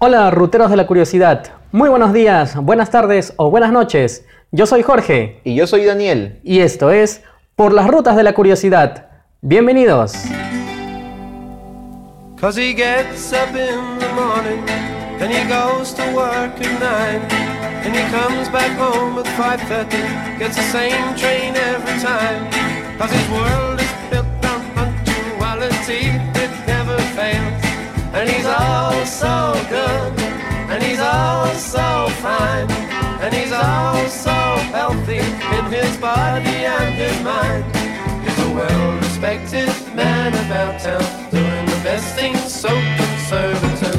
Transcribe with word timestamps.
Hola, 0.00 0.30
ruteros 0.30 0.70
de 0.70 0.76
la 0.76 0.86
curiosidad. 0.86 1.54
Muy 1.72 1.88
buenos 1.88 2.12
días, 2.12 2.54
buenas 2.54 2.88
tardes 2.88 3.32
o 3.36 3.50
buenas 3.50 3.72
noches. 3.72 4.24
Yo 4.52 4.64
soy 4.64 4.82
Jorge. 4.82 5.40
Y 5.42 5.56
yo 5.56 5.66
soy 5.66 5.84
Daniel. 5.84 6.38
Y 6.44 6.60
esto 6.60 6.92
es 6.92 7.24
Por 7.56 7.72
las 7.72 7.88
Rutas 7.88 8.14
de 8.14 8.22
la 8.22 8.32
Curiosidad. 8.32 9.08
Bienvenidos. 9.40 10.14
And 28.18 28.28
he's 28.28 28.46
all 28.46 29.06
so 29.06 29.54
good. 29.70 30.20
And 30.70 30.82
he's 30.82 30.98
all 30.98 31.46
so 31.54 32.08
fine. 32.20 32.68
And 33.22 33.32
he's 33.32 33.52
all 33.52 34.06
so 34.08 34.38
healthy 34.74 35.18
in 35.18 35.64
his 35.72 35.96
body 35.98 36.58
and 36.76 36.94
his 36.94 37.16
mind. 37.22 37.64
He's 38.24 38.38
a 38.46 38.50
well-respected 38.54 39.68
man 39.94 40.32
about 40.44 40.80
town 40.80 41.30
doing 41.30 41.66
the 41.66 41.80
best 41.84 42.16
things 42.16 42.52
so 42.52 42.68
conservatively 42.68 43.97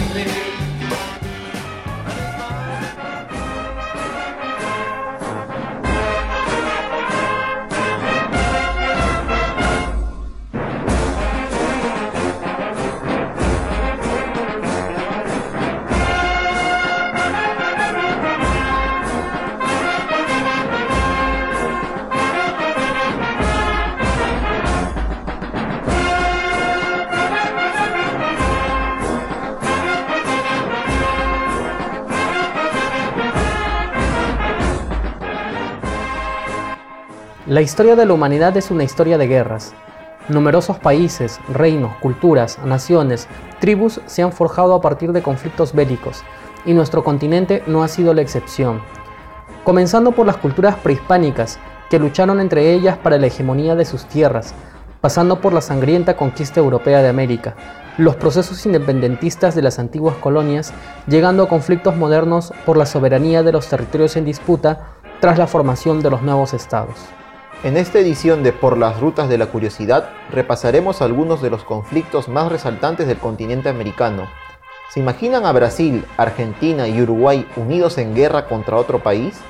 La 37.50 37.62
historia 37.62 37.96
de 37.96 38.06
la 38.06 38.14
humanidad 38.14 38.56
es 38.58 38.70
una 38.70 38.84
historia 38.84 39.18
de 39.18 39.26
guerras. 39.26 39.74
Numerosos 40.28 40.78
países, 40.78 41.40
reinos, 41.52 41.96
culturas, 41.96 42.60
naciones, 42.64 43.28
tribus 43.60 44.02
se 44.06 44.22
han 44.22 44.32
forjado 44.32 44.76
a 44.76 44.82
partir 44.82 45.14
de 45.14 45.24
conflictos 45.24 45.74
bélicos, 45.74 46.22
y 46.64 46.76
nuestro 46.76 47.04
continente 47.04 47.64
no 47.66 47.82
ha 47.82 47.88
sido 47.88 48.14
la 48.14 48.22
excepción. 48.22 48.82
Comenzando 49.64 50.12
por 50.12 50.28
las 50.28 50.38
culturas 50.38 50.76
prehispánicas, 50.76 51.58
que 51.90 51.98
lucharon 51.98 52.40
entre 52.40 52.72
ellas 52.72 53.00
para 53.00 53.18
la 53.18 53.26
hegemonía 53.26 53.74
de 53.74 53.86
sus 53.86 54.06
tierras, 54.06 54.54
pasando 55.02 55.42
por 55.42 55.52
la 55.52 55.62
sangrienta 55.62 56.16
conquista 56.16 56.60
europea 56.60 57.02
de 57.02 57.10
América, 57.10 57.56
los 57.98 58.16
procesos 58.16 58.64
independentistas 58.68 59.56
de 59.56 59.64
las 59.64 59.80
antiguas 59.80 60.18
colonias, 60.18 60.72
llegando 61.08 61.42
a 61.42 61.50
conflictos 61.50 61.96
modernos 61.96 62.54
por 62.68 62.78
la 62.78 62.86
soberanía 62.86 63.42
de 63.42 63.54
los 63.54 63.68
territorios 63.68 64.18
en 64.18 64.26
disputa 64.26 64.90
tras 65.20 65.40
la 65.40 65.48
formación 65.48 66.04
de 66.04 66.12
los 66.12 66.22
nuevos 66.22 66.54
estados. 66.54 67.10
En 67.62 67.76
esta 67.76 68.00
edición 68.00 68.42
de 68.42 68.54
Por 68.54 68.78
las 68.78 69.02
Rutas 69.02 69.28
de 69.28 69.38
la 69.38 69.48
Curiosidad 69.48 70.12
repasaremos 70.32 71.02
algunos 71.02 71.42
de 71.42 71.50
los 71.50 71.66
conflictos 71.66 72.30
más 72.30 72.50
resaltantes 72.50 73.06
del 73.06 73.18
continente 73.18 73.68
americano. 73.68 74.30
¿Se 74.90 75.02
imaginan 75.02 75.46
a 75.46 75.52
Brasil, 75.52 76.06
Argentina 76.16 76.88
y 76.88 77.02
Uruguay 77.02 77.46
unidos 77.58 77.98
en 77.98 78.16
guerra 78.16 78.48
contra 78.48 78.78
otro 78.78 79.00
país? 79.00 79.42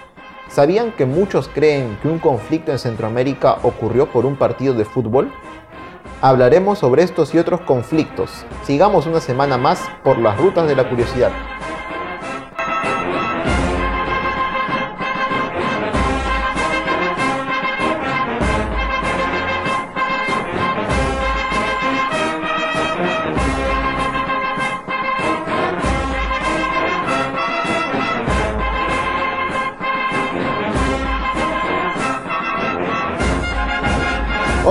¿Sabían 0.48 0.92
que 0.94 1.06
muchos 1.06 1.50
creen 1.50 2.00
que 2.02 2.08
un 2.08 2.18
conflicto 2.18 2.72
en 2.72 2.80
Centroamérica 2.80 3.60
ocurrió 3.62 4.08
por 4.08 4.26
un 4.26 4.38
partido 4.38 4.74
de 4.74 4.86
fútbol? 4.86 5.32
Hablaremos 6.20 6.80
sobre 6.80 7.04
estos 7.04 7.36
y 7.36 7.38
otros 7.38 7.62
conflictos. 7.62 8.44
Sigamos 8.64 9.06
una 9.06 9.22
semana 9.22 9.60
más 9.60 9.88
por 10.04 10.18
las 10.18 10.36
rutas 10.36 10.68
de 10.68 10.76
la 10.76 10.90
curiosidad. 10.90 11.32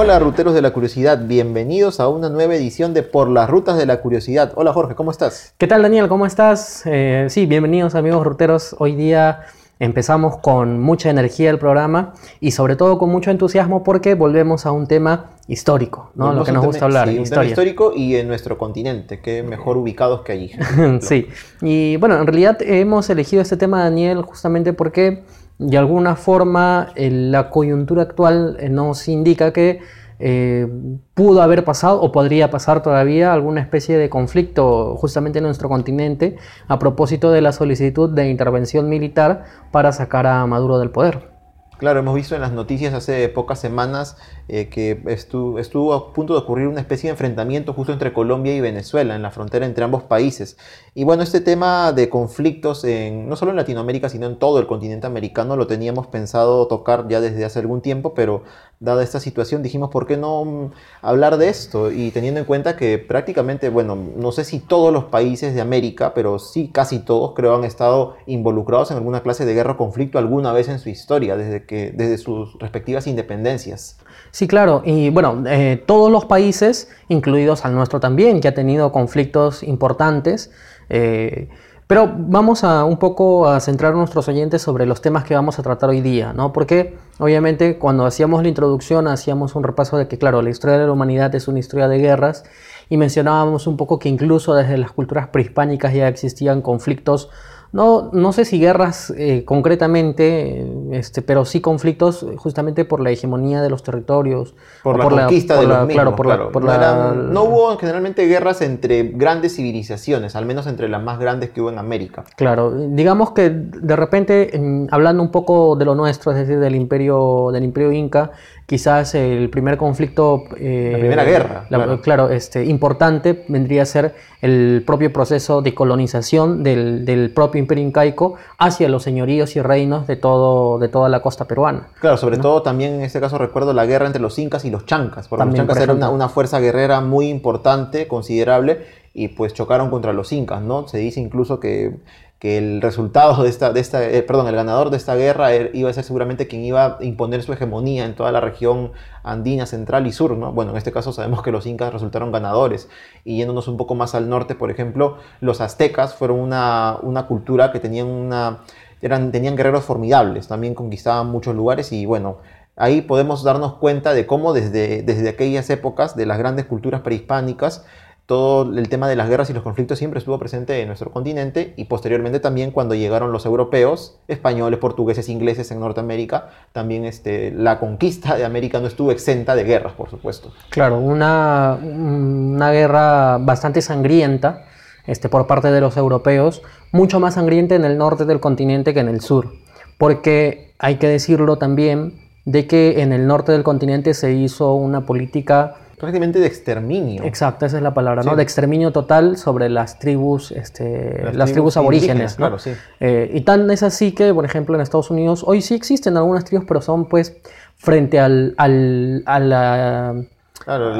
Hola 0.01 0.21
ruteros 0.21 0.55
de 0.55 0.63
la 0.63 0.71
curiosidad, 0.71 1.27
bienvenidos 1.27 1.99
a 1.99 2.09
una 2.09 2.31
nueva 2.31 2.55
edición 2.55 2.95
de 2.95 3.03
Por 3.03 3.29
las 3.29 3.51
Rutas 3.51 3.77
de 3.77 3.85
la 3.85 4.01
Curiosidad. 4.01 4.53
Hola 4.55 4.73
Jorge, 4.73 4.95
¿cómo 4.95 5.11
estás? 5.11 5.55
¿Qué 5.59 5.67
tal 5.67 5.83
Daniel? 5.83 6.07
¿Cómo 6.07 6.25
estás? 6.25 6.83
Eh, 6.87 7.27
sí, 7.31 7.47
bienvenidos 7.47 7.97
amigos 7.97 8.25
ruteros. 8.25 8.77
Hoy 8.79 8.95
día 8.95 9.41
empezamos 9.81 10.37
con 10.37 10.79
mucha 10.79 11.11
energía 11.11 11.51
el 11.51 11.59
programa 11.59 12.15
y 12.39 12.53
sobre 12.53 12.77
todo 12.77 12.97
con 12.97 13.11
mucho 13.11 13.33
entusiasmo 13.33 13.83
porque 13.83 14.15
volvemos 14.15 14.67
a 14.67 14.71
un 14.71 14.87
tema 14.87 15.31
histórico, 15.49 16.13
¿no? 16.15 16.33
Lo 16.33 16.45
que 16.45 16.53
nos 16.53 16.65
gusta 16.65 16.85
hablar, 16.85 17.09
sí, 17.09 17.19
un 17.19 17.25
tema 17.25 17.45
histórico 17.45 17.93
y 17.93 18.15
en 18.15 18.29
nuestro 18.29 18.57
continente, 18.57 19.19
que 19.19 19.43
mejor 19.43 19.77
ubicados 19.79 20.23
que 20.23 20.31
allí. 20.31 20.53
sí, 21.01 21.27
y 21.61 21.97
bueno, 21.97 22.21
en 22.21 22.27
realidad 22.29 22.57
hemos 22.61 23.11
elegido 23.11 23.43
este 23.43 23.57
tema, 23.57 23.83
Daniel, 23.83 24.23
justamente 24.23 24.73
porque 24.73 25.25
de 25.59 25.77
alguna 25.77 26.17
forma 26.17 26.93
la 26.97 27.51
coyuntura 27.51 28.03
actual 28.03 28.57
eh, 28.61 28.69
nos 28.69 29.09
indica 29.09 29.53
que 29.53 29.81
eh, 30.21 30.67
pudo 31.15 31.43
haber 31.43 31.65
pasado 31.65 32.01
o 32.01 32.11
podría 32.11 32.51
pasar 32.51 32.83
todavía 32.83 33.33
alguna 33.33 33.61
especie 33.61 33.97
de 33.97 34.11
conflicto 34.11 34.97
justamente 34.97 35.39
en 35.39 35.45
nuestro 35.45 35.69
continente 35.69 36.37
a 36.67 36.79
propósito 36.79 37.31
de 37.31 37.41
la 37.41 37.53
solicitud 37.53 38.11
de 38.11 38.29
intervención 38.29 38.89
militar 38.89 39.45
para 39.71 39.93
sacar 39.93 40.27
a 40.27 40.45
Maduro 40.47 40.79
del 40.79 40.91
poder. 40.91 41.31
Claro, 41.79 42.01
hemos 42.01 42.17
visto 42.17 42.35
en 42.35 42.41
las 42.41 42.51
noticias 42.51 42.93
hace 42.93 43.29
pocas 43.29 43.61
semanas 43.61 44.17
eh, 44.49 44.69
que 44.69 45.03
estuvo, 45.07 45.95
a 45.95 46.13
punto 46.13 46.33
de 46.35 46.41
ocurrir 46.41 46.69
una 46.69 46.81
especie 46.81 47.09
de 47.09 47.13
enfrentamiento 47.13 47.73
justo 47.73 47.93
entre 47.93 48.13
Colombia 48.13 48.55
y 48.55 48.61
Venezuela, 48.61 49.15
en 49.15 49.23
la 49.23 49.31
frontera 49.31 49.67
entre 49.67 49.85
ambos 49.85 50.03
países. 50.03 50.57
Y 50.95 51.05
bueno, 51.05 51.23
este 51.23 51.41
tema 51.41 51.93
de 51.93 52.09
conflictos, 52.09 52.85
no 52.85 53.37
solo 53.37 53.53
en 53.53 53.57
Latinoamérica, 53.57 54.09
sino 54.09 54.27
en 54.27 54.39
todo 54.39 54.59
el 54.59 54.67
continente 54.67 55.07
americano, 55.07 55.57
lo 55.57 55.67
teníamos 55.67 56.07
pensado 56.07 56.67
tocar 56.67 57.07
ya 57.09 57.21
desde 57.21 57.45
hace 57.45 57.59
algún 57.59 57.81
tiempo, 57.81 58.15
pero 58.15 58.43
dada 58.81 59.03
esta 59.03 59.19
situación 59.19 59.63
dijimos, 59.63 59.91
¿por 59.91 60.07
qué 60.07 60.17
no 60.17 60.45
mm, 60.45 60.71
hablar 61.03 61.37
de 61.37 61.49
esto? 61.49 61.91
Y 61.91 62.11
teniendo 62.11 62.41
en 62.41 62.47
cuenta 62.47 62.77
que 62.77 62.99
prácticamente, 62.99 63.69
bueno, 63.71 63.97
no 63.97 64.33
sé 64.33 64.45
si 64.45 64.61
todos 64.61 64.93
los 64.93 65.05
países 65.05 65.55
de 65.55 65.61
América, 65.61 66.15
pero 66.15 66.39
sí 66.39 66.71
casi 66.73 67.01
todos 67.01 67.33
creo 67.35 67.57
han 67.57 67.65
estado 67.65 68.17
involucrados 68.27 68.91
en 68.91 68.99
alguna 68.99 69.23
clase 69.23 69.45
de 69.45 69.55
guerra 69.55 69.73
o 69.73 69.77
conflicto 69.77 70.19
alguna 70.19 70.53
vez 70.53 70.69
en 70.69 70.79
su 70.79 70.89
historia, 70.89 71.37
desde, 71.37 71.67
que, 71.67 71.93
desde 71.93 72.19
sus 72.19 72.59
respectivas 72.59 73.07
independencias. 73.07 73.99
Sí, 74.31 74.47
claro, 74.47 74.83
y 74.85 75.11
bueno, 75.11 75.43
eh, 75.47 75.83
todos 75.87 76.11
los 76.11 76.27
países, 76.27 76.89
incluidos 77.09 77.65
al 77.65 77.75
nuestro 77.75 78.01
también, 78.01 78.41
que 78.41 78.49
ha 78.49 78.55
tenido 78.55 78.93
conflictos 78.93 79.63
importantes, 79.63 80.51
eh, 80.91 81.49
pero 81.87 82.13
vamos 82.15 82.65
a 82.65 82.85
un 82.85 82.99
poco 82.99 83.49
a 83.49 83.61
centrar 83.61 83.95
nuestros 83.95 84.29
oyentes 84.29 84.61
sobre 84.61 84.85
los 84.85 85.01
temas 85.01 85.25
que 85.25 85.35
vamos 85.35 85.59
a 85.59 85.63
tratar 85.63 85.89
hoy 85.89 86.03
día, 86.03 86.35
¿no? 86.35 86.53
Porque 86.53 86.99
obviamente 87.19 87.79
cuando 87.79 88.05
hacíamos 88.05 88.43
la 88.43 88.49
introducción 88.49 89.09
hacíamos 89.09 89.55
un 89.55 89.65
repaso 89.65 89.97
de 89.97 90.07
que, 90.07 90.19
claro, 90.19 90.43
la 90.43 90.51
historia 90.51 90.77
de 90.77 90.85
la 90.85 90.93
humanidad 90.93 91.35
es 91.35 91.49
una 91.49 91.61
historia 91.61 91.89
de 91.89 91.99
guerras 91.99 92.45
y 92.91 92.99
mencionábamos 92.99 93.67
un 93.67 93.79
poco 93.79 93.99
que 93.99 94.11
incluso 94.11 94.55
desde 94.55 94.77
las 94.77 94.93
culturas 94.93 95.29
prehispánicas 95.29 95.95
ya 95.95 96.09
existían 96.09 96.61
conflictos 96.61 97.31
no, 97.73 98.11
no 98.13 98.33
sé 98.33 98.45
si 98.45 98.59
guerras 98.59 99.13
eh, 99.17 99.45
concretamente, 99.45 100.67
este, 100.93 101.21
pero 101.21 101.45
sí 101.45 101.61
conflictos 101.61 102.25
justamente 102.37 102.87
por 102.87 103.01
la 103.01 103.11
hegemonía 103.11 103.61
de 103.61 103.69
los 103.69 103.83
territorios. 103.83 104.55
Por 104.83 104.99
la 104.99 105.05
conquista 105.05 105.61
de 105.61 105.67
los 105.67 105.87
mismos, 105.87 106.15
claro, 106.15 106.51
por 106.51 106.65
no, 106.65 107.15
no, 107.15 107.45
hubo 107.45 107.77
generalmente 107.77 108.27
guerras 108.27 108.63
entre 108.63 109.03
grandes 109.03 109.57
civilizaciones, 109.57 110.35
al 110.35 110.47
menos 110.47 110.67
entre 110.67 110.89
las 110.89 111.03
más 111.03 111.19
grandes 111.19 111.51
que 111.51 111.61
hubo 111.61 111.71
en 111.71 111.79
América. 111.79 112.25
Claro, 112.37 112.73
digamos 112.73 113.33
que 113.33 113.51
de 113.51 113.97
repente, 113.97 114.89
hablando 114.91 115.23
un 115.23 115.31
poco 115.31 115.77
de 115.77 115.85
lo 115.85 115.95
nuestro, 115.95 116.33
es 116.33 116.39
decir, 116.39 116.59
del 116.59 116.75
imperio, 116.75 117.51
del 117.53 117.65
imperio 117.65 117.93
inca, 117.93 118.31
quizás 118.69 119.15
el 119.15 119.49
primer 119.49 119.79
conflicto... 119.79 120.45
Eh, 120.59 120.91
la 120.93 120.99
primera 120.99 121.25
guerra. 121.25 121.65
claro. 122.03 122.29
este, 122.29 122.67
importante 122.67 123.47
vendría 123.49 123.81
a 123.81 123.87
ser 123.87 124.15
el 124.43 124.83
propio 124.87 125.11
proceso 125.11 125.63
de 125.63 125.73
colonización 125.75 126.63
del, 126.63 127.07
del, 127.07 127.31
propio 127.31 127.61
imperio 127.61 127.83
incaico 127.83 128.35
hacia 128.59 128.91
los 128.91 129.03
señoríos 129.03 129.57
y 129.57 129.63
reinos 129.63 130.07
de, 130.07 130.17
todo, 130.17 130.79
de 130.79 130.89
toda 130.89 131.09
la 131.09 131.23
costa 131.23 131.47
peruana. 131.47 131.89
Claro, 131.99 132.19
sobre 132.19 132.37
todo 132.37 132.61
también 132.61 132.97
en 132.97 133.01
este 133.01 133.21
caso 133.21 133.39
recuerdo 133.39 133.73
la 133.73 133.87
guerra 133.87 134.05
entre 134.05 134.21
los 134.21 134.39
incas 134.39 134.67
y 134.67 134.71
los 134.71 134.85
chancas, 134.85 135.29
porque 135.29 135.47
los 135.47 135.55
chancas 135.55 135.79
eran 135.79 135.97
una, 135.97 136.11
una, 136.11 136.29
fuerza 136.29 136.61
guerrera 136.61 137.01
muy 137.01 137.31
importante, 137.31 138.07
considerable, 138.07 138.85
y 139.15 139.29
pues 139.29 139.55
chocaron 139.55 139.89
contra 139.89 140.13
los 140.13 140.31
incas, 140.31 140.61
¿no? 140.61 140.87
Se 140.89 140.99
dice 140.99 141.21
incluso 141.21 141.59
que, 141.59 141.97
que 142.39 142.57
el 142.57 142.81
resultado 142.81 143.43
de 143.43 143.49
esta, 143.49 143.73
de 143.73 143.81
esta 143.81 144.09
eh, 144.09 144.23
perdón, 144.23 144.47
el 144.47 144.55
ganador 144.55 144.91
de 144.91 144.97
esta 144.97 145.17
guerra 145.17 145.53
er, 145.53 145.71
iba 145.75 145.91
a 145.91 145.93
ser 145.93 146.05
seguramente 146.05 146.47
quien 146.47 146.65
iba 146.65 146.99
a 146.99 147.05
imponer 147.05 147.43
su 147.43 147.53
hegemonía 147.53 148.05
en 148.05 148.15
toda 148.15 148.31
la 148.31 148.41
región 148.41 148.93
andina, 149.25 149.67
central 149.67 150.07
y 150.07 150.13
sur, 150.13 150.37
¿no? 150.37 150.53
Bueno, 150.53 150.71
en 150.71 150.77
este 150.77 150.93
caso 150.93 151.13
sabemos 151.13 151.43
que 151.43 151.51
los 151.51 151.67
incas 151.67 151.93
resultaron 151.93 152.31
ganadores. 152.31 152.89
Y 153.25 153.39
yéndonos 153.39 153.67
un 153.67 153.77
poco 153.77 153.95
más 153.97 154.15
al 154.15 154.29
norte, 154.29 154.55
por 154.55 154.71
ejemplo, 154.71 155.19
los 155.41 155.61
aztecas 155.61 156.15
fueron 156.15 156.39
una, 156.39 156.99
una 157.03 157.27
cultura 157.27 157.73
que 157.73 157.81
tenían 157.81 158.07
una... 158.07 158.61
Eran, 159.01 159.31
tenían 159.31 159.55
guerreros 159.55 159.85
formidables, 159.85 160.49
también 160.49 160.75
conquistaban 160.75 161.29
muchos 161.29 161.55
lugares 161.55 161.93
y 161.93 162.05
bueno, 162.05 162.39
ahí 162.75 163.01
podemos 163.01 163.45
darnos 163.45 163.75
cuenta 163.75 164.13
de 164.13 164.27
cómo 164.27 164.53
desde, 164.53 165.03
desde 165.03 165.29
aquellas 165.29 165.71
épocas, 165.71 166.17
de 166.17 166.27
las 166.27 166.37
grandes 166.37 166.67
culturas 166.67 167.03
prehispánicas, 167.03 167.85
todo 168.29 168.71
el 168.79 168.91
tema 168.91 169.09
de 169.09 169.17
las 169.17 169.31
guerras 169.31 169.49
y 169.49 169.55
los 169.55 169.63
conflictos 169.63 169.97
siempre 169.99 170.19
estuvo 170.19 170.39
presente 170.39 170.83
en 170.83 170.89
nuestro 170.89 171.11
continente 171.11 171.73
y 171.77 171.87
posteriormente 171.87 172.41
también 172.41 172.73
cuando 172.73 172.95
llegaron 172.95 173.33
los 173.33 173.47
europeos, 173.47 174.19
españoles, 174.29 174.79
portugueses, 174.79 175.31
ingleses 175.31 175.71
en 175.71 175.81
Norteamérica, 175.81 176.51
también 176.73 177.07
este, 177.07 177.51
la 177.53 177.81
conquista 177.81 178.37
de 178.37 178.45
América 178.45 178.81
no 178.81 178.87
estuvo 178.87 179.13
exenta 179.13 179.55
de 179.55 179.65
guerras, 179.65 179.95
por 179.95 180.11
supuesto. 180.11 180.53
Claro, 180.69 180.99
una, 180.99 181.79
una 181.83 182.71
guerra 182.71 183.39
bastante 183.39 183.81
sangrienta 183.81 184.67
este, 185.07 185.31
por 185.31 185.47
parte 185.47 185.71
de 185.71 185.81
los 185.81 185.97
europeos, 185.97 186.61
mucho 186.93 187.21
más 187.21 187.33
sangrienta 187.33 187.77
en 187.77 187.87
el 187.87 187.97
norte 187.97 188.27
del 188.27 188.41
continente 188.41 188.93
que 188.93 189.01
en 189.01 189.09
el 189.09 189.23
sur, 189.23 189.55
porque 189.97 190.75
hay 190.79 190.97
que 190.97 191.09
decirlo 191.09 191.57
también 191.57 192.21
de 192.45 192.67
que 192.67 193.01
en 193.01 193.15
el 193.15 193.27
norte 193.27 193.53
del 193.53 193.63
continente 193.63 194.13
se 194.13 194.33
hizo 194.33 194.75
una 194.75 195.07
política 195.07 195.77
prácticamente 195.99 196.39
de 196.39 196.47
exterminio. 196.47 197.25
Exacto, 197.25 197.67
esa 197.67 197.77
es 197.77 197.83
la 197.83 197.93
palabra, 197.93 198.23
¿no? 198.23 198.37
De 198.37 198.43
exterminio 198.43 198.93
total 198.93 199.37
sobre 199.37 199.69
las 199.69 199.99
tribus, 199.99 200.53
este, 200.53 201.33
las, 201.33 201.53
tribus, 201.53 201.77
aborígenes, 201.77 202.37
Claro, 202.37 202.59
sí. 202.59 202.73
Eh, 203.01 203.31
y 203.35 203.41
tan 203.43 203.71
es 203.71 203.83
así 203.83 204.13
que, 204.13 204.33
por 204.33 204.45
ejemplo, 204.45 204.75
en 204.75 204.81
Estados 204.81 205.11
Unidos 205.11 205.43
hoy 205.47 205.61
sí 205.61 205.75
existen 205.75 206.17
algunas 206.17 206.45
tribus, 206.45 206.67
pero 206.67 206.81
son 206.81 207.07
pues 207.09 207.37
frente 207.77 208.19
al, 208.19 208.55
al 208.57 209.23
a 209.27 209.39
la 209.39 210.15
Claro, 210.65 210.95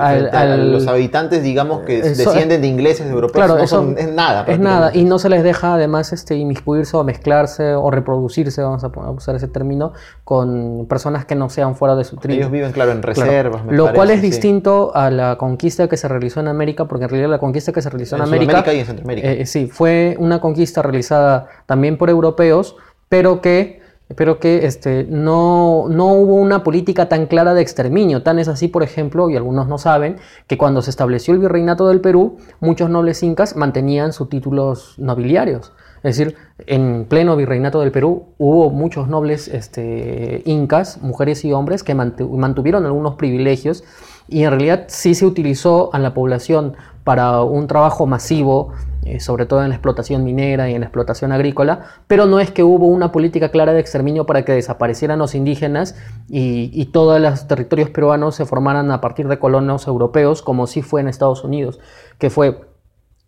los 0.57 0.87
habitantes, 0.87 1.43
digamos, 1.43 1.81
que 1.81 2.01
descienden 2.03 2.61
de 2.61 2.67
ingleses, 2.69 3.07
de 3.07 3.13
europeos, 3.13 3.45
claro, 3.45 3.59
no 3.59 3.67
son, 3.67 3.97
es 3.99 4.11
nada. 4.11 4.45
Es 4.47 4.59
nada, 4.59 4.91
y 4.95 5.05
no 5.05 5.19
se 5.19 5.29
les 5.29 5.43
deja 5.43 5.75
además 5.75 6.13
este, 6.13 6.37
inmiscuirse 6.37 6.97
o 6.97 7.05
mezclarse 7.05 7.75
o 7.75 7.91
reproducirse, 7.91 8.63
vamos 8.63 8.85
a 8.85 8.89
usar 9.11 9.37
ese 9.37 9.49
término, 9.49 9.93
con 10.25 10.87
personas 10.89 11.25
que 11.25 11.35
no 11.35 11.51
sean 11.51 11.75
fuera 11.75 11.97
de 11.97 12.05
su 12.05 12.17
tribu. 12.17 12.39
Ellos 12.39 12.51
viven, 12.51 12.73
claro, 12.73 12.93
en 12.93 13.03
reservas. 13.03 13.63
Lo 13.69 13.93
cual 13.93 14.11
es 14.11 14.23
distinto 14.23 14.93
a 14.95 15.11
la 15.11 15.37
conquista 15.37 15.89
que 15.89 15.97
se 15.97 16.09
realizó 16.09 16.41
en 16.41 16.49
América, 16.49 16.87
porque 16.87 17.05
en 17.05 17.11
realidad 17.11 17.31
la 17.31 17.39
conquista 17.39 17.73
que 17.73 17.83
se 17.83 17.91
realizó 17.91 18.17
en, 18.17 18.23
América. 18.23 18.73
y 18.73 18.81
en 18.81 18.87
Centroamérica. 18.87 19.29
Eh, 19.29 19.47
sí, 19.47 19.67
fue 19.67 20.17
una 20.19 20.41
conquista 20.41 20.83
realizada 20.83 21.47
también 21.67 21.99
por 21.99 22.11
europeos, 22.11 22.77
pero 23.09 23.41
que 23.41 23.78
pero 24.17 24.39
que 24.39 24.67
este, 24.67 25.05
no, 25.05 25.87
no, 25.89 26.13
hubo 26.15 26.37
una 26.37 26.65
política 26.65 27.09
tan 27.09 27.27
clara 27.27 27.55
de 27.55 27.61
exterminio. 27.61 28.23
Tan 28.23 28.39
es 28.39 28.49
así, 28.49 28.69
por 28.69 28.83
ejemplo, 28.83 29.29
y 29.29 29.37
algunos 29.37 29.69
no 29.69 29.79
saben, 29.79 30.17
que 30.47 30.57
cuando 30.57 30.81
se 30.81 30.91
estableció 30.91 31.35
el 31.35 31.41
virreinato 31.41 31.89
del 31.89 32.01
Perú, 32.01 32.39
muchos 32.61 32.89
nobles 32.89 33.23
incas 33.23 33.57
mantenían 33.57 34.13
sus 34.13 34.29
títulos 34.29 34.95
nobiliarios. 34.99 35.73
Es 36.03 36.17
decir, 36.17 36.37
en 36.67 37.07
pleno 37.07 37.37
virreinato 37.37 37.81
del 37.81 37.91
Perú 37.91 38.27
hubo 38.39 38.71
muchos 38.71 39.09
nobles 39.09 39.49
este, 39.49 40.43
incas, 40.45 41.03
mujeres 41.03 41.45
y 41.45 41.53
hombres, 41.53 41.83
que 41.83 41.95
mantuvieron 41.95 42.87
algunos 42.87 43.17
privilegios 43.17 43.85
y 44.29 44.45
en 44.45 44.51
realidad 44.51 44.85
sí 44.89 45.15
se 45.15 45.27
utilizó 45.27 45.93
a 45.93 45.99
la 45.99 46.15
población 46.15 46.77
para 47.03 47.43
un 47.43 47.67
trabajo 47.67 48.07
masivo 48.07 48.73
eh, 49.09 49.21
sobre 49.21 49.47
todo 49.47 49.63
en 49.63 49.71
la 49.71 49.75
explotación 49.75 50.25
minera 50.25 50.69
y 50.69 50.75
en 50.75 50.81
la 50.81 50.87
explotación 50.87 51.33
agrícola, 51.33 51.85
pero 52.07 52.27
no 52.27 52.41
es 52.41 52.51
que 52.51 52.63
hubo 52.63 52.87
una 52.87 53.13
política 53.13 53.51
clara 53.51 53.73
de 53.73 53.81
exterminio 53.81 54.27
para 54.27 54.45
que 54.45 54.53
desaparecieran 54.53 55.19
los 55.19 55.35
indígenas 55.35 55.97
y, 56.29 56.71
y 56.73 56.87
todos 56.87 57.21
los 57.21 57.49
territorios 57.49 57.91
peruanos 57.91 58.35
se 58.35 58.47
formaran 58.47 58.91
a 58.91 59.01
partir 59.01 59.29
de 59.29 59.39
colonos 59.39 59.87
europeos, 59.87 60.43
como 60.43 60.67
sí 60.67 60.83
fue 60.83 61.01
en 61.01 61.09
Estados 61.09 61.45
Unidos, 61.45 61.81
que 62.19 62.31
fue 62.31 62.69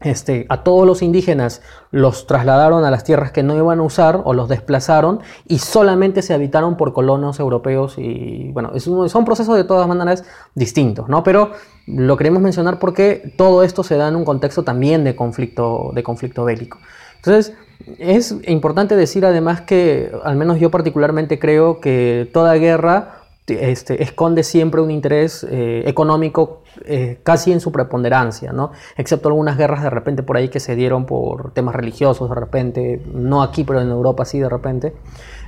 este, 0.01 0.47
a 0.49 0.65
todos 0.65 0.87
los 0.87 1.03
indígenas 1.03 1.61
los 1.91 2.27
trasladaron 2.27 2.87
a 2.87 2.91
las 2.91 3.05
tierras 3.05 3.33
que 3.33 3.43
no 3.43 3.55
iban 3.55 3.81
a 3.81 3.83
usar 3.83 4.23
o 4.25 4.33
los 4.33 4.49
desplazaron 4.49 5.21
y 5.47 5.59
solamente 5.59 6.23
se 6.23 6.33
habitaron 6.33 6.79
por 6.79 6.95
colonos 6.95 7.39
europeos 7.39 7.97
y 7.99 8.51
bueno, 8.53 8.73
es 8.75 8.85
son 8.85 9.25
procesos 9.27 9.57
de 9.57 9.65
todas 9.65 9.87
maneras 9.87 10.25
distintos, 10.55 11.11
¿no? 11.11 11.23
Pero 11.23 11.51
lo 11.87 12.17
queremos 12.17 12.43
mencionar 12.43 12.79
porque 12.79 13.33
todo 13.37 13.63
esto 13.63 13.83
se 13.83 13.97
da 13.97 14.09
en 14.09 14.17
un 14.17 14.25
contexto 14.25 14.63
también 14.63 15.05
de 15.05 15.17
conflicto, 15.17 15.91
de 15.95 16.03
conflicto 16.03 16.45
bélico. 16.45 16.79
Entonces, 17.17 17.55
es 17.99 18.35
importante 18.47 18.97
decir 18.97 19.25
además 19.25 19.63
que, 19.63 20.13
al 20.25 20.37
menos 20.37 20.59
yo 20.61 20.71
particularmente 20.71 21.39
creo 21.39 21.81
que 21.81 22.29
toda 22.33 22.55
guerra 22.55 23.21
este, 23.47 24.03
esconde 24.03 24.45
siempre 24.45 24.81
un 24.81 24.91
interés 24.91 25.45
eh, 25.49 25.83
económico 25.87 26.63
eh, 26.85 27.19
casi 27.23 27.53
en 27.53 27.61
su 27.61 27.73
preponderancia, 27.73 28.53
¿no? 28.53 28.71
Excepto 28.97 29.29
algunas 29.29 29.57
guerras 29.59 29.83
de 29.83 29.91
repente 29.91 30.23
por 30.23 30.37
ahí 30.37 30.49
que 30.49 30.61
se 30.61 30.77
dieron 30.77 31.05
por 31.05 31.53
temas 31.53 31.75
religiosos, 31.75 32.29
de 32.29 32.35
repente, 32.35 33.03
no 33.13 33.43
aquí, 33.43 33.65
pero 33.65 33.81
en 33.81 33.91
Europa 33.91 34.25
sí, 34.25 34.39
de 34.39 34.49
repente. 34.49 34.95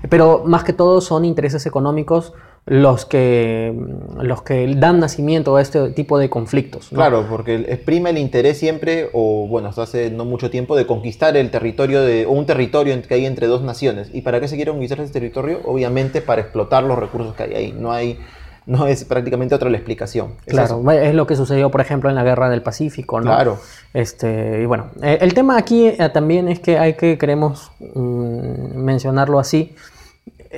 Pero 0.08 0.42
más 0.44 0.64
que 0.64 0.72
todo 0.72 1.00
son 1.00 1.24
intereses 1.24 1.64
económicos 1.66 2.32
los 2.64 3.06
que, 3.06 3.74
los 4.20 4.42
que 4.42 4.72
dan 4.76 5.00
nacimiento 5.00 5.56
a 5.56 5.62
este 5.62 5.90
tipo 5.90 6.18
de 6.18 6.30
conflictos. 6.30 6.90
Claro, 6.90 7.26
porque 7.28 7.56
exprime 7.68 8.10
el 8.10 8.18
interés 8.18 8.58
siempre, 8.58 9.10
o 9.12 9.48
bueno, 9.48 9.68
hasta 9.68 9.82
hace 9.82 10.10
no 10.10 10.24
mucho 10.24 10.48
tiempo, 10.48 10.76
de 10.76 10.86
conquistar 10.86 11.36
el 11.36 11.50
territorio 11.50 12.02
de, 12.02 12.26
o 12.26 12.30
un 12.30 12.46
territorio 12.46 13.00
que 13.02 13.14
hay 13.14 13.26
entre 13.26 13.48
dos 13.48 13.62
naciones. 13.62 14.10
¿Y 14.12 14.20
para 14.20 14.38
qué 14.40 14.46
se 14.46 14.56
quiere 14.56 14.70
conquistar 14.70 15.00
ese 15.00 15.12
territorio? 15.12 15.60
Obviamente 15.64 16.22
para 16.22 16.42
explotar 16.42 16.84
los 16.84 16.98
recursos 16.98 17.34
que 17.34 17.42
hay 17.42 17.54
ahí. 17.54 17.74
No 17.76 17.92
hay 17.92 18.18
no 18.64 18.86
es 18.86 19.04
prácticamente 19.04 19.54
otra 19.54 19.68
la 19.70 19.76
explicación. 19.76 20.34
claro, 20.46 20.88
es 20.92 21.14
lo 21.14 21.26
que 21.26 21.36
sucedió, 21.36 21.70
por 21.70 21.80
ejemplo, 21.80 22.08
en 22.08 22.14
la 22.14 22.22
Guerra 22.22 22.48
del 22.48 22.62
Pacífico, 22.62 23.20
¿no? 23.20 23.32
Claro. 23.32 23.58
Este, 23.92 24.60
y 24.62 24.66
bueno, 24.66 24.90
eh, 25.02 25.18
el 25.20 25.34
tema 25.34 25.56
aquí 25.56 25.88
eh, 25.88 26.10
también 26.12 26.48
es 26.48 26.60
que 26.60 26.78
hay 26.78 26.94
que, 26.94 27.18
queremos 27.18 27.72
mm, 27.80 28.76
mencionarlo 28.76 29.38
así, 29.38 29.74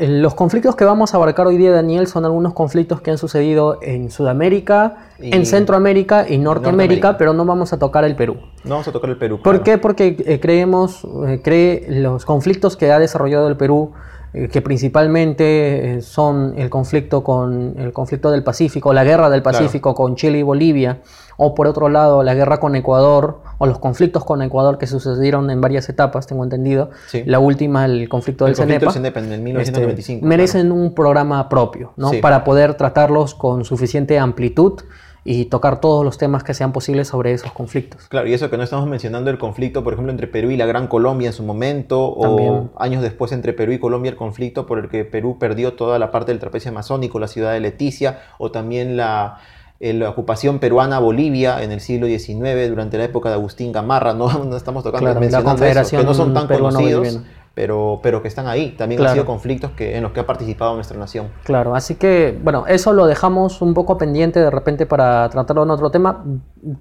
los 0.01 0.35
conflictos 0.35 0.75
que 0.75 0.85
vamos 0.85 1.15
a 1.15 1.19
abarcar 1.19 1.47
hoy 1.47 1.57
día, 1.57 1.71
Daniel, 1.71 2.07
son 2.07 2.25
algunos 2.25 2.53
conflictos 2.53 3.01
que 3.01 3.11
han 3.11 3.19
sucedido 3.19 3.79
en 3.81 4.11
Sudamérica, 4.11 4.97
en 5.19 5.47
Centroamérica 5.47 6.29
y 6.29 6.39
Norteamérica, 6.39 7.17
pero 7.17 7.33
no 7.33 7.45
vamos 7.45 7.73
a 7.73 7.79
tocar 7.79 8.05
el 8.05 8.17
Perú. 8.17 8.37
No 8.65 8.71
vamos 8.71 8.89
a 8.89 8.93
tocar 8.93 9.11
el 9.11 9.19
Perú. 9.19 9.41
¿Por 9.43 9.63
qué? 9.63 9.79
Porque 9.79 10.39
creemos, 10.41 11.07
cree 11.43 11.87
los 11.89 12.25
conflictos 12.25 12.77
que 12.77 12.91
ha 12.91 12.99
desarrollado 12.99 13.49
el 13.49 13.57
Perú 13.57 13.93
eh, 13.93 14.14
que 14.51 14.63
principalmente 14.63 15.97
eh, 15.97 16.03
son 16.03 16.55
el 16.57 16.69
conflicto 16.69 17.23
con 17.23 17.77
el 17.79 17.93
conflicto 17.93 18.33
del 18.33 18.43
Pacífico, 18.43 18.93
la 18.93 19.05
guerra 19.05 19.31
del 19.31 19.43
Pacífico 19.43 19.95
con 19.95 20.17
Chile 20.17 20.39
y 20.39 20.43
Bolivia, 20.43 20.99
o 21.37 21.55
por 21.55 21.69
otro 21.69 21.89
lado 21.89 22.23
la 22.25 22.35
guerra 22.35 22.59
con 22.59 22.75
Ecuador 22.75 23.43
o 23.59 23.67
los 23.67 23.79
conflictos 23.79 24.25
con 24.25 24.43
Ecuador 24.43 24.77
que 24.77 24.89
sucedieron 24.89 25.51
en 25.51 25.61
varias 25.61 25.89
etapas, 25.89 26.27
tengo 26.27 26.43
entendido. 26.43 26.91
La 27.27 27.39
última, 27.39 27.85
el 27.85 28.09
conflicto 28.09 28.47
del 28.47 28.57
Cenepa, 28.57 28.93
en 28.97 29.45
1995, 29.45 30.19
este, 30.19 30.27
merecen 30.27 30.73
un 30.73 30.95
programa 30.95 31.49
propio, 31.49 31.93
¿no? 31.97 32.11
Para 32.21 32.43
poder 32.43 32.75
tratarlos 32.75 33.35
con 33.37 33.65
suficiente 33.65 34.19
amplitud 34.19 34.81
y 35.25 35.47
tocar 35.47 35.81
todos 35.81 36.05
los 36.05 36.19
temas 36.19 36.45
que 36.45 36.53
sean 36.53 36.73
posibles 36.73 37.09
sobre 37.09 37.33
esos 37.33 37.51
conflictos. 37.53 38.09
Claro, 38.09 38.29
y 38.29 38.35
eso 38.35 38.51
que 38.51 38.59
no 38.59 38.63
estamos 38.63 38.87
mencionando 38.87 39.31
el 39.31 39.39
conflicto, 39.39 39.83
por 39.83 39.95
ejemplo, 39.95 40.13
entre 40.13 40.27
Perú 40.27 40.51
y 40.51 40.57
la 40.59 40.67
Gran 40.67 40.87
Colombia 40.87 41.29
en 41.29 41.33
su 41.33 41.43
momento, 41.43 42.05
o 42.05 42.71
años 42.79 43.03
después 43.03 43.33
entre 43.33 43.55
Perú 43.55 43.73
y 43.73 43.79
Colombia 43.79 44.11
el 44.11 44.17
conflicto 44.17 44.67
por 44.67 44.79
el 44.79 44.89
que 44.89 45.05
Perú 45.05 45.39
perdió 45.39 45.73
toda 45.73 45.99
la 45.99 46.11
parte 46.11 46.33
del 46.33 46.41
trapecio 46.41 46.71
amazónico, 46.71 47.19
la 47.19 47.29
ciudad 47.29 47.53
de 47.53 47.61
Leticia, 47.61 48.21
o 48.37 48.51
también 48.51 48.99
la, 48.99 49.39
eh, 49.81 49.95
la 49.95 50.11
ocupación 50.11 50.59
peruana 50.59 50.99
a 50.99 51.01
Bolivia 51.01 51.63
en 51.63 51.73
el 51.73 51.81
siglo 51.81 52.07
XIX 52.07 52.69
durante 52.69 52.99
la 52.99 53.05
época 53.05 53.31
de 53.31 53.37
Agustín 53.37 53.73
Gamarra, 53.73 54.13
no, 54.13 54.29
no 54.45 54.57
estamos 54.57 54.85
tocando 54.85 55.07
claro, 55.07 55.21
mencionando 55.21 55.65
eso, 55.65 55.97
que 55.97 56.05
no 56.05 56.13
son 56.13 56.35
tan 56.35 56.47
conocidos 56.49 57.21
pero, 57.55 58.01
pero 58.03 58.21
que 58.21 58.29
están 58.29 58.47
ahí. 58.47 58.75
También 58.77 59.01
han 59.01 59.13
sido 59.13 59.25
conflictos 59.25 59.71
que, 59.71 59.97
en 59.97 60.03
los 60.03 60.13
que 60.13 60.21
ha 60.21 60.27
participado 60.27 60.75
nuestra 60.75 60.99
nación. 60.99 61.29
Claro, 61.45 61.75
así 61.75 61.95
que, 61.95 62.39
bueno, 62.43 62.65
eso 62.67 62.93
lo 62.93 63.07
dejamos 63.07 63.63
un 63.63 63.75
poco 63.75 63.97
pendiente 63.97 64.41
de 64.41 64.51
repente 64.51 64.87
para 64.87 65.29
tratarlo 65.29 65.63
en 65.63 65.71
otro 65.71 65.91
tema. 65.91 66.25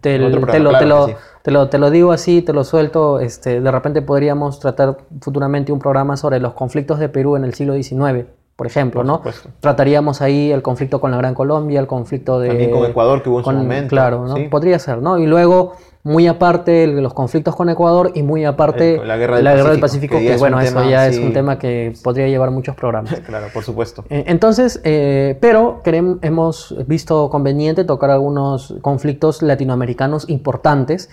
Te, 0.01 0.17
lo, 0.17 0.29
te, 0.47 1.77
lo, 1.77 1.91
digo 1.91 2.11
así, 2.11 2.41
te 2.41 2.53
lo 2.53 2.63
suelto. 2.63 3.19
Este, 3.19 3.61
de 3.61 3.71
repente 3.71 4.01
podríamos 4.01 4.59
tratar 4.59 4.97
futuramente 5.21 5.71
un 5.71 5.79
programa 5.79 6.17
sobre 6.17 6.39
los 6.39 6.53
conflictos 6.53 6.99
de 6.99 7.09
Perú 7.09 7.35
en 7.35 7.43
el 7.43 7.53
siglo 7.53 7.75
XIX 7.75 8.25
por 8.55 8.67
ejemplo, 8.67 9.03
¿no? 9.03 9.21
Trataríamos 9.61 10.21
ahí 10.21 10.51
el 10.51 10.61
conflicto 10.61 11.01
con 11.01 11.09
la 11.09 11.17
Gran 11.17 11.33
Colombia, 11.33 11.79
el 11.79 11.87
conflicto 11.87 12.39
de... 12.39 12.49
También 12.49 12.69
con 12.69 12.85
Ecuador 12.85 13.23
que 13.23 13.29
hubo 13.29 13.39
en 13.39 13.45
su 13.45 13.51
momento. 13.51 13.89
Claro, 13.89 14.27
¿no? 14.27 14.35
Podría 14.51 14.77
ser, 14.77 14.99
¿no? 14.99 15.17
Y 15.17 15.25
luego 15.25 15.73
muy 16.03 16.27
aparte 16.27 16.85
los 16.87 17.13
conflictos 17.13 17.55
con 17.55 17.69
Ecuador 17.69 18.11
y 18.13 18.23
muy 18.23 18.43
aparte 18.43 18.99
la 19.03 19.15
guerra 19.15 19.37
del 19.37 19.79
Pacífico, 19.79 20.17
que, 20.19 20.35
bueno, 20.35 20.59
eso 20.59 20.83
ya 20.89 21.07
es 21.07 21.17
un 21.17 21.31
tema 21.31 21.57
que 21.57 21.93
podría 22.03 22.27
llevar 22.27 22.51
muchos 22.51 22.75
programas. 22.75 23.21
claro, 23.25 23.47
por 23.53 23.63
supuesto. 23.63 24.03
Eh, 24.09 24.25
entonces, 24.27 24.81
eh, 24.83 25.37
pero 25.39 25.81
queremos, 25.81 26.17
hemos 26.21 26.75
visto 26.87 27.29
conveniente 27.29 27.85
tocar 27.85 28.11
algunos 28.11 28.75
conflictos 28.81 29.41
latinoamericanos 29.41 30.29
importantes 30.29 31.09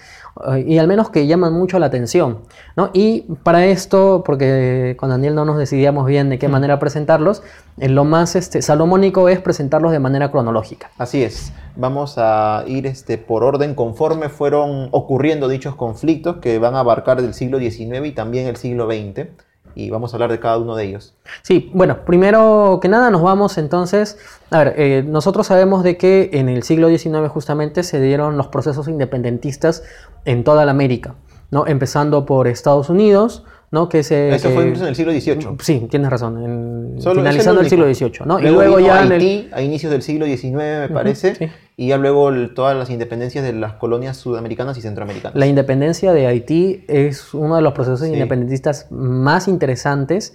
eh, 0.53 0.65
y 0.67 0.79
al 0.79 0.89
menos 0.89 1.11
que 1.11 1.29
llaman 1.29 1.53
mucho 1.53 1.79
la 1.79 1.87
atención. 1.87 2.41
¿no? 2.77 2.91
Y 2.93 3.23
para 3.45 3.67
esto, 3.67 4.25
porque 4.27 4.97
con 4.99 5.11
Daniel 5.11 5.37
no 5.37 5.45
nos 5.45 5.57
decidíamos 5.57 6.07
bien 6.07 6.31
de 6.31 6.39
qué 6.41 6.49
manera 6.49 6.81
presentarlos, 6.81 7.45
en 7.70 7.70
lo 7.89 8.05
más 8.05 8.37
este, 8.37 8.63
salomónico 8.63 9.29
es 9.29 9.41
presentarlos 9.41 9.93
de 9.93 9.99
manera 9.99 10.31
cronológica. 10.31 10.91
Así 10.99 11.23
es. 11.23 11.53
Vamos 11.77 12.15
a 12.19 12.65
ir 12.67 12.87
este, 12.87 13.17
por 13.17 13.43
orden 13.43 13.75
conforme 13.75 14.29
fueron 14.29 14.89
ocurriendo 14.91 15.49
dichos 15.49 15.75
conflictos 15.77 16.37
que 16.37 16.59
van 16.59 16.75
a 16.75 16.81
abarcar 16.81 17.23
del 17.23 17.33
siglo 17.33 17.59
XIX 17.59 18.07
y 18.07 18.13
también 18.13 18.47
el 18.47 18.57
siglo 18.57 18.87
XX 18.87 19.29
y 19.75 19.91
vamos 19.91 20.13
a 20.13 20.17
hablar 20.17 20.31
de 20.31 20.41
cada 20.41 20.59
uno 20.59 20.77
de 20.77 20.85
ellos. 20.85 21.15
Sí, 21.43 21.71
bueno, 21.75 22.05
primero 22.05 22.79
que 22.83 22.89
nada 22.89 23.11
nos 23.11 23.23
vamos 23.23 23.59
entonces, 23.59 24.19
a 24.51 24.59
ver, 24.59 24.75
eh, 24.77 25.05
nosotros 25.07 25.47
sabemos 25.47 25.83
de 25.83 25.97
que 25.97 26.31
en 26.33 26.49
el 26.49 26.63
siglo 26.63 26.89
XIX 26.89 27.29
justamente 27.29 27.83
se 27.83 28.01
dieron 28.01 28.37
los 28.37 28.49
procesos 28.49 28.89
independentistas 28.89 29.83
en 30.25 30.45
toda 30.45 30.65
la 30.65 30.73
América, 30.73 31.15
¿no? 31.51 31.67
Empezando 31.67 32.27
por 32.27 32.49
Estados 32.49 32.91
Unidos, 32.91 33.45
¿no? 33.71 33.89
Que 33.89 34.03
se, 34.03 34.35
Eso 34.35 34.51
fue 34.51 34.65
en 34.65 34.77
el 34.77 34.97
siglo 34.97 35.13
XVIII. 35.13 35.57
Sí, 35.61 35.87
tienes 35.91 36.11
razón, 36.11 36.43
en, 36.43 37.01
finalizando 37.01 37.61
el, 37.61 37.69
siglo 37.69 37.93
XVIII, 37.93 38.27
¿no? 38.27 38.41
y 38.41 38.49
luego 38.49 38.81
ya 38.81 39.03
Haití, 39.03 39.49
a 39.53 39.63
inicios 39.63 39.93
del 39.93 40.03
siglo 40.03 40.27
XIX, 40.27 40.55
me 40.55 40.89
parece, 40.89 41.53
y 41.77 41.89
ya 41.89 41.97
luego 41.97 42.31
todas 42.55 42.77
las 42.77 42.91
independencias 42.91 43.45
de 43.45 43.53
las 43.53 43.75
colonias 43.75 44.17
sudamericanas 44.17 44.77
y 44.79 44.83
centroamericanas. 44.83 45.37
La 45.37 45.47
independencia 45.47 46.13
de 46.13 46.27
Haití 46.27 46.85
es 46.89 47.33
uno 47.33 47.57
de 47.57 47.63
los 47.63 47.73
procesos 47.73 48.07
independentistas 48.09 48.89
más 48.91 49.47
interesantes, 49.47 50.35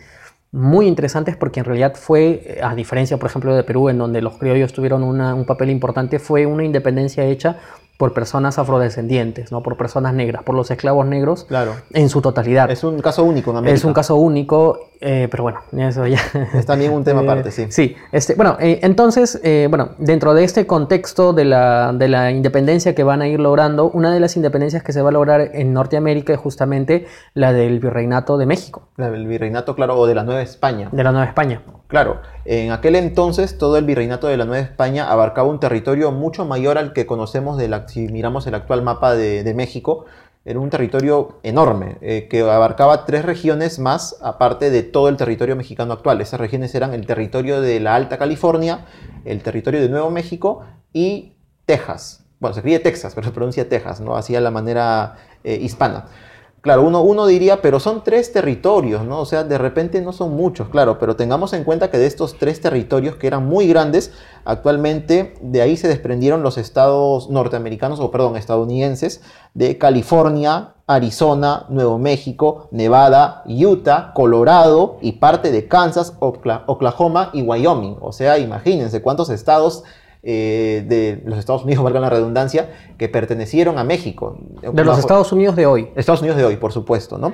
muy 0.52 0.88
interesantes 0.88 1.36
porque 1.36 1.60
en 1.60 1.66
realidad 1.66 1.96
fue, 1.96 2.60
a 2.64 2.74
diferencia 2.74 3.18
por 3.18 3.30
ejemplo 3.30 3.54
de 3.54 3.64
Perú, 3.64 3.90
en 3.90 3.98
donde 3.98 4.22
los 4.22 4.38
criollos 4.38 4.72
tuvieron 4.72 5.04
un 5.04 5.46
papel 5.46 5.70
importante, 5.70 6.20
fue 6.20 6.46
una 6.46 6.64
independencia 6.64 7.26
hecha 7.26 7.58
por 7.98 8.14
personas 8.14 8.60
afrodescendientes, 8.60 9.52
¿no? 9.52 9.64
por 9.64 9.78
personas 9.78 10.14
negras, 10.14 10.44
por 10.44 10.56
los 10.56 10.70
esclavos 10.70 11.06
negros 11.06 11.46
claro. 11.46 11.76
en 11.92 12.10
su 12.10 12.22
totalidad. 12.22 12.70
Es 12.70 12.84
un 12.84 13.00
caso 13.00 13.24
único 13.24 13.52
en 13.52 13.58
América. 13.58 13.76
Es 13.76 13.86
un 13.86 13.94
caso 13.94 14.16
único, 14.18 14.80
eh, 15.00 15.28
pero 15.32 15.44
bueno, 15.44 15.62
eso 15.78 16.06
ya... 16.06 16.20
Es 16.54 16.66
también 16.66 16.92
un 16.92 17.04
tema 17.04 17.22
aparte, 17.22 17.52
sí. 17.52 17.68
Sí, 17.70 17.96
este, 18.12 18.36
bueno, 18.36 18.58
eh, 18.60 18.80
entonces, 18.84 19.40
eh, 19.44 19.68
bueno, 19.70 19.92
dentro 19.98 20.34
de 20.34 20.44
este 20.44 20.68
contexto 20.68 21.32
de 21.32 21.46
la, 21.46 21.94
de 21.94 22.10
la 22.10 22.32
independencia 22.32 22.94
que 22.94 23.04
van 23.04 23.22
a 23.22 23.28
ir 23.28 23.40
logrando, 23.40 23.90
una 23.90 24.14
de 24.14 24.20
las 24.20 24.36
independencias 24.36 24.84
que 24.84 24.92
se 24.92 25.02
va 25.02 25.10
a 25.10 25.14
lograr 25.14 25.52
en 25.54 25.72
Norteamérica 25.72 26.34
es 26.34 26.40
justamente 26.40 27.08
la 27.34 27.54
del 27.54 27.80
Virreinato 27.80 28.38
de 28.38 28.46
México. 28.46 28.90
La 28.98 29.10
del 29.10 29.26
Virreinato, 29.26 29.74
claro, 29.76 29.98
o 29.98 30.06
de 30.06 30.16
la 30.16 30.24
Nueva 30.24 30.42
España. 30.42 30.90
De 30.92 31.04
la 31.04 31.12
Nueva 31.12 31.28
España. 31.28 31.62
Claro, 31.96 32.20
en 32.44 32.74
aquel 32.74 32.98
entonces 32.98 33.58
todo 33.58 33.78
el 33.78 33.86
virreinato 33.86 34.28
de 34.28 34.36
la 34.36 34.44
Nueva 34.44 34.66
España 34.66 35.10
abarcaba 35.10 35.48
un 35.48 35.62
territorio 35.62 36.12
mucho 36.12 36.44
mayor 36.44 36.78
al 36.78 36.92
que 36.92 37.06
conocemos 37.06 37.58
de 37.58 37.70
la, 37.70 37.88
si 37.88 38.10
miramos 38.10 38.46
el 38.48 38.56
actual 38.56 38.82
mapa 38.82 39.16
de, 39.16 39.54
México. 39.54 40.04
Era 40.44 40.60
un 40.60 40.70
territorio 40.70 41.40
enorme 41.44 41.96
eh, 42.02 42.28
que 42.30 42.42
abarcaba 42.42 43.06
tres 43.06 43.24
regiones 43.24 43.80
más 43.80 44.18
aparte 44.22 44.72
de 44.72 44.84
todo 44.84 45.08
el 45.08 45.16
territorio 45.16 45.56
mexicano 45.56 45.94
actual. 45.94 46.20
Esas 46.20 46.42
regiones 46.42 46.76
eran 46.76 46.94
el 46.94 47.06
territorio 47.06 47.62
de 47.62 47.80
la 47.80 47.96
Alta 47.96 48.18
California, 48.18 48.88
el 49.24 49.42
territorio 49.42 49.80
de 49.80 49.88
Nuevo 49.88 50.10
México 50.12 50.66
y 50.92 51.38
Texas. 51.66 52.26
Bueno, 52.42 52.56
se 52.56 52.60
escribe 52.60 52.80
Texas, 52.80 53.14
pero 53.16 53.26
se 53.26 53.32
pronuncia 53.32 53.70
Texas, 53.70 54.02
¿no? 54.02 54.18
Así 54.18 54.34
la 54.34 54.52
manera 54.52 55.16
eh, 55.46 55.58
hispana. 55.62 56.08
Claro, 56.66 56.82
uno, 56.82 57.04
uno 57.04 57.28
diría, 57.28 57.62
pero 57.62 57.80
son 57.80 58.04
tres 58.04 58.34
territorios, 58.34 59.06
¿no? 59.06 59.20
O 59.20 59.26
sea, 59.28 59.44
de 59.44 59.60
repente 59.60 60.02
no 60.02 60.12
son 60.12 60.36
muchos, 60.36 60.68
claro, 60.70 60.98
pero 60.98 61.16
tengamos 61.16 61.54
en 61.54 61.64
cuenta 61.64 61.92
que 61.92 62.00
de 62.00 62.08
estos 62.08 62.40
tres 62.40 62.60
territorios 62.60 63.18
que 63.18 63.28
eran 63.28 63.46
muy 63.46 63.68
grandes, 63.68 64.12
actualmente 64.46 65.36
de 65.42 65.62
ahí 65.62 65.78
se 65.78 65.88
desprendieron 65.88 66.42
los 66.42 66.58
estados 66.58 67.30
norteamericanos, 67.30 68.00
o 68.00 68.10
perdón, 68.10 68.36
estadounidenses, 68.36 69.22
de 69.54 69.78
California, 69.78 70.74
Arizona, 70.88 71.68
Nuevo 71.70 72.00
México, 72.00 72.68
Nevada, 72.72 73.44
Utah, 73.46 74.12
Colorado 74.16 74.98
y 75.02 75.12
parte 75.12 75.52
de 75.52 75.68
Kansas, 75.68 76.14
Oklahoma 76.20 77.30
y 77.32 77.44
Wyoming. 77.44 77.98
O 78.02 78.12
sea, 78.12 78.40
imagínense 78.40 79.04
cuántos 79.04 79.30
estados 79.30 79.84
eh, 80.28 80.84
de 80.88 81.22
los 81.24 81.38
Estados 81.38 81.64
Unidos, 81.64 81.84
valga 81.86 82.00
la 82.00 82.10
redundancia, 82.10 82.70
que 82.98 83.08
pertenecieron 83.08 83.78
a 83.78 83.84
México. 83.84 84.40
De 84.62 84.84
los 84.84 84.98
Estados 84.98 85.32
Unidos 85.32 85.56
de 85.56 85.68
hoy. 85.68 85.90
Estados 85.96 86.22
Unidos 86.22 86.38
de 86.38 86.46
hoy, 86.46 86.58
por 86.58 86.72
supuesto, 86.72 87.20
¿no? 87.20 87.34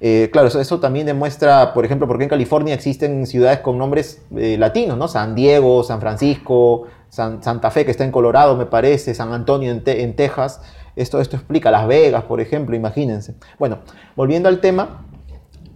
Eh, 0.00 0.30
claro, 0.32 0.48
eso, 0.48 0.80
también 0.80 1.04
demuestra, 1.04 1.74
por 1.74 1.84
ejemplo, 1.84 2.06
por 2.06 2.16
qué 2.16 2.24
en 2.24 2.30
California 2.30 2.72
existen 2.72 3.26
ciudades 3.26 3.58
con 3.58 3.76
nombres 3.76 4.22
eh, 4.34 4.56
latinos, 4.58 4.96
¿no? 4.96 5.06
San 5.06 5.34
Diego, 5.34 5.84
San 5.84 6.00
Francisco, 6.00 6.86
Santa 7.10 7.70
Fe, 7.70 7.84
que 7.84 7.90
está 7.90 8.04
en 8.04 8.10
Colorado, 8.10 8.56
me 8.56 8.64
parece, 8.64 9.12
San 9.12 9.34
Antonio 9.34 9.70
en, 9.70 9.82
en 9.84 10.16
Texas. 10.16 10.62
Esto, 10.96 11.20
esto 11.20 11.36
explica 11.36 11.70
Las 11.70 11.86
Vegas, 11.86 12.24
por 12.24 12.40
ejemplo, 12.40 12.74
imagínense. 12.74 13.34
Bueno, 13.58 13.80
volviendo 14.16 14.48
al 14.48 14.60
tema, 14.60 15.04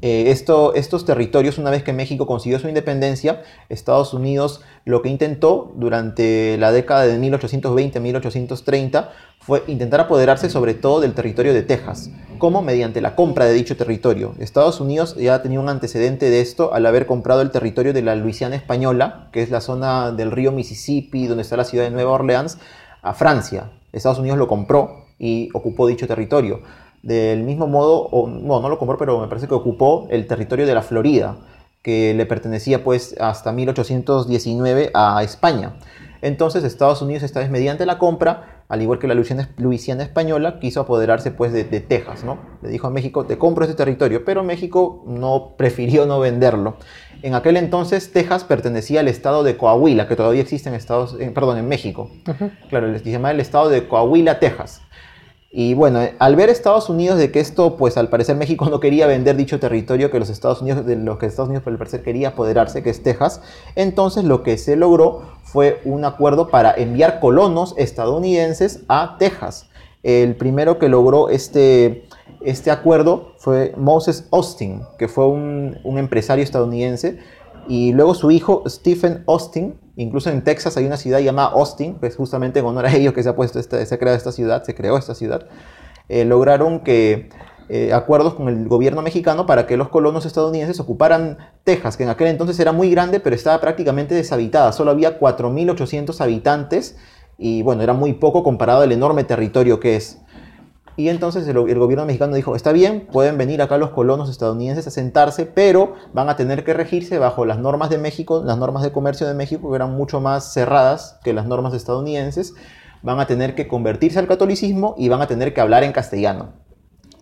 eh, 0.07 0.31
estos 0.31 1.07
territorios, 1.07 1.57
una 1.57 1.71
vez 1.71 1.83
que 1.83 1.95
México 1.95 2.27
consiguió 2.27 2.59
su 2.59 2.69
independencia, 2.69 3.43
Estados 3.71 4.13
Unidos 4.13 4.61
lo 4.85 5.01
que 5.01 5.09
intentó 5.09 5.73
durante 5.77 6.59
la 6.59 6.73
década 6.73 7.07
de 7.07 7.19
1820-1830 7.19 9.09
fue 9.41 9.65
intentar 9.67 10.01
apoderarse 10.01 10.51
sobre 10.51 10.75
todo 10.75 11.01
del 11.01 11.15
territorio 11.15 11.55
de 11.55 11.63
Texas, 11.63 12.11
como 12.37 12.61
mediante 12.61 13.01
la 13.01 13.17
compra 13.17 13.47
de 13.47 13.55
dicho 13.55 13.79
territorio. 13.79 14.35
Estados 14.41 14.79
Unidos 14.79 15.17
ya 15.17 15.41
tenía 15.41 15.59
un 15.59 15.71
antecedente 15.71 16.29
de 16.29 16.43
esto 16.43 16.75
al 16.75 16.85
haber 16.85 17.07
comprado 17.07 17.41
el 17.41 17.51
territorio 17.51 17.95
de 17.95 18.03
la 18.03 18.15
Luisiana 18.15 18.57
española, 18.57 19.31
que 19.33 19.43
es 19.43 19.49
la 19.49 19.63
zona 19.63 20.13
del 20.13 20.33
río 20.33 20.53
Mississippi, 20.53 21.29
donde 21.29 21.45
está 21.45 21.57
la 21.57 21.65
ciudad 21.65 21.85
de 21.85 21.91
Nueva 21.91 22.13
Orleans, 22.13 22.59
a 23.01 23.15
Francia. 23.15 23.71
Estados 23.91 24.19
Unidos 24.19 24.37
lo 24.37 24.49
compró 24.49 25.07
y 25.19 25.49
ocupó 25.55 25.87
dicho 25.87 26.07
territorio. 26.07 26.61
Del 27.05 27.43
mismo 27.43 27.67
modo, 27.67 28.09
o, 28.11 28.27
bueno, 28.27 28.61
no 28.61 28.69
lo 28.71 28.79
compró, 28.79 28.97
pero 28.97 29.21
me 29.21 29.29
parece 29.29 29.47
que 29.47 29.53
ocupó 29.53 30.07
el 30.09 30.27
territorio 30.27 30.67
de 30.67 30.73
la 30.73 30.81
Florida, 30.81 31.37
que 31.83 32.15
le 32.15 32.25
pertenecía 32.25 32.83
pues 32.83 33.15
hasta 33.21 33.53
1819 33.53 34.91
a 34.95 35.23
España. 35.23 35.75
Entonces 36.23 36.65
Estados 36.65 37.03
Unidos, 37.03 37.23
esta 37.23 37.41
vez 37.41 37.51
mediante 37.51 37.85
la 37.85 37.99
compra, 37.99 38.65
al 38.71 38.81
igual 38.81 38.99
que 38.99 39.07
la 39.07 39.13
Luisiana, 39.13 40.03
española, 40.03 40.59
quiso 40.61 40.81
apoderarse 40.81 41.31
pues 41.31 41.53
de, 41.53 41.65
Texas, 41.65 42.25
¿no? 42.25 42.39
Le 42.63 42.71
dijo 42.71 42.87
a 42.87 42.91
México, 42.91 43.27
te 43.27 43.37
compro 43.37 43.67
este 43.67 43.77
territorio, 43.77 44.25
pero 44.25 44.43
México 44.43 45.05
no 45.07 45.57
prefirió 45.59 46.07
no 46.07 46.21
venderlo. 46.21 46.79
En 47.21 47.35
aquel 47.35 47.59
entonces 47.59 48.13
Texas 48.13 48.45
pertenecía 48.45 49.01
al 49.01 49.09
estado 49.09 49.43
de 49.43 49.59
Coahuila, 49.59 50.09
que 50.09 50.17
todavía 50.17 50.41
existe 50.41 50.71
en 50.71 50.75
Estados, 50.75 51.19
perdón, 51.35 51.59
en 51.59 51.69
México. 51.69 52.11
Claro, 52.71 52.99
se 52.99 53.11
llama 53.11 53.31
el 53.31 53.41
estado 53.41 53.69
de 53.69 53.87
Coahuila, 53.87 54.41
Texas. 54.41 54.81
Y 55.57 55.75
bueno, 55.75 56.01
al 56.19 56.35
ver 56.35 56.51
Estados 56.51 56.89
Unidos 56.89 57.17
de 57.17 57.31
que 57.31 57.39
esto, 57.39 57.77
pues 57.77 57.97
al 57.97 58.09
parecer 58.09 58.35
México 58.35 58.69
no 58.69 58.81
quería 58.81 59.07
vender 59.07 59.37
dicho 59.37 59.61
territorio 59.61 60.11
que 60.11 60.19
los 60.19 60.29
Estados 60.29 60.61
Unidos, 60.63 60.85
de 60.85 60.97
lo 60.97 61.17
que 61.17 61.27
Estados 61.27 61.49
Unidos 61.49 61.65
el 61.69 61.79
parecer 61.79 62.03
quería 62.03 62.31
apoderarse, 62.31 62.83
que 62.83 62.91
es 62.91 63.05
Texas, 63.05 63.41
entonces 63.77 64.25
lo 64.25 64.43
que 64.43 64.59
se 64.59 64.75
logró 64.75 65.23
fue 65.45 65.81
un 65.85 66.05
acuerdo 66.05 66.49
para 66.49 66.75
enviar 66.75 67.21
colonos 67.21 67.77
estadounidenses 67.79 68.81
a 68.89 69.15
Texas. 69.21 69.69
El 70.03 70.35
primero 70.35 70.81
que 70.81 70.89
logró 70.89 71.29
este, 71.29 72.05
este 72.41 72.73
acuerdo 72.73 73.35
fue 73.39 73.75
Moses 73.77 74.27
Austin, 74.33 74.83
que 74.99 75.07
fue 75.07 75.29
un, 75.29 75.79
un 75.85 75.99
empresario 75.99 76.43
estadounidense, 76.43 77.21
y 77.69 77.93
luego 77.93 78.15
su 78.15 78.31
hijo 78.31 78.63
Stephen 78.67 79.25
Austin 79.27 79.79
Incluso 79.97 80.31
en 80.31 80.43
Texas 80.43 80.77
hay 80.77 80.87
una 80.87 80.97
ciudad 80.97 81.21
llamada 81.21 81.51
Austin, 81.51 81.95
pues 81.95 82.17
justamente 82.17 82.59
en 82.59 82.67
honor 82.67 82.87
a 82.87 82.95
ellos 82.95 83.13
que 83.13 83.23
se 83.23 83.29
ha 83.29 83.37
puesto 83.37 83.63
se 83.63 83.95
ha 83.95 83.99
creado 83.99 84.17
esta 84.17 84.33
ciudad, 84.33 84.65
se 84.65 84.75
creó 84.75 84.99
esta 84.99 85.15
ciudad. 85.15 85.47
Eh, 86.09 86.25
lograron 86.25 86.81
que 86.81 87.31
eh, 87.69 87.93
acuerdos 87.93 88.35
con 88.35 88.49
el 88.49 88.69
gobierno 88.69 89.03
mexicano 89.03 89.47
para 89.47 89.67
que 89.67 89.77
los 89.77 89.89
colonos 89.89 90.27
estadounidenses 90.27 90.81
ocuparan 90.81 91.39
Texas, 91.63 91.97
que 91.97 92.03
en 92.03 92.09
aquel 92.09 92.27
entonces 92.27 92.59
era 92.59 92.73
muy 92.73 92.91
grande, 92.91 93.21
pero 93.21 93.37
estaba 93.37 93.61
prácticamente 93.61 94.15
deshabitada. 94.17 94.73
Solo 94.73 94.91
había 94.91 95.21
4.800 95.21 96.21
habitantes 96.21 96.97
y 97.39 97.63
bueno, 97.63 97.83
era 97.83 97.93
muy 97.93 98.15
poco 98.15 98.43
comparado 98.43 98.83
al 98.83 98.91
enorme 98.91 99.23
territorio 99.23 99.79
que 99.79 99.97
es. 99.97 100.21
Y 100.97 101.09
entonces 101.09 101.47
el, 101.49 101.57
gobierno 101.57 102.07
mexicano 102.07 102.37
dijo, 102.37 102.55
está 102.55 102.71
bien, 102.71 103.09
pueden 103.11 103.37
venir 103.37 103.61
acá 103.63 103.79
los 103.79 103.91
colonos 103.91 104.31
estadounidenses 104.31 104.87
a 104.87 104.91
sentarse, 104.91 105.45
pero 105.45 105.95
van 106.13 106.29
a 106.29 106.37
tener 106.37 106.65
que 106.65 106.73
regirse 106.73 107.19
bajo 107.19 107.45
las 107.45 107.59
normas 107.59 107.91
de 107.91 107.99
México, 107.99 108.43
las 108.45 108.59
normas 108.59 108.85
de 108.85 108.93
comercio 108.93 109.27
de 109.27 109.35
México, 109.35 109.71
que 109.71 109.77
eran 109.77 109.97
mucho 109.97 110.21
más 110.21 110.53
cerradas 110.53 111.19
que 111.25 111.33
las 111.33 111.47
normas 111.47 111.75
estadounidenses, 111.75 112.55
van 113.03 113.19
a 113.19 113.27
tener 113.27 113.55
que 113.57 113.67
convertirse 113.67 114.21
al 114.21 114.29
catolicismo 114.29 114.95
y 114.97 115.09
van 115.09 115.21
a 115.21 115.27
tener 115.27 115.53
que 115.53 115.61
hablar 115.61 115.83
en 115.83 115.93
castellano. 115.93 116.65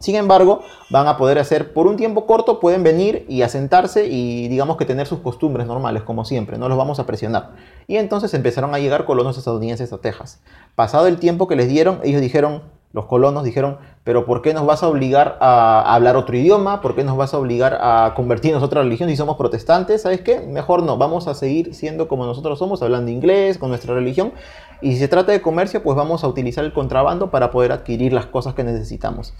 Sin 0.02 0.17
embargo, 0.17 0.62
van 0.91 1.07
a 1.07 1.17
poder 1.17 1.38
hacer 1.38 1.73
por 1.73 1.87
un 1.87 1.97
tiempo 1.97 2.26
corto, 2.26 2.59
pueden 2.59 2.83
venir 2.83 3.25
y 3.29 3.43
asentarse 3.43 4.07
y 4.07 4.49
digamos 4.49 4.76
que 4.76 4.85
tener 4.85 5.07
sus 5.07 5.21
costumbres 5.21 5.67
normales, 5.67 6.02
como 6.02 6.25
siempre, 6.25 6.59
no 6.59 6.69
los 6.69 6.76
vamos 6.76 6.99
a 6.99 7.07
presionar. 7.07 7.52
Y 7.87 7.97
entonces 7.97 8.35
empezaron 8.35 8.75
a 8.75 8.81
llegar 8.81 9.05
colonos 9.05 9.38
estadounidenses 9.38 9.93
a 9.93 9.99
Texas. 9.99 10.43
Pasado 10.75 11.07
el 11.07 11.19
tiempo 11.19 11.47
que 11.47 11.55
les 11.55 11.69
dieron, 11.69 12.00
ellos 12.02 12.21
dijeron, 12.21 12.62
los 12.93 13.07
colonos 13.07 13.45
dijeron, 13.45 13.79
pero 14.05 14.27
¿por 14.27 14.43
qué 14.43 14.53
nos 14.53 14.67
vas 14.67 14.83
a 14.83 14.89
obligar 14.89 15.39
a 15.41 15.95
hablar 15.95 16.17
otro 16.17 16.37
idioma? 16.37 16.81
¿Por 16.81 16.95
qué 16.95 17.05
nos 17.05 17.17
vas 17.17 17.33
a 17.33 17.39
obligar 17.39 17.79
a 17.81 18.13
convertirnos 18.15 18.63
a 18.63 18.67
otra 18.67 18.83
religión 18.83 19.09
si 19.09 19.17
somos 19.17 19.37
protestantes? 19.37 20.03
¿Sabes 20.03 20.21
qué? 20.21 20.41
Mejor 20.41 20.83
no, 20.83 20.99
vamos 20.99 21.29
a 21.29 21.35
seguir 21.35 21.75
siendo 21.75 22.09
como 22.09 22.27
nosotros 22.27 22.59
somos, 22.59 22.83
hablando 22.83 23.11
inglés, 23.11 23.59
con 23.59 23.71
nuestra 23.71 23.95
religión. 23.95 24.33
Y 24.83 24.93
si 24.93 24.99
se 24.99 25.09
trata 25.09 25.33
de 25.33 25.41
comercio, 25.41 25.83
pues 25.83 25.97
vamos 25.97 26.25
a 26.25 26.29
utilizar 26.29 26.65
el 26.65 26.73
contrabando 26.73 27.31
para 27.31 27.51
poder 27.51 27.73
adquirir 27.73 28.13
las 28.13 28.27
cosas 28.27 28.55
que 28.55 28.65
necesitamos. 28.65 29.33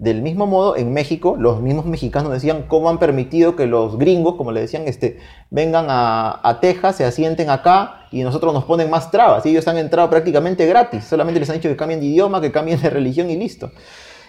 Del 0.00 0.22
mismo 0.22 0.46
modo, 0.46 0.78
en 0.78 0.94
México, 0.94 1.36
los 1.38 1.60
mismos 1.60 1.84
mexicanos 1.84 2.32
decían 2.32 2.64
cómo 2.66 2.88
han 2.88 2.98
permitido 2.98 3.54
que 3.54 3.66
los 3.66 3.98
gringos, 3.98 4.36
como 4.36 4.50
le 4.50 4.62
decían, 4.62 4.84
este, 4.86 5.18
vengan 5.50 5.88
a, 5.90 6.58
Texas, 6.62 6.96
se 6.96 7.04
asienten 7.04 7.50
acá 7.50 8.06
y 8.10 8.22
nosotros 8.22 8.54
nos 8.54 8.64
ponen 8.64 8.88
más 8.88 9.10
trabas. 9.10 9.44
Y 9.44 9.50
ellos 9.50 9.68
han 9.68 9.76
entrado 9.76 10.08
prácticamente 10.08 10.64
gratis. 10.64 11.04
Solamente 11.04 11.38
les 11.38 11.50
han 11.50 11.56
dicho 11.56 11.68
que 11.68 11.76
cambien 11.76 12.00
de 12.00 12.06
idioma, 12.06 12.40
que 12.40 12.50
cambien 12.50 12.80
de 12.80 12.88
religión 12.88 13.28
y 13.28 13.36
listo. 13.36 13.72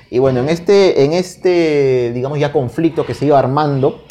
Y 0.09 0.19
bueno, 0.19 0.41
en 0.41 0.49
este, 0.49 1.05
en 1.05 1.13
este 1.13 2.11
digamos, 2.13 2.37
ya 2.37 2.51
conflicto 2.51 3.05
que 3.05 3.13
se 3.13 3.27
iba 3.27 3.39
armando, 3.39 4.01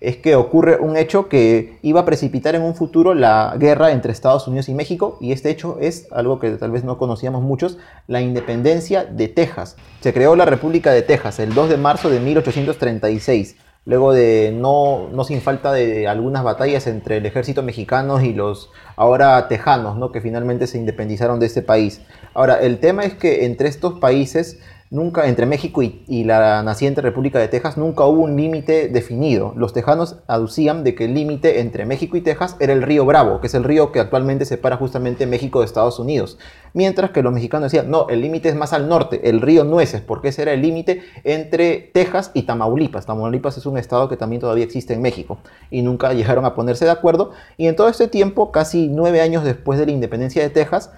es 0.00 0.16
que 0.16 0.34
ocurre 0.34 0.78
un 0.80 0.96
hecho 0.96 1.28
que 1.28 1.78
iba 1.82 2.00
a 2.00 2.04
precipitar 2.06 2.54
en 2.54 2.62
un 2.62 2.74
futuro 2.74 3.12
la 3.12 3.54
guerra 3.58 3.92
entre 3.92 4.12
Estados 4.12 4.48
Unidos 4.48 4.68
y 4.70 4.74
México, 4.74 5.18
y 5.20 5.32
este 5.32 5.50
hecho 5.50 5.76
es 5.80 6.08
algo 6.10 6.40
que 6.40 6.50
tal 6.52 6.70
vez 6.70 6.84
no 6.84 6.96
conocíamos 6.96 7.42
muchos, 7.42 7.78
la 8.06 8.22
independencia 8.22 9.04
de 9.04 9.28
Texas. 9.28 9.76
Se 10.00 10.14
creó 10.14 10.36
la 10.36 10.46
República 10.46 10.90
de 10.92 11.02
Texas 11.02 11.38
el 11.38 11.54
2 11.54 11.68
de 11.68 11.76
marzo 11.76 12.08
de 12.08 12.18
1836, 12.18 13.56
luego 13.84 14.12
de 14.14 14.54
no, 14.56 15.08
no 15.12 15.24
sin 15.24 15.42
falta 15.42 15.72
de 15.72 16.08
algunas 16.08 16.44
batallas 16.44 16.86
entre 16.86 17.18
el 17.18 17.26
ejército 17.26 17.62
mexicano 17.62 18.22
y 18.22 18.32
los 18.32 18.70
ahora 18.96 19.48
tejanos, 19.48 19.98
¿no? 19.98 20.12
que 20.12 20.22
finalmente 20.22 20.66
se 20.66 20.78
independizaron 20.78 21.40
de 21.40 21.46
este 21.46 21.60
país. 21.60 22.00
Ahora, 22.32 22.60
el 22.60 22.78
tema 22.78 23.04
es 23.04 23.14
que 23.14 23.44
entre 23.44 23.68
estos 23.68 23.98
países 23.98 24.60
nunca, 24.90 25.28
entre 25.28 25.46
México 25.46 25.82
y, 25.82 26.24
la 26.24 26.62
naciente 26.62 27.00
República 27.00 27.38
de 27.38 27.48
Texas, 27.48 27.78
nunca 27.78 28.04
hubo 28.04 28.22
un 28.22 28.36
límite 28.36 28.88
definido. 28.88 29.54
Los 29.56 29.72
tejanos 29.72 30.16
aducían 30.26 30.84
de 30.84 30.94
que 30.94 31.04
el 31.04 31.14
límite 31.14 31.60
entre 31.60 31.86
México 31.86 32.16
y 32.16 32.20
Texas 32.20 32.56
era 32.58 32.72
el 32.72 32.82
río 32.82 33.06
Bravo, 33.06 33.40
que 33.40 33.46
es 33.46 33.54
el 33.54 33.64
río 33.64 33.92
que 33.92 34.00
actualmente 34.00 34.44
separa 34.44 34.76
justamente 34.76 35.26
México 35.26 35.60
de 35.60 35.66
Estados 35.66 35.98
Unidos. 36.00 36.38
Mientras 36.74 37.10
que 37.10 37.22
los 37.22 37.32
mexicanos 37.32 37.70
decían, 37.70 37.90
no, 37.90 38.08
el 38.08 38.20
límite 38.20 38.48
es 38.48 38.56
más 38.56 38.72
al 38.72 38.88
norte, 38.88 39.28
el 39.28 39.40
río 39.40 39.64
Nueces, 39.64 40.00
porque 40.00 40.28
ese 40.28 40.42
era 40.42 40.52
el 40.52 40.62
límite 40.62 41.02
entre 41.24 41.90
Texas 41.94 42.32
y 42.34 42.42
Tamaulipas. 42.42 43.06
Tamaulipas 43.06 43.56
es 43.58 43.66
un 43.66 43.78
estado 43.78 44.08
que 44.08 44.16
también 44.16 44.40
todavía 44.40 44.64
existe 44.64 44.94
en 44.94 45.02
México 45.02 45.38
y 45.70 45.82
nunca 45.82 46.12
llegaron 46.12 46.44
a 46.44 46.54
ponerse 46.54 46.84
de 46.84 46.90
acuerdo. 46.90 47.30
Y 47.56 47.66
en 47.66 47.76
todo 47.76 47.88
este 47.88 48.08
tiempo, 48.08 48.50
casi 48.50 48.88
nueve 48.88 49.20
años 49.20 49.44
después 49.44 49.78
de 49.78 49.86
la 49.86 49.92
independencia 49.92 50.42
de 50.42 50.50
Texas, 50.50 50.90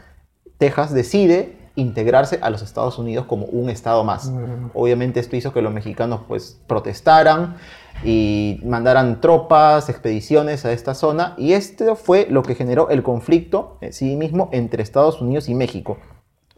Texas 0.58 0.94
decide 0.94 1.61
integrarse 1.74 2.38
a 2.42 2.50
los 2.50 2.62
Estados 2.62 2.98
Unidos 2.98 3.26
como 3.26 3.46
un 3.46 3.70
estado 3.70 4.04
más. 4.04 4.32
Obviamente 4.74 5.20
esto 5.20 5.36
hizo 5.36 5.52
que 5.52 5.62
los 5.62 5.72
mexicanos 5.72 6.20
pues 6.28 6.60
protestaran 6.66 7.56
y 8.04 8.60
mandaran 8.64 9.20
tropas, 9.20 9.88
expediciones 9.88 10.64
a 10.64 10.72
esta 10.72 10.94
zona 10.94 11.34
y 11.38 11.52
esto 11.52 11.96
fue 11.96 12.26
lo 12.30 12.42
que 12.42 12.54
generó 12.54 12.90
el 12.90 13.02
conflicto 13.02 13.78
en 13.80 13.92
sí 13.92 14.16
mismo 14.16 14.48
entre 14.52 14.82
Estados 14.82 15.20
Unidos 15.20 15.48
y 15.48 15.54
México 15.54 15.98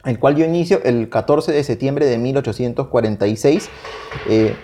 el 0.05 0.19
cual 0.19 0.35
dio 0.35 0.45
inicio 0.45 0.83
el 0.85 1.09
14 1.09 1.53
de 1.53 1.65
septiembre 1.65 2.07
de 2.07 2.19
1846, 2.19 3.71
eh, 4.29 4.55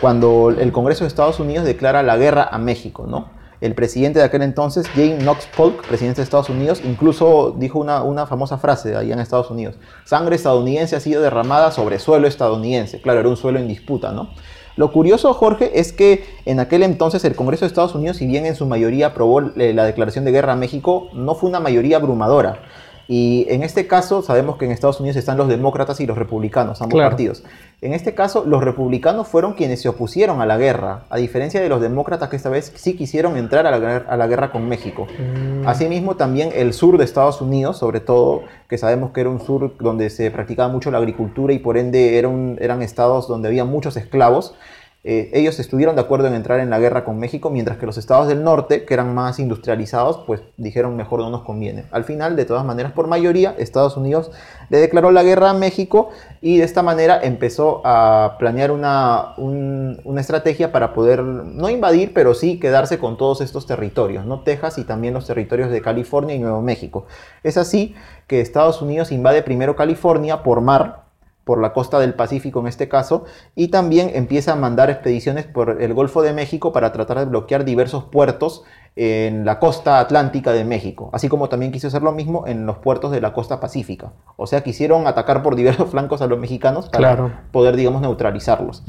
cuando 0.00 0.50
el 0.50 0.72
Congreso 0.72 1.04
de 1.04 1.08
Estados 1.08 1.40
Unidos 1.40 1.64
declara 1.64 2.02
la 2.02 2.16
guerra 2.16 2.48
a 2.50 2.58
México, 2.58 3.06
¿no? 3.06 3.30
El 3.60 3.74
presidente 3.74 4.20
de 4.20 4.24
aquel 4.24 4.42
entonces, 4.42 4.86
James 4.94 5.22
Knox 5.22 5.48
Polk, 5.56 5.86
presidente 5.86 6.20
de 6.20 6.24
Estados 6.24 6.48
Unidos, 6.48 6.80
incluso 6.84 7.54
dijo 7.58 7.78
una, 7.80 8.26
famosa 8.26 8.58
frase 8.58 8.94
allá 8.94 9.14
en 9.14 9.20
Estados 9.20 9.50
Unidos. 9.50 9.76
Sangre 10.04 10.36
estadounidense 10.36 10.96
ha 10.96 11.00
sido 11.00 11.22
derramada 11.22 11.70
sobre 11.72 11.98
suelo 11.98 12.28
estadounidense. 12.28 13.00
Claro, 13.00 13.20
era 13.20 13.28
un 13.28 13.36
suelo 13.36 13.58
en 13.58 13.68
disputa, 13.68 14.12
¿no? 14.12 14.30
Lo 14.76 14.92
curioso, 14.92 15.34
Jorge, 15.34 15.80
es 15.80 15.92
que 15.92 16.24
en 16.44 16.60
aquel 16.60 16.84
entonces 16.84 17.24
el 17.24 17.34
Congreso 17.34 17.64
de 17.64 17.66
Estados 17.66 17.96
Unidos, 17.96 18.18
si 18.18 18.28
bien 18.28 18.46
en 18.46 18.54
su 18.54 18.64
mayoría 18.64 19.08
aprobó 19.08 19.40
eh, 19.40 19.72
la 19.74 19.84
declaración 19.84 20.24
de 20.24 20.30
guerra 20.30 20.52
a 20.52 20.56
México, 20.56 21.08
no 21.14 21.34
fue 21.34 21.48
una 21.48 21.58
mayoría 21.58 21.96
abrumadora. 21.96 22.62
Y 23.10 23.46
en 23.48 23.62
este 23.62 23.86
caso 23.86 24.20
sabemos 24.20 24.58
que 24.58 24.66
en 24.66 24.70
Estados 24.70 25.00
Unidos 25.00 25.16
están 25.16 25.38
los 25.38 25.48
demócratas 25.48 25.98
y 26.00 26.06
los 26.06 26.18
republicanos, 26.18 26.82
ambos 26.82 27.00
partidos. 27.00 27.42
En 27.80 27.94
este 27.94 28.12
caso, 28.12 28.44
los 28.44 28.62
republicanos 28.62 29.28
fueron 29.28 29.54
quienes 29.54 29.80
se 29.80 29.88
opusieron 29.88 30.40
a 30.40 30.46
la 30.46 30.58
guerra, 30.58 31.04
a 31.10 31.16
diferencia 31.16 31.60
de 31.60 31.68
los 31.68 31.80
demócratas 31.80 32.28
que 32.28 32.34
esta 32.34 32.50
vez 32.50 32.72
sí 32.74 32.96
quisieron 32.96 33.36
entrar 33.36 33.68
a 33.68 34.16
la, 34.16 34.26
guerra 34.26 34.50
con 34.50 34.68
México. 34.68 35.06
Mm. 35.06 35.66
Asimismo, 35.66 36.16
también 36.16 36.50
el 36.54 36.72
sur 36.72 36.98
de 36.98 37.04
Estados 37.04 37.40
Unidos, 37.40 37.78
sobre 37.78 38.00
todo, 38.00 38.42
que 38.68 38.78
sabemos 38.78 39.12
que 39.12 39.20
era 39.20 39.30
un 39.30 39.40
sur 39.40 39.76
donde 39.78 40.10
se 40.10 40.30
practicaba 40.32 40.68
mucho 40.68 40.90
la 40.90 40.98
agricultura 40.98 41.52
y 41.52 41.60
por 41.60 41.78
ende 41.78 42.18
eran 42.18 42.82
estados 42.82 43.28
donde 43.28 43.46
había 43.46 43.64
muchos 43.64 43.96
esclavos, 43.96 44.56
eh, 45.04 45.30
ellos 45.32 45.60
estuvieron 45.60 45.94
de 45.94 46.02
acuerdo 46.02 46.26
en 46.26 46.34
entrar 46.34 46.58
en 46.58 46.70
la 46.70 46.80
guerra 46.80 47.04
con 47.04 47.18
México, 47.18 47.50
mientras 47.50 47.78
que 47.78 47.86
los 47.86 47.96
estados 47.96 48.26
del 48.26 48.42
norte, 48.42 48.84
que 48.84 48.94
eran 48.94 49.14
más 49.14 49.38
industrializados, 49.38 50.18
pues 50.26 50.42
dijeron 50.56 50.96
mejor 50.96 51.20
no 51.20 51.30
nos 51.30 51.42
conviene. 51.42 51.84
Al 51.92 52.02
final, 52.02 52.34
de 52.34 52.44
todas 52.44 52.64
maneras, 52.64 52.92
por 52.92 53.06
mayoría, 53.06 53.54
Estados 53.58 53.96
Unidos 53.96 54.32
le 54.70 54.78
declaró 54.78 55.12
la 55.12 55.22
guerra 55.22 55.50
a 55.50 55.54
México 55.54 56.10
y 56.40 56.58
de 56.58 56.64
esta 56.64 56.82
manera 56.82 57.20
empezó 57.22 57.80
a 57.84 58.36
planear 58.40 58.72
una, 58.72 59.34
una 59.36 60.20
estrategia 60.20 60.72
para 60.72 60.92
poder 60.92 61.22
no 61.22 61.70
invadir, 61.70 62.12
pero 62.12 62.34
sí 62.34 62.58
quedarse 62.58 62.98
con 62.98 63.16
todos 63.16 63.40
estos 63.40 63.66
territorios, 63.66 64.26
¿no? 64.26 64.40
Texas 64.40 64.78
y 64.78 64.84
también 64.84 65.14
los 65.14 65.26
territorios 65.26 65.70
de 65.70 65.80
California 65.80 66.34
y 66.34 66.40
Nuevo 66.40 66.60
México. 66.60 67.06
Es 67.44 67.56
así 67.56 67.94
que 68.26 68.40
Estados 68.40 68.82
Unidos 68.82 69.12
invade 69.12 69.42
primero 69.42 69.76
California 69.76 70.42
por 70.42 70.60
mar, 70.60 71.07
por 71.48 71.62
la 71.62 71.72
costa 71.72 71.98
del 71.98 72.12
Pacífico 72.12 72.60
en 72.60 72.66
este 72.66 72.90
caso, 72.90 73.24
y 73.54 73.68
también 73.68 74.10
empieza 74.12 74.52
a 74.52 74.56
mandar 74.56 74.90
expediciones 74.90 75.46
por 75.46 75.80
el 75.80 75.94
Golfo 75.94 76.20
de 76.20 76.34
México 76.34 76.74
para 76.74 76.92
tratar 76.92 77.20
de 77.20 77.24
bloquear 77.24 77.64
diversos 77.64 78.04
puertos 78.04 78.64
en 78.96 79.46
la 79.46 79.58
costa 79.58 79.98
atlántica 79.98 80.52
de 80.52 80.66
México, 80.66 81.08
así 81.14 81.30
como 81.30 81.48
también 81.48 81.72
quiso 81.72 81.86
hacer 81.86 82.02
lo 82.02 82.12
mismo 82.12 82.46
en 82.46 82.66
los 82.66 82.76
puertos 82.76 83.12
de 83.12 83.22
la 83.22 83.32
costa 83.32 83.60
pacífica. 83.60 84.12
O 84.36 84.46
sea, 84.46 84.60
quisieron 84.62 85.06
atacar 85.06 85.42
por 85.42 85.56
diversos 85.56 85.88
flancos 85.90 86.20
a 86.20 86.26
los 86.26 86.38
mexicanos 86.38 86.90
para 86.90 87.46
poder, 87.50 87.76
digamos, 87.76 88.02
neutralizarlos. 88.02 88.84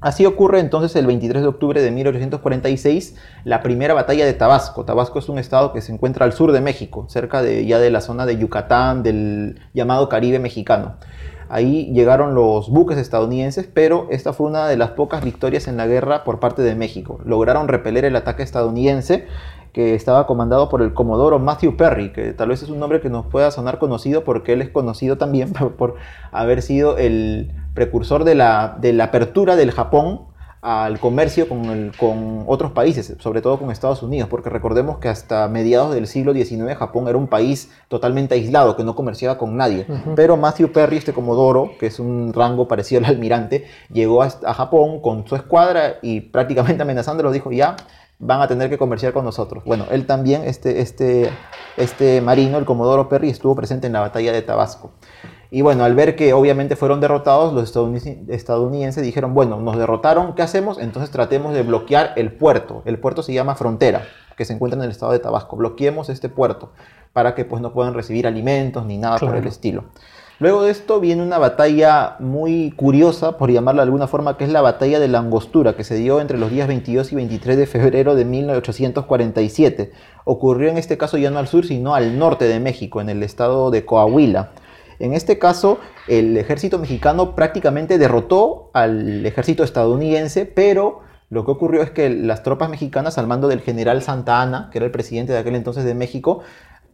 Así 0.00 0.26
ocurre 0.26 0.60
entonces 0.60 0.94
el 0.96 1.06
23 1.06 1.40
de 1.40 1.48
octubre 1.48 1.80
de 1.80 1.90
1846 1.90 3.16
la 3.44 3.62
primera 3.62 3.94
batalla 3.94 4.26
de 4.26 4.34
Tabasco. 4.34 4.84
Tabasco 4.84 5.18
es 5.18 5.30
un 5.30 5.38
estado 5.38 5.72
que 5.72 5.80
se 5.80 5.92
encuentra 5.92 6.26
al 6.26 6.34
sur 6.34 6.52
de 6.52 6.60
México, 6.60 7.06
cerca 7.08 7.40
de, 7.40 7.64
ya 7.64 7.78
de 7.78 7.90
la 7.90 8.02
zona 8.02 8.26
de 8.26 8.36
Yucatán, 8.36 9.02
del 9.02 9.58
llamado 9.72 10.10
Caribe 10.10 10.38
mexicano. 10.38 10.96
Ahí 11.48 11.92
llegaron 11.92 12.34
los 12.34 12.70
buques 12.70 12.98
estadounidenses, 12.98 13.68
pero 13.72 14.08
esta 14.10 14.32
fue 14.32 14.48
una 14.48 14.66
de 14.66 14.76
las 14.76 14.90
pocas 14.90 15.22
victorias 15.22 15.68
en 15.68 15.76
la 15.76 15.86
guerra 15.86 16.24
por 16.24 16.40
parte 16.40 16.62
de 16.62 16.74
México. 16.74 17.20
Lograron 17.24 17.68
repeler 17.68 18.04
el 18.04 18.16
ataque 18.16 18.42
estadounidense 18.42 19.26
que 19.76 19.94
estaba 19.94 20.26
comandado 20.26 20.70
por 20.70 20.80
el 20.80 20.94
comodoro 20.94 21.38
Matthew 21.38 21.76
Perry, 21.76 22.10
que 22.10 22.32
tal 22.32 22.48
vez 22.48 22.62
es 22.62 22.70
un 22.70 22.80
nombre 22.80 23.02
que 23.02 23.10
nos 23.10 23.26
pueda 23.26 23.50
sonar 23.50 23.78
conocido 23.78 24.24
porque 24.24 24.54
él 24.54 24.62
es 24.62 24.70
conocido 24.70 25.18
también 25.18 25.52
por, 25.78 25.96
haber 26.32 26.62
sido 26.62 26.96
el 26.96 27.52
precursor 27.74 28.24
de 28.24 28.34
la, 28.34 28.78
apertura 29.02 29.54
del 29.54 29.72
Japón 29.72 30.22
al 30.62 30.98
comercio 30.98 31.48
con, 31.48 31.92
con, 31.98 32.44
otros 32.46 32.72
países, 32.72 33.14
sobre 33.18 33.42
todo 33.42 33.58
con 33.58 33.70
Estados 33.70 34.02
Unidos, 34.02 34.28
porque 34.28 34.50
recordemos 34.50 34.98
que 34.98 35.08
hasta 35.08 35.46
mediados 35.48 35.94
del 35.94 36.06
siglo 36.06 36.32
XIX 36.32 36.74
Japón 36.76 37.08
era 37.08 37.18
un 37.18 37.28
país 37.28 37.70
totalmente 37.88 38.34
aislado, 38.34 38.76
que 38.76 38.84
no 38.84 38.94
comerciaba 38.94 39.38
con 39.38 39.56
nadie. 39.56 39.86
Pero 40.16 40.36
Matthew 40.36 40.72
Perry, 40.72 40.96
este 40.96 41.12
comodoro, 41.12 41.72
que 41.78 41.86
es 41.86 42.00
un 42.00 42.32
rango 42.32 42.66
parecido 42.68 43.00
al 43.00 43.10
almirante, 43.10 43.66
llegó 43.92 44.22
a, 44.22 44.30
Japón 44.30 45.00
con 45.00 45.26
su 45.26 45.36
escuadra 45.36 45.96
y 46.02 46.20
prácticamente 46.20 46.82
amenazándolo 46.82 47.30
dijo, 47.30 47.52
ya, 47.52 47.76
van 48.18 48.40
a 48.40 48.48
tener 48.48 48.70
que 48.70 48.78
comerciar 48.78 49.12
con 49.12 49.24
nosotros. 49.24 49.62
Bueno, 49.64 49.86
él 49.90 50.06
también, 50.06 50.42
este, 50.44 50.80
este, 50.80 51.30
este 51.76 52.20
marino, 52.22 52.58
el 52.58 52.64
comodoro 52.64 53.08
Perry, 53.08 53.28
estuvo 53.30 53.54
presente 53.54 53.86
en 53.86 53.92
la 53.92 54.00
batalla 54.00 54.32
de 54.32 54.42
Tabasco. 54.42 54.92
Y 55.50 55.62
bueno, 55.62 55.84
al 55.84 55.94
ver 55.94 56.16
que 56.16 56.32
obviamente 56.32 56.76
fueron 56.76 57.00
derrotados, 57.00 57.52
los 57.52 57.64
estadounidenses 58.28 59.02
dijeron, 59.02 59.34
bueno, 59.34 59.60
nos 59.60 59.76
derrotaron, 59.76 60.34
¿qué 60.34 60.42
hacemos? 60.42 60.78
Entonces 60.78 61.10
tratemos 61.10 61.54
de 61.54 61.62
bloquear 61.62 62.12
el 62.16 62.32
puerto. 62.32 62.82
El 62.84 62.98
puerto 62.98 63.22
se 63.22 63.32
llama 63.32 63.54
Frontera, 63.54 64.02
que 64.36 64.44
se 64.44 64.52
encuentra 64.52 64.78
en 64.78 64.84
el 64.84 64.90
estado 64.90 65.12
de 65.12 65.18
Tabasco. 65.20 65.56
Bloqueemos 65.56 66.08
este 66.08 66.28
puerto 66.28 66.72
para 67.12 67.34
que 67.34 67.44
pues 67.44 67.62
no 67.62 67.72
puedan 67.72 67.94
recibir 67.94 68.26
alimentos 68.26 68.84
ni 68.84 68.98
nada 68.98 69.18
por 69.18 69.36
el 69.36 69.46
estilo. 69.46 69.84
Luego 70.38 70.64
de 70.64 70.70
esto 70.70 71.00
viene 71.00 71.22
una 71.22 71.38
batalla 71.38 72.16
muy 72.18 72.70
curiosa, 72.72 73.38
por 73.38 73.50
llamarla 73.50 73.80
de 73.80 73.86
alguna 73.86 74.06
forma, 74.06 74.36
que 74.36 74.44
es 74.44 74.50
la 74.50 74.60
batalla 74.60 75.00
de 75.00 75.08
la 75.08 75.20
Angostura, 75.20 75.76
que 75.76 75.84
se 75.84 75.94
dio 75.94 76.20
entre 76.20 76.36
los 76.36 76.50
días 76.50 76.68
22 76.68 77.10
y 77.12 77.16
23 77.16 77.56
de 77.56 77.66
febrero 77.66 78.14
de 78.14 78.26
1847. 78.26 79.92
Ocurrió 80.24 80.68
en 80.68 80.76
este 80.76 80.98
caso 80.98 81.16
ya 81.16 81.30
no 81.30 81.38
al 81.38 81.48
sur, 81.48 81.64
sino 81.64 81.94
al 81.94 82.18
norte 82.18 82.44
de 82.44 82.60
México, 82.60 83.00
en 83.00 83.08
el 83.08 83.22
estado 83.22 83.70
de 83.70 83.86
Coahuila. 83.86 84.50
En 84.98 85.12
este 85.14 85.38
caso, 85.38 85.78
el 86.08 86.36
ejército 86.36 86.78
mexicano 86.78 87.34
prácticamente 87.34 87.98
derrotó 87.98 88.70
al 88.72 89.24
ejército 89.26 89.62
estadounidense, 89.64 90.46
pero 90.46 91.00
lo 91.30 91.44
que 91.44 91.50
ocurrió 91.50 91.82
es 91.82 91.90
que 91.90 92.08
las 92.10 92.42
tropas 92.42 92.70
mexicanas, 92.70 93.18
al 93.18 93.26
mando 93.26 93.48
del 93.48 93.60
general 93.60 94.02
Santa 94.02 94.40
Ana, 94.42 94.68
que 94.70 94.78
era 94.78 94.86
el 94.86 94.92
presidente 94.92 95.32
de 95.32 95.38
aquel 95.38 95.56
entonces 95.56 95.84
de 95.84 95.94
México, 95.94 96.40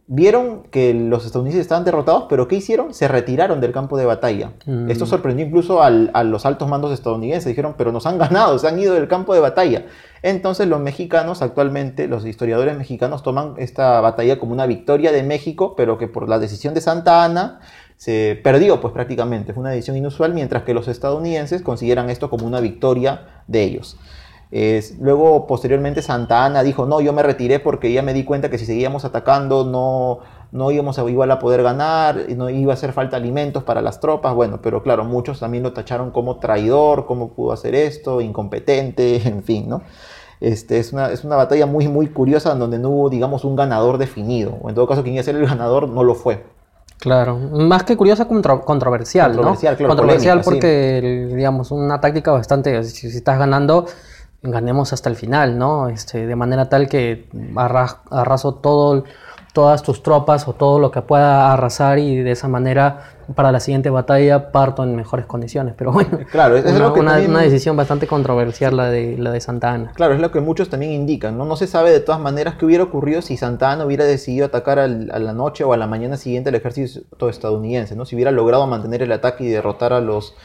vieron 0.05 0.63
que 0.63 0.93
los 0.93 1.25
estadounidenses 1.25 1.61
estaban 1.61 1.85
derrotados, 1.85 2.25
pero 2.29 2.49
¿qué 2.49 2.57
hicieron? 2.57 2.93
Se 2.93 3.07
retiraron 3.07 3.61
del 3.61 3.71
campo 3.71 3.97
de 3.97 4.05
batalla. 4.05 4.51
Mm. 4.65 4.91
Esto 4.91 5.05
sorprendió 5.05 5.45
incluso 5.45 5.81
al- 5.81 6.11
a 6.13 6.25
los 6.25 6.45
altos 6.45 6.67
mandos 6.67 6.91
estadounidenses. 6.91 7.47
Dijeron, 7.47 7.75
pero 7.77 7.93
nos 7.93 8.05
han 8.05 8.17
ganado, 8.17 8.59
se 8.59 8.67
han 8.67 8.77
ido 8.77 8.95
del 8.95 9.07
campo 9.07 9.33
de 9.33 9.39
batalla. 9.39 9.85
Entonces 10.21 10.67
los 10.67 10.81
mexicanos 10.81 11.41
actualmente, 11.41 12.07
los 12.09 12.25
historiadores 12.25 12.77
mexicanos 12.77 13.23
toman 13.23 13.53
esta 13.57 14.01
batalla 14.01 14.39
como 14.39 14.51
una 14.51 14.65
victoria 14.65 15.11
de 15.13 15.23
México, 15.23 15.73
pero 15.77 15.97
que 15.97 16.07
por 16.09 16.27
la 16.27 16.37
decisión 16.37 16.73
de 16.73 16.81
Santa 16.81 17.23
Ana 17.23 17.61
se 17.97 18.39
perdió 18.43 18.81
pues 18.81 18.93
prácticamente. 18.93 19.53
Fue 19.53 19.61
una 19.61 19.71
decisión 19.71 19.97
inusual, 19.97 20.33
mientras 20.33 20.63
que 20.63 20.73
los 20.73 20.87
estadounidenses 20.87 21.61
consideran 21.61 22.09
esto 22.09 22.29
como 22.29 22.45
una 22.45 22.59
victoria 22.59 23.43
de 23.47 23.63
ellos. 23.63 23.97
Luego, 24.99 25.47
posteriormente, 25.47 26.03
Santa 26.03 26.45
Ana 26.45 26.61
dijo, 26.61 26.85
no, 26.85 27.01
yo 27.01 27.11
me 27.11 27.23
retiré 27.23 27.59
porque 27.59 27.91
ya 27.91 28.03
me 28.03 28.13
di 28.13 28.23
cuenta 28.23 28.51
que 28.51 28.59
si 28.59 28.67
seguíamos 28.67 29.03
atacando 29.03 29.65
no, 29.65 30.19
no 30.51 30.69
íbamos 30.69 30.99
a, 30.99 31.09
igual 31.09 31.31
a 31.31 31.39
poder 31.39 31.63
ganar, 31.63 32.27
no 32.37 32.47
iba 32.51 32.71
a 32.71 32.75
hacer 32.75 32.93
falta 32.93 33.17
alimentos 33.17 33.63
para 33.63 33.81
las 33.81 33.99
tropas. 33.99 34.35
Bueno, 34.35 34.61
pero 34.61 34.83
claro, 34.83 35.03
muchos 35.03 35.39
también 35.39 35.63
lo 35.63 35.73
tacharon 35.73 36.11
como 36.11 36.37
traidor, 36.37 37.07
cómo 37.07 37.29
pudo 37.33 37.51
hacer 37.51 37.73
esto, 37.73 38.21
incompetente, 38.21 39.15
en 39.27 39.43
fin, 39.43 39.67
¿no? 39.67 39.81
Este, 40.39 40.77
es, 40.77 40.93
una, 40.93 41.09
es 41.09 41.23
una 41.23 41.37
batalla 41.37 41.65
muy, 41.65 41.87
muy 41.87 42.07
curiosa 42.07 42.51
en 42.51 42.59
donde 42.59 42.77
no 42.77 42.89
hubo, 42.89 43.09
digamos, 43.09 43.45
un 43.45 43.55
ganador 43.55 43.97
definido. 43.97 44.57
O 44.61 44.69
en 44.69 44.75
todo 44.75 44.87
caso, 44.87 45.01
quien 45.01 45.15
iba 45.15 45.21
a 45.21 45.23
ser 45.23 45.35
el 45.35 45.47
ganador 45.47 45.89
no 45.89 46.03
lo 46.03 46.13
fue. 46.13 46.43
Claro, 47.03 47.37
más 47.37 47.83
que 47.83 47.97
curiosa, 47.97 48.29
contro- 48.29 48.61
controversial, 48.63 49.33
Controversial, 49.35 49.73
¿no? 49.73 49.77
claro, 49.77 49.89
controversial 49.89 50.37
polémica, 50.41 50.49
porque, 50.49 51.27
digamos, 51.35 51.69
una 51.71 51.99
táctica 51.99 52.31
bastante, 52.31 52.81
si, 52.85 53.11
si 53.11 53.17
estás 53.17 53.37
ganando, 53.37 53.85
ganemos 54.41 54.93
hasta 54.93 55.09
el 55.09 55.17
final, 55.17 55.57
¿no? 55.57 55.89
Este, 55.89 56.25
de 56.25 56.35
manera 56.37 56.69
tal 56.69 56.87
que 56.87 57.27
arra- 57.57 57.97
arraso 58.09 58.53
todo, 58.55 59.03
todas 59.53 59.83
tus 59.83 60.01
tropas 60.03 60.47
o 60.47 60.53
todo 60.53 60.79
lo 60.79 60.89
que 60.91 61.01
pueda 61.03 61.53
arrasar 61.53 61.99
y 61.99 62.17
de 62.23 62.31
esa 62.31 62.47
manera 62.47 63.01
para 63.35 63.51
la 63.51 63.59
siguiente 63.59 63.89
batalla 63.89 64.51
parto 64.51 64.83
en 64.83 64.95
mejores 64.95 65.25
condiciones. 65.27 65.75
Pero 65.77 65.91
bueno, 65.93 66.09
Claro, 66.31 66.57
es- 66.57 66.65
es 66.65 66.71
una, 66.71 66.87
lo 66.87 66.93
que 66.93 66.99
una- 66.99 67.11
también- 67.11 67.31
una 67.31 67.41
decisión 67.41 67.77
bastante 67.77 68.07
controversial 68.07 68.75
la 68.75 68.89
de, 68.89 69.15
la 69.17 69.31
de 69.31 69.39
Santa 69.39 69.71
Ana. 69.71 69.91
Claro, 69.95 70.15
es 70.15 70.19
lo 70.19 70.31
que 70.31 70.41
muchos 70.41 70.69
también 70.69 70.91
indican, 70.91 71.37
¿no? 71.37 71.45
No 71.45 71.55
se 71.55 71.67
sabe 71.67 71.91
de 71.91 71.99
todas 71.99 72.19
maneras 72.19 72.55
qué 72.55 72.65
hubiera 72.65 72.83
ocurrido 72.83 73.21
si 73.21 73.37
Santa 73.37 73.71
Ana 73.71 73.85
hubiera 73.85 74.03
decidido 74.05 74.47
atacar 74.47 74.79
al- 74.79 75.09
a 75.13 75.19
la 75.19 75.33
noche 75.33 75.63
o 75.63 75.71
a 75.71 75.77
la 75.77 75.87
mañana 75.87 76.17
siguiente 76.17 76.49
al 76.49 76.55
ejército 76.55 77.29
estadounidense, 77.29 77.95
¿no? 77.95 78.05
Si 78.05 78.15
hubiera 78.15 78.31
logrado 78.31 78.65
mantener 78.67 79.03
el 79.03 79.11
ataque 79.11 79.43
y 79.45 79.49
derrotar 79.49 79.93
a 79.93 80.01
los, 80.01 80.35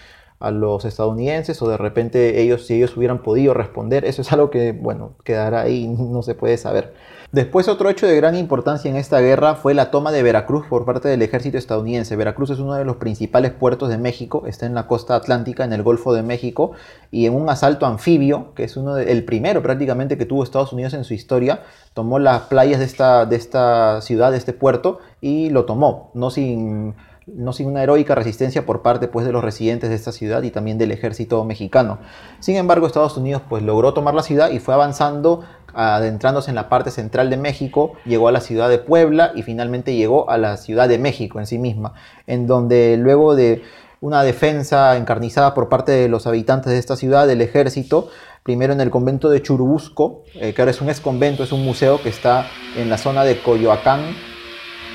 a 0.40 0.51
los 0.51 0.85
estadounidenses 0.85 1.61
o 1.62 1.68
de 1.68 1.77
repente 1.77 2.40
ellos, 2.40 2.66
si 2.66 2.74
ellos 2.74 2.96
hubieran 2.96 3.22
podido 3.22 3.55
responder, 3.55 4.05
eso 4.05 4.22
es 4.22 4.33
algo 4.33 4.51
que, 4.51 4.72
bueno, 4.72 5.12
quedará 5.24 5.62
ahí, 5.62 5.88
no 5.88 6.22
se 6.22 6.35
puede 6.35 6.57
saber. 6.57 6.94
Después 7.31 7.68
otro 7.68 7.90
hecho 7.90 8.07
de 8.07 8.16
gran 8.16 8.35
importancia 8.37 8.90
en 8.90 8.96
esta 8.96 9.20
guerra 9.20 9.55
fue 9.55 9.74
la 9.74 9.90
toma 9.90 10.12
de 10.12 10.22
Veracruz 10.22 10.64
por 10.66 10.87
parte 10.87 11.09
del 11.09 11.20
ejército 11.20 11.59
estadounidense. 11.59 12.16
Veracruz 12.16 12.48
es 12.48 12.59
uno 12.59 12.72
de 12.72 12.87
los 12.87 12.96
principales 12.96 13.51
puertos 13.51 13.90
de 13.90 13.98
México, 13.98 14.44
está 14.46 14.64
en 14.64 14.74
la 14.74 14.87
costa 14.87 15.14
atlántica, 15.14 15.62
en 15.64 15.74
el 15.74 15.83
Golfo 15.83 16.14
de 16.14 16.22
México, 16.22 16.72
y 17.11 17.27
en 17.27 17.35
un 17.35 17.51
asalto 17.51 17.85
anfibio, 17.85 18.55
que 18.55 18.64
es 18.64 18.79
uno 18.79 18.94
de- 18.94 19.12
el 19.12 19.27
primero 19.27 19.62
prácticamente 19.62 20.16
que 20.16 20.24
tuvo 20.24 20.42
Estados 20.42 20.72
Unidos 20.72 20.94
en 20.94 21.05
su 21.05 21.12
historia, 21.12 21.64
tomó 21.92 22.18
las 22.18 22.42
playas 22.42 22.79
de 22.79 22.87
esta, 22.87 23.27
de 23.27 23.37
esta 23.37 24.01
ciudad, 24.01 24.31
de 24.31 24.38
este 24.38 24.55
puerto, 24.55 25.01
y 25.20 25.51
lo 25.51 25.66
tomó, 25.66 26.11
no 26.14 26.31
sin, 26.31 26.94
no 27.34 27.52
sin 27.52 27.66
una 27.66 27.82
heroica 27.82 28.14
resistencia 28.14 28.66
por 28.66 28.82
parte 28.82 29.08
pues, 29.08 29.26
de 29.26 29.32
los 29.32 29.44
residentes 29.44 29.90
de 29.90 29.96
esta 29.96 30.12
ciudad 30.12 30.42
y 30.42 30.50
también 30.50 30.78
del 30.78 30.92
ejército 30.92 31.44
mexicano. 31.44 31.98
Sin 32.40 32.56
embargo, 32.56 32.86
Estados 32.86 33.16
Unidos 33.16 33.42
pues, 33.48 33.62
logró 33.62 33.94
tomar 33.94 34.14
la 34.14 34.22
ciudad 34.22 34.50
y 34.50 34.58
fue 34.58 34.74
avanzando 34.74 35.44
adentrándose 35.74 36.50
en 36.50 36.54
la 36.54 36.68
parte 36.68 36.90
central 36.90 37.30
de 37.30 37.36
México, 37.36 37.92
llegó 38.04 38.28
a 38.28 38.32
la 38.32 38.40
ciudad 38.40 38.68
de 38.68 38.78
Puebla 38.78 39.32
y 39.34 39.42
finalmente 39.42 39.94
llegó 39.94 40.30
a 40.30 40.38
la 40.38 40.56
ciudad 40.56 40.88
de 40.88 40.98
México 40.98 41.38
en 41.38 41.46
sí 41.46 41.58
misma, 41.58 41.94
en 42.26 42.46
donde 42.46 42.96
luego 42.96 43.36
de 43.36 43.62
una 44.00 44.22
defensa 44.22 44.96
encarnizada 44.96 45.54
por 45.54 45.68
parte 45.68 45.92
de 45.92 46.08
los 46.08 46.26
habitantes 46.26 46.72
de 46.72 46.78
esta 46.78 46.96
ciudad, 46.96 47.26
del 47.26 47.42
ejército, 47.42 48.08
primero 48.42 48.72
en 48.72 48.80
el 48.80 48.90
convento 48.90 49.28
de 49.28 49.42
Churubusco, 49.42 50.22
eh, 50.34 50.54
que 50.54 50.62
ahora 50.62 50.70
es 50.70 50.80
un 50.80 50.88
ex 50.88 51.00
convento, 51.00 51.42
es 51.42 51.52
un 51.52 51.64
museo 51.64 52.00
que 52.02 52.08
está 52.08 52.46
en 52.76 52.88
la 52.88 52.98
zona 52.98 53.24
de 53.24 53.40
Coyoacán, 53.42 54.00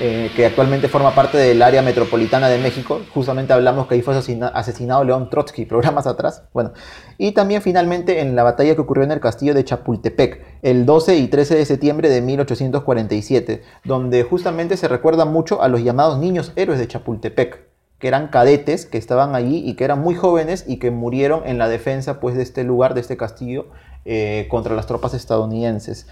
eh, 0.00 0.30
que 0.34 0.44
actualmente 0.46 0.88
forma 0.88 1.14
parte 1.14 1.38
del 1.38 1.62
área 1.62 1.82
metropolitana 1.82 2.48
de 2.48 2.58
México. 2.58 3.00
Justamente 3.14 3.52
hablamos 3.52 3.86
que 3.86 3.94
ahí 3.94 4.02
fue 4.02 4.14
asesina- 4.14 4.48
asesinado 4.48 5.04
León 5.04 5.30
Trotsky 5.30 5.64
programas 5.66 6.06
atrás. 6.06 6.42
Bueno, 6.52 6.72
y 7.18 7.32
también 7.32 7.62
finalmente 7.62 8.20
en 8.20 8.34
la 8.36 8.42
batalla 8.42 8.74
que 8.74 8.80
ocurrió 8.80 9.04
en 9.04 9.12
el 9.12 9.20
castillo 9.20 9.54
de 9.54 9.64
Chapultepec, 9.64 10.44
el 10.62 10.84
12 10.86 11.16
y 11.16 11.28
13 11.28 11.54
de 11.56 11.64
septiembre 11.64 12.08
de 12.08 12.20
1847, 12.22 13.62
donde 13.84 14.22
justamente 14.24 14.76
se 14.76 14.88
recuerda 14.88 15.24
mucho 15.24 15.62
a 15.62 15.68
los 15.68 15.82
llamados 15.82 16.18
niños 16.18 16.52
héroes 16.56 16.78
de 16.78 16.88
Chapultepec 16.88 17.74
que 17.98 18.08
eran 18.08 18.28
cadetes 18.28 18.84
que 18.84 18.98
estaban 18.98 19.34
allí 19.34 19.62
y 19.64 19.76
que 19.76 19.84
eran 19.84 20.00
muy 20.00 20.14
jóvenes 20.14 20.64
y 20.66 20.78
que 20.78 20.90
murieron 20.90 21.42
en 21.46 21.56
la 21.56 21.68
defensa 21.68 22.20
pues, 22.20 22.34
de 22.34 22.42
este 22.42 22.62
lugar, 22.64 22.92
de 22.92 23.00
este 23.00 23.16
castillo, 23.16 23.68
eh, 24.04 24.46
contra 24.50 24.74
las 24.74 24.86
tropas 24.86 25.14
estadounidenses 25.14 26.06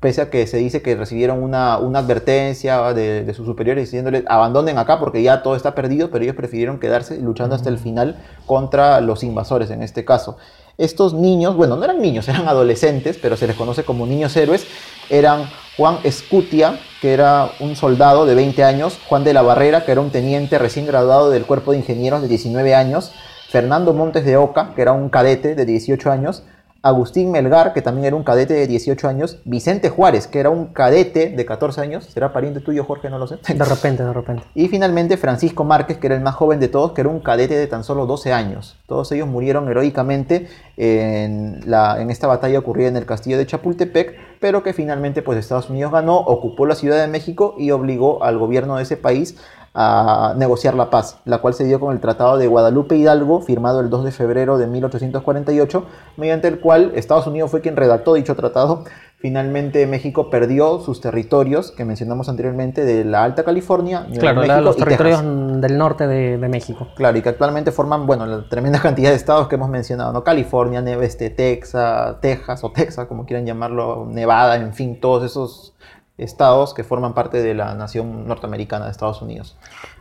pese 0.00 0.20
a 0.20 0.30
que 0.30 0.46
se 0.46 0.58
dice 0.58 0.82
que 0.82 0.94
recibieron 0.94 1.42
una, 1.42 1.78
una 1.78 2.00
advertencia 2.00 2.92
de, 2.92 3.24
de 3.24 3.34
sus 3.34 3.46
superiores 3.46 3.84
diciéndoles 3.84 4.24
abandonen 4.26 4.78
acá 4.78 4.98
porque 4.98 5.22
ya 5.22 5.42
todo 5.42 5.56
está 5.56 5.74
perdido, 5.74 6.10
pero 6.10 6.24
ellos 6.24 6.36
prefirieron 6.36 6.78
quedarse 6.78 7.18
luchando 7.18 7.54
hasta 7.54 7.68
el 7.68 7.78
final 7.78 8.16
contra 8.46 9.00
los 9.00 9.22
invasores 9.22 9.70
en 9.70 9.82
este 9.82 10.04
caso. 10.04 10.36
Estos 10.78 11.14
niños, 11.14 11.56
bueno, 11.56 11.76
no 11.76 11.84
eran 11.84 12.02
niños, 12.02 12.28
eran 12.28 12.48
adolescentes, 12.48 13.18
pero 13.20 13.36
se 13.36 13.46
les 13.46 13.56
conoce 13.56 13.84
como 13.84 14.04
niños 14.04 14.36
héroes, 14.36 14.66
eran 15.08 15.48
Juan 15.78 15.98
Escutia, 16.04 16.78
que 17.00 17.14
era 17.14 17.50
un 17.60 17.76
soldado 17.76 18.26
de 18.26 18.34
20 18.34 18.62
años, 18.62 18.98
Juan 19.08 19.24
de 19.24 19.32
la 19.32 19.40
Barrera, 19.40 19.86
que 19.86 19.92
era 19.92 20.02
un 20.02 20.10
teniente 20.10 20.58
recién 20.58 20.86
graduado 20.86 21.30
del 21.30 21.46
cuerpo 21.46 21.72
de 21.72 21.78
ingenieros 21.78 22.20
de 22.20 22.28
19 22.28 22.74
años, 22.74 23.12
Fernando 23.48 23.94
Montes 23.94 24.26
de 24.26 24.36
Oca, 24.36 24.72
que 24.74 24.82
era 24.82 24.92
un 24.92 25.08
cadete 25.08 25.54
de 25.54 25.64
18 25.64 26.10
años, 26.10 26.42
Agustín 26.88 27.30
Melgar, 27.30 27.72
que 27.72 27.82
también 27.82 28.06
era 28.06 28.16
un 28.16 28.22
cadete 28.22 28.54
de 28.54 28.66
18 28.66 29.08
años, 29.08 29.40
Vicente 29.44 29.90
Juárez, 29.90 30.26
que 30.26 30.40
era 30.40 30.50
un 30.50 30.66
cadete 30.66 31.30
de 31.30 31.46
14 31.46 31.80
años, 31.80 32.04
¿será 32.04 32.32
pariente 32.32 32.60
tuyo, 32.60 32.84
Jorge? 32.84 33.10
No 33.10 33.18
lo 33.18 33.26
sé. 33.26 33.38
De 33.46 33.64
repente, 33.64 34.02
de 34.02 34.12
repente. 34.12 34.42
Y 34.54 34.68
finalmente 34.68 35.16
Francisco 35.16 35.64
Márquez, 35.64 35.98
que 35.98 36.06
era 36.06 36.16
el 36.16 36.22
más 36.22 36.34
joven 36.34 36.60
de 36.60 36.68
todos, 36.68 36.92
que 36.92 37.02
era 37.02 37.10
un 37.10 37.20
cadete 37.20 37.56
de 37.56 37.66
tan 37.66 37.84
solo 37.84 38.06
12 38.06 38.32
años. 38.32 38.76
Todos 38.86 39.10
ellos 39.12 39.28
murieron 39.28 39.68
heroicamente 39.68 40.48
en, 40.76 41.60
la, 41.66 42.00
en 42.00 42.10
esta 42.10 42.26
batalla 42.26 42.58
ocurrida 42.58 42.88
en 42.88 42.96
el 42.96 43.06
castillo 43.06 43.38
de 43.38 43.46
Chapultepec, 43.46 44.16
pero 44.40 44.62
que 44.62 44.72
finalmente 44.72 45.22
pues, 45.22 45.38
Estados 45.38 45.70
Unidos 45.70 45.92
ganó, 45.92 46.16
ocupó 46.16 46.66
la 46.66 46.74
Ciudad 46.74 47.00
de 47.00 47.08
México 47.08 47.54
y 47.58 47.70
obligó 47.70 48.22
al 48.22 48.38
gobierno 48.38 48.76
de 48.76 48.82
ese 48.82 48.96
país 48.96 49.36
a 49.78 50.32
negociar 50.38 50.72
la 50.74 50.88
paz, 50.88 51.18
la 51.26 51.38
cual 51.38 51.52
se 51.52 51.64
dio 51.64 51.78
con 51.78 51.92
el 51.92 52.00
Tratado 52.00 52.38
de 52.38 52.46
Guadalupe 52.46 52.96
Hidalgo, 52.96 53.42
firmado 53.42 53.80
el 53.80 53.90
2 53.90 54.04
de 54.04 54.10
febrero 54.10 54.56
de 54.56 54.66
1848, 54.66 55.84
mediante 56.16 56.48
el 56.48 56.60
cual 56.60 56.92
Estados 56.94 57.26
Unidos 57.26 57.50
fue 57.50 57.60
quien 57.60 57.76
redactó 57.76 58.14
dicho 58.14 58.34
tratado. 58.36 58.84
Finalmente 59.18 59.86
México 59.86 60.28
perdió 60.30 60.78
sus 60.80 61.00
territorios 61.00 61.72
que 61.72 61.84
mencionamos 61.84 62.28
anteriormente 62.28 62.84
de 62.84 63.04
la 63.04 63.24
Alta 63.24 63.44
California, 63.44 64.06
Claro, 64.18 64.42
la- 64.42 64.46
México 64.46 64.60
los 64.60 64.76
y 64.76 64.78
territorios 64.78 65.20
Texas. 65.20 65.60
del 65.62 65.78
norte 65.78 66.06
de, 66.06 66.38
de 66.38 66.48
México. 66.48 66.88
Claro, 66.96 67.16
y 67.18 67.22
que 67.22 67.30
actualmente 67.30 67.72
forman, 67.72 68.06
bueno, 68.06 68.24
la 68.26 68.48
tremenda 68.48 68.78
cantidad 68.82 69.10
de 69.10 69.16
estados 69.16 69.48
que 69.48 69.56
hemos 69.56 69.68
mencionado, 69.70 70.12
¿no? 70.12 70.22
California, 70.22 70.80
este, 71.02 71.30
Texas, 71.30 72.16
Texas 72.20 72.62
o 72.62 72.70
Texas, 72.72 73.06
como 73.06 73.24
quieran 73.26 73.46
llamarlo, 73.46 74.06
Nevada, 74.08 74.56
en 74.56 74.74
fin, 74.74 75.00
todos 75.00 75.24
esos 75.24 75.74
estados 76.18 76.72
que 76.74 76.82
forman 76.84 77.14
parte 77.14 77.42
de 77.42 77.54
la 77.54 77.74
nación 77.74 78.26
norteamericana 78.26 78.86
de 78.86 78.90
Estados 78.90 79.20
Unidos. 79.22 79.56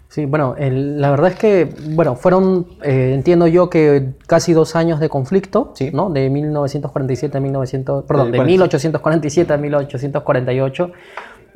Sí, 0.08 0.26
bueno, 0.26 0.56
el- 0.58 1.02
la 1.02 1.10
verdad 1.12 1.32
es 1.32 1.36
que, 1.38 1.74
bueno, 1.90 2.16
fueron, 2.16 2.68
eh, 2.84 3.12
entiendo 3.14 3.48
yo 3.48 3.70
que 3.70 4.14
casi 4.28 4.54
dos 4.54 4.76
años 4.76 5.00
de 5.00 5.10
conflicto, 5.10 5.72
Sí. 5.76 5.90
¿no? 5.92 6.10
De 6.10 6.30
1947 6.30 7.38
a 7.38 7.42
1900, 7.42 8.06
perdón, 8.06 8.32
de 8.32 8.38
40. 8.38 8.46
1847 8.52 9.54
a 9.54 9.58
1848. 9.58 10.92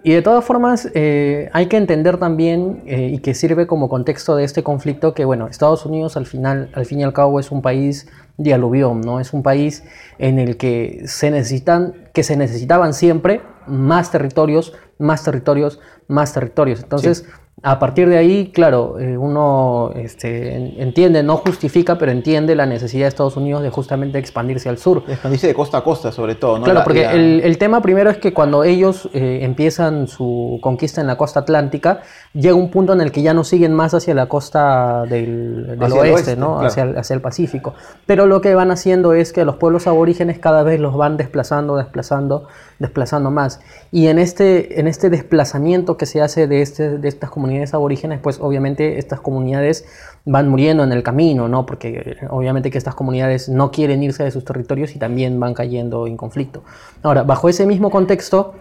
Y 0.04 0.14
de 0.14 0.22
todas 0.22 0.44
formas, 0.46 0.90
eh, 0.94 1.50
hay 1.54 1.68
que 1.68 1.78
entender 1.78 2.18
también, 2.18 2.84
eh, 2.86 3.12
y 3.14 3.20
que 3.20 3.34
sirve 3.34 3.68
como 3.68 3.88
contexto 3.90 4.36
de 4.36 4.46
este 4.46 4.64
conflicto, 4.64 5.14
que 5.14 5.26
bueno, 5.26 5.48
Estados 5.48 5.86
Unidos 5.86 6.16
al 6.18 6.26
final, 6.26 6.70
al 6.74 6.86
fin 6.86 7.02
y 7.02 7.04
al 7.04 7.12
cabo 7.14 7.40
es 7.40 7.52
un 7.52 7.62
país 7.62 8.08
de 8.40 8.54
aluvión, 8.54 9.02
¿no? 9.02 9.20
Es 9.20 9.34
un 9.34 9.44
país 9.44 9.84
en 10.18 10.40
el 10.40 10.58
que 10.58 11.02
se 11.06 11.30
necesitan, 11.30 11.94
que 12.14 12.24
se 12.24 12.36
necesitaban 12.38 12.94
siempre 12.94 13.42
más 13.68 14.10
territorios, 14.12 14.74
más 14.98 15.24
territorios, 15.24 15.80
más 16.08 16.34
territorios. 16.34 16.82
Entonces, 16.82 17.26
A 17.62 17.78
partir 17.78 18.08
de 18.08 18.18
ahí, 18.18 18.52
claro, 18.54 18.98
eh, 19.00 19.18
uno 19.18 19.92
este, 19.94 20.56
entiende, 20.82 21.24
no 21.24 21.36
justifica, 21.36 21.98
pero 21.98 22.10
entiende 22.14 22.56
la 22.56 22.66
necesidad 22.66 23.04
de 23.04 23.10
Estados 23.10 23.36
Unidos 23.36 23.62
de 23.64 23.70
justamente 23.70 24.18
expandirse 24.18 24.70
al 24.70 24.78
sur. 24.78 25.04
Expandirse 25.06 25.48
de 25.48 25.54
costa 25.54 25.80
a 25.80 25.84
costa, 25.84 26.14
sobre 26.14 26.36
todo. 26.36 26.58
¿no? 26.58 26.64
Claro, 26.64 26.80
La- 26.80 26.84
porque 26.86 27.04
la- 27.04 27.12
el, 27.12 27.42
el 27.44 27.58
tema 27.58 27.82
primero 27.82 28.10
es 28.10 28.18
que 28.18 28.32
cuando 28.34 28.64
ellos 28.64 29.10
eh, 29.14 29.40
empiezan 29.42 30.08
su 30.08 30.58
conquista 30.62 31.02
en 31.02 31.08
la 31.08 31.18
costa 31.18 31.42
atlántica, 31.42 32.00
llega 32.34 32.56
un 32.56 32.70
punto 32.70 32.94
en 32.94 33.02
el 33.02 33.12
que 33.12 33.22
ya 33.22 33.34
no 33.34 33.44
siguen 33.44 33.74
más 33.74 33.94
hacia 33.94 34.14
la 34.14 34.28
costa 34.28 35.04
del, 35.04 35.66
del 35.68 35.84
Hacia 35.84 36.02
oeste, 36.02 36.14
oeste, 36.14 36.36
¿no? 36.36 36.54
claro. 36.54 36.68
hacia, 36.68 36.84
el, 36.84 36.98
hacia 36.98 37.14
el 37.16 37.22
Pacífico. 37.22 37.74
Pero 38.06 38.28
lo 38.28 38.42
que 38.42 38.54
van 38.54 38.72
haciendo 38.72 39.14
es 39.14 39.34
que 39.34 39.46
los 39.46 39.56
pueblos 39.56 39.88
aborígenes 39.88 40.38
cada 40.38 40.64
vez 40.64 40.80
los 40.80 40.96
van 40.96 41.18
desplazando, 41.18 41.78
desplazando, 41.78 42.48
desplazando 42.78 43.32
más. 43.32 43.62
Y 43.92 44.08
en 44.08 44.20
este, 44.20 44.80
en 44.80 44.88
este 44.88 45.10
desplazamiento 45.10 45.98
que 45.98 46.06
se 46.06 46.22
hace 46.22 46.48
de, 46.48 46.62
este, 46.62 46.98
de 46.98 47.08
estas 47.08 47.32
comunidades 47.32 47.74
aborígenes, 47.74 48.20
pues 48.20 48.40
obviamente 48.40 49.00
estas 49.00 49.20
comunidades 49.20 49.86
van 50.26 50.48
muriendo 50.50 50.84
en 50.84 50.92
el 50.92 51.02
camino, 51.02 51.48
¿no? 51.48 51.66
Porque 51.66 52.18
eh, 52.22 52.28
obviamente 52.30 52.70
que 52.70 52.78
estas 52.78 52.94
comunidades 52.94 53.50
no 53.50 53.72
quieren 53.72 54.04
irse 54.04 54.24
de 54.24 54.32
sus 54.32 54.46
territorios 54.46 54.96
y 54.96 55.00
también 55.00 55.40
van 55.40 55.56
cayendo 55.56 56.06
en 56.06 56.18
conflicto. 56.18 56.64
Ahora, 57.02 57.24
bajo 57.24 57.50
ese 57.50 57.66
mismo 57.66 57.90
contexto, 57.90 58.54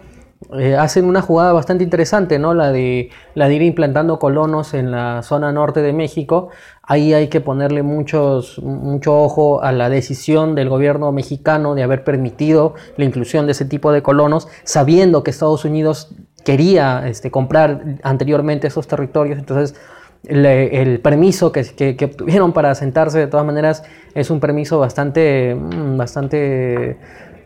eh, 0.59 0.77
hacen 0.77 1.05
una 1.05 1.21
jugada 1.21 1.53
bastante 1.53 1.85
interesante, 1.85 2.39
¿no? 2.39 2.55
La 2.55 2.71
de, 2.73 3.11
la 3.35 3.49
de 3.49 3.55
ir 3.55 3.63
implantando 3.63 4.19
colonos 4.19 4.73
en 4.75 4.91
la 4.91 5.23
zona 5.23 5.53
norte 5.53 5.83
de 5.83 5.93
México. 5.93 6.49
Ahí 6.83 7.13
hay 7.13 7.29
que 7.29 7.41
ponerle 7.41 7.83
muchos, 7.83 8.59
mucho 8.63 9.21
ojo 9.21 9.63
a 9.63 9.73
la 9.73 9.89
decisión 9.91 10.55
del 10.55 10.69
gobierno 10.69 11.13
mexicano 11.13 11.75
de 11.75 11.83
haber 11.83 12.05
permitido 12.05 12.75
la 12.97 13.05
inclusión 13.05 13.47
de 13.47 13.53
ese 13.53 13.65
tipo 13.65 13.93
de 13.93 14.03
colonos, 14.03 14.49
sabiendo 14.65 15.23
que 15.23 15.31
Estados 15.31 15.65
Unidos 15.65 16.15
quería 16.45 17.07
este, 17.09 17.31
comprar 17.31 17.83
anteriormente 18.03 18.69
esos 18.69 18.87
territorios. 18.87 19.39
Entonces, 19.39 19.79
el 20.25 21.01
permiso 21.01 21.53
que, 21.53 21.63
que- 21.65 21.97
que 21.97 22.05
obtuvieron 22.07 22.53
para 22.53 22.71
asentarse 22.71 23.19
de 23.19 23.27
todas 23.29 23.47
maneras 23.47 23.85
es 24.15 24.31
un 24.31 24.41
permiso 24.41 24.79
bastante, 24.79 25.55
mm, 25.55 25.97
bastante, 25.97 26.99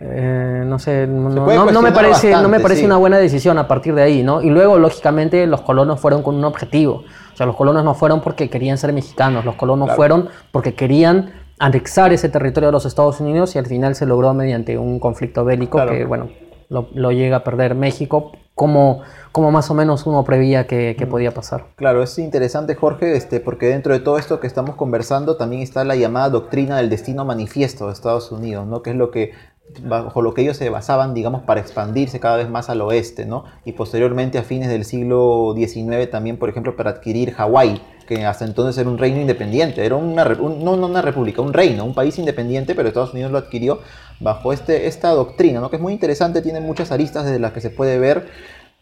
eh, 0.05 0.65
no 0.67 0.79
sé, 0.81 1.07
no, 1.07 1.29
no- 1.29 1.45
puede 1.45 1.57
no 1.73 1.81
me 1.83 1.93
parece, 1.93 2.33
no 2.33 2.49
me 2.49 2.59
parece 2.61 2.81
sí. 2.81 2.87
una 2.87 2.97
buena 2.97 3.19
decisión 3.19 3.57
a 3.59 3.69
partir 3.69 3.95
de 3.95 4.03
ahí, 4.03 4.23
¿no? 4.25 4.43
Y 4.43 4.51
luego, 4.51 4.77
lógicamente, 4.79 5.47
los 5.47 5.61
colonos 5.61 6.01
fueron 6.01 6.23
con 6.23 6.35
un 6.35 6.45
objetivo. 6.45 7.05
O 7.33 7.37
sea, 7.37 7.47
los 7.47 7.55
colonos 7.57 7.85
no 7.85 7.95
fueron 7.95 8.21
porque 8.21 8.51
querían 8.51 8.79
ser 8.79 8.93
mexicanos, 8.93 9.45
los 9.45 9.55
colonos 9.55 9.87
Claro. 9.87 9.97
fueron 9.97 10.29
porque 10.51 10.75
querían 10.75 11.33
anexar 11.59 12.13
ese 12.13 12.29
territorio 12.29 12.69
de 12.69 12.73
los 12.73 12.85
Estados 12.85 13.21
Unidos 13.21 13.55
y 13.55 13.59
al 13.59 13.67
final 13.67 13.95
se 13.95 14.05
logró 14.07 14.35
mediante 14.35 14.77
un 14.77 14.99
conflicto 14.99 15.45
bélico 15.45 15.79
Claro. 15.79 15.93
que, 15.93 16.05
bueno, 16.05 16.29
lo, 16.69 16.89
lo 16.95 17.13
llega 17.13 17.37
a 17.39 17.45
perder 17.45 17.75
México, 17.77 18.33
como, 18.55 19.01
como 19.31 19.51
más 19.51 19.71
o 19.71 19.75
menos 19.75 20.05
uno 20.07 20.25
prevía 20.25 20.67
que, 20.67 20.95
que 20.99 21.07
podía 21.07 21.33
pasar. 21.33 21.67
Claro, 21.77 22.03
es 22.03 22.19
interesante, 22.19 22.75
Jorge, 22.75 23.17
este, 23.17 23.41
porque 23.41 23.67
dentro 23.67 23.93
de 23.95 24.01
todo 24.01 24.19
esto 24.19 24.41
que 24.41 24.47
estamos 24.47 24.75
conversando 24.77 25.37
también 25.37 25.63
está 25.63 25.85
la 25.85 25.97
llamada 25.97 26.29
doctrina 26.29 26.77
del 26.77 26.91
destino 26.91 27.25
manifiesto 27.25 27.87
de 27.87 27.93
Estados 27.93 28.31
Unidos, 28.33 28.67
¿no? 28.67 28.83
Que 28.83 28.91
es 28.91 28.97
lo 28.97 29.11
que 29.11 29.33
bajo 29.81 30.23
lo 30.23 30.35
que 30.35 30.43
ellos 30.43 30.57
se 30.57 30.69
basaban, 30.71 31.15
digamos, 31.15 31.43
para 31.43 31.61
expandirse 31.61 32.21
cada 32.21 32.37
vez 32.37 32.49
más 32.49 32.69
al 32.69 32.81
oeste, 32.83 33.25
¿no? 33.27 33.45
Y 33.65 33.73
posteriormente 33.73 34.39
a 34.39 34.43
fines 34.43 34.69
del 34.69 34.85
siglo 34.85 35.55
XIX 35.57 36.11
también, 36.11 36.37
por 36.37 36.49
ejemplo, 36.49 36.77
para 36.77 36.91
adquirir 36.91 37.33
Hawái, 37.33 37.81
que 38.07 38.27
hasta 38.27 38.45
entonces 38.45 38.79
era 38.79 38.91
un 38.91 38.99
reino 38.99 39.21
independiente, 39.21 39.85
era 39.85 39.97
una, 39.97 40.25
no, 40.25 40.77
no 40.77 40.87
una 40.87 41.03
república, 41.03 41.41
un 41.41 41.53
reino, 41.53 41.85
un 41.85 41.95
país 41.95 42.19
independiente, 42.19 42.75
pero 42.75 42.89
Estados 42.89 43.15
Unidos 43.15 43.33
lo 43.33 43.39
adquirió 43.39 43.81
bajo 44.21 44.53
este, 44.53 44.87
esta 44.87 45.11
doctrina, 45.11 45.61
¿no? 45.61 45.71
Que 45.71 45.77
es 45.77 45.83
muy 45.83 45.93
interesante, 45.93 46.43
tiene 46.43 46.61
muchas 46.61 46.93
aristas 46.93 47.25
desde 47.25 47.39
las 47.39 47.53
que 47.53 47.61
se 47.61 47.71
puede 47.71 47.99
ver 47.99 48.29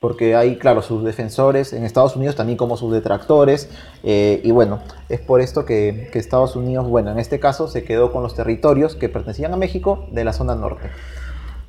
porque 0.00 0.34
hay, 0.34 0.56
claro, 0.56 0.80
sus 0.82 1.04
defensores 1.04 1.72
en 1.72 1.84
Estados 1.84 2.16
Unidos 2.16 2.34
también 2.34 2.56
como 2.56 2.76
sus 2.76 2.92
detractores, 2.92 3.70
eh, 4.02 4.40
y 4.42 4.50
bueno, 4.50 4.80
es 5.10 5.20
por 5.20 5.40
esto 5.42 5.64
que, 5.66 6.08
que 6.10 6.18
Estados 6.18 6.56
Unidos, 6.56 6.88
bueno, 6.88 7.10
en 7.10 7.18
este 7.18 7.38
caso 7.38 7.68
se 7.68 7.84
quedó 7.84 8.10
con 8.10 8.22
los 8.22 8.34
territorios 8.34 8.96
que 8.96 9.08
pertenecían 9.10 9.52
a 9.52 9.56
México 9.56 10.06
de 10.10 10.24
la 10.24 10.32
zona 10.32 10.54
norte. 10.54 10.88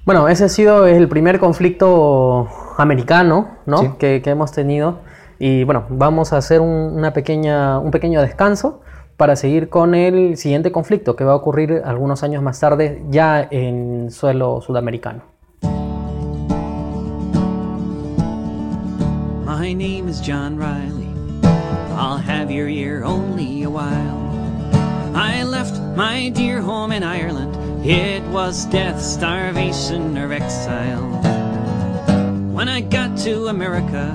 Bueno, 0.05 0.27
ese 0.29 0.45
ha 0.45 0.49
sido 0.49 0.87
el 0.87 1.07
primer 1.07 1.39
conflicto 1.39 2.47
americano 2.77 3.57
¿no? 3.67 3.77
Sí. 3.77 3.89
que, 3.99 4.21
que 4.23 4.31
hemos 4.31 4.51
tenido. 4.51 4.99
Y 5.37 5.63
bueno, 5.63 5.85
vamos 5.89 6.33
a 6.33 6.37
hacer 6.37 6.59
un, 6.59 6.69
una 6.69 7.13
pequeña, 7.13 7.77
un 7.79 7.91
pequeño 7.91 8.21
descanso 8.21 8.81
para 9.17 9.35
seguir 9.35 9.69
con 9.69 9.93
el 9.93 10.37
siguiente 10.37 10.71
conflicto 10.71 11.15
que 11.15 11.23
va 11.23 11.33
a 11.33 11.35
ocurrir 11.35 11.81
algunos 11.85 12.23
años 12.23 12.41
más 12.41 12.59
tarde 12.59 13.03
ya 13.09 13.47
en 13.51 14.09
suelo 14.09 14.61
sudamericano. 14.61 15.30
My 19.61 19.73
name 19.73 20.07
is 20.07 20.19
John 20.19 20.57
Riley. 20.57 21.07
I'll 21.93 22.17
have 22.17 22.49
your 22.49 22.67
ear 22.67 23.03
only 23.03 23.61
a 23.61 23.69
while. 23.69 25.15
I 25.15 25.43
left 25.43 25.79
my 25.95 26.29
dear 26.29 26.61
home 26.61 26.91
in 26.91 27.03
Ireland. 27.03 27.85
It 27.85 28.23
was 28.31 28.65
death, 28.65 28.99
starvation, 28.99 30.17
or 30.17 30.33
exile. 30.33 31.05
When 32.51 32.69
I 32.69 32.81
got 32.81 33.15
to 33.19 33.49
America, 33.49 34.09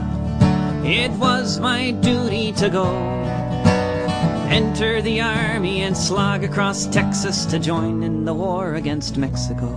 it 0.85 1.13
was 1.13 1.61
my 1.61 1.93
duty 1.93 2.51
to 2.55 2.69
go. 2.69 2.89
Enter 4.51 5.01
the 5.01 5.21
army 5.21 5.83
and 5.83 5.97
slog 5.97 6.43
across 6.43 6.87
Texas 6.89 7.47
to 7.47 7.61
join 7.61 8.03
in 8.03 8.25
the 8.25 8.35
war 8.35 8.75
against 8.75 9.17
Mexico. 9.17 9.69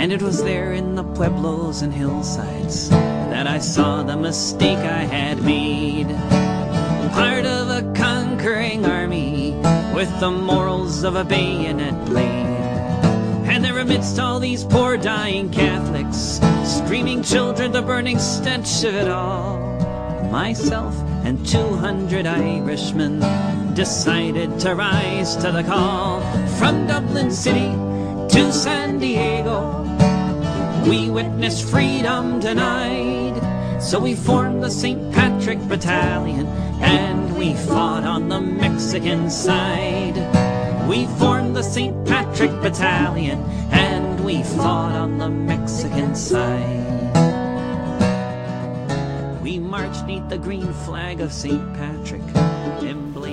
And 0.00 0.10
it 0.12 0.20
was 0.20 0.42
there 0.42 0.72
in 0.72 0.96
the 0.96 1.04
pueblos 1.04 1.82
and 1.82 1.94
hillsides 1.94 2.90
that 3.30 3.46
I 3.46 3.58
saw 3.58 4.02
the 4.02 4.16
mistake 4.16 4.78
I 4.78 5.04
had 5.04 5.42
made. 5.42 6.08
Part 7.12 7.46
of 7.46 7.68
a 7.70 7.92
conquering 7.94 8.84
army 8.84 9.52
with 9.94 10.10
the 10.20 10.30
morals 10.30 11.04
of 11.04 11.16
a 11.16 11.24
bayonet 11.24 12.04
blade. 12.06 12.46
And 13.50 13.64
there 13.64 13.78
amidst 13.78 14.18
all 14.18 14.40
these 14.40 14.64
poor 14.64 14.96
dying 14.96 15.50
Catholics, 15.50 16.40
screaming 16.64 17.22
children, 17.22 17.72
the 17.72 17.82
burning 17.82 18.18
stench 18.18 18.84
of 18.84 18.94
it 18.94 19.08
all, 19.08 19.58
myself 20.30 20.94
and 21.24 21.46
200 21.46 22.26
Irishmen 22.26 23.20
decided 23.74 24.58
to 24.60 24.74
rise 24.74 25.36
to 25.36 25.52
the 25.52 25.62
call. 25.62 26.20
From 26.58 26.86
Dublin 26.86 27.30
City 27.30 27.70
to 28.34 28.52
San 28.52 28.98
Diego, 28.98 29.82
we 30.88 31.10
witnessed 31.10 31.68
freedom 31.68 32.40
denied. 32.40 33.19
So 33.80 33.98
we 33.98 34.14
formed 34.14 34.62
the 34.62 34.70
St. 34.70 35.12
Patrick 35.12 35.58
Battalion 35.66 36.46
and 36.82 37.36
we 37.36 37.54
fought 37.54 38.04
on 38.04 38.28
the 38.28 38.40
Mexican 38.40 39.30
side. 39.30 40.16
We 40.86 41.06
formed 41.18 41.56
the 41.56 41.62
St. 41.62 42.06
Patrick 42.06 42.52
Battalion 42.60 43.42
and 43.72 44.22
we 44.22 44.42
fought 44.42 44.92
on 44.92 45.16
the 45.16 45.30
Mexican 45.30 46.14
side. 46.14 47.29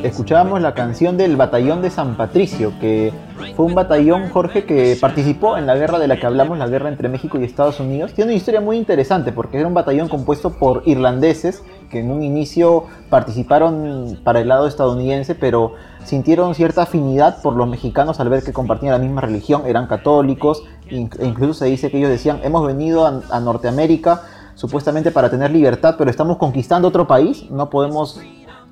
Escuchábamos 0.04 0.62
la 0.62 0.74
canción 0.74 1.16
del 1.16 1.36
Batallón 1.36 1.82
de 1.82 1.92
San 1.92 2.18
Patricio, 2.18 2.74
que 2.80 3.14
fue 3.56 3.66
un 3.66 3.76
batallón, 3.76 4.30
Jorge, 4.30 4.66
que 4.66 4.98
participó 5.00 5.58
en 5.58 5.68
la 5.68 5.76
guerra 5.76 6.00
de 6.00 6.08
la 6.08 6.20
que 6.20 6.26
hablamos, 6.26 6.58
la 6.58 6.68
guerra 6.68 6.90
entre 6.90 7.08
México 7.08 7.40
y 7.40 7.44
Estados 7.44 7.80
Unidos. 7.80 8.14
Tiene 8.14 8.32
una 8.32 8.38
historia 8.38 8.62
muy 8.62 8.78
interesante 8.78 9.32
porque 9.32 9.60
era 9.60 9.68
un 9.68 9.76
batallón 9.76 10.10
compuesto 10.10 10.58
por 10.58 10.82
irlandeses 10.86 11.64
que 11.92 12.00
en 12.00 12.10
un 12.10 12.24
inicio 12.24 12.86
participaron 13.10 14.20
para 14.24 14.40
el 14.40 14.48
lado 14.48 14.68
estadounidense, 14.68 15.36
pero 15.36 15.74
sintieron 16.04 16.56
cierta 16.56 16.84
afinidad 16.84 17.42
por 17.42 17.56
los 17.56 17.68
mexicanos 17.68 18.20
al 18.20 18.30
ver 18.30 18.44
que 18.44 18.54
compartían 18.54 18.92
la 18.92 19.00
misma 19.00 19.22
religión, 19.22 19.64
eran 19.66 19.88
católicos, 19.88 20.64
e 20.90 20.96
incluso 20.96 21.54
se 21.54 21.66
dice 21.66 21.92
que 21.92 21.98
ellos 21.98 22.10
decían, 22.10 22.40
hemos 22.44 22.66
venido 22.66 23.06
a, 23.06 23.22
a 23.30 23.40
Norteamérica 23.40 24.24
supuestamente 24.58 25.12
para 25.12 25.30
tener 25.30 25.52
libertad, 25.52 25.96
pero 25.98 26.10
estamos 26.10 26.38
conquistando 26.38 26.88
otro 26.88 27.08
país, 27.08 27.50
no 27.52 27.70
podemos 27.70 28.20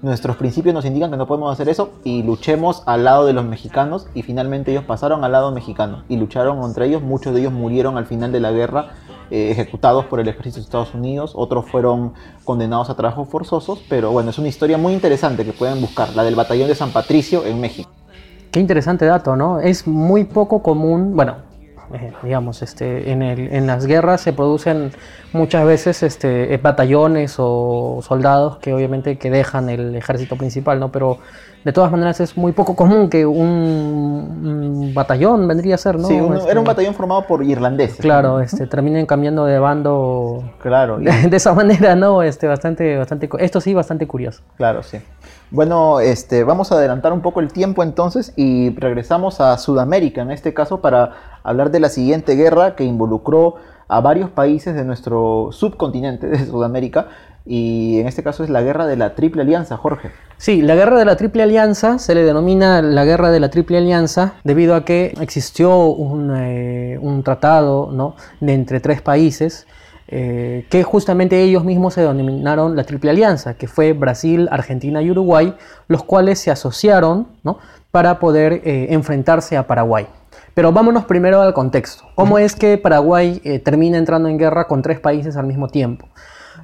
nuestros 0.02 0.36
principios 0.36 0.76
nos 0.76 0.86
indican 0.86 1.10
que 1.10 1.18
no 1.18 1.26
podemos 1.26 1.52
hacer 1.52 1.70
eso 1.70 1.92
y 2.04 2.22
luchemos 2.22 2.84
al 2.86 3.06
lado 3.06 3.26
de 3.26 3.34
los 3.34 3.46
mexicanos 3.46 4.08
y 4.14 4.24
finalmente 4.24 4.72
ellos 4.72 4.84
pasaron 4.84 5.24
al 5.24 5.32
lado 5.32 5.52
mexicano 5.52 6.04
y 6.10 6.18
lucharon 6.18 6.60
contra 6.60 6.86
ellos, 6.86 7.02
muchos 7.02 7.34
de 7.34 7.40
ellos 7.40 7.54
murieron 7.54 7.98
al 7.98 8.06
final 8.06 8.32
de 8.32 8.40
la 8.40 8.52
guerra 8.52 8.90
eh, 9.32 9.52
ejecutados 9.52 10.06
por 10.06 10.20
el 10.20 10.28
ejército 10.28 10.58
de 10.58 10.64
Estados 10.64 10.94
Unidos, 10.94 11.34
otros 11.36 11.66
fueron 11.70 12.14
condenados 12.44 12.90
a 12.90 12.96
trabajos 12.96 13.30
forzosos, 13.30 13.84
pero 13.88 14.12
bueno, 14.12 14.32
es 14.32 14.38
una 14.38 14.48
historia 14.48 14.78
muy 14.78 14.94
interesante 14.94 15.46
que 15.46 15.54
pueden 15.54 15.82
buscar, 15.82 16.16
la 16.16 16.24
del 16.24 16.36
batallón 16.36 16.68
de 16.68 16.76
San 16.76 16.92
Patricio 16.92 17.46
en 17.46 17.60
México. 17.62 17.90
Qué 18.52 18.60
interesante 18.60 19.06
dato, 19.06 19.36
¿no? 19.36 19.60
Es 19.60 19.88
muy 19.88 20.26
poco 20.26 20.62
común, 20.62 21.16
bueno, 21.16 21.36
eh, 21.94 22.12
digamos, 22.24 22.62
este, 22.62 23.12
en, 23.12 23.22
el- 23.22 23.54
en 23.54 23.68
las 23.68 23.86
guerras 23.86 24.22
se 24.22 24.34
producen 24.34 24.92
muchas 25.34 25.66
veces 25.66 26.04
este, 26.04 26.54
eh, 26.54 26.58
batallones 26.58 27.36
o 27.38 28.00
soldados 28.02 28.58
que 28.58 28.74
obviamente 28.74 29.18
que 29.18 29.30
dejan 29.30 29.70
el 29.70 29.96
ejército 29.96 30.36
principal, 30.38 30.80
¿no? 30.80 30.92
Pero 30.92 31.20
de 31.64 31.74
todas 31.74 31.92
maneras 31.92 32.20
es 32.20 32.38
muy 32.38 32.52
poco 32.52 32.76
común 32.76 33.10
que 33.10 33.26
un, 33.26 33.40
un 33.40 34.94
batallón 34.94 35.48
vendría 35.48 35.76
a 35.76 35.78
ser, 35.78 35.98
¿no? 35.98 36.08
Sí, 36.08 36.20
un- 36.20 36.36
Este, 36.36 36.52
era 36.52 36.60
un 36.60 36.66
batallón 36.66 36.94
formado 36.94 37.26
por 37.28 37.44
irlandeses. 37.44 37.98
Claro, 37.98 38.40
este, 38.40 38.68
terminen 38.68 39.06
cambiando 39.06 39.46
de 39.46 39.60
bando 39.60 40.44
Claro, 40.60 41.00
y- 41.02 41.06
de 41.30 41.38
esa 41.38 41.54
manera, 41.54 41.96
¿no? 41.96 42.22
Este, 42.24 42.48
bastante, 42.48 42.98
bastante, 42.98 43.30
esto 43.40 43.62
sí, 43.62 43.74
bastante 43.74 44.08
curioso. 44.08 44.42
Claro, 44.58 44.84
sí. 44.84 44.98
Bueno, 45.52 46.00
este, 46.00 46.44
vamos 46.44 46.72
a 46.72 46.76
adelantar 46.76 47.14
un 47.14 47.22
poco 47.22 47.40
el 47.40 47.54
tiempo 47.54 47.84
entonces 47.84 48.34
y 48.36 48.76
regresamos 48.76 49.40
a 49.42 49.58
Sudamérica, 49.58 50.22
en 50.22 50.32
este 50.32 50.54
caso, 50.54 50.82
para 50.82 51.12
hablar 51.44 51.70
de 51.72 51.80
la 51.80 51.90
siguiente 51.90 52.36
guerra 52.36 52.76
que 52.76 52.84
involucró 52.84 53.56
a 53.88 54.02
varios 54.02 54.32
países 54.32 54.74
de 54.74 54.84
nuestro 54.84 55.50
subcontinente 55.52 56.28
de 56.28 56.46
Sudamérica 56.46 57.10
y 57.46 58.00
en 58.00 58.08
este 58.08 58.24
caso 58.24 58.44
es 58.44 58.50
la 58.50 58.64
guerra 58.64 58.88
de 58.88 58.98
la 58.98 59.14
Triple 59.14 59.44
Alianza, 59.44 59.78
Jorge. 59.78 60.10
Sí, 60.38 60.64
la 60.64 60.74
guerra 60.74 60.98
de 60.98 61.06
la 61.06 61.16
Triple 61.16 61.44
Alianza 61.44 62.00
se 62.00 62.16
le 62.16 62.24
denomina 62.24 62.82
la 62.82 63.06
guerra 63.06 63.30
de 63.30 63.40
la 63.40 63.50
Triple 63.50 63.78
Alianza 63.78 64.34
debido 64.44 64.74
a 64.74 64.84
que 64.84 65.14
existió 65.22 65.86
un, 65.86 66.36
eh, 66.36 66.98
un 67.00 67.22
tratado 67.22 67.92
¿no? 67.92 68.16
de 68.40 68.54
entre 68.54 68.80
tres 68.80 69.04
países 69.04 69.68
eh, 70.08 70.68
que 70.70 70.84
justamente 70.84 71.42
ellos 71.42 71.64
mismos 71.64 71.96
se 71.96 72.02
denominaron 72.02 72.76
la 72.76 72.84
Triple 72.84 73.10
Alianza, 73.10 73.56
que 73.56 73.68
fue 73.68 73.94
Brasil, 73.94 74.48
Argentina 74.52 75.02
y 75.02 75.10
Uruguay, 75.10 75.56
los 75.88 76.04
cuales 76.04 76.40
se 76.40 76.52
asociaron 76.52 77.28
¿no? 77.44 77.58
para 77.92 78.20
poder 78.20 78.62
eh, 78.66 78.88
enfrentarse 78.92 79.58
a 79.58 79.66
Paraguay. 79.66 80.06
Pero 80.54 80.72
vámonos 80.72 81.06
primero 81.06 81.42
al 81.42 81.54
contexto. 81.54 82.06
¿Cómo 82.16 82.38
es 82.38 82.56
que 82.56 82.78
Paraguay 82.78 83.42
eh, 83.44 83.60
termina 83.60 83.98
entrando 83.98 84.30
en 84.30 84.38
guerra 84.38 84.68
con 84.68 84.82
tres 84.82 85.00
países 85.00 85.38
al 85.38 85.48
mismo 85.48 85.68
tiempo? 85.68 86.08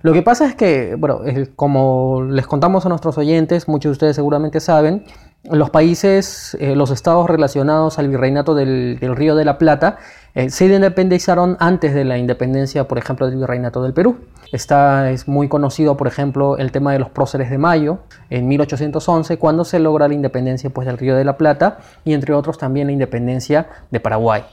Lo 0.04 0.13
que 0.13 0.21
pasa 0.21 0.45
es 0.45 0.56
que, 0.56 0.95
bueno, 0.95 1.21
como 1.56 2.23
les 2.23 2.47
contamos 2.47 2.86
a 2.86 2.89
nuestros 2.89 3.17
oyentes, 3.17 3.67
muchos 3.67 3.89
de 3.89 3.93
ustedes 3.93 4.15
seguramente 4.15 4.60
saben, 4.60 5.04
los 5.43 5.69
países, 5.71 6.56
eh, 6.60 6.75
los 6.75 6.91
estados 6.91 7.27
relacionados 7.27 7.97
al 7.97 8.10
virreinato 8.10 8.54
del, 8.54 8.99
Río 9.01 9.36
de 9.36 9.43
la 9.43 9.58
Plata 9.58 9.97
eh, 10.36 10.49
se 10.49 10.65
independizaron 10.65 11.58
antes 11.60 11.93
de 11.93 12.06
la 12.06 12.17
independencia, 12.17 12.88
por 12.88 12.97
ejemplo, 12.97 13.27
del 13.27 13.39
virreinato 13.39 13.82
del 13.82 13.93
Perú. 13.93 14.19
Está, 14.51 15.10
es 15.10 15.27
muy 15.27 15.49
conocido, 15.49 15.97
por 15.97 16.08
ejemplo, 16.08 16.58
el 16.58 16.71
tema 16.71 16.93
de 16.93 16.99
los 16.99 17.10
próceres 17.10 17.49
de 17.49 17.58
Mayo 17.58 17.99
en 18.30 18.47
1811, 18.47 19.38
cuando 19.39 19.65
se 19.65 19.80
logra 19.80 20.08
la 20.08 20.13
independencia 20.13 20.69
pues, 20.69 20.86
del 20.86 20.97
Río 20.97 21.15
de 21.15 21.25
la 21.25 21.38
Plata 21.38 21.80
y, 22.06 22.13
entre 22.13 22.34
otros, 22.34 22.58
también 22.58 22.88
la 22.88 22.93
independencia 22.93 23.67
de 23.89 23.99
Paraguay. 23.99 24.43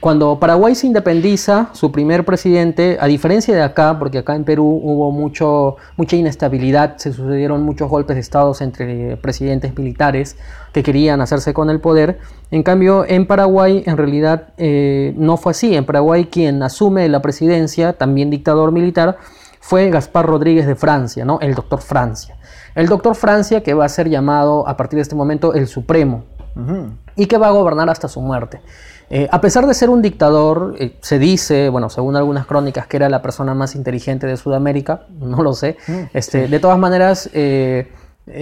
Cuando 0.00 0.38
Paraguay 0.38 0.74
se 0.74 0.86
independiza, 0.86 1.70
su 1.72 1.90
primer 1.90 2.24
presidente, 2.24 2.98
a 3.00 3.06
diferencia 3.06 3.54
de 3.54 3.62
acá, 3.62 3.98
porque 3.98 4.18
acá 4.18 4.36
en 4.36 4.44
Perú 4.44 4.80
hubo 4.82 5.10
mucho, 5.10 5.76
mucha 5.96 6.16
inestabilidad, 6.16 6.98
se 6.98 7.12
sucedieron 7.12 7.62
muchos 7.62 7.88
golpes 7.88 8.14
de 8.16 8.20
Estado 8.20 8.54
entre 8.60 9.16
presidentes 9.16 9.76
militares 9.76 10.36
que 10.72 10.82
querían 10.82 11.22
hacerse 11.22 11.54
con 11.54 11.70
el 11.70 11.80
poder, 11.80 12.18
en 12.50 12.62
cambio 12.62 13.06
en 13.08 13.26
Paraguay 13.26 13.82
en 13.86 13.96
realidad 13.96 14.48
eh, 14.58 15.14
no 15.16 15.38
fue 15.38 15.52
así. 15.52 15.74
En 15.74 15.86
Paraguay 15.86 16.26
quien 16.26 16.62
asume 16.62 17.08
la 17.08 17.22
presidencia, 17.22 17.94
también 17.94 18.30
dictador 18.30 18.72
militar, 18.72 19.16
fue 19.60 19.90
Gaspar 19.90 20.26
Rodríguez 20.26 20.66
de 20.66 20.76
Francia, 20.76 21.24
¿no? 21.24 21.40
el 21.40 21.54
doctor 21.54 21.80
Francia. 21.80 22.36
El 22.74 22.86
doctor 22.86 23.14
Francia 23.14 23.62
que 23.62 23.72
va 23.72 23.86
a 23.86 23.88
ser 23.88 24.10
llamado 24.10 24.68
a 24.68 24.76
partir 24.76 24.98
de 24.98 25.02
este 25.02 25.14
momento 25.16 25.54
el 25.54 25.66
Supremo, 25.66 26.24
Ujú. 26.54 26.90
y 27.16 27.26
que 27.26 27.38
va 27.38 27.48
a 27.48 27.50
gobernar 27.50 27.88
hasta 27.90 28.08
su 28.08 28.20
muerte. 28.20 28.60
Eh, 29.08 29.28
a 29.30 29.40
pesar 29.40 29.66
de 29.66 29.74
ser 29.74 29.88
un 29.88 30.02
dictador, 30.02 30.74
eh, 30.78 30.96
se 31.00 31.18
dice, 31.18 31.68
bueno, 31.68 31.88
según 31.90 32.16
algunas 32.16 32.46
crónicas, 32.46 32.86
que 32.86 32.96
era 32.96 33.08
la 33.08 33.22
persona 33.22 33.54
más 33.54 33.74
inteligente 33.74 34.26
de 34.26 34.36
Sudamérica, 34.36 35.06
no 35.20 35.42
lo 35.42 35.52
sé. 35.52 35.76
Este, 36.12 36.48
De 36.48 36.58
todas 36.58 36.78
maneras, 36.78 37.30
eh, 37.32 37.92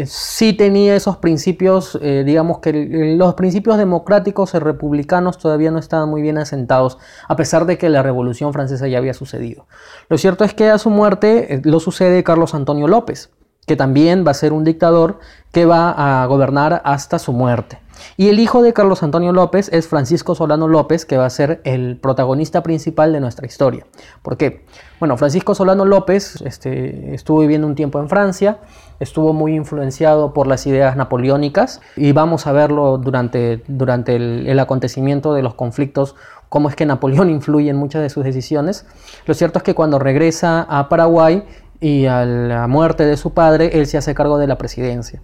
sí 0.07 0.55
tenía 0.55 0.97
esos 0.97 1.19
principios, 1.19 1.99
digamos 2.01 2.61
que 2.61 2.73
los 3.19 3.35
principios 3.35 3.77
democráticos 3.77 4.55
y 4.55 4.59
republicanos 4.59 5.37
todavía 5.37 5.71
no 5.71 5.79
estaban 5.79 6.09
muy 6.09 6.23
bien 6.23 6.39
asentados, 6.39 6.97
a 7.29 7.37
pesar 7.37 7.67
de 7.67 7.77
que 7.77 7.91
la 7.91 8.03
Revolución 8.03 8.55
Francesa 8.55 8.89
ya 8.89 8.97
había 8.97 9.13
sucedido. 9.13 9.67
Lo 10.09 10.17
cierto 10.17 10.45
es 10.45 10.55
que 10.55 10.71
a 10.71 10.79
su 10.79 10.89
muerte 10.89 11.61
lo 11.65 11.81
sucede 11.81 12.25
Carlos 12.25 12.55
Antonio 12.55 12.89
López, 12.89 13.29
que 13.67 13.77
también 13.77 14.25
va 14.27 14.31
a 14.31 14.35
ser 14.35 14.55
un 14.55 14.65
dictador 14.65 15.19
que 15.53 15.67
va 15.67 16.23
a 16.23 16.25
gobernar 16.29 16.81
hasta 16.87 17.19
su 17.19 17.35
muerte. 17.35 17.84
Y 18.17 18.29
el 18.29 18.39
hijo 18.39 18.63
de 18.63 18.73
Carlos 18.73 19.03
Antonio 19.03 19.33
López 19.33 19.69
es 19.73 19.89
Francisco 19.89 20.35
Solano 20.35 20.69
López, 20.69 21.05
que 21.05 21.17
va 21.17 21.27
a 21.27 21.31
ser 21.31 21.61
el 21.65 21.97
protagonista 21.97 22.63
principal 22.63 23.13
de 23.13 23.21
nuestra 23.21 23.47
historia. 23.47 23.87
¿Por 24.23 24.37
qué? 24.37 24.65
Bueno, 25.01 25.17
Francisco 25.17 25.55
Solano 25.55 25.85
López 25.85 26.41
este, 26.43 27.15
estuvo 27.15 27.41
viviendo 27.41 27.67
un 27.67 27.75
tiempo 27.75 27.99
en 27.99 28.09
Francia, 28.09 28.59
estuvo 29.01 29.33
muy 29.33 29.55
influenciado 29.55 30.33
por 30.33 30.47
las 30.47 30.67
ideas 30.67 30.97
napoleónicas 30.97 31.81
y 31.97 32.13
vamos 32.13 32.47
a 32.47 32.53
verlo 32.53 32.99
durante, 32.99 33.63
durante 33.67 34.17
el, 34.17 34.47
el 34.47 34.59
acontecimiento 34.61 35.35
de 35.35 35.43
los 35.43 35.55
conflictos, 35.55 36.15
cómo 36.49 36.69
es 36.69 36.77
que 36.77 36.87
Napoleón 36.87 37.31
influye 37.31 37.71
en 37.71 37.77
muchas 37.77 38.03
de 38.03 38.11
sus 38.11 38.25
decisiones. 38.25 38.87
Lo 39.27 39.35
cierto 39.35 39.59
es 39.59 39.63
que 39.65 39.75
cuando 39.75 39.99
regresa 39.99 40.63
a 40.63 40.89
Paraguay 40.89 41.45
y 41.81 42.07
a 42.07 42.25
la 42.25 42.67
muerte 42.69 43.05
de 43.05 43.17
su 43.17 43.35
padre, 43.35 43.71
él 43.79 43.87
se 43.87 43.99
hace 43.99 44.15
cargo 44.15 44.39
de 44.39 44.47
la 44.47 44.57
presidencia. 44.57 45.21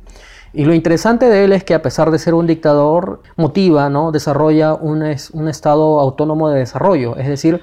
Y 0.53 0.65
lo 0.65 0.75
interesante 0.75 1.27
de 1.29 1.45
él 1.45 1.53
es 1.53 1.63
que 1.65 1.75
a 1.75 1.83
pesar 1.83 2.11
de 2.11 2.19
ser 2.19 2.35
un 2.35 2.47
dictador, 2.47 3.23
motiva, 3.37 3.89
¿no? 3.89 4.11
desarrolla 4.13 4.75
un, 4.75 5.03
es- 5.05 5.31
un 5.31 5.49
estado 5.49 6.01
autónomo 6.01 6.49
de 6.51 6.59
desarrollo. 6.59 7.17
Es 7.17 7.29
decir, 7.29 7.61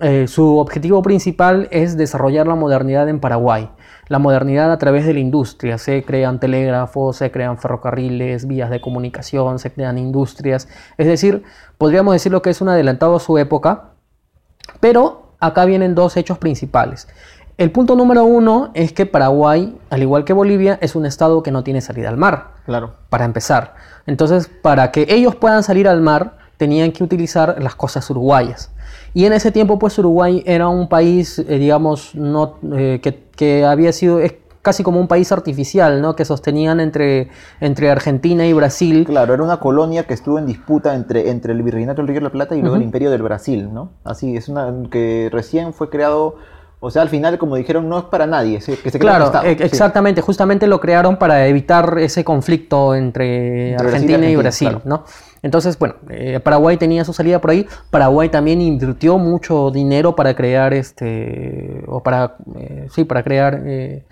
eh, 0.00 0.26
su 0.26 0.58
objetivo 0.58 1.02
principal 1.02 1.68
es 1.70 1.96
desarrollar 1.96 2.48
la 2.48 2.56
modernidad 2.56 3.08
en 3.08 3.20
Paraguay. 3.20 3.70
La 4.08 4.18
modernidad 4.18 4.72
a 4.72 4.78
través 4.78 5.06
de 5.06 5.14
la 5.14 5.20
industria. 5.20 5.78
Se 5.78 6.02
crean 6.04 6.40
telégrafos, 6.40 7.16
se 7.16 7.30
crean 7.30 7.58
ferrocarriles, 7.58 8.46
vías 8.48 8.70
de 8.70 8.80
comunicación, 8.80 9.58
se 9.60 9.72
crean 9.72 9.96
industrias. 9.98 10.68
Es 10.98 11.06
decir, 11.06 11.44
podríamos 11.78 12.12
decir 12.14 12.32
lo 12.32 12.42
que 12.42 12.50
es 12.50 12.60
un 12.60 12.68
adelantado 12.68 13.16
a 13.16 13.20
su 13.20 13.38
época, 13.38 13.90
pero 14.80 15.32
acá 15.38 15.64
vienen 15.64 15.94
dos 15.94 16.16
hechos 16.16 16.38
principales. 16.38 17.08
El 17.58 17.70
punto 17.72 17.96
número 17.96 18.24
uno 18.24 18.70
es 18.74 18.92
que 18.92 19.06
Paraguay, 19.06 19.78
al 19.88 20.02
igual 20.02 20.24
que 20.24 20.34
Bolivia, 20.34 20.78
es 20.82 20.94
un 20.94 21.06
estado 21.06 21.42
que 21.42 21.50
no 21.50 21.64
tiene 21.64 21.80
salida 21.80 22.10
al 22.10 22.18
mar, 22.18 22.48
Claro. 22.66 22.94
para 23.08 23.24
empezar. 23.24 23.74
Entonces, 24.06 24.50
para 24.60 24.92
que 24.92 25.06
ellos 25.08 25.34
puedan 25.36 25.62
salir 25.62 25.88
al 25.88 26.02
mar, 26.02 26.36
tenían 26.58 26.92
que 26.92 27.02
utilizar 27.02 27.56
las 27.62 27.74
costas 27.74 28.08
uruguayas. 28.10 28.70
Y 29.14 29.24
en 29.24 29.32
ese 29.32 29.52
tiempo, 29.52 29.78
pues 29.78 29.98
Uruguay 29.98 30.42
era 30.46 30.68
un 30.68 30.88
país, 30.88 31.38
eh, 31.38 31.58
digamos, 31.58 32.14
no, 32.14 32.56
eh, 32.74 33.00
que, 33.02 33.24
que 33.34 33.64
había 33.64 33.92
sido 33.92 34.20
es 34.20 34.34
casi 34.60 34.82
como 34.82 34.98
un 35.00 35.06
país 35.06 35.30
artificial, 35.32 36.02
¿no? 36.02 36.16
Que 36.16 36.24
sostenían 36.24 36.80
entre, 36.80 37.28
entre 37.60 37.88
Argentina 37.88 38.44
y 38.46 38.52
Brasil. 38.52 39.04
Claro, 39.06 39.32
era 39.32 39.42
una 39.42 39.60
colonia 39.60 40.04
que 40.06 40.12
estuvo 40.12 40.38
en 40.40 40.46
disputa 40.46 40.94
entre, 40.94 41.30
entre 41.30 41.52
el 41.52 41.62
Virreinato 41.62 42.02
del 42.02 42.08
Río 42.08 42.16
de 42.16 42.24
la 42.24 42.30
Plata 42.32 42.56
y 42.56 42.60
luego 42.60 42.76
el 42.76 42.82
Imperio 42.82 43.10
del 43.10 43.22
Brasil, 43.22 43.72
¿no? 43.72 43.90
Así, 44.04 44.36
es 44.36 44.48
una 44.48 44.74
que 44.90 45.28
recién 45.32 45.72
fue 45.72 45.88
creado, 45.88 46.34
o 46.78 46.90
sea, 46.90 47.02
al 47.02 47.08
final, 47.08 47.38
como 47.38 47.56
dijeron, 47.56 47.88
no 47.88 47.98
es 47.98 48.04
para 48.04 48.26
nadie, 48.26 48.58
que 48.58 48.90
se 48.90 48.98
Claro, 48.98 49.26
Estado, 49.26 49.46
e- 49.46 49.56
sí. 49.56 49.62
exactamente, 49.64 50.20
justamente 50.20 50.66
lo 50.66 50.78
crearon 50.78 51.16
para 51.16 51.46
evitar 51.46 51.98
ese 51.98 52.22
conflicto 52.22 52.94
entre 52.94 53.70
Entre 53.72 53.86
Brasil 53.86 54.10
y 54.10 54.14
Argentina 54.14 54.30
y 54.30 54.36
Brasil, 54.36 54.68
claro. 54.68 54.82
¿no? 54.84 55.04
Entonces, 55.42 55.78
bueno, 55.78 55.94
eh, 56.10 56.40
Paraguay 56.40 56.76
tenía 56.76 57.04
su 57.04 57.12
salida 57.12 57.40
por 57.40 57.50
ahí, 57.52 57.66
Paraguay 57.90 58.28
también 58.28 58.60
invirtió 58.60 59.16
mucho 59.16 59.70
dinero 59.70 60.14
para 60.14 60.34
crear 60.34 60.74
este, 60.74 61.82
o 61.86 62.02
para, 62.02 62.36
eh, 62.58 62.88
sí, 62.92 63.04
para 63.04 63.22
crear 63.22 63.62
eh, 63.64 64.04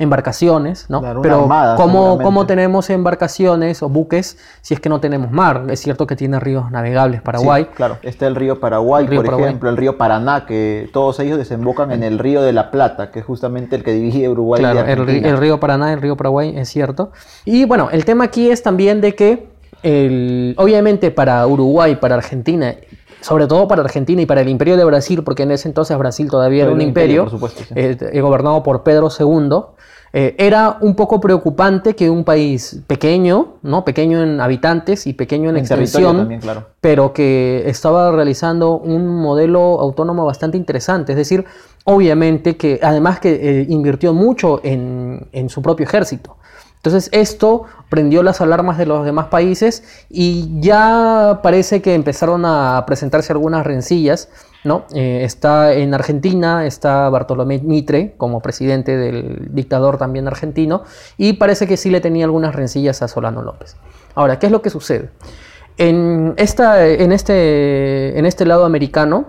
embarcaciones, 0.00 0.86
¿no? 0.88 1.00
Claro, 1.00 1.22
Pero 1.22 1.42
armada, 1.42 1.76
¿cómo. 1.76 2.18
¿cómo 2.20 2.46
tenemos 2.46 2.90
embarcaciones 2.90 3.82
o 3.82 3.88
buques 3.88 4.36
si 4.62 4.74
es 4.74 4.80
que 4.80 4.88
no 4.88 4.98
tenemos 5.00 5.30
mar? 5.30 5.66
Es 5.68 5.80
cierto 5.80 6.06
que 6.06 6.16
tiene 6.16 6.40
ríos 6.40 6.70
navegables 6.70 7.22
Paraguay, 7.22 7.64
Sí, 7.64 7.70
claro, 7.76 7.98
está 8.02 8.26
el 8.26 8.34
río 8.34 8.58
Paraguay, 8.58 9.04
El 9.04 9.10
río 9.10 9.18
por 9.20 9.26
Paraguay. 9.26 9.48
ejemplo, 9.48 9.70
el 9.70 9.76
río 9.76 9.96
Paraná, 9.98 10.46
que 10.46 10.88
todos 10.92 11.20
ellos 11.20 11.38
desembocan 11.38 11.92
en 11.92 12.02
el 12.02 12.18
río 12.18 12.42
de 12.42 12.52
la 12.52 12.70
Plata, 12.70 13.10
que 13.10 13.20
es 13.20 13.24
justamente 13.24 13.76
el 13.76 13.84
que 13.84 13.92
divide 13.92 14.28
Uruguay 14.28 14.60
Claro, 14.60 14.82
de 14.82 14.92
el, 14.92 15.24
el 15.26 15.36
río 15.38 15.60
Paraná, 15.60 15.92
el 15.92 16.00
río 16.00 16.16
Paraguay, 16.16 16.54
es 16.56 16.68
cierto. 16.68 17.12
Y 17.44 17.64
bueno, 17.66 17.88
el 17.92 18.04
tema 18.04 18.24
aquí 18.24 18.50
es 18.50 18.62
también 18.62 19.00
de 19.00 19.14
que, 19.14 19.48
el- 19.82 20.54
obviamente 20.58 21.10
para 21.10 21.46
Uruguay, 21.46 21.96
para 21.96 22.14
Argentina, 22.16 22.74
sobre 23.20 23.46
todo 23.46 23.68
para 23.68 23.82
Argentina 23.82 24.22
y 24.22 24.26
para 24.26 24.40
el 24.40 24.48
imperio 24.48 24.76
de 24.78 24.84
Brasil, 24.84 25.22
porque 25.22 25.42
en 25.42 25.50
ese 25.50 25.68
entonces 25.68 25.96
Brasil 25.98 26.30
todavía 26.30 26.62
era 26.62 26.70
Era 26.70 26.74
un 26.74 26.80
imperio, 26.80 27.22
imperio, 27.24 27.24
por 27.24 27.30
supuesto, 27.52 27.62
sí. 27.68 27.74
eh, 27.76 28.20
gobernado 28.22 28.62
por 28.62 28.82
Pedro 28.82 29.08
II, 29.18 29.48
eh, 30.12 30.34
era 30.38 30.78
un 30.80 30.96
poco 30.96 31.20
preocupante 31.20 31.94
que 31.94 32.10
un 32.10 32.24
país 32.24 32.80
pequeño, 32.86 33.58
¿no? 33.62 33.84
pequeño 33.84 34.22
en 34.22 34.40
habitantes 34.40 35.06
y 35.06 35.12
pequeño 35.12 35.50
en, 35.50 35.56
En 35.56 35.62
extensión, 35.62 36.16
también, 36.16 36.40
claro. 36.40 36.66
pero 36.80 37.12
que 37.12 37.62
estaba 37.66 38.10
realizando 38.10 38.76
un 38.76 39.06
modelo 39.06 39.80
autónomo 39.80 40.24
bastante 40.24 40.56
interesante. 40.56 41.12
Es 41.12 41.18
decir, 41.18 41.44
obviamente 41.84 42.56
que 42.56 42.80
además 42.82 43.20
que 43.20 43.34
eh, 43.34 43.66
invirtió 43.68 44.12
mucho 44.12 44.60
en, 44.64 45.28
en 45.32 45.48
su 45.48 45.62
propio 45.62 45.86
ejército. 45.86 46.36
Entonces 46.76 47.10
esto 47.12 47.64
prendió 47.90 48.22
las 48.22 48.40
alarmas 48.40 48.78
de 48.78 48.86
los 48.86 49.04
demás 49.04 49.26
países 49.26 49.84
y 50.08 50.60
ya 50.60 51.40
parece 51.42 51.82
que 51.82 51.94
empezaron 51.94 52.44
a 52.46 52.82
presentarse 52.86 53.32
algunas 53.32 53.66
rencillas. 53.66 54.30
¿No? 54.64 54.84
Eh, 54.94 55.20
está 55.24 55.72
en 55.72 55.94
Argentina, 55.94 56.66
está 56.66 57.08
Bartolomé 57.08 57.58
Mitre 57.58 58.14
como 58.16 58.40
presidente 58.40 58.96
del 58.96 59.48
dictador 59.50 59.98
también 59.98 60.26
argentino 60.26 60.82
y 61.16 61.34
parece 61.34 61.66
que 61.66 61.76
sí 61.76 61.90
le 61.90 62.00
tenía 62.00 62.24
algunas 62.24 62.54
rencillas 62.54 63.02
a 63.02 63.08
Solano 63.08 63.42
López. 63.42 63.76
Ahora, 64.14 64.38
¿qué 64.38 64.46
es 64.46 64.52
lo 64.52 64.62
que 64.62 64.70
sucede? 64.70 65.10
En, 65.78 66.34
este, 66.36 67.02
en 68.18 68.26
este 68.26 68.44
lado 68.44 68.66
americano, 68.66 69.28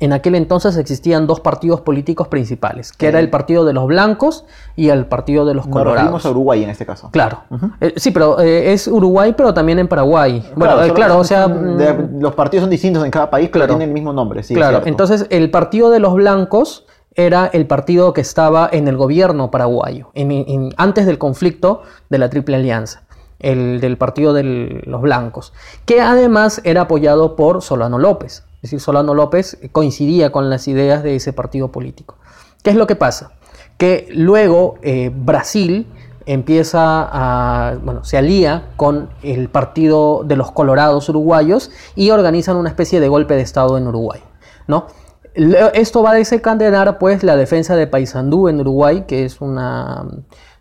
en 0.00 0.12
aquel 0.12 0.34
entonces 0.34 0.76
existían 0.76 1.26
dos 1.26 1.40
partidos 1.40 1.80
políticos 1.80 2.28
principales, 2.28 2.92
que 2.92 3.06
era 3.06 3.20
el 3.20 3.30
partido 3.30 3.64
de 3.64 3.72
los 3.72 3.86
blancos 3.86 4.44
y 4.76 4.88
el 4.88 5.06
partido 5.06 5.44
de 5.44 5.54
los 5.54 5.66
Nos 5.66 5.72
colorados. 5.72 5.96
referimos 5.98 6.26
a 6.26 6.30
Uruguay 6.30 6.64
en 6.64 6.70
este 6.70 6.84
caso. 6.86 7.10
Claro. 7.12 7.42
Eh, 7.80 7.94
sí, 7.96 8.10
pero 8.10 8.40
eh, 8.40 8.72
es 8.72 8.88
Uruguay, 8.88 9.34
pero 9.36 9.54
también 9.54 9.78
en 9.78 9.88
Paraguay. 9.88 10.44
Bueno, 10.56 10.74
eh, 10.80 10.82
solo 10.82 10.94
claro, 10.94 11.18
o 11.18 11.24
sea... 11.24 11.46
de- 11.48 11.92
mm, 11.92 12.20
los 12.20 12.34
partidos 12.34 12.62
son 12.62 12.70
distintos 12.70 13.04
en 13.04 13.10
cada 13.10 13.30
país, 13.30 13.48
pero 13.52 13.64
Claro. 13.64 13.74
tienen 13.78 13.88
el 13.90 13.94
mismo 13.94 14.12
nombre. 14.12 14.42
Sí, 14.42 14.54
claro, 14.54 14.82
entonces 14.84 15.26
el 15.30 15.50
partido 15.50 15.90
de 15.90 16.00
los 16.00 16.14
blancos 16.14 16.86
era 17.16 17.46
el 17.52 17.66
partido 17.66 18.12
que 18.12 18.20
estaba 18.20 18.68
en 18.72 18.88
el 18.88 18.96
gobierno 18.96 19.50
paraguayo, 19.52 20.08
en- 20.14 20.32
en- 20.32 20.74
antes 20.76 21.06
del 21.06 21.18
conflicto 21.18 21.82
de 22.10 22.18
la 22.18 22.28
Triple 22.28 22.56
Alianza, 22.56 23.02
el 23.38 23.80
del 23.80 23.96
partido 23.96 24.32
de 24.32 24.82
los 24.86 25.00
blancos, 25.00 25.52
que 25.86 26.00
además 26.00 26.60
era 26.64 26.82
apoyado 26.82 27.36
por 27.36 27.62
Solano 27.62 27.98
López. 27.98 28.42
Es 28.64 28.70
decir, 28.70 28.80
Solano 28.80 29.12
López 29.12 29.58
coincidía 29.72 30.32
con 30.32 30.48
las 30.48 30.68
ideas 30.68 31.02
de 31.02 31.16
ese 31.16 31.34
partido 31.34 31.70
político. 31.70 32.16
¿Qué 32.62 32.70
es 32.70 32.76
lo 32.76 32.86
que 32.86 32.96
pasa? 32.96 33.32
Que 33.76 34.08
luego 34.10 34.76
eh, 34.80 35.12
Brasil 35.14 35.86
empieza 36.24 37.06
a, 37.12 37.74
bueno, 37.84 38.04
se 38.04 38.16
alía 38.16 38.70
con 38.76 39.10
el 39.22 39.50
partido 39.50 40.24
de 40.24 40.36
los 40.36 40.50
colorados 40.50 41.10
uruguayos 41.10 41.72
y 41.94 42.08
organizan 42.08 42.56
una 42.56 42.70
especie 42.70 43.00
de 43.00 43.08
golpe 43.08 43.34
de 43.34 43.42
Estado 43.42 43.76
en 43.76 43.86
Uruguay, 43.86 44.22
¿no? 44.66 44.86
Esto 45.34 46.02
va 46.02 46.12
a 46.12 46.14
desencadenar 46.14 46.96
pues 46.96 47.22
la 47.22 47.36
defensa 47.36 47.76
de 47.76 47.86
Paysandú 47.86 48.48
en 48.48 48.60
Uruguay, 48.60 49.04
que 49.06 49.26
es 49.26 49.42
una 49.42 50.06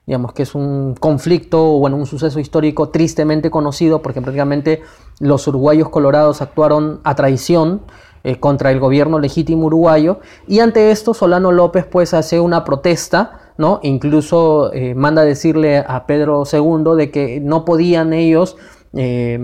digamos 0.05 0.33
que 0.33 0.43
es 0.43 0.53
un 0.53 0.95
conflicto, 0.99 1.75
o, 1.75 1.79
bueno, 1.79 1.95
un 1.95 2.05
suceso 2.05 2.39
histórico 2.39 2.89
tristemente 2.89 3.49
conocido 3.49 4.01
porque 4.01 4.21
prácticamente 4.21 4.81
los 5.19 5.47
uruguayos 5.47 5.89
colorados 5.89 6.41
actuaron 6.41 6.99
a 7.03 7.15
traición 7.15 7.81
eh, 8.23 8.39
contra 8.39 8.71
el 8.71 8.79
gobierno 8.79 9.19
legítimo 9.19 9.67
uruguayo 9.67 10.19
y 10.47 10.59
ante 10.59 10.91
esto 10.91 11.13
Solano 11.13 11.51
López 11.51 11.85
pues 11.85 12.13
hace 12.13 12.39
una 12.39 12.63
protesta, 12.63 13.53
¿no? 13.57 13.79
Incluso 13.83 14.73
eh, 14.73 14.95
manda 14.95 15.23
decirle 15.23 15.79
a 15.79 16.05
Pedro 16.05 16.43
II 16.51 16.95
de 16.97 17.11
que 17.11 17.39
no 17.39 17.65
podían 17.65 18.13
ellos 18.13 18.57
eh, 18.93 19.39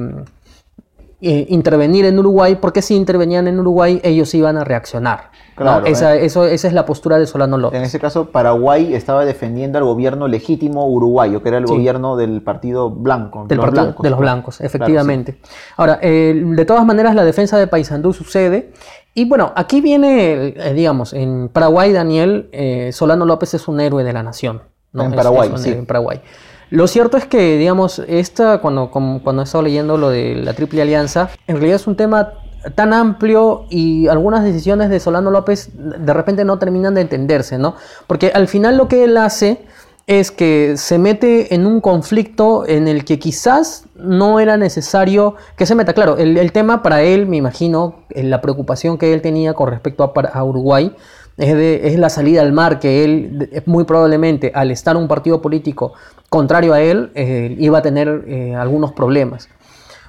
eh, 1.22 1.46
intervenir 1.50 2.06
en 2.06 2.18
Uruguay 2.18 2.58
porque 2.62 2.82
si 2.82 2.96
intervenían 2.96 3.48
en 3.48 3.60
Uruguay 3.60 4.00
ellos 4.04 4.34
iban 4.34 4.58
a 4.58 4.64
reaccionar. 4.64 5.32
¿no? 5.58 5.66
Claro, 5.66 5.86
esa, 5.86 6.16
eh. 6.16 6.26
eso, 6.26 6.46
esa 6.46 6.68
es 6.70 6.74
la 6.74 6.86
postura 6.86 7.18
de 7.18 7.28
Solano 7.28 7.58
López. 7.58 7.78
En 7.78 7.86
ese 7.86 8.00
caso, 8.00 8.30
Paraguay 8.32 8.94
estaba 8.94 9.26
defendiendo 9.26 9.78
al 9.78 9.84
gobierno 9.84 10.30
legítimo 10.30 10.88
uruguayo, 10.88 11.44
que 11.44 11.50
era 11.50 11.58
el 11.58 11.68
Sí. 11.68 11.74
gobierno 11.74 12.16
del 12.16 12.42
partido 12.42 12.90
blanco. 12.90 13.46
Del 13.48 13.58
los 13.58 13.66
partido 13.66 13.84
blancos, 13.84 14.04
de 14.04 14.10
los 14.10 14.20
blancos, 14.20 14.58
Claro, 14.58 14.68
efectivamente. 14.68 15.40
Ahora, 15.76 16.00
eh, 16.02 16.42
de 16.46 16.66
todas 16.66 16.86
maneras, 16.86 17.14
la 17.16 17.26
defensa 17.26 17.58
de 17.58 17.68
Paysandú 17.68 18.14
sucede. 18.14 18.72
Y 19.14 19.26
bueno, 19.28 19.52
aquí 19.56 19.82
viene, 19.82 20.54
eh, 20.56 20.74
digamos, 20.74 21.12
en 21.12 21.50
Paraguay, 21.50 21.92
Daniel, 21.92 22.48
eh, 22.54 22.92
Solano 22.94 23.26
López 23.26 23.54
es 23.54 23.68
un 23.68 23.82
héroe 23.82 24.06
de 24.06 24.14
la 24.14 24.24
nación. 24.24 24.62
¿no? 24.94 25.04
En 25.04 25.12
Paraguay, 25.14 25.52
es 25.54 25.62
sí. 25.62 25.72
En 25.72 25.86
Paraguay. 25.86 26.22
Lo 26.70 26.88
cierto 26.88 27.18
es 27.18 27.26
que, 27.26 27.58
digamos, 27.58 28.00
esta, 28.08 28.60
cuando, 28.60 28.92
cuando 28.92 29.42
he 29.42 29.44
estado 29.44 29.64
leyendo 29.64 29.98
lo 29.98 30.10
de 30.10 30.36
la 30.36 30.54
Triple 30.54 30.82
Alianza, 30.82 31.30
en 31.48 31.56
realidad 31.56 31.78
es 31.78 31.88
un 31.88 31.96
tema 31.96 32.34
tan 32.76 32.94
amplio 32.94 33.66
y 33.70 34.08
algunas 34.08 34.44
decisiones 34.44 34.90
de 34.90 35.00
Solano 35.00 35.32
López 35.32 35.72
de 35.74 36.14
repente 36.14 36.46
no 36.46 36.60
terminan 36.60 36.94
de 36.94 37.02
entenderse, 37.02 37.58
¿no? 37.58 37.76
Porque 38.06 38.32
al 38.34 38.48
final 38.48 38.78
lo 38.78 38.88
que 38.88 39.06
él 39.06 39.18
hace 39.18 39.66
es 40.08 40.32
que 40.32 40.74
se 40.76 40.98
mete 40.98 41.54
en 41.54 41.68
un 41.68 41.82
conflicto 41.82 42.68
en 42.68 42.88
el 42.88 43.06
que 43.06 43.20
quizás 43.20 43.86
no 43.96 44.40
era 44.40 44.58
necesario 44.58 45.36
que 45.56 45.68
se 45.68 45.76
meta. 45.76 45.94
Claro, 45.94 46.18
el, 46.18 46.52
tema 46.52 46.82
para 46.82 47.04
él, 47.04 47.28
me 47.28 47.38
imagino, 47.38 47.96
eh, 48.10 48.24
la 48.24 48.42
preocupación 48.42 48.98
que 48.98 49.14
él 49.14 49.22
tenía 49.22 49.54
con 49.54 49.70
respecto 49.70 50.12
a 50.34 50.44
Uruguay 50.44 50.96
es, 51.40 51.98
la 51.98 52.10
salida 52.10 52.42
al 52.42 52.52
mar, 52.52 52.80
que 52.80 53.04
él 53.04 53.50
muy 53.66 53.86
probablemente 53.86 54.52
al 54.54 54.72
estar 54.72 54.96
un 54.98 55.08
partido 55.08 55.42
político 55.42 55.94
contrario 56.30 56.74
a 56.74 56.82
él, 56.82 57.12
eh, 57.16 57.56
iba 57.60 57.80
a 57.80 57.82
tener 57.82 58.26
eh, 58.28 58.56
algunos 58.56 58.92
problemas. 58.92 59.50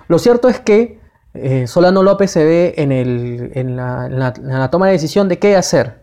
Lo 0.08 0.18
cierto 0.18 0.48
es 0.48 0.60
que 0.60 0.98
eh, 1.34 1.66
Solano 1.68 2.02
López 2.02 2.30
se 2.32 2.44
ve 2.44 2.74
en, 2.76 2.90
el- 2.92 3.52
en 3.54 3.76
la, 3.76 4.06
en 4.06 4.18
la- 4.18 4.34
en 4.36 4.48
la 4.58 4.70
toma 4.70 4.86
de 4.86 4.92
decisión 4.92 5.28
de 5.28 5.38
qué 5.38 5.54
hacer. 5.56 6.00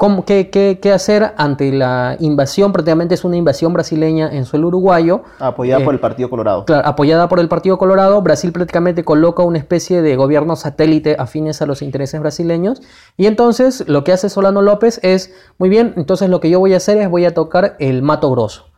Cómo- 0.00 0.24
qué, 0.24 0.48
qué- 0.48 0.78
qué 0.80 0.92
hacer 0.92 1.34
ante 1.36 1.70
la 1.72 2.16
invasión? 2.20 2.72
Prácticamente 2.72 3.14
es 3.14 3.22
una 3.22 3.36
invasión 3.36 3.74
brasileña 3.74 4.30
en 4.32 4.46
suelo 4.46 4.68
uruguayo. 4.68 5.24
Apoyada 5.38 5.82
Eh, 5.82 5.84
por 5.84 5.92
el 5.92 6.00
Partido 6.00 6.30
Colorado. 6.30 6.64
Claro, 6.64 6.88
apoyada 6.88 7.28
por 7.28 7.38
el 7.38 7.48
Partido 7.48 7.76
Colorado, 7.76 8.22
Brasil 8.22 8.50
prácticamente 8.50 9.04
coloca 9.04 9.42
una 9.42 9.58
especie 9.58 10.00
de 10.00 10.16
gobierno 10.16 10.56
satélite 10.56 11.16
afines 11.18 11.60
a 11.60 11.66
los 11.66 11.82
intereses 11.82 12.18
brasileños. 12.18 12.80
Y 13.18 13.26
entonces 13.26 13.84
lo 13.88 14.02
que 14.02 14.12
hace 14.12 14.30
Solano 14.30 14.62
López 14.62 15.00
es, 15.02 15.34
muy 15.58 15.68
bien, 15.68 15.92
entonces 15.98 16.30
lo 16.30 16.40
que 16.40 16.48
yo 16.48 16.58
voy 16.60 16.72
a 16.72 16.78
hacer 16.78 16.96
es 16.96 17.10
voy 17.10 17.26
a 17.26 17.34
tocar 17.34 17.76
el 17.78 18.00
Mato 18.00 18.30
Grosso. 18.30 18.70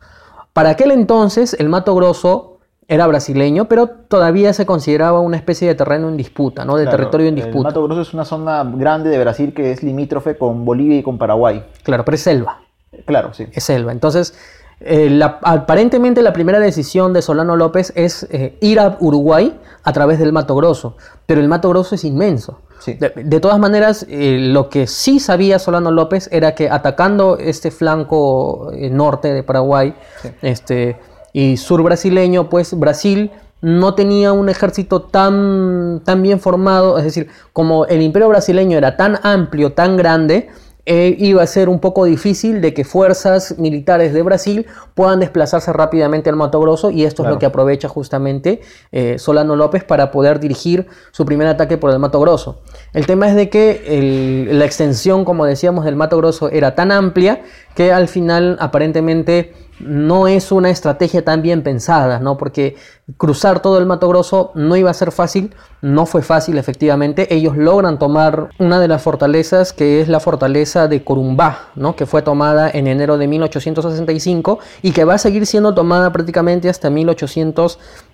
Para 0.51 0.71
aquel 0.71 0.91
entonces 0.91 1.55
el 1.57 1.69
Mato 1.69 1.95
Grosso 1.95 2.52
era 2.87 3.07
brasileño, 3.07 3.65
pero 3.65 3.87
todavía 3.87 4.53
se 4.53 4.65
consideraba 4.65 5.19
una 5.21 5.37
especie 5.37 5.67
de 5.67 5.75
terreno 5.75 6.09
en 6.09 6.17
disputa, 6.17 6.65
¿no? 6.65 6.75
De 6.75 6.83
Claro, 6.83 6.97
territorio 6.97 7.27
en 7.27 7.37
El 7.37 7.43
disputa. 7.45 7.69
Mato 7.69 7.83
Grosso 7.83 8.01
es 8.01 8.13
una 8.13 8.25
zona 8.25 8.63
grande 8.75 9.09
de 9.09 9.19
Brasil 9.19 9.53
que 9.53 9.71
es 9.71 9.83
limítrofe 9.83 10.37
con 10.37 10.65
Bolivia 10.65 10.97
y 10.97 11.03
con 11.03 11.17
Paraguay. 11.17 11.63
Claro, 11.83 12.03
pero 12.05 12.15
es 12.15 12.21
selva. 12.21 12.59
Claro, 13.05 13.33
sí. 13.33 13.47
es 13.51 13.63
selva. 13.63 13.91
Entonces, 13.91 14.33
eh, 14.79 15.09
la- 15.09 15.39
aparentemente 15.43 16.21
la 16.21 16.33
primera 16.33 16.59
decisión 16.59 17.13
de 17.13 17.21
Solano 17.21 17.55
López 17.55 17.93
es 17.95 18.27
eh, 18.31 18.57
ir 18.61 18.79
a 18.79 18.97
Uruguay 18.99 19.57
a 19.83 19.93
través 19.93 20.19
del 20.19 20.33
Mato 20.33 20.55
Grosso, 20.55 20.97
pero 21.25 21.39
el 21.41 21.47
Mato 21.47 21.69
Grosso 21.69 21.95
es 21.95 22.03
inmenso. 22.03 22.59
Sí. 22.79 22.95
De, 22.95 23.13
de 23.15 23.39
todas 23.39 23.59
maneras, 23.59 24.05
eh, 24.09 24.37
lo 24.41 24.67
que 24.69 24.87
sí 24.87 25.21
sabía 25.21 25.57
Solano 25.57 25.89
López 25.89 26.27
era 26.33 26.53
que 26.53 26.69
atacando 26.69 27.37
este 27.37 27.71
flanco 27.71 28.71
norte 28.91 29.31
de 29.33 29.41
Paraguay 29.41 29.95
este, 30.41 30.97
y 31.33 31.57
sur 31.57 31.81
brasileño, 31.83 32.49
pues 32.49 32.73
Brasil 32.79 33.31
no 33.61 33.95
tenía 33.95 34.33
un 34.33 34.49
ejército 34.49 35.01
tan, 35.03 36.01
tan 36.05 36.21
bien 36.21 36.39
formado, 36.39 36.97
es 36.97 37.03
decir, 37.05 37.27
como 37.53 37.85
el 37.85 38.01
imperio 38.01 38.27
brasileño 38.29 38.77
era 38.77 38.97
tan 38.97 39.17
amplio, 39.23 39.73
tan 39.73 39.97
grande, 39.97 40.49
eh, 40.85 41.15
iba 41.17 41.41
a 41.41 41.47
ser 41.47 41.69
un 41.69 41.79
poco 41.79 42.03
difícil 42.03 42.59
de 42.59 42.73
que 42.73 42.83
fuerzas 42.83 43.57
militares 43.57 44.13
de 44.13 44.21
Brasil 44.21 44.65
puedan 44.95 45.21
desplazarse 45.21 45.71
rápidamente 45.71 46.29
al 46.29 46.35
Mato 46.35 46.59
Grosso 46.59 46.91
y 46.91 47.05
esto 47.05 47.23
es 47.23 47.29
lo 47.29 47.39
que 47.39 47.45
aprovecha 47.45 47.87
justamente 47.87 48.59
eh, 48.91 49.15
Solano 49.17 49.55
López 49.55 49.85
para 49.85 50.11
poder 50.11 50.41
dirigir 50.41 50.87
su 51.11 51.25
primer 51.25 51.47
ataque 51.47 51.77
por 51.77 51.89
el 51.91 51.99
Mato 51.99 52.19
Grosso. 52.19 52.59
El 52.91 53.05
tema 53.05 53.29
es 53.29 53.35
de 53.35 53.49
que 53.49 53.81
el- 53.87 54.59
la 54.59 54.65
extensión, 54.65 55.23
como 55.23 55.45
decíamos, 55.45 55.85
del 55.85 55.95
Mato 55.95 56.17
Grosso 56.17 56.49
era 56.49 56.75
tan 56.75 56.91
amplia 56.91 57.43
que 57.75 57.93
al 57.93 58.09
final 58.09 58.57
aparentemente 58.59 59.53
no 59.85 60.27
es 60.27 60.51
una 60.51 60.69
estrategia 60.69 61.23
tan 61.23 61.41
bien 61.41 61.63
pensada, 61.63 62.19
¿no? 62.19 62.37
Porque 62.37 62.75
cruzar 63.17 63.61
todo 63.61 63.77
el 63.77 63.85
Mato 63.85 64.07
Grosso 64.07 64.51
no 64.55 64.75
iba 64.75 64.89
a 64.89 64.93
ser 64.93 65.11
fácil, 65.11 65.53
no 65.81 66.05
fue 66.05 66.21
fácil 66.21 66.57
efectivamente. 66.57 67.33
Ellos 67.33 67.57
logran 67.57 67.99
tomar 67.99 68.49
una 68.59 68.79
de 68.79 68.87
las 68.87 69.01
fortalezas 69.01 69.73
que 69.73 70.01
es 70.01 70.07
la 70.07 70.19
fortaleza 70.19 70.87
de 70.87 71.03
Corumbá, 71.03 71.69
¿no? 71.75 71.95
Que 71.95 72.05
fue 72.05 72.21
tomada 72.21 72.69
en 72.69 72.87
enero 72.87 73.17
de 73.17 73.27
1865 73.27 74.59
y 74.81 74.91
que 74.91 75.03
va 75.03 75.15
a 75.15 75.17
seguir 75.17 75.45
siendo 75.45 75.73
tomada 75.73 76.11
prácticamente 76.11 76.69
hasta 76.69 76.89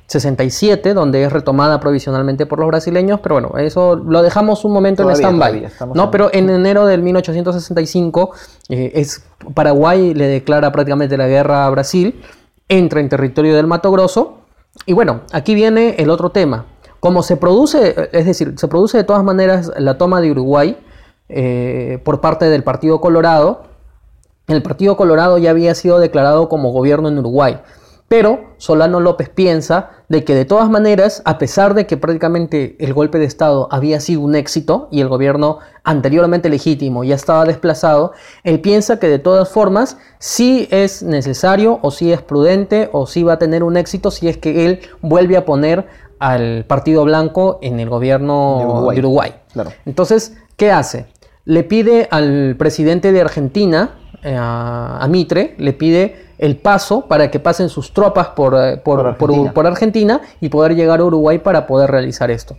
1867, 0.09 0.93
donde 0.95 1.23
es 1.23 1.31
retomada 1.31 1.79
provisionalmente 1.79 2.45
por 2.47 2.57
los 2.59 2.67
brasileños, 2.67 3.19
pero 3.21 3.35
bueno, 3.35 3.51
eso 3.59 3.95
lo 3.95 4.23
dejamos 4.23 4.65
un 4.65 4.73
momento 4.73 5.03
Todavía, 5.03 5.27
en 5.29 5.35
stand-by. 5.35 5.93
No, 5.95 6.05
en- 6.05 6.11
pero 6.11 6.29
en 6.33 6.49
enero 6.49 6.85
del 6.87 7.03
1865 7.03 8.31
eh, 8.69 8.91
es 8.95 9.23
Paraguay 9.53 10.13
le 10.15 10.25
declara 10.27 10.71
prácticamente 10.71 11.15
la 11.15 11.27
guerra 11.27 11.65
a 11.65 11.69
Brasil, 11.69 12.21
entra 12.67 12.99
en 12.99 13.09
territorio 13.09 13.55
del 13.55 13.67
Mato 13.67 13.91
Grosso 13.91 14.39
y 14.87 14.93
bueno, 14.93 15.21
aquí 15.31 15.53
viene 15.53 15.95
el 15.99 16.09
otro 16.09 16.31
tema. 16.31 16.65
Como 16.99 17.21
se 17.23 17.37
produce, 17.37 18.09
es 18.11 18.25
decir, 18.25 18.55
se 18.57 18.67
produce 18.67 18.97
de 18.97 19.03
todas 19.03 19.23
maneras 19.23 19.71
la 19.77 19.97
toma 19.97 20.19
de 20.21 20.31
Uruguay 20.31 20.77
eh, 21.29 21.99
por 22.03 22.19
parte 22.19 22.45
del 22.49 22.63
Partido 22.63 22.99
Colorado, 22.99 23.63
el 24.47 24.63
Partido 24.63 24.97
Colorado 24.97 25.37
ya 25.37 25.51
había 25.51 25.75
sido 25.75 25.99
declarado 25.99 26.49
como 26.49 26.71
gobierno 26.71 27.07
en 27.09 27.19
Uruguay. 27.19 27.59
Pero 28.09 28.55
Solano 28.57 28.99
López 28.99 29.29
piensa 29.29 29.91
de 30.09 30.23
que 30.23 30.33
de 30.33 30.43
todas 30.43 30.67
maneras, 30.67 31.21
a 31.25 31.37
pesar 31.37 31.75
de 31.75 31.85
que 31.85 31.95
prácticamente 31.95 32.75
el 32.79 32.93
golpe 32.93 33.19
de 33.19 33.25
Estado 33.25 33.67
había 33.71 33.99
sido 33.99 34.21
un 34.21 34.33
éxito 34.35 34.87
y 34.91 35.01
el 35.01 35.07
gobierno 35.07 35.59
anteriormente 35.83 36.49
legítimo 36.49 37.03
ya 37.03 37.13
estaba 37.13 37.45
desplazado, 37.45 38.13
él 38.43 38.61
piensa 38.61 38.99
que 38.99 39.07
de 39.07 39.19
todas 39.19 39.49
formas 39.49 39.97
sí 40.17 40.67
es 40.71 41.03
necesario 41.03 41.77
o 41.83 41.91
sí 41.91 42.11
es 42.11 42.23
prudente 42.23 42.89
o 42.91 43.05
sí 43.05 43.21
va 43.21 43.33
a 43.33 43.39
tener 43.39 43.63
un 43.63 43.77
éxito 43.77 44.09
si 44.09 44.27
es 44.27 44.37
que 44.37 44.65
él 44.65 44.79
vuelve 45.01 45.37
a 45.37 45.45
poner 45.45 45.87
al 46.17 46.65
Partido 46.65 47.05
Blanco 47.05 47.59
en 47.61 47.79
el 47.79 47.89
gobierno 47.89 48.57
De 48.59 48.65
Uruguay. 48.65 48.95
de 48.95 48.99
Uruguay. 48.99 49.33
Claro. 49.53 49.71
Entonces, 49.85 50.35
¿qué 50.57 50.71
hace? 50.71 51.05
Le 51.45 51.63
pide 51.63 52.07
al 52.09 52.55
presidente 52.57 53.11
de 53.11 53.21
Argentina, 53.21 53.91
eh, 54.23 54.35
a, 54.35 54.97
a 54.99 55.07
Mitre, 55.07 55.53
le 55.59 55.73
pide 55.73 56.28
el 56.39 56.57
paso 56.57 57.05
para 57.07 57.29
que 57.29 57.39
pasen 57.39 57.69
sus 57.69 57.93
tropas 57.93 58.29
por, 58.29 58.55
eh, 58.55 58.77
por- 58.77 58.97
Por 58.97 59.07
Argentina. 59.29 59.53
por 59.53 59.67
Argentina 59.67 60.21
y 60.41 60.49
poder 60.49 60.73
llegar 60.75 60.99
a 61.01 61.03
Uruguay 61.05 61.37
para 61.37 61.67
poder 61.67 61.91
realizar 61.91 62.31
esto. 62.31 62.55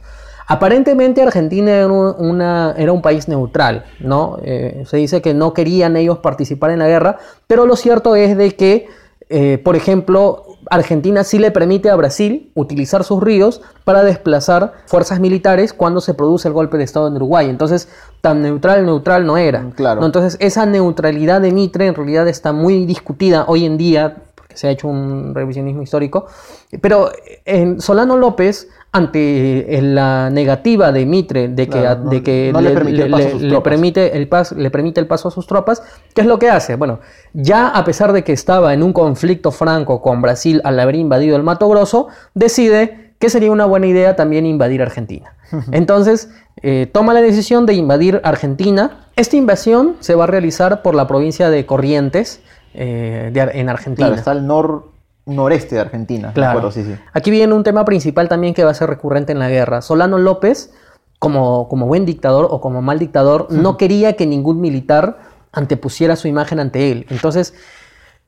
Aparentemente 0.47 1.23
Argentina 1.23 1.71
era 1.73 1.87
un, 1.87 2.15
una- 2.19 2.75
era 2.77 2.93
un 2.93 3.03
país 3.03 3.29
neutral, 3.29 3.85
¿no? 4.01 4.39
Eh, 4.43 4.83
se 4.87 4.97
dice 4.97 5.23
que 5.23 5.33
no 5.33 5.55
querían 5.55 5.97
ellos 5.97 6.19
participar 6.19 6.71
en 6.73 6.81
la 6.81 6.89
guerra, 6.89 7.19
pero 7.47 7.67
lo 7.67 7.77
cierto 7.77 8.17
es 8.17 8.37
de 8.37 8.51
que, 8.57 8.89
eh, 9.29 9.59
por 9.63 9.77
ejemplo, 9.77 10.45
Argentina 10.71 11.25
sí 11.25 11.39
le 11.41 11.51
permite 11.51 11.91
a 11.91 11.97
Brasil 11.97 12.53
utilizar 12.55 13.03
sus 13.03 13.21
ríos 13.21 13.61
para 13.85 14.05
desplazar 14.05 14.73
fuerzas 14.87 15.19
militares 15.19 15.73
cuando 15.73 16.01
se 16.01 16.15
produce 16.15 16.47
el 16.47 16.55
golpe 16.55 16.79
de 16.79 16.85
Estado 16.85 17.09
en 17.09 17.17
Uruguay. 17.17 17.51
Entonces, 17.51 17.89
tan 18.21 18.41
neutral, 18.41 18.87
neutral 18.87 19.27
no 19.27 19.37
era. 19.37 19.63
Mm, 19.63 19.73
claro. 19.73 20.01
¿no? 20.01 20.07
Entonces, 20.07 20.37
esa 20.41 20.67
neutralidad 20.67 21.41
de 21.41 21.51
Mitre 21.51 21.87
en 21.87 21.97
realidad 21.97 22.29
está 22.29 22.53
muy 22.53 22.87
discutida 22.87 23.47
hoy 23.49 23.65
en 23.65 23.79
día, 23.79 24.23
porque 24.37 24.57
se 24.57 24.69
ha 24.69 24.71
hecho 24.71 24.87
un 24.87 25.35
revisionismo 25.35 25.83
histórico. 25.83 26.27
Pero 26.81 27.11
en 27.45 27.81
Solano 27.81 28.17
López, 28.17 28.69
ante 28.93 29.79
eh, 29.79 29.83
la 29.83 30.31
negativa 30.31 30.91
de 30.91 31.07
Mitre 31.07 31.49
de 31.49 31.67
que, 31.69 31.79
Claro, 31.81 32.05
no- 32.05 32.11
de 32.11 32.23
que 32.23 32.51
no 32.53 32.61
le 32.61 32.71
permitió 32.71 33.05
el 33.05 33.11
paso 33.13 33.39
le 33.39 33.61
permite 33.61 34.17
el 34.17 34.29
pas- 34.31 34.57
le 34.57 34.71
permite 34.71 35.01
el 35.01 35.07
paso 35.07 35.29
a 35.29 35.31
sus 35.31 35.47
tropas, 35.47 35.83
¿qué 36.15 36.23
es 36.23 36.27
lo 36.27 36.39
que 36.39 36.51
hace? 36.51 36.75
Bueno, 36.77 36.99
ya 37.33 37.69
a 37.69 37.85
pesar 37.85 38.13
de 38.13 38.25
que 38.25 38.33
estaba 38.33 38.75
en 38.75 38.83
un 38.83 38.93
conflicto 38.93 39.53
franco 39.53 40.03
con 40.03 40.21
Brasil 40.23 40.61
al 40.65 40.79
haber 40.81 40.97
invadido 40.97 41.37
el 41.37 41.43
Mato 41.45 41.69
Grosso, 41.69 42.09
decide 42.35 43.13
que 43.21 43.31
sería 43.31 43.53
una 43.53 43.67
buena 43.67 43.87
idea 43.87 44.17
también 44.17 44.45
invadir 44.47 44.83
Argentina. 44.83 45.35
Entonces, 45.73 46.31
eh, 46.63 46.89
toma 46.93 47.15
la 47.15 47.21
decisión 47.21 47.67
de 47.67 47.75
invadir 47.75 48.21
Argentina. 48.25 49.07
Esta 49.17 49.37
invasión 49.37 49.97
se 50.01 50.15
va 50.15 50.25
a 50.25 50.27
realizar 50.27 50.83
por 50.83 50.95
la 50.95 51.07
provincia 51.07 51.49
de 51.51 51.65
Corrientes, 51.67 52.41
eh, 52.75 53.31
de 53.33 53.41
en 53.61 53.69
Argentina. 53.69 54.07
Claro, 54.09 54.19
está 54.19 54.31
al 54.33 54.47
nor 54.47 54.91
noreste 55.37 55.77
de 55.77 55.81
Argentina. 55.81 56.33
Claro. 56.33 56.59
acuerdo, 56.59 56.73
sí, 56.73 56.85
sí. 56.85 56.95
Aquí 57.13 57.31
viene 57.31 57.55
un 57.55 57.63
tema 57.63 57.85
principal 57.85 58.29
también 58.29 58.55
que 58.55 58.65
va 58.65 58.71
a 58.71 58.75
ser 58.75 58.89
recurrente 58.89 59.33
en 59.33 59.39
la 59.39 59.49
guerra. 59.49 59.83
Solano 59.83 60.19
López, 60.19 60.73
como, 61.19 61.69
como 61.69 61.87
buen 61.87 62.07
dictador 62.07 62.49
o 62.51 62.61
como 62.61 62.83
mal 62.83 62.99
dictador, 62.99 63.51
no 63.51 63.77
quería 63.77 64.15
que 64.15 64.27
ningún 64.27 64.61
militar 64.61 65.19
antepusiera 65.53 66.17
su 66.17 66.29
imagen 66.29 66.61
ante 66.61 66.91
él. 66.93 67.07
Entonces, 67.11 67.55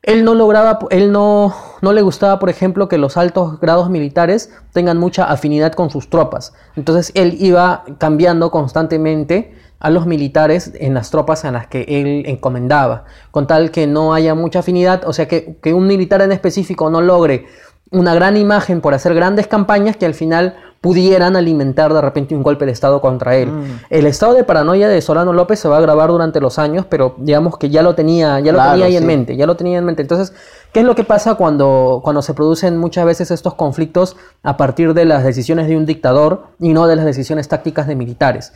él 0.03 0.25
no 0.25 0.35
lograba, 0.35 0.81
él 0.91 1.13
no, 1.13 1.55
no 1.81 1.93
le 1.93 2.03
gustaba, 2.03 2.39
por 2.41 2.51
ejemplo, 2.51 2.89
que 2.89 2.99
los 2.99 3.17
altos 3.17 3.61
grados 3.61 3.89
militares 3.89 4.53
tengan 4.73 4.99
mucha 4.99 5.25
afinidad 5.25 5.73
con 5.73 5.91
sus 5.91 6.11
tropas. 6.11 6.55
Entonces, 6.75 7.13
él 7.15 7.37
iba 7.39 7.85
cambiando 7.99 8.51
constantemente 8.51 9.55
a 9.83 9.91
los 9.91 10.07
militares 10.07 10.71
en 10.79 10.95
las 10.95 11.11
tropas 11.11 11.45
en 11.45 11.55
las 11.55 11.67
que 11.67 11.83
él 11.89 12.23
encomendaba, 12.27 13.05
con 13.33 13.49
tal 13.49 13.73
que 13.73 13.89
no 13.89 14.15
haya 14.15 14.33
mucha 14.37 14.61
afinidad, 14.61 15.03
o 15.07 15.13
sea, 15.13 15.27
que, 15.27 15.57
que 15.61 15.75
un 15.75 15.89
militar 15.89 16.23
en 16.23 16.31
específico 16.31 16.89
no 16.89 17.01
logre 17.01 17.47
una 17.91 18.15
gran 18.15 18.37
imagen 18.37 18.81
por 18.81 18.95
hacer 18.95 19.13
grandes 19.13 19.49
campañas 19.49 19.97
que 19.97 20.07
al 20.07 20.15
final 20.15 20.55
pudieran 20.81 21.35
alimentar 21.35 21.93
de 21.93 22.01
repente 22.01 22.35
un 22.35 22.45
golpe 22.45 22.65
de 22.65 22.71
Estado 22.71 23.01
contra 23.01 23.35
él. 23.37 23.51
Mm. 23.51 23.65
El 23.91 24.07
estado 24.07 24.35
de 24.35 24.45
paranoia 24.45 24.89
de 24.89 25.01
Solano 25.01 25.33
López 25.33 25.59
se 25.59 25.69
va 25.69 25.79
a 25.79 25.81
grabar 25.81 26.11
durante 26.11 26.41
los 26.41 26.61
años, 26.61 26.87
pero 26.89 27.17
digamos 27.19 27.59
que 27.59 27.69
ya 27.69 27.83
lo 27.83 27.97
tenía, 27.97 28.39
ya 28.39 28.53
lo 28.53 28.59
Claro, 28.59 28.71
tenía 28.73 28.87
ahí 28.87 28.97
en 28.97 29.07
mente, 29.07 29.37
ya 29.37 29.47
lo 29.47 29.57
tenía 29.57 29.79
en 29.79 29.85
mente. 29.85 30.03
Entonces, 30.03 30.33
¿qué 30.73 30.81
es 30.81 30.87
lo 30.87 30.95
que 30.95 31.05
pasa 31.05 31.35
cuando, 31.35 32.01
cuando 32.05 32.23
se 32.23 32.35
producen 32.35 32.79
muchas 32.79 33.05
veces 33.05 33.33
estos 33.33 33.55
conflictos 33.55 34.17
a 34.45 34.57
partir 34.57 34.95
de 34.95 35.05
las 35.05 35.25
decisiones 35.25 35.67
de 35.67 35.77
un 35.77 35.87
dictador 35.87 36.45
y 36.61 36.73
no 36.73 36.87
de 36.87 36.95
las 36.95 37.05
decisiones 37.05 37.49
tácticas 37.49 37.89
de 37.89 37.97
militares? 37.97 38.53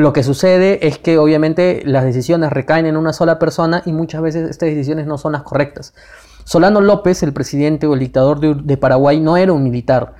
Lo 0.00 0.14
que 0.14 0.22
sucede 0.22 0.86
es 0.86 0.96
que 0.96 1.18
obviamente 1.18 1.82
las 1.84 2.04
decisiones 2.04 2.50
recaen 2.50 2.86
en 2.86 2.96
una 2.96 3.12
sola 3.12 3.38
persona 3.38 3.82
y 3.84 3.92
muchas 3.92 4.22
veces 4.22 4.48
estas 4.48 4.70
decisiones 4.70 5.06
no 5.06 5.18
son 5.18 5.32
las 5.32 5.42
correctas. 5.42 5.92
Solano 6.44 6.80
López, 6.80 7.22
el 7.22 7.34
presidente 7.34 7.86
o 7.86 7.92
el 7.92 8.00
dictador 8.00 8.40
de, 8.40 8.54
de 8.54 8.76
Paraguay, 8.78 9.20
no 9.20 9.36
era 9.36 9.52
un 9.52 9.62
militar. 9.62 10.14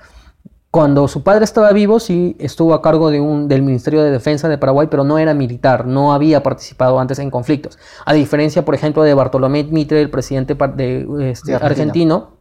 Cuando 0.71 1.09
su 1.09 1.23
padre 1.23 1.45
estaba 1.45 1.73
vivo, 1.73 1.99
sí 1.99 2.37
estuvo 2.39 2.75
a 2.75 2.83
cargo 2.83 3.11
de 3.11 3.21
un, 3.21 3.49
del 3.49 3.63
Ministerio 3.63 4.03
de 4.03 4.11
Defensa 4.11 4.51
de 4.51 4.59
Paraguay, 4.59 4.89
pero 4.91 5.03
no 5.03 5.19
era 5.19 5.33
militar, 5.33 5.87
no 5.87 6.13
había 6.13 6.43
participado 6.43 7.01
antes 7.01 7.19
en 7.19 7.31
conflictos. 7.31 7.79
A 8.05 8.13
diferencia, 8.13 8.67
por 8.67 8.75
ejemplo, 8.75 9.03
de 9.03 9.15
Bartolomé 9.15 9.65
Mitre, 9.65 10.03
el 10.03 10.11
presidente 10.11 10.55
de, 10.77 11.31
este, 11.31 11.53
De 11.53 11.57
argentino, 11.57 12.37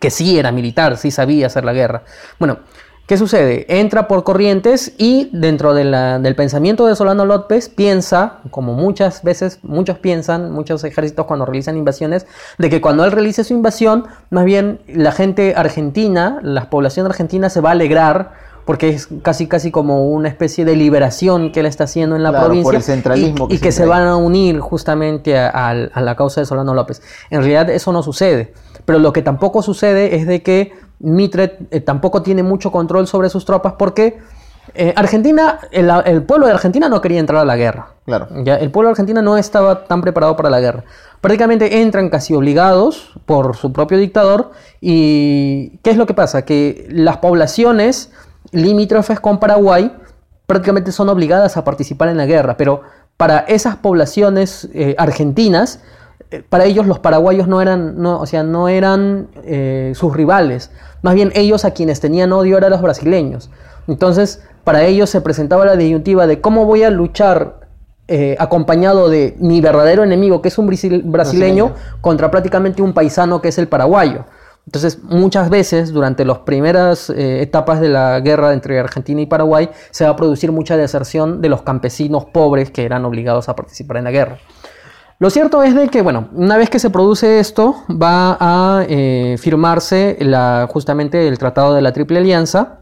que 0.00 0.10
sí 0.10 0.40
era 0.40 0.50
militar, 0.50 0.96
sí 0.96 1.12
sabía 1.12 1.46
hacer 1.46 1.64
la 1.64 1.72
guerra. 1.72 2.02
Bueno, 2.40 2.58
¿qué 3.06 3.16
sucede? 3.18 3.66
Entra 3.80 4.08
por 4.08 4.24
corrientes 4.24 4.92
y 4.96 5.28
dentro 5.32 5.74
de 5.74 5.84
la- 5.84 6.18
del 6.18 6.34
pensamiento 6.34 6.86
de 6.86 6.96
Solano 6.96 7.24
López 7.26 7.68
piensa, 7.68 8.38
como 8.50 8.72
muchas 8.72 9.22
veces 9.22 9.58
muchos 9.62 9.98
piensan, 9.98 10.50
muchos 10.52 10.84
ejércitos 10.84 11.26
cuando 11.26 11.44
realizan 11.44 11.76
invasiones, 11.76 12.26
de 12.58 12.70
que 12.70 12.80
cuando 12.80 13.04
él 13.04 13.12
realice 13.12 13.44
su 13.44 13.52
invasión, 13.52 14.04
más 14.30 14.44
bien 14.44 14.80
la 14.88 15.12
gente 15.12 15.54
argentina, 15.56 16.38
la 16.42 16.70
población 16.70 17.04
argentina 17.06 17.50
se 17.50 17.60
va 17.60 17.70
a 17.70 17.72
alegrar 17.72 18.32
porque 18.64 18.88
es 18.88 19.08
casi 19.20 19.46
casi 19.46 19.70
como 19.70 20.08
una 20.08 20.28
especie 20.30 20.64
de 20.64 20.74
liberación 20.74 21.52
que 21.52 21.60
él 21.60 21.66
está 21.66 21.84
haciendo 21.84 22.16
en 22.16 22.22
la 22.22 22.30
Claro, 22.30 22.44
por 22.44 22.52
provincia 22.52 22.76
el 22.78 22.82
centralismo 22.82 23.44
y, 23.44 23.48
que 23.48 23.54
y 23.56 23.58
que 23.58 23.72
se 23.72 23.76
siempre 23.82 23.94
hay. 23.96 24.00
van 24.04 24.08
a 24.08 24.16
unir 24.16 24.58
justamente 24.60 25.36
a, 25.36 25.50
a- 25.50 25.68
a 25.92 26.00
la 26.00 26.16
causa 26.16 26.40
de 26.40 26.46
Solano 26.46 26.72
López. 26.72 27.02
En 27.28 27.40
realidad 27.40 27.68
eso 27.68 27.92
no 27.92 28.02
sucede, 28.02 28.54
pero 28.86 28.98
lo 28.98 29.12
que 29.12 29.20
tampoco 29.20 29.60
sucede 29.60 30.16
es 30.16 30.26
de 30.26 30.42
que 30.42 30.72
Mitre 31.04 31.58
eh, 31.70 31.80
tampoco 31.80 32.22
tiene 32.22 32.42
mucho 32.42 32.72
control 32.72 33.06
sobre 33.06 33.28
sus 33.28 33.44
tropas 33.44 33.74
porque 33.78 34.18
eh, 34.74 34.92
Argentina, 34.96 35.60
el, 35.70 35.90
el 36.04 36.22
pueblo 36.22 36.46
de 36.46 36.52
Argentina 36.52 36.88
no 36.88 37.00
quería 37.00 37.20
entrar 37.20 37.42
a 37.42 37.44
la 37.44 37.56
guerra. 37.56 37.88
Claro. 38.06 38.28
Ya, 38.44 38.56
el 38.56 38.70
pueblo 38.70 38.90
argentino 38.90 39.22
no 39.22 39.36
estaba 39.36 39.84
tan 39.84 40.00
preparado 40.00 40.36
para 40.36 40.50
la 40.50 40.60
guerra. 40.60 40.84
Prácticamente 41.20 41.80
entran 41.80 42.10
casi 42.10 42.34
obligados 42.34 43.12
por 43.26 43.56
su 43.56 43.72
propio 43.72 43.98
dictador. 43.98 44.52
¿Y 44.80 45.78
qué 45.82 45.90
es 45.90 45.96
lo 45.96 46.06
que 46.06 46.14
pasa? 46.14 46.44
Que 46.44 46.86
las 46.90 47.18
poblaciones 47.18 48.10
limítrofes 48.52 49.20
con 49.20 49.38
Paraguay 49.38 49.92
prácticamente 50.46 50.92
son 50.92 51.08
obligadas 51.08 51.56
a 51.56 51.64
participar 51.64 52.08
en 52.08 52.16
la 52.16 52.26
guerra, 52.26 52.56
pero 52.56 52.82
para 53.16 53.38
esas 53.38 53.76
poblaciones 53.76 54.68
eh, 54.74 54.94
argentinas, 54.98 55.80
eh, 56.30 56.42
para 56.48 56.64
ellos 56.64 56.86
los 56.86 56.98
paraguayos 56.98 57.48
no 57.48 57.62
eran, 57.62 58.00
no, 58.00 58.20
o 58.20 58.26
sea, 58.26 58.42
no 58.42 58.68
eran 58.68 59.28
eh, 59.44 59.92
sus 59.94 60.14
rivales, 60.14 60.70
más 61.04 61.14
bien 61.14 61.32
ellos 61.34 61.66
a 61.66 61.72
quienes 61.72 62.00
tenían 62.00 62.32
odio 62.32 62.56
eran 62.56 62.70
los 62.70 62.80
brasileños. 62.80 63.50
Entonces, 63.86 64.42
para 64.64 64.84
ellos 64.84 65.10
se 65.10 65.20
presentaba 65.20 65.66
la 65.66 65.76
disyuntiva 65.76 66.26
de 66.26 66.40
cómo 66.40 66.64
voy 66.64 66.82
a 66.82 66.88
luchar 66.88 67.60
eh, 68.08 68.36
acompañado 68.38 69.10
de 69.10 69.36
mi 69.38 69.60
verdadero 69.60 70.02
enemigo, 70.02 70.40
que 70.40 70.48
es 70.48 70.56
un 70.56 70.66
Brasileño. 70.66 71.74
contra 72.00 72.30
prácticamente 72.30 72.80
un 72.80 72.94
paisano 72.94 73.42
que 73.42 73.48
es 73.48 73.58
el 73.58 73.68
paraguayo. 73.68 74.24
Entonces, 74.64 75.02
muchas 75.02 75.50
veces 75.50 75.92
durante 75.92 76.24
las 76.24 76.38
primeras 76.38 77.10
eh, 77.10 77.42
etapas 77.42 77.82
de 77.82 77.90
la 77.90 78.20
guerra 78.20 78.54
entre 78.54 78.80
Argentina 78.80 79.20
y 79.20 79.26
Paraguay 79.26 79.68
se 79.90 80.04
va 80.04 80.10
a 80.10 80.16
producir 80.16 80.52
mucha 80.52 80.78
deserción 80.78 81.42
de 81.42 81.50
los 81.50 81.60
campesinos 81.60 82.24
pobres 82.24 82.70
que 82.70 82.86
eran 82.86 83.04
obligados 83.04 83.50
a 83.50 83.54
participar 83.54 83.98
en 83.98 84.04
la 84.04 84.10
guerra. 84.10 84.38
Lo 85.18 85.30
cierto 85.30 85.62
es 85.62 85.74
de 85.74 85.88
que, 85.88 86.02
bueno, 86.02 86.28
una 86.32 86.56
vez 86.56 86.70
que 86.70 86.78
se 86.78 86.90
produce 86.90 87.38
esto, 87.38 87.76
va 87.90 88.36
a 88.40 88.84
eh, 88.88 89.36
firmarse 89.38 90.16
la, 90.20 90.68
justamente 90.70 91.28
el 91.28 91.38
Tratado 91.38 91.74
de 91.74 91.82
la 91.82 91.92
Triple 91.92 92.18
Alianza, 92.18 92.80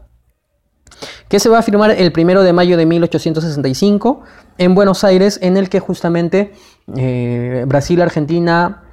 que 1.29 1.39
se 1.39 1.49
va 1.49 1.59
a 1.59 1.61
firmar 1.61 1.91
el 1.91 2.11
primero 2.11 2.43
de 2.43 2.53
mayo 2.53 2.75
de 2.75 2.85
1865 2.85 4.21
en 4.57 4.73
Buenos 4.73 5.03
Aires, 5.03 5.39
en 5.43 5.57
el 5.57 5.69
que 5.69 5.79
justamente 5.79 6.53
eh, 6.97 7.65
Brasil, 7.67 8.01
Argentina 8.01 8.83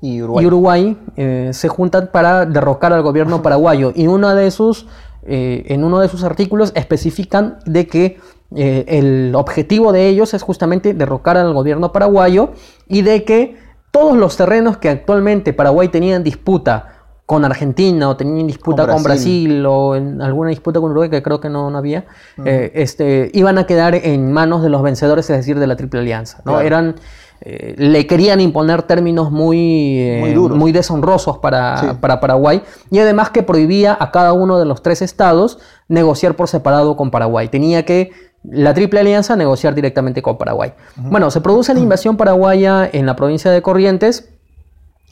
Y 0.00 0.22
Uruguay. 0.22 0.44
y 0.44 0.46
Uruguay 0.46 0.98
eh, 1.16 1.50
se 1.52 1.68
juntan 1.68 2.10
para 2.12 2.46
derrocar 2.46 2.92
al 2.92 3.02
gobierno 3.02 3.42
paraguayo. 3.42 3.92
Y 3.96 4.06
uno 4.06 4.32
de 4.34 4.50
sus, 4.50 4.86
en 5.22 5.84
uno 5.84 5.98
de 6.00 6.08
sus 6.08 6.22
artículos 6.22 6.72
especifican 6.74 7.58
de 7.66 7.86
que 7.86 8.20
eh, 8.56 8.84
el 8.88 9.34
objetivo 9.34 9.92
de 9.92 10.08
ellos 10.08 10.34
es 10.34 10.42
justamente 10.42 10.92
derrocar 10.94 11.36
al 11.36 11.52
gobierno 11.52 11.92
paraguayo 11.92 12.50
y 12.88 13.02
de 13.02 13.24
que 13.24 13.56
todos 13.90 14.16
los 14.16 14.36
terrenos 14.36 14.76
que 14.76 14.88
actualmente 14.88 15.52
Paraguay 15.52 15.88
tenía 15.88 16.16
en 16.16 16.24
disputa 16.24 16.96
con 17.26 17.44
Argentina 17.44 18.08
o 18.08 18.16
tenían 18.16 18.40
en 18.40 18.46
disputa 18.48 18.86
Con 18.86 18.94
con 18.94 19.02
Brasil. 19.04 19.64
O 19.66 19.94
en 19.94 20.20
alguna 20.20 20.50
disputa 20.50 20.80
con 20.80 20.90
Uruguay 20.90 21.10
que 21.10 21.22
creo 21.22 21.40
que 21.40 21.48
no, 21.48 21.70
no 21.70 21.78
había, 21.78 22.06
eh, 22.44 22.72
este, 22.74 23.30
iban 23.34 23.56
a 23.58 23.66
quedar 23.66 23.94
en 23.94 24.32
manos 24.32 24.64
de 24.64 24.68
los 24.68 24.82
vencedores, 24.82 25.30
es 25.30 25.36
decir, 25.36 25.58
de 25.60 25.68
la 25.68 25.76
Triple 25.76 26.00
Alianza. 26.00 26.38
¿no? 26.38 26.52
Claro. 26.52 26.66
Eran 26.66 26.94
eh, 27.42 27.74
le 27.78 28.06
querían 28.06 28.40
imponer 28.40 28.82
términos 28.82 29.30
muy, 29.30 29.98
eh, 29.98 30.18
Muy 30.20 30.48
muy 30.50 30.72
deshonrosos 30.72 31.38
para, 31.38 31.78
Sí. 31.78 31.86
para 31.98 32.20
Paraguay 32.20 32.62
y 32.90 32.98
además 32.98 33.30
que 33.30 33.42
prohibía 33.42 33.96
a 33.98 34.10
cada 34.10 34.34
uno 34.34 34.58
de 34.58 34.66
los 34.66 34.82
tres 34.82 35.00
estados 35.00 35.58
negociar 35.88 36.36
por 36.36 36.48
separado 36.48 36.96
con 36.96 37.10
Paraguay. 37.10 37.48
Tenía 37.48 37.86
que 37.86 38.10
la 38.42 38.72
Triple 38.74 39.00
Alianza 39.00 39.36
negociar 39.36 39.74
directamente 39.74 40.22
con 40.22 40.38
Paraguay. 40.38 40.72
Bueno, 40.96 41.30
se 41.30 41.40
produce 41.40 41.74
la 41.74 41.80
invasión 41.80 42.16
paraguaya 42.16 42.88
en 42.90 43.06
la 43.06 43.16
provincia 43.16 43.50
de 43.50 43.62
Corrientes, 43.62 44.30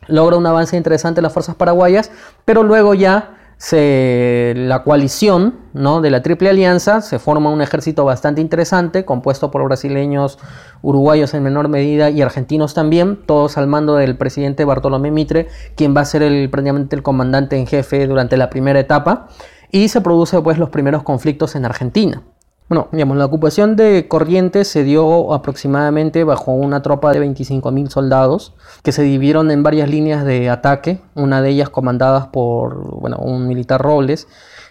logra 0.06 0.36
un 0.36 0.46
avance 0.46 0.76
interesante 0.76 1.20
las 1.20 1.32
fuerzas 1.32 1.54
paraguayas, 1.54 2.10
pero 2.44 2.62
luego 2.62 2.94
ya 2.94 3.34
se, 3.58 4.54
la 4.56 4.84
coalición 4.84 5.56
¿no? 5.74 6.00
de 6.00 6.10
la 6.10 6.22
Triple 6.22 6.48
Alianza 6.48 7.00
se 7.00 7.18
forma 7.18 7.50
un 7.50 7.60
ejército 7.60 8.04
bastante 8.04 8.40
interesante, 8.40 9.04
compuesto 9.04 9.50
por 9.50 9.64
brasileños, 9.64 10.38
uruguayos 10.80 11.34
en 11.34 11.42
menor 11.42 11.68
medida 11.68 12.08
y 12.08 12.22
argentinos 12.22 12.72
también, 12.72 13.18
todos 13.26 13.58
al 13.58 13.66
mando 13.66 13.96
del 13.96 14.16
presidente 14.16 14.64
Bartolomé 14.64 15.10
Mitre, 15.10 15.48
quien 15.74 15.94
va 15.94 16.02
a 16.02 16.06
ser 16.06 16.22
el, 16.22 16.48
prácticamente 16.50 16.96
el 16.96 17.02
comandante 17.02 17.56
en 17.56 17.66
jefe 17.66 18.06
durante 18.06 18.36
la 18.36 18.48
primera 18.48 18.78
etapa, 18.78 19.28
y 19.70 19.88
se 19.88 20.00
produce 20.00 20.40
pues 20.40 20.56
los 20.56 20.70
primeros 20.70 21.02
conflictos 21.02 21.54
en 21.56 21.64
Argentina. 21.66 22.22
Bueno, 22.68 22.88
digamos, 22.92 23.16
la 23.16 23.24
ocupación 23.24 23.76
de 23.76 24.08
Corrientes 24.08 24.68
se 24.68 24.84
dio 24.84 25.32
aproximadamente 25.32 26.22
bajo 26.24 26.52
una 26.52 26.82
tropa 26.82 27.12
de 27.12 27.20
25.000 27.20 27.88
soldados 27.88 28.52
que 28.82 28.92
se 28.92 29.02
dividieron 29.02 29.50
en 29.50 29.62
varias 29.62 29.88
líneas 29.88 30.22
de 30.26 30.50
ataque, 30.50 31.00
una 31.14 31.40
de 31.40 31.48
ellas 31.48 31.70
comandadas 31.70 32.26
por 32.26 33.00
bueno, 33.00 33.16
un 33.18 33.48
militar 33.48 33.80
Robles, 33.80 34.28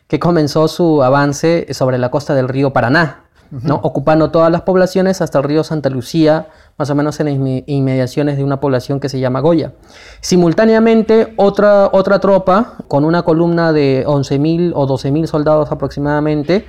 que 0.07 0.19
comenzó 0.19 0.67
su 0.67 1.01
avance 1.01 1.65
sobre 1.73 1.97
la 1.97 2.11
costa 2.11 2.35
del 2.35 2.47
río 2.49 2.71
Paraná, 2.71 3.23
¿no? 3.49 3.79
ocupando 3.81 4.29
todas 4.29 4.51
las 4.51 4.61
poblaciones 4.61 5.21
hasta 5.21 5.39
el 5.39 5.45
río 5.45 5.63
Santa 5.63 5.89
Lucía, 5.89 6.49
más 6.77 6.91
o 6.91 6.95
menos 6.95 7.19
en 7.19 7.25
las 7.25 7.63
inmediaciones 7.65 8.37
de 8.37 8.43
una 8.43 8.59
población 8.59 8.99
que 8.99 9.09
se 9.09 9.19
llama 9.19 9.39
Goya. 9.39 9.73
Simultáneamente, 10.21 11.33
otra, 11.35 11.89
otra 11.91 12.19
tropa 12.19 12.73
con 12.87 13.05
una 13.05 13.23
columna 13.23 13.73
de 13.73 14.05
11.000 14.05 14.73
o 14.75 14.87
12.000 14.87 15.25
soldados 15.25 15.71
aproximadamente, 15.71 16.65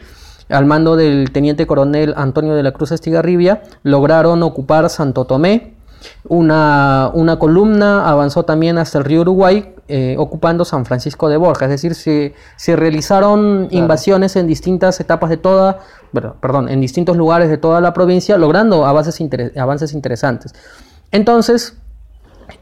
al 0.49 0.67
mando 0.67 0.97
del 0.97 1.31
teniente 1.33 1.67
coronel 1.67 2.15
Antonio 2.17 2.55
de 2.55 2.63
la 2.63 2.73
Cruz 2.73 2.93
Estigarribia, 2.93 3.63
lograron 3.83 4.43
ocupar 4.43 4.89
Santo 4.91 5.25
Tomé. 5.25 5.75
Una, 6.29 7.11
una 7.13 7.39
columna 7.39 8.09
avanzó 8.09 8.45
también 8.45 8.79
hasta 8.79 8.99
el 8.99 9.05
río 9.05 9.23
Uruguay, 9.23 9.75
eh, 9.89 10.15
ocupando 10.19 10.65
San 10.65 10.85
Francisco 10.85 11.29
de 11.29 11.37
Borja. 11.37 11.65
Es 11.65 11.71
decir, 11.73 11.95
se, 11.95 12.35
se 12.57 12.77
realizaron 12.77 13.67
invasiones 13.71 14.37
en 14.37 14.47
distintas 14.47 15.01
etapas 15.01 15.29
de 15.29 15.39
toda, 15.39 15.81
perdón, 16.41 16.69
en 16.69 16.81
distintos 16.81 17.17
lugares 17.17 17.49
de 17.51 17.59
toda 17.59 17.81
la 17.81 17.93
provincia, 17.95 18.39
logrando 18.39 18.87
avances, 18.87 19.21
inter- 19.21 19.53
avances 19.59 19.93
interesantes. 19.93 20.55
Entonces, 21.11 21.77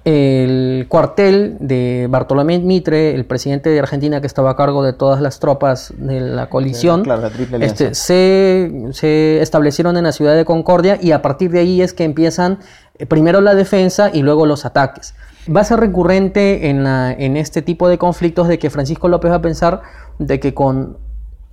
el 0.05 0.87
cuartel 0.89 1.57
de 1.61 2.07
Bartolomé 2.11 2.59
Mitre, 2.59 3.15
el 3.15 3.25
presidente 3.25 3.71
de 3.71 3.79
Argentina 3.79 4.21
que 4.21 4.27
estaba 4.27 4.51
a 4.51 4.57
cargo 4.57 4.83
de 4.83 4.93
todas 4.93 5.21
las 5.21 5.41
tropas 5.41 5.93
de 5.97 6.21
la 6.21 6.49
coalición, 6.49 7.03
Claro, 7.05 7.23
la 7.51 7.65
este, 7.65 7.95
se, 7.95 8.71
se 8.93 9.41
establecieron 9.43 9.97
en 9.97 10.05
la 10.05 10.13
ciudad 10.13 10.35
de 10.37 10.45
Concordia 10.45 10.99
y 11.01 11.13
a 11.13 11.23
partir 11.23 11.51
de 11.51 11.61
ahí 11.61 11.83
es 11.83 11.93
que 11.93 12.05
empiezan 12.05 12.59
eh, 12.99 13.07
primero 13.07 13.41
la 13.41 13.55
defensa 13.55 14.11
y 14.13 14.23
luego 14.23 14.47
los 14.47 14.65
ataques. 14.65 15.15
Va 15.55 15.61
a 15.61 15.65
ser 15.65 15.81
recurrente 15.81 16.69
en, 16.71 16.83
la- 16.85 17.13
en 17.13 17.37
este 17.37 17.63
tipo 17.63 17.89
de 17.89 17.99
conflictos 17.99 18.49
de 18.49 18.59
que 18.59 18.71
Francisco 18.71 19.09
López 19.09 19.31
va 19.31 19.37
a 19.37 19.43
pensar 19.43 19.83
de 20.19 20.41
que 20.41 20.55
con 20.55 20.99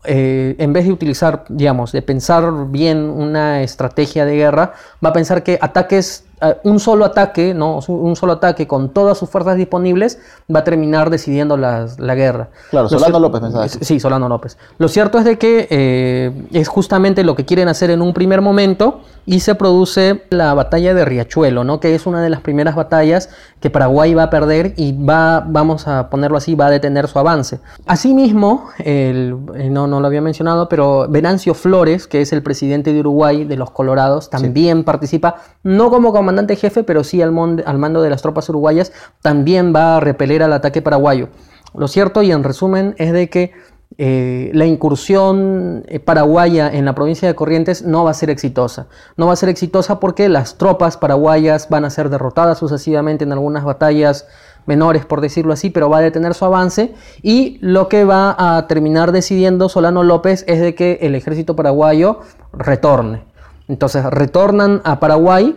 eh, 0.06 0.56
en 0.58 0.74
vez 0.74 0.84
de 0.86 0.92
utilizar, 0.92 1.46
digamos, 1.48 1.94
de 1.94 2.02
pensar 2.02 2.52
bien 2.70 2.98
una 3.06 3.62
estrategia 3.62 4.26
de 4.26 4.36
guerra, 4.36 4.74
va 5.04 5.10
a 5.10 5.14
pensar 5.14 5.44
que 5.44 5.58
ataques, 5.62 6.26
un 6.64 6.80
solo 6.80 7.06
ataque, 7.06 7.54
¿no? 7.54 7.80
un 7.88 8.16
solo 8.18 8.34
ataque 8.34 8.68
con 8.68 8.90
todas 8.90 9.18
sus 9.18 9.30
fuerzas 9.30 9.56
disponibles 9.56 10.20
va 10.54 10.60
a 10.60 10.64
terminar 10.66 11.10
decidiendo 11.10 11.56
las- 11.56 12.00
la 12.00 12.16
guerra. 12.16 12.50
Claro, 12.70 12.90
Solano 12.90 13.20
López 13.20 13.40
pensaba. 13.42 13.68
Sí, 13.70 14.00
Solano 14.00 14.28
López. 14.28 14.58
Lo 14.78 14.90
cierto 14.90 15.18
es 15.20 15.24
de 15.26 15.38
que 15.38 15.68
eh, 15.70 16.48
es 16.52 16.68
justamente 16.68 17.24
lo 17.24 17.36
que 17.36 17.46
quieren 17.46 17.70
hacer 17.70 17.92
en 17.92 18.02
un 18.02 18.14
primer 18.14 18.42
momento 18.42 19.02
y 19.26 19.40
se 19.40 19.56
produce 19.56 20.24
la 20.32 20.54
batalla 20.54 20.94
de 20.94 21.06
Riachuelo, 21.06 21.64
¿no? 21.64 21.80
que 21.80 21.96
es 21.96 22.06
una 22.06 22.22
de 22.22 22.30
las 22.30 22.42
primeras 22.42 22.76
batallas 22.76 23.30
que 23.62 23.70
Paraguay 23.70 24.14
va 24.14 24.24
a 24.24 24.30
perder 24.30 24.74
y 24.76 24.92
va, 24.92 25.46
vamos 25.48 25.88
a 25.88 26.10
ponerlo 26.10 26.36
así, 26.38 26.56
va 26.56 26.66
a 26.66 26.70
detener 26.72 27.08
su 27.08 27.20
avance. 27.20 27.60
Asimismo, 27.86 28.66
el- 28.80 29.38
eh, 29.56 29.70
no, 29.70 29.88
no 29.88 30.02
lo 30.02 30.08
había 30.08 30.20
mencionado, 30.22 30.68
pero 30.68 31.08
Venancio 31.08 31.54
Flores, 31.54 32.06
que 32.08 32.20
es 32.22 32.34
el 32.34 32.44
presidente 32.44 32.92
de 32.92 33.00
Uruguay, 33.00 33.46
de 33.46 33.56
los 33.56 33.72
Colorados, 33.72 34.30
también 34.30 34.84
participa, 34.84 35.36
no 35.64 35.90
como 35.90 36.12
comandante 36.12 36.33
jefe, 36.56 36.84
pero 36.84 37.04
sí 37.04 37.22
al 37.22 37.32
mando 37.32 38.02
de 38.02 38.10
las 38.10 38.22
tropas 38.22 38.50
uruguayas, 38.50 38.92
también 39.22 39.74
va 39.76 39.98
a 39.98 40.00
repeler 40.00 40.44
al 40.44 40.54
ataque 40.54 40.82
paraguayo. 40.82 41.30
Lo 41.76 41.88
cierto 41.88 42.22
y 42.22 42.32
en 42.32 42.44
resumen 42.44 42.96
es 42.98 43.14
de 43.14 43.30
que 43.30 43.52
eh, 44.00 44.50
la 44.54 44.66
incursión 44.66 45.84
eh, 45.88 46.00
paraguaya 46.00 46.70
en 46.72 46.86
la 46.86 46.96
provincia 46.96 47.28
de 47.28 47.36
Corrientes 47.36 47.84
no 47.84 48.04
va 48.04 48.12
a 48.12 48.16
ser 48.16 48.30
exitosa. 48.30 48.88
No 49.18 49.28
va 49.28 49.34
a 49.34 49.36
ser 49.36 49.50
exitosa 49.50 50.00
porque 50.00 50.30
las 50.30 50.58
tropas 50.58 50.98
paraguayas 50.98 51.70
van 51.70 51.86
a 51.86 51.90
ser 51.90 52.10
derrotadas 52.10 52.58
sucesivamente 52.58 53.24
en 53.24 53.32
algunas 53.32 53.64
batallas 53.64 54.28
menores, 54.66 55.06
por 55.06 55.22
decirlo 55.22 55.54
así, 55.54 55.70
pero 55.70 55.90
va 55.90 55.98
a 55.98 56.02
detener 56.02 56.34
su 56.34 56.46
avance 56.46 56.96
y 57.22 57.58
lo 57.62 57.90
que 57.90 58.06
va 58.06 58.36
a 58.38 58.66
terminar 58.68 59.12
decidiendo 59.12 59.70
Solano 59.70 60.04
López 60.04 60.44
es 60.48 60.60
de 60.60 60.74
que 60.74 61.00
el 61.02 61.16
ejército 61.16 61.56
paraguayo 61.56 62.20
retorne. 62.54 63.26
Entonces 63.68 64.06
retornan 64.06 64.82
a 64.86 65.00
Paraguay 65.00 65.56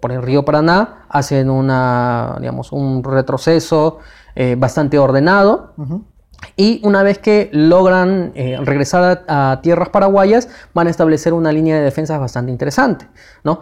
por 0.00 0.12
el 0.12 0.22
río 0.22 0.44
Paraná, 0.44 1.06
hacen 1.08 1.50
una, 1.50 2.36
digamos, 2.40 2.72
un 2.72 3.02
retroceso 3.04 3.98
eh, 4.34 4.56
bastante 4.58 4.98
ordenado. 4.98 5.74
Y 6.56 6.80
una 6.84 7.04
vez 7.04 7.18
que 7.18 7.50
logran 7.52 8.32
eh, 8.34 8.58
regresar 8.62 9.24
a, 9.28 9.52
a 9.52 9.60
tierras 9.60 9.90
paraguayas, 9.90 10.48
van 10.74 10.88
a 10.88 10.90
establecer 10.90 11.32
una 11.34 11.52
línea 11.52 11.76
de 11.76 11.82
defensas 11.82 12.18
bastante 12.18 12.50
interesante. 12.50 13.06
¿no? 13.44 13.60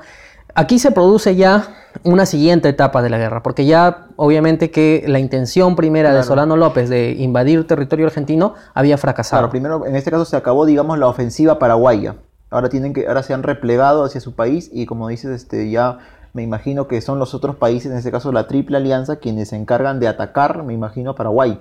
Aquí 0.54 0.78
se 0.78 0.90
produce 0.90 1.36
ya 1.36 1.68
una 2.04 2.26
siguiente 2.26 2.68
etapa 2.68 3.02
de 3.02 3.10
la 3.10 3.18
guerra, 3.18 3.42
porque 3.42 3.66
ya 3.66 4.08
obviamente 4.16 4.70
que 4.70 5.04
la 5.06 5.18
intención 5.18 5.76
primera 5.76 6.12
de. 6.12 6.22
Solano 6.22 6.56
López 6.56 6.88
de 6.88 7.12
invadir 7.12 7.66
territorio 7.66 8.06
argentino 8.06 8.54
había 8.74 8.96
fracasado. 8.98 9.40
Claro, 9.40 9.50
primero 9.50 9.86
en 9.86 9.96
este 9.96 10.10
caso 10.10 10.24
se 10.24 10.36
acabó, 10.36 10.66
digamos, 10.66 10.98
la 10.98 11.06
ofensiva 11.06 11.58
paraguaya. 11.58 12.16
Ahora 12.50 12.68
tienen 12.68 12.92
que, 12.92 13.06
ahora 13.06 13.22
se 13.22 13.32
han 13.32 13.42
replegado 13.42 14.04
hacia 14.04 14.20
su 14.20 14.34
país 14.34 14.70
y 14.72 14.86
como 14.86 15.08
dices, 15.08 15.30
este, 15.30 15.70
ya 15.70 15.98
me 16.32 16.42
imagino 16.42 16.86
que 16.86 17.00
son 17.00 17.18
los 17.18 17.34
otros 17.34 17.56
países, 17.56 17.90
en 17.90 17.98
este 17.98 18.10
caso 18.10 18.32
la 18.32 18.46
Triple 18.46 18.76
Alianza, 18.76 19.16
quienes 19.16 19.48
se 19.48 19.56
encargan 19.56 20.00
de 20.00 20.08
atacar, 20.08 20.62
me 20.62 20.74
imagino, 20.74 21.14
Paraguay. 21.14 21.60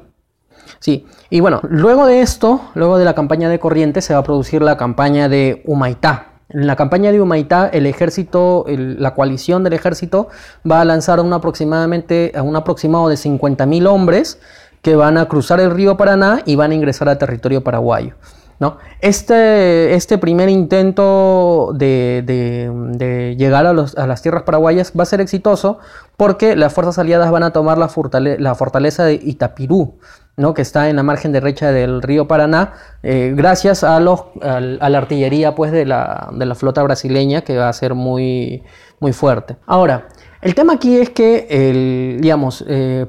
Sí, 0.79 1.05
y 1.29 1.39
bueno, 1.39 1.61
luego 1.63 2.05
de 2.05 2.21
esto, 2.21 2.61
luego 2.75 2.97
de 2.97 3.05
la 3.05 3.15
campaña 3.15 3.49
de 3.49 3.59
Corrientes, 3.59 4.05
se 4.05 4.13
va 4.13 4.19
a 4.19 4.23
producir 4.23 4.61
la 4.61 4.77
campaña 4.77 5.29
de 5.29 5.63
Humaitá. 5.65 6.27
En 6.49 6.67
la 6.67 6.75
campaña 6.75 7.11
de 7.11 7.21
Humaitá, 7.21 7.69
el 7.71 7.85
ejército, 7.85 8.65
la 8.67 9.13
coalición 9.13 9.63
del 9.63 9.73
ejército 9.73 10.29
va 10.69 10.81
a 10.81 10.85
lanzar 10.85 11.19
un 11.19 11.31
aproximadamente, 11.33 12.33
un 12.43 12.55
aproximado 12.55 13.07
de 13.07 13.15
50.000 13.15 13.87
hombres 13.87 14.39
que 14.81 14.95
van 14.95 15.17
a 15.17 15.25
cruzar 15.27 15.59
el 15.59 15.71
río 15.71 15.97
Paraná 15.97 16.41
y 16.45 16.55
van 16.55 16.71
a 16.71 16.75
ingresar 16.75 17.09
a 17.09 17.17
territorio 17.17 17.63
paraguayo. 17.63 18.15
¿No? 18.59 18.77
Este, 19.01 19.93
este 19.95 20.17
primer 20.17 20.49
intento 20.49 21.71
de, 21.73 22.23
de- 22.25 23.35
llegar 23.37 23.65
a, 23.65 23.73
las 23.73 24.21
tierras 24.21 24.43
paraguayas 24.43 24.91
va 24.97 25.03
a 25.03 25.05
ser 25.05 25.21
exitoso 25.21 25.79
porque 26.17 26.55
las 26.55 26.73
fuerzas 26.73 26.99
aliadas 26.99 27.31
van 27.31 27.43
a 27.43 27.51
tomar 27.51 27.77
la, 27.77 27.87
fortale- 27.87 28.37
la 28.37 28.55
fortaleza 28.55 29.05
de 29.05 29.13
Itapirú, 29.13 29.97
¿no? 30.35 30.53
que 30.53 30.61
está 30.61 30.89
en 30.89 30.97
la 30.97 31.03
margen 31.03 31.31
derecha 31.31 31.71
del 31.71 32.01
río 32.01 32.27
Paraná, 32.27 32.73
eh, 33.03 33.33
gracias 33.35 33.83
a, 33.85 33.99
los, 34.01 34.23
la 34.41 34.97
artillería 34.97 35.55
pues, 35.55 35.71
de, 35.71 35.85
la, 35.85 36.29
flota 36.55 36.83
brasileña 36.83 37.41
que 37.41 37.57
va 37.57 37.69
a 37.69 37.73
ser 37.73 37.93
muy, 37.95 38.63
muy 38.99 39.13
fuerte. 39.13 39.55
Ahora, 39.65 40.07
el 40.41 40.55
tema 40.55 40.73
aquí 40.73 40.97
es 40.97 41.09
que 41.09 41.47
eh, 41.49 42.17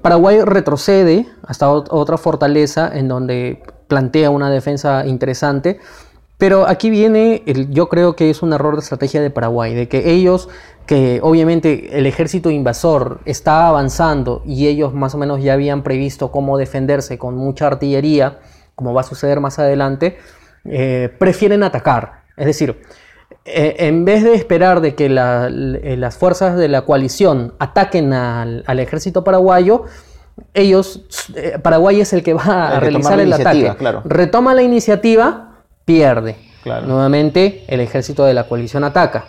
Paraguay 0.02 0.40
retrocede 0.42 1.26
hasta 1.46 1.68
ot- 1.68 1.88
otra 1.90 2.18
fortaleza 2.18 2.90
en 2.92 3.08
donde 3.08 3.62
plantea 3.90 4.30
una 4.30 4.50
defensa 4.50 5.04
interesante, 5.04 5.78
pero 6.38 6.66
aquí 6.66 6.88
viene, 6.88 7.42
el- 7.44 7.68
yo 7.70 7.90
creo 7.90 8.16
que 8.16 8.30
es 8.30 8.42
un 8.42 8.54
error 8.54 8.76
de 8.76 8.80
estrategia 8.80 9.20
de 9.20 9.28
Paraguay, 9.28 9.74
de 9.74 9.88
que 9.88 10.10
ellos, 10.10 10.48
que 10.86 11.20
obviamente 11.22 11.98
el 11.98 12.06
ejército 12.06 12.48
invasor 12.50 13.20
está 13.26 13.68
avanzando 13.68 14.42
y 14.46 14.66
ellos 14.68 14.94
más 14.94 15.14
o 15.14 15.18
menos 15.18 15.42
ya 15.42 15.52
habían 15.52 15.82
previsto 15.82 16.30
cómo 16.32 16.56
defenderse 16.56 17.18
con 17.18 17.36
mucha 17.36 17.66
artillería, 17.66 18.38
como 18.74 18.94
va 18.94 19.02
a 19.02 19.04
suceder 19.04 19.40
más 19.40 19.58
adelante, 19.58 20.16
eh, 20.64 21.10
prefieren 21.18 21.62
atacar. 21.62 22.22
Es 22.38 22.46
decir, 22.46 22.80
eh, 23.44 23.76
en 23.80 24.04
vez 24.06 24.24
de 24.24 24.32
esperar 24.34 24.80
de 24.80 24.94
que 24.94 25.06
l- 25.06 25.96
las 25.98 26.16
fuerzas 26.16 26.56
de 26.56 26.68
la 26.68 26.82
coalición 26.86 27.52
ataquen 27.58 28.12
al, 28.14 28.64
al 28.66 28.80
ejército 28.80 29.24
paraguayo, 29.24 29.84
ellos, 30.54 31.02
eh, 31.34 31.58
Paraguay 31.62 32.00
es 32.00 32.12
el 32.12 32.22
que 32.22 32.34
va 32.34 32.68
a 32.68 32.80
realizar 32.80 33.18
el 33.20 33.32
ataque. 33.32 33.74
claro. 33.78 34.02
Retoma 34.04 34.54
la 34.54 34.62
iniciativa, 34.62 35.62
pierde. 35.84 36.36
Claro. 36.62 36.86
Nuevamente 36.86 37.64
el 37.68 37.80
ejército 37.80 38.24
de 38.24 38.34
la 38.34 38.44
coalición 38.44 38.84
ataca. 38.84 39.26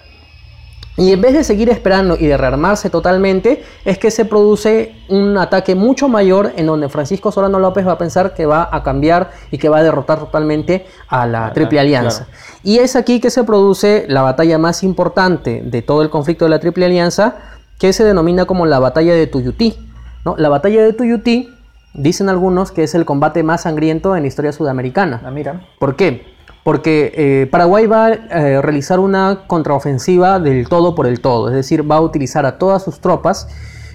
Y 0.98 1.14
en 1.14 1.22
vez 1.22 1.34
de 1.34 1.44
seguir 1.44 1.70
esperando 1.70 2.18
y 2.20 2.28
de 2.28 2.36
rearmarse 2.36 2.90
totalmente, 2.90 3.64
es 3.86 3.98
que 3.98 4.12
se 4.12 4.26
produce 4.26 4.94
un 5.08 5.38
ataque 5.38 5.74
mucho 5.74 6.10
mayor 6.10 6.52
en 6.58 6.66
donde 6.66 6.90
Francisco 6.90 7.32
Solano 7.32 7.60
López 7.60 7.88
va 7.88 7.94
a 7.94 7.98
pensar 7.98 8.34
que 8.34 8.46
va 8.46 8.68
a 8.72 8.84
cambiar 8.84 9.32
y 9.52 9.58
que 9.58 9.70
va 9.70 9.78
a 9.78 9.84
derrotar 9.84 10.20
totalmente 10.20 10.86
a 11.08 11.26
la 11.26 11.54
Triple 11.54 11.80
Alianza. 11.80 12.28
Y 12.62 12.80
es 12.80 12.98
aquí 12.98 13.22
que 13.22 13.30
se 13.30 13.46
produce 13.46 14.06
la 14.10 14.22
batalla 14.22 14.58
más 14.58 14.84
importante 14.84 15.62
de 15.66 15.82
todo 15.82 16.02
el 16.02 16.10
conflicto 16.10 16.46
de 16.46 16.52
la 16.52 16.60
Triple 16.60 16.86
Alianza, 16.86 17.36
que 17.80 17.94
se 17.94 18.04
denomina 18.04 18.46
como 18.46 18.66
la 18.66 18.80
batalla 18.80 19.14
de 19.14 19.28
Tuyutí. 19.28 19.91
¿No? 20.26 20.36
La 20.38 20.50
batalla 20.50 20.84
de 20.84 20.94
Tuyutí, 20.94 21.50
dicen 21.94 22.30
algunos 22.30 22.72
que 22.72 22.84
es 22.84 22.96
el 22.96 23.06
combate 23.06 23.44
más 23.44 23.62
sangriento 23.62 24.16
en 24.16 24.24
la 24.24 24.28
historia 24.28 24.52
sudamericana. 24.52 25.22
Ah, 25.26 25.32
mira. 25.32 25.62
¿Por 25.80 25.96
qué? 25.96 26.26
Porque 26.64 27.12
eh, 27.16 27.48
Paraguay 27.48 27.88
va 27.88 28.06
a 28.06 28.14
eh, 28.14 28.62
realizar 28.62 29.00
una 29.00 29.44
contraofensiva 29.48 30.40
del 30.40 30.70
todo 30.70 30.94
por 30.94 31.08
el 31.08 31.20
todo, 31.20 31.50
es 31.50 31.56
decir, 31.56 31.90
va 31.90 31.98
a 31.98 32.02
utilizar 32.02 32.46
a 32.46 32.58
todas 32.58 32.84
sus 32.84 33.00
tropas. 33.00 33.48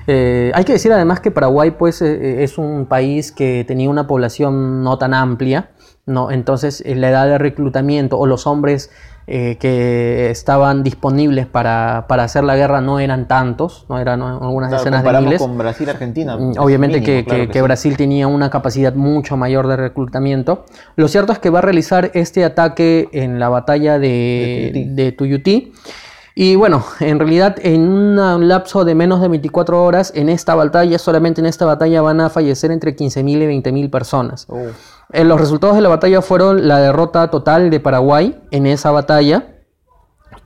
Eh, 0.09 0.53
hay 0.55 0.65
que 0.65 0.73
decir 0.73 0.93
además 0.93 1.21
que 1.21 1.31
Paraguay 1.31 1.73
pues, 1.73 2.03
es 2.03 2.59
un 2.59 2.87
país 2.87 3.33
que 3.33 3.65
tenía 3.67 3.89
una 3.91 4.07
población 4.07 4.83
no 4.83 4.99
tan 4.99 5.15
amplia, 5.15 5.71
¿no? 6.07 6.31
entonces 6.31 6.83
la 6.87 7.09
edad 7.09 7.27
de 7.27 7.39
reclutamiento 7.39 8.17
o 8.17 8.27
los 8.27 8.47
hombres 8.47 8.91
eh, 9.29 9.57
que 9.59 10.31
estaban 10.31 10.83
disponibles 10.85 11.47
para, 11.47 12.07
para 12.09 12.25
hacer 12.25 12.45
la 12.45 12.55
guerra 12.57 12.81
no 12.81 13.01
eran 13.01 13.27
tantos, 13.27 13.85
no 13.89 13.99
eran 13.99 14.23
algunas 14.23 14.69
Claro, 14.71 14.85
decenas 14.85 15.03
de 15.05 15.21
miles. 15.21 15.41
con 15.43 15.59
Brasil 15.59 15.89
Argentina. 15.91 16.37
Mm, 16.37 16.53
Obviamente 16.59 17.01
mínimo, 17.01 17.19
que, 17.19 17.25
claro 17.25 17.41
que- 17.43 17.47
que 17.49 17.53
que 17.53 17.59
sí. 17.59 17.63
Brasil 17.63 17.97
tenía 17.97 18.29
una 18.29 18.51
capacidad 18.51 18.95
mucho 18.95 19.37
mayor 19.37 19.67
de 19.67 19.77
reclutamiento. 19.77 20.65
Lo 20.95 21.09
cierto 21.09 21.33
es 21.33 21.39
que 21.41 21.51
va 21.51 21.59
a 21.59 21.63
realizar 21.63 22.11
este 22.15 22.45
ataque 22.45 23.09
en 23.13 23.41
la 23.41 23.49
batalla 23.49 23.99
de, 23.99 24.71
De 24.73 24.87
de 25.05 25.13
Tuyutí. 25.13 25.73
Y 26.39 26.55
bueno, 26.55 26.85
en 27.01 27.19
realidad 27.19 27.57
en 27.63 27.81
un 27.89 28.47
lapso 28.47 28.85
de 28.85 28.95
menos 28.95 29.23
de 29.23 29.29
24 29.29 29.83
horas, 29.83 30.13
en 30.15 30.29
esta 30.29 30.55
batalla, 30.55 30.99
solamente 30.99 31.41
en 31.41 31.47
esta 31.47 31.65
batalla 31.65 32.03
van 32.03 32.21
a 32.21 32.29
fallecer 32.29 32.71
entre 32.71 32.95
15.000 32.95 33.41
y 33.43 33.47
20.000 33.47 33.89
personas. 33.91 34.45
Oh, 34.51 34.59
Eh, 35.13 35.25
los 35.25 35.41
resultados 35.41 35.77
de 35.77 35.83
la 35.83 35.89
batalla 35.89 36.21
fueron 36.23 36.67
la 36.67 36.79
derrota 36.81 37.29
total 37.31 37.71
de 37.71 37.81
Paraguay 37.81 38.41
en 38.51 38.67
esa 38.67 38.91
batalla. 38.91 39.53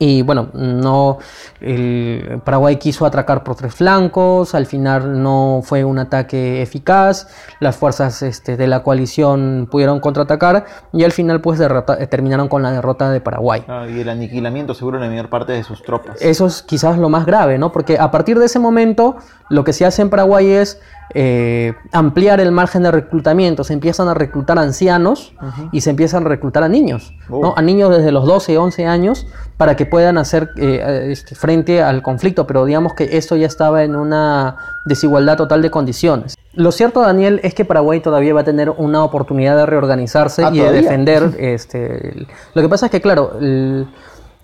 Y 0.03 0.23
bueno, 0.23 0.49
no, 0.55 1.19
el 1.61 2.41
Paraguay 2.43 2.77
quiso 2.77 3.05
atracar 3.05 3.45
por 3.45 3.57
tres 3.57 3.75
flancos, 3.75 4.55
al 4.55 4.65
final 4.65 5.23
no 5.23 5.61
fue 5.63 5.85
un 5.85 5.99
ataque 5.99 6.63
eficaz, 6.63 7.29
las 7.61 7.77
fuerzas 7.77 8.23
este, 8.23 8.57
de 8.57 8.67
la 8.67 8.83
coalición 8.83 9.69
pudieron 9.71 10.01
contraatacar 10.01 10.65
y 10.95 11.05
al 11.05 11.13
final 11.13 11.43
pues 11.43 11.59
derrota- 11.59 11.99
eh, 12.01 12.07
terminaron 12.07 12.49
con 12.49 12.63
la 12.63 12.71
derrota 12.73 13.11
de 13.11 13.21
Paraguay. 13.21 13.61
claro, 13.63 13.91
y 13.91 14.01
el 14.01 14.09
aniquilamiento 14.09 14.73
seguro 14.73 14.99
de 14.99 15.05
la 15.05 15.11
mayor 15.11 15.29
parte 15.29 15.53
de 15.53 15.65
sus 15.65 15.83
tropas. 15.83 16.17
Eso 16.23 16.47
es 16.47 16.63
quizás 16.63 16.97
lo 16.97 17.11
más 17.11 17.27
grave, 17.27 17.59
¿no? 17.59 17.71
Porque 17.71 17.99
a 17.99 18.11
partir 18.11 18.39
de 18.39 18.47
ese 18.47 18.59
momento 18.59 19.17
lo 19.51 19.65
que 19.65 19.75
se 19.75 19.85
hace 19.85 20.01
en 20.01 20.09
Paraguay 20.09 20.49
es 20.51 20.81
eh, 21.15 21.75
ampliar 21.93 22.41
el 22.41 22.53
margen 22.53 22.83
de 22.83 22.91
reclutamiento. 22.91 23.65
Se 23.65 23.73
empiezan 23.73 24.09
a 24.09 24.15
reclutar 24.15 24.59
ancianos 24.59 25.35
y 25.73 25.81
se 25.81 25.91
empiezan 25.91 26.25
a 26.27 26.29
reclutar 26.29 26.63
a 26.63 26.69
niños, 26.69 27.13
¿no? 27.29 27.37
Oh. 27.39 27.55
A 27.57 27.63
niños 27.63 27.91
desde 27.97 28.13
los 28.13 28.27
12, 28.27 28.57
11 28.59 28.87
años 28.87 29.27
para 29.57 29.77
que 29.77 29.87
puedan 29.87 30.19
hacer 30.19 30.51
eh, 30.57 31.09
este, 31.11 31.35
frente 31.35 31.83
al 31.83 32.03
conflicto. 32.03 32.47
Pero 32.47 32.65
digamos 32.65 32.95
que 32.95 33.17
esto 33.17 33.37
ya 33.37 33.47
estaba 33.47 33.83
en 33.85 33.97
una 33.97 34.57
desigualdad 34.85 35.37
total 35.37 35.63
de 35.63 35.71
condiciones. 35.71 36.37
Lo 36.55 36.73
cierto, 36.73 37.01
Daniel, 37.01 37.41
es 37.45 37.55
que 37.55 37.65
Paraguay 37.65 38.01
todavía 38.01 38.35
va 38.35 38.41
a 38.41 38.45
tener 38.45 38.71
una 38.71 39.05
oportunidad 39.05 39.57
de 39.57 39.67
reorganizarse 39.67 40.43
Ah, 40.45 40.51
y 40.53 40.59
de 40.59 40.73
defender. 40.73 41.31
Este, 41.39 42.27
lo 42.55 42.63
que 42.63 42.69
pasa 42.69 42.87
es 42.87 42.93
que, 42.93 43.01
claro, 43.01 43.33
el- 43.41 43.87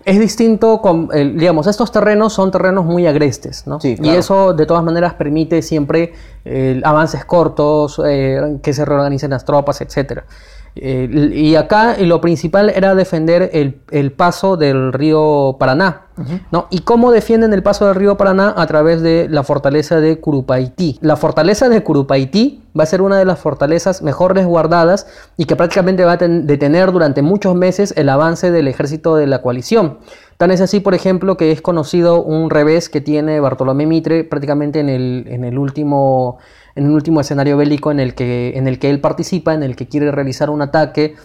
es 0.07 0.19
distinto, 0.19 0.81
con, 0.81 1.09
digamos, 1.09 1.67
estos 1.67 1.91
terrenos 1.91 2.31
son 2.31 2.49
terrenos 2.49 2.85
muy 2.85 3.05
agrestes, 3.05 3.67
¿no? 3.67 3.81
Sí, 3.81 3.97
Y 4.01 4.09
eso 4.11 4.53
de 4.53 4.65
todas 4.65 4.81
maneras 4.81 5.15
permite 5.15 5.61
siempre 5.61 6.13
eh, 6.45 6.79
avances 6.85 7.25
cortos, 7.25 8.01
eh, 8.05 8.57
que 8.63 8.71
se 8.71 8.85
reorganicen 8.85 9.31
las 9.31 9.43
tropas, 9.43 9.81
etc. 9.81 10.21
y 10.75 11.55
acá 11.55 11.95
eh, 11.95 12.05
lo 12.05 12.21
principal 12.21 12.69
era 12.69 12.95
defender 12.95 13.49
el, 13.51 13.81
el 13.91 14.13
paso 14.13 14.55
del 14.55 14.93
río 14.93 15.57
Paraná, 15.59 16.03
¿no? 16.51 16.67
¿Y 16.69 16.79
cómo 16.79 17.11
defienden 17.11 17.51
el 17.51 17.61
paso 17.61 17.85
del 17.87 17.95
río 17.95 18.15
Paraná? 18.15 18.53
A 18.55 18.65
través 18.65 19.01
de 19.01 19.27
la 19.29 19.43
fortaleza 19.43 19.99
de 19.99 20.21
Curupaití. 20.21 20.99
La 21.01 21.17
fortaleza 21.17 21.67
de 21.67 21.83
Curupaití 21.83 22.63
va 22.77 22.83
a 22.83 22.87
ser 22.87 23.01
una 23.01 23.17
de 23.17 23.25
las 23.25 23.39
fortalezas 23.39 24.01
mejor 24.01 24.35
resguardadas 24.35 25.07
y 25.37 25.45
que 25.45 25.55
prácticamente 25.55 26.05
va 26.05 26.13
a 26.13 26.17
ten- 26.17 26.45
detener 26.47 26.91
durante 26.91 27.21
muchos 27.21 27.55
meses 27.55 27.93
el 27.97 28.09
avance 28.09 28.51
del 28.51 28.67
ejército 28.67 29.15
de 29.15 29.27
la 29.27 29.41
coalición. 29.41 29.99
Tan 30.37 30.51
es 30.51 30.61
así, 30.61 30.79
por 30.79 30.93
ejemplo, 30.93 31.35
que 31.35 31.51
es 31.51 31.61
conocido 31.61 32.21
un 32.21 32.49
revés 32.49 32.89
que 32.89 33.01
tiene 33.01 33.39
Bartolomé 33.39 33.85
Mitre 33.87 34.23
prácticamente 34.23 34.79
en 34.79 34.89
el, 34.89 35.25
en 35.27 35.43
el 35.43 35.57
último 35.57 36.37
en 36.75 36.85
el 36.85 36.91
último 36.91 37.21
escenario 37.21 37.57
bélico 37.57 37.89
en 37.89 37.99
el, 37.99 38.13
que, 38.13 38.53
en 38.55 38.67
el 38.67 38.77
que 38.77 38.91
él 38.91 39.01
participa, 39.01 39.55
en 39.55 39.63
el 39.63 39.75
que 39.75 39.87
quiere 39.87 40.11
realizar 40.11 40.51
un 40.51 40.61
ataque, 40.61 41.15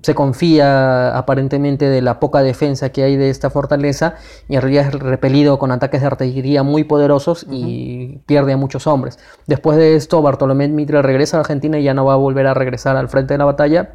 se 0.00 0.14
confía 0.14 1.16
aparentemente 1.16 1.88
de 1.88 2.00
la 2.00 2.18
poca 2.18 2.42
defensa 2.42 2.90
que 2.90 3.02
hay 3.02 3.16
de 3.16 3.30
esta 3.30 3.50
fortaleza 3.50 4.14
y 4.48 4.54
en 4.54 4.62
realidad 4.62 4.86
es 4.86 4.94
repelido 4.94 5.58
con 5.58 5.70
ataques 5.70 6.00
de 6.00 6.06
artillería 6.06 6.62
muy 6.62 6.84
poderosos 6.84 7.46
y 7.50 8.18
pierde 8.26 8.54
a 8.54 8.56
muchos 8.56 8.86
hombres. 8.86 9.18
Después 9.46 9.76
de 9.76 9.96
esto, 9.96 10.22
Bartolomé 10.22 10.68
Mitre 10.68 11.02
regresa 11.02 11.36
a 11.36 11.40
Argentina 11.40 11.78
y 11.78 11.82
ya 11.82 11.94
no 11.94 12.04
va 12.04 12.14
a 12.14 12.16
volver 12.16 12.46
a 12.46 12.54
regresar 12.54 12.96
al 12.96 13.08
frente 13.08 13.34
de 13.34 13.38
la 13.38 13.44
batalla. 13.44 13.94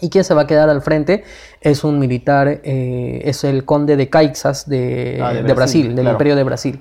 Y 0.00 0.10
quien 0.10 0.22
se 0.22 0.32
va 0.32 0.42
a 0.42 0.46
quedar 0.46 0.70
al 0.70 0.80
frente 0.80 1.24
es 1.60 1.82
un 1.82 1.98
militar, 1.98 2.60
eh, 2.62 3.20
es 3.24 3.42
el 3.42 3.64
conde 3.64 3.96
de 3.96 4.08
Caixas 4.08 4.68
de, 4.68 5.18
Ah, 5.20 5.32
de 5.32 5.42
de 5.42 5.42
Brasil, 5.42 5.54
Brasil, 5.56 5.86
del 5.88 6.04
claro. 6.04 6.14
Imperio 6.14 6.36
de 6.36 6.44
Brasil. 6.44 6.80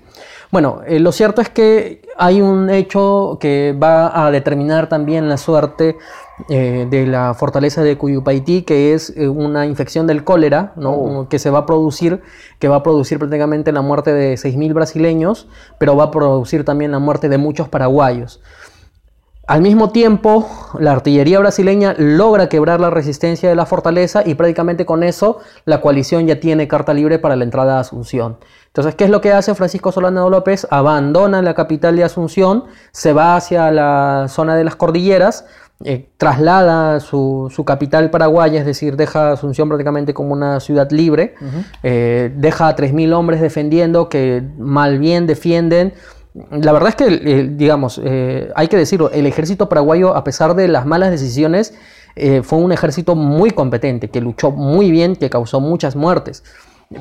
Bueno, 0.49 0.81
eh, 0.87 0.99
lo 0.99 1.11
cierto 1.11 1.41
es 1.41 1.49
que 1.49 2.01
hay 2.17 2.41
un 2.41 2.69
hecho 2.69 3.37
que 3.39 3.75
va 3.81 4.25
a 4.25 4.31
determinar 4.31 4.87
también 4.87 5.27
la 5.27 5.37
suerte 5.37 5.97
eh, 6.49 6.87
de 6.89 7.05
la 7.05 7.33
fortaleza 7.33 7.83
de 7.83 7.97
Cuyupaití, 7.97 8.61
que 8.61 8.93
es 8.93 9.11
eh, 9.17 9.27
una 9.27 9.65
infección 9.65 10.07
del 10.07 10.23
cólera, 10.23 10.71
¿no? 10.77 10.91
Oh. 10.93 11.27
que 11.27 11.37
se 11.37 11.49
va 11.49 11.59
a 11.59 11.65
producir, 11.65 12.21
que 12.59 12.69
va 12.69 12.77
a 12.77 12.83
producir 12.83 13.19
prácticamente 13.19 13.73
la 13.73 13.81
muerte 13.81 14.13
de 14.13 14.35
6.000 14.35 14.73
brasileños, 14.73 15.47
pero 15.79 15.97
va 15.97 16.05
a 16.05 16.11
producir 16.11 16.63
también 16.63 16.91
la 16.91 16.99
muerte 16.99 17.27
de 17.27 17.37
muchos 17.37 17.67
paraguayos. 17.67 18.39
Al 19.47 19.61
mismo 19.61 19.91
tiempo, 19.91 20.45
la 20.77 20.91
artillería 20.91 21.39
brasileña 21.39 21.95
logra 21.97 22.49
quebrar 22.49 22.81
la 22.81 22.89
resistencia 22.89 23.47
de 23.47 23.55
la 23.55 23.65
fortaleza 23.65 24.21
y 24.25 24.35
prácticamente 24.35 24.85
con 24.85 25.03
eso 25.03 25.39
la 25.63 25.79
coalición 25.79 26.27
ya 26.27 26.41
tiene 26.41 26.67
carta 26.67 26.93
libre 26.93 27.17
para 27.17 27.37
la 27.37 27.45
entrada 27.45 27.77
a 27.77 27.79
Asunción. 27.79 28.39
Entonces, 28.67 28.95
¿qué 28.95 29.05
es 29.05 29.09
lo 29.09 29.21
que 29.21 29.33
hace 29.33 29.55
Francisco 29.55 29.91
Solano 29.91 30.29
López? 30.29 30.67
Abandona 30.69 31.41
la 31.41 31.53
capital 31.53 31.95
de 31.95 32.03
Asunción, 32.03 32.65
se 32.91 33.13
va 33.13 33.35
hacia 33.35 33.71
la 33.71 34.27
zona 34.29 34.55
de 34.55 34.63
las 34.63 34.75
cordilleras, 34.75 35.45
eh, 35.83 36.09
traslada 36.17 36.99
su, 36.99 37.51
su 37.53 37.63
capital 37.63 38.09
paraguaya, 38.09 38.59
es 38.59 38.65
decir, 38.65 38.97
deja 38.97 39.33
Asunción 39.33 39.67
prácticamente 39.67 40.11
como 40.11 40.33
una 40.33 40.59
ciudad 40.59 40.89
libre, 40.89 41.35
eh, 41.83 42.33
deja 42.35 42.67
a 42.67 42.75
3.000 42.75 43.13
hombres 43.13 43.41
defendiendo 43.41 44.09
que 44.09 44.43
mal 44.57 44.97
bien 44.97 45.27
defienden 45.27 45.93
la 46.51 46.71
verdad 46.71 46.89
es 46.89 46.95
que, 46.95 47.07
eh, 47.07 47.49
digamos, 47.51 47.99
hay 47.99 48.67
que 48.67 48.77
decirlo, 48.77 49.09
el 49.09 49.25
ejército 49.25 49.69
paraguayo, 49.69 50.15
a 50.15 50.23
pesar 50.23 50.53
de 50.53 50.67
las 50.67 50.85
malas 50.85 51.09
decisiones, 51.09 51.73
fue 52.43 52.59
un 52.59 52.71
ejército 52.71 53.15
muy 53.15 53.49
competente, 53.51 54.09
que 54.09 54.21
luchó 54.21 54.51
muy 54.51 54.91
bien, 54.91 55.15
que 55.15 55.31
causó 55.31 55.59
muchas 55.59 55.95
muertes. 55.95 56.43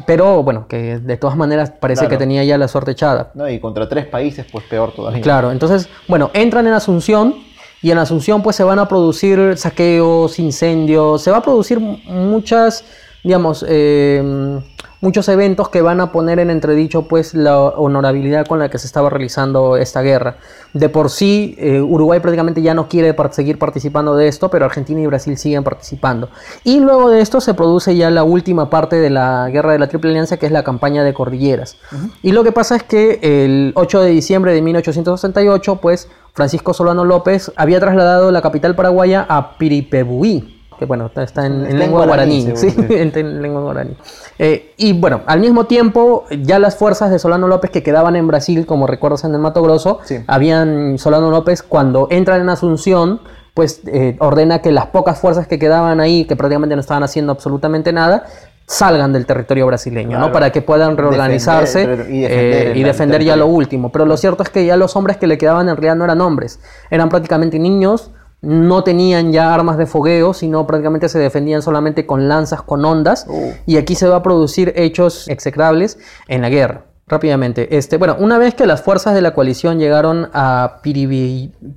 Pero 0.06 0.42
bueno, 0.42 0.66
que 0.68 0.98
de 0.98 1.16
todas 1.16 1.36
maneras 1.36 1.70
parece 1.70 2.00
Claro. 2.00 2.10
que 2.10 2.16
tenía 2.16 2.42
ya 2.44 2.58
la 2.58 2.66
suerte 2.68 2.90
echada. 2.90 3.30
No, 3.34 3.48
y 3.48 3.60
contra 3.60 3.88
tres 3.88 4.06
países, 4.06 4.44
pues 4.50 4.64
peor 4.64 4.92
todavía. 4.92 5.20
Claro, 5.20 5.52
entonces, 5.52 5.88
bueno, 6.08 6.30
entran 6.34 6.66
en 6.66 6.72
Asunción 6.72 7.36
y 7.82 7.90
en 7.92 7.98
Asunción 7.98 8.42
pues 8.42 8.56
se 8.56 8.64
van 8.64 8.78
a 8.80 8.88
producir 8.88 9.56
saqueos, 9.56 10.38
incendios, 10.40 11.22
se 11.22 11.30
va 11.30 11.36
a 11.36 11.42
producir 11.42 11.78
muchas, 11.78 12.84
digamos, 13.26 13.64
eh, 13.68 14.60
muchos 15.00 15.28
eventos 15.28 15.68
que 15.68 15.82
van 15.82 16.00
a 16.00 16.12
poner 16.12 16.38
en 16.38 16.48
entredicho 16.48 17.02
pues 17.08 17.34
la 17.34 17.58
honorabilidad 17.58 18.46
con 18.46 18.60
la 18.60 18.68
que 18.68 18.78
se 18.78 18.86
estaba 18.86 19.10
realizando 19.10 19.76
esta 19.76 20.00
guerra. 20.00 20.36
De 20.74 20.88
por 20.88 21.10
sí, 21.10 21.56
eh, 21.58 21.80
Uruguay 21.80 22.20
prácticamente 22.20 22.62
ya 22.62 22.72
no 22.72 22.88
quiere 22.88 23.16
seguir 23.32 23.58
participando 23.58 24.14
de 24.14 24.28
esto, 24.28 24.48
pero 24.48 24.64
Argentina 24.64 25.00
y 25.00 25.06
Brasil 25.06 25.36
siguen 25.36 25.64
participando. 25.64 26.28
Y 26.62 26.78
luego 26.78 27.10
de 27.10 27.20
esto 27.20 27.40
se 27.40 27.52
produce 27.54 27.96
ya 27.96 28.10
la 28.10 28.22
última 28.22 28.70
parte 28.70 28.94
de 28.94 29.10
la 29.10 29.48
guerra 29.50 29.72
de 29.72 29.80
la 29.80 29.88
Triple 29.88 30.10
Alianza, 30.10 30.36
que 30.36 30.46
es 30.46 30.52
la 30.52 30.62
campaña 30.62 31.02
de 31.02 31.12
Cordilleras. 31.12 31.78
Y 32.22 32.30
lo 32.30 32.44
que 32.44 32.52
pasa 32.52 32.76
es 32.76 32.84
que 32.84 33.18
el 33.22 33.72
8 33.74 34.02
de 34.02 34.10
diciembre 34.10 34.52
de 34.52 34.62
1868, 34.62 35.76
pues 35.82 36.08
Francisco 36.32 36.74
Solano 36.74 37.04
López 37.04 37.50
había 37.56 37.80
trasladado 37.80 38.30
la 38.30 38.40
capital 38.40 38.76
paraguaya 38.76 39.26
a 39.28 39.58
Piripebuí, 39.58 40.55
que 40.78 40.84
bueno, 40.84 41.06
está- 41.06 41.22
está 41.22 41.46
en, 41.46 41.78
lengua 41.78 42.06
guaraní, 42.06 42.52
sí, 42.54 42.74
en, 42.76 43.12
en 43.16 43.42
lengua 43.42 43.62
guaraní. 43.62 43.96
Eh, 44.38 44.72
y 44.76 44.92
bueno, 44.92 45.22
al 45.26 45.40
mismo 45.40 45.64
tiempo, 45.64 46.24
ya 46.42 46.58
las 46.58 46.76
fuerzas 46.76 47.10
de 47.10 47.18
Solano 47.18 47.48
López 47.48 47.70
que 47.70 47.82
quedaban 47.82 48.16
en 48.16 48.26
Brasil, 48.26 48.66
como 48.66 48.86
recuerdas 48.86 49.24
en 49.24 49.32
el 49.34 49.40
Mato 49.40 49.62
Grosso, 49.62 50.00
Sí. 50.04 50.18
habían 50.26 50.98
Solano 50.98 51.30
López 51.30 51.62
cuando 51.62 52.08
entran 52.10 52.40
en 52.40 52.48
Asunción, 52.48 53.20
pues 53.54 53.80
eh, 53.86 54.16
ordena 54.20 54.60
que 54.60 54.70
las 54.72 54.86
pocas 54.86 55.18
fuerzas 55.18 55.46
que 55.46 55.58
quedaban 55.58 56.00
ahí, 56.00 56.24
que 56.26 56.36
prácticamente 56.36 56.74
no 56.76 56.80
estaban 56.80 57.02
haciendo 57.02 57.32
absolutamente 57.32 57.92
nada, 57.92 58.24
salgan 58.66 59.12
del 59.12 59.26
territorio 59.26 59.64
brasileño, 59.66 60.18
¿no? 60.18 60.32
Para 60.32 60.50
que 60.50 60.60
puedan 60.60 60.96
reorganizarse 60.96 61.86
Defender- 61.86 62.10
y 62.10 62.24
eh, 62.24 62.28
defender 62.28 62.76
y 62.76 62.80
el 62.80 62.86
defender 62.86 63.22
ya 63.24 63.36
lo 63.36 63.46
último. 63.46 63.92
Pero 63.92 64.04
lo 64.06 64.16
cierto 64.16 64.42
es 64.42 64.50
que 64.50 64.66
ya 64.66 64.76
los 64.76 64.96
hombres 64.96 65.16
que 65.16 65.26
le 65.28 65.38
quedaban 65.38 65.68
en 65.68 65.76
realidad 65.76 65.94
no 65.96 66.04
eran 66.04 66.20
hombres, 66.20 66.58
eran 66.90 67.08
prácticamente 67.08 67.58
niños, 67.60 68.10
no 68.46 68.84
tenían 68.84 69.32
ya 69.32 69.52
armas 69.52 69.76
de 69.76 69.86
fogueo, 69.86 70.32
sino 70.32 70.66
prácticamente 70.66 71.08
se 71.08 71.18
defendían 71.18 71.62
solamente 71.62 72.06
con 72.06 72.28
lanzas, 72.28 72.62
con 72.62 72.84
ondas, 72.84 73.26
Uh. 73.28 73.50
y 73.66 73.76
aquí 73.76 73.94
se 73.94 74.08
va 74.08 74.16
a 74.16 74.22
producir 74.22 74.72
hechos 74.76 75.28
execrables 75.28 75.98
en 76.28 76.42
la 76.42 76.48
guerra. 76.48 76.84
Rápidamente, 77.08 77.76
este, 77.76 77.98
bueno, 77.98 78.16
una 78.18 78.36
vez 78.36 78.54
que 78.54 78.66
las 78.66 78.82
fuerzas 78.82 79.14
de 79.14 79.20
la 79.20 79.32
coalición 79.32 79.78
llegaron 79.78 80.28
a 80.32 80.78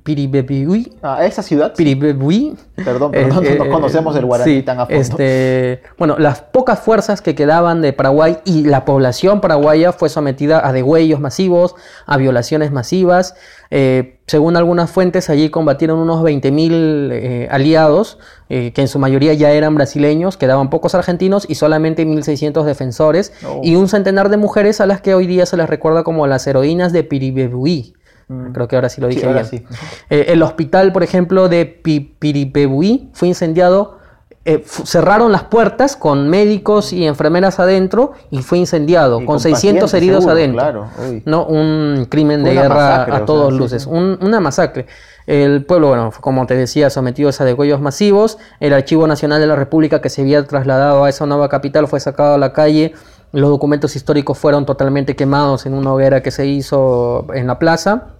Piribebuy, 0.04 0.92
Ah, 1.02 1.24
esa 1.24 1.42
ciudad. 1.42 1.72
Piribebuy, 1.74 2.56
Perdón, 2.74 3.12
perdón, 3.12 3.44
eh, 3.46 3.54
no 3.56 3.64
eh, 3.64 3.68
conocemos 3.70 4.16
el 4.16 4.24
guaraní 4.26 4.52
sí, 4.56 4.62
tan 4.62 4.80
a 4.80 4.86
fondo. 4.86 5.00
Este, 5.00 5.82
bueno, 5.98 6.16
las 6.18 6.40
pocas 6.40 6.80
fuerzas 6.80 7.22
que 7.22 7.34
quedaban 7.36 7.80
de 7.82 7.92
Paraguay 7.92 8.38
y 8.44 8.64
la 8.64 8.84
población 8.84 9.40
paraguaya 9.40 9.92
fue 9.92 10.08
sometida 10.08 10.66
a 10.66 10.72
degüellos 10.72 11.20
masivos, 11.20 11.74
a 12.06 12.16
violaciones 12.16 12.72
masivas. 12.72 13.34
Eh, 13.72 14.18
según 14.26 14.56
algunas 14.56 14.90
fuentes, 14.90 15.30
allí 15.30 15.48
combatieron 15.48 15.98
unos 16.00 16.22
20.000 16.24 17.10
eh, 17.12 17.48
aliados, 17.50 18.18
eh, 18.48 18.72
que 18.72 18.80
en 18.80 18.88
su 18.88 18.98
mayoría 18.98 19.32
ya 19.34 19.52
eran 19.52 19.74
brasileños, 19.76 20.36
quedaban 20.36 20.70
pocos 20.70 20.94
argentinos 20.96 21.46
y 21.48 21.54
solamente 21.54 22.04
1.600 22.04 22.64
defensores, 22.64 23.32
Oh. 23.46 23.60
y 23.62 23.76
un 23.76 23.88
centenar 23.88 24.28
de 24.28 24.36
mujeres 24.38 24.80
a 24.80 24.86
las 24.86 25.00
que 25.00 25.14
hoy 25.14 25.26
día 25.28 25.46
se 25.46 25.56
les 25.56 25.68
recuerda 25.70 26.02
como 26.02 26.26
las 26.26 26.46
heroínas 26.48 26.92
de 26.92 27.04
Piribebuy. 27.04 27.94
Creo 28.52 28.68
que 28.68 28.76
ahora 28.76 28.88
sí 28.88 29.00
lo 29.00 29.08
Mm. 29.08 29.10
Sí, 29.10 29.16
dije 29.16 29.26
ahora 29.28 29.42
bien. 29.42 29.66
sí. 29.68 29.76
Eh, 30.08 30.26
el 30.28 30.42
hospital, 30.42 30.92
por 30.92 31.02
ejemplo, 31.02 31.48
de 31.48 31.66
Pi- 31.66 32.14
Piribebuy 32.18 33.08
fue 33.12 33.26
incendiado. 33.28 33.98
Eh, 34.46 34.64
cerraron 34.66 35.32
las 35.32 35.44
puertas 35.44 35.96
con 35.96 36.28
médicos 36.28 36.94
y 36.94 37.06
enfermeras 37.06 37.60
adentro 37.60 38.12
y 38.30 38.42
fue 38.42 38.56
incendiado 38.58 39.16
Y 39.20 39.26
con, 39.26 39.34
con 39.34 39.40
600 39.40 39.90
pacientes, 39.90 39.94
heridos 39.94 40.24
seguro, 40.24 40.32
adentro. 40.36 40.58
claro. 40.60 40.88
¿no? 41.26 41.44
Un 41.44 42.06
crimen 42.08 42.42
de 42.42 42.52
Una 42.52 42.62
guerra 42.62 42.74
masacre, 42.74 43.14
a 43.16 43.26
sí, 43.50 43.56
luces. 43.58 43.82
sí. 43.82 43.88
Un- 43.90 44.18
una 44.22 44.40
masacre. 44.40 44.86
El 45.26 45.64
pueblo, 45.66 45.88
bueno, 45.88 46.10
como 46.20 46.46
te 46.46 46.56
decía, 46.56 46.88
sometido 46.90 47.30
a 47.38 47.44
degüellos 47.44 47.80
masivos. 47.80 48.38
El 48.60 48.72
Archivo 48.72 49.06
Nacional 49.06 49.40
de 49.40 49.46
la 49.46 49.56
República 49.56 50.00
que 50.00 50.08
se 50.08 50.22
había 50.22 50.44
trasladado 50.46 51.04
a 51.04 51.08
esa 51.10 51.26
nueva 51.26 51.48
capital 51.50 51.86
fue 51.86 52.00
sacado 52.00 52.34
a 52.34 52.38
la 52.38 52.52
calle. 52.54 52.94
Los 53.32 53.50
documentos 53.50 53.94
históricos 53.94 54.38
fueron 54.38 54.64
totalmente 54.66 55.14
quemados 55.14 55.66
en 55.66 55.74
una 55.74 55.92
hoguera 55.92 56.22
que 56.22 56.30
se 56.30 56.46
hizo 56.46 57.26
en 57.34 57.46
la 57.46 57.58
plaza 57.58 58.14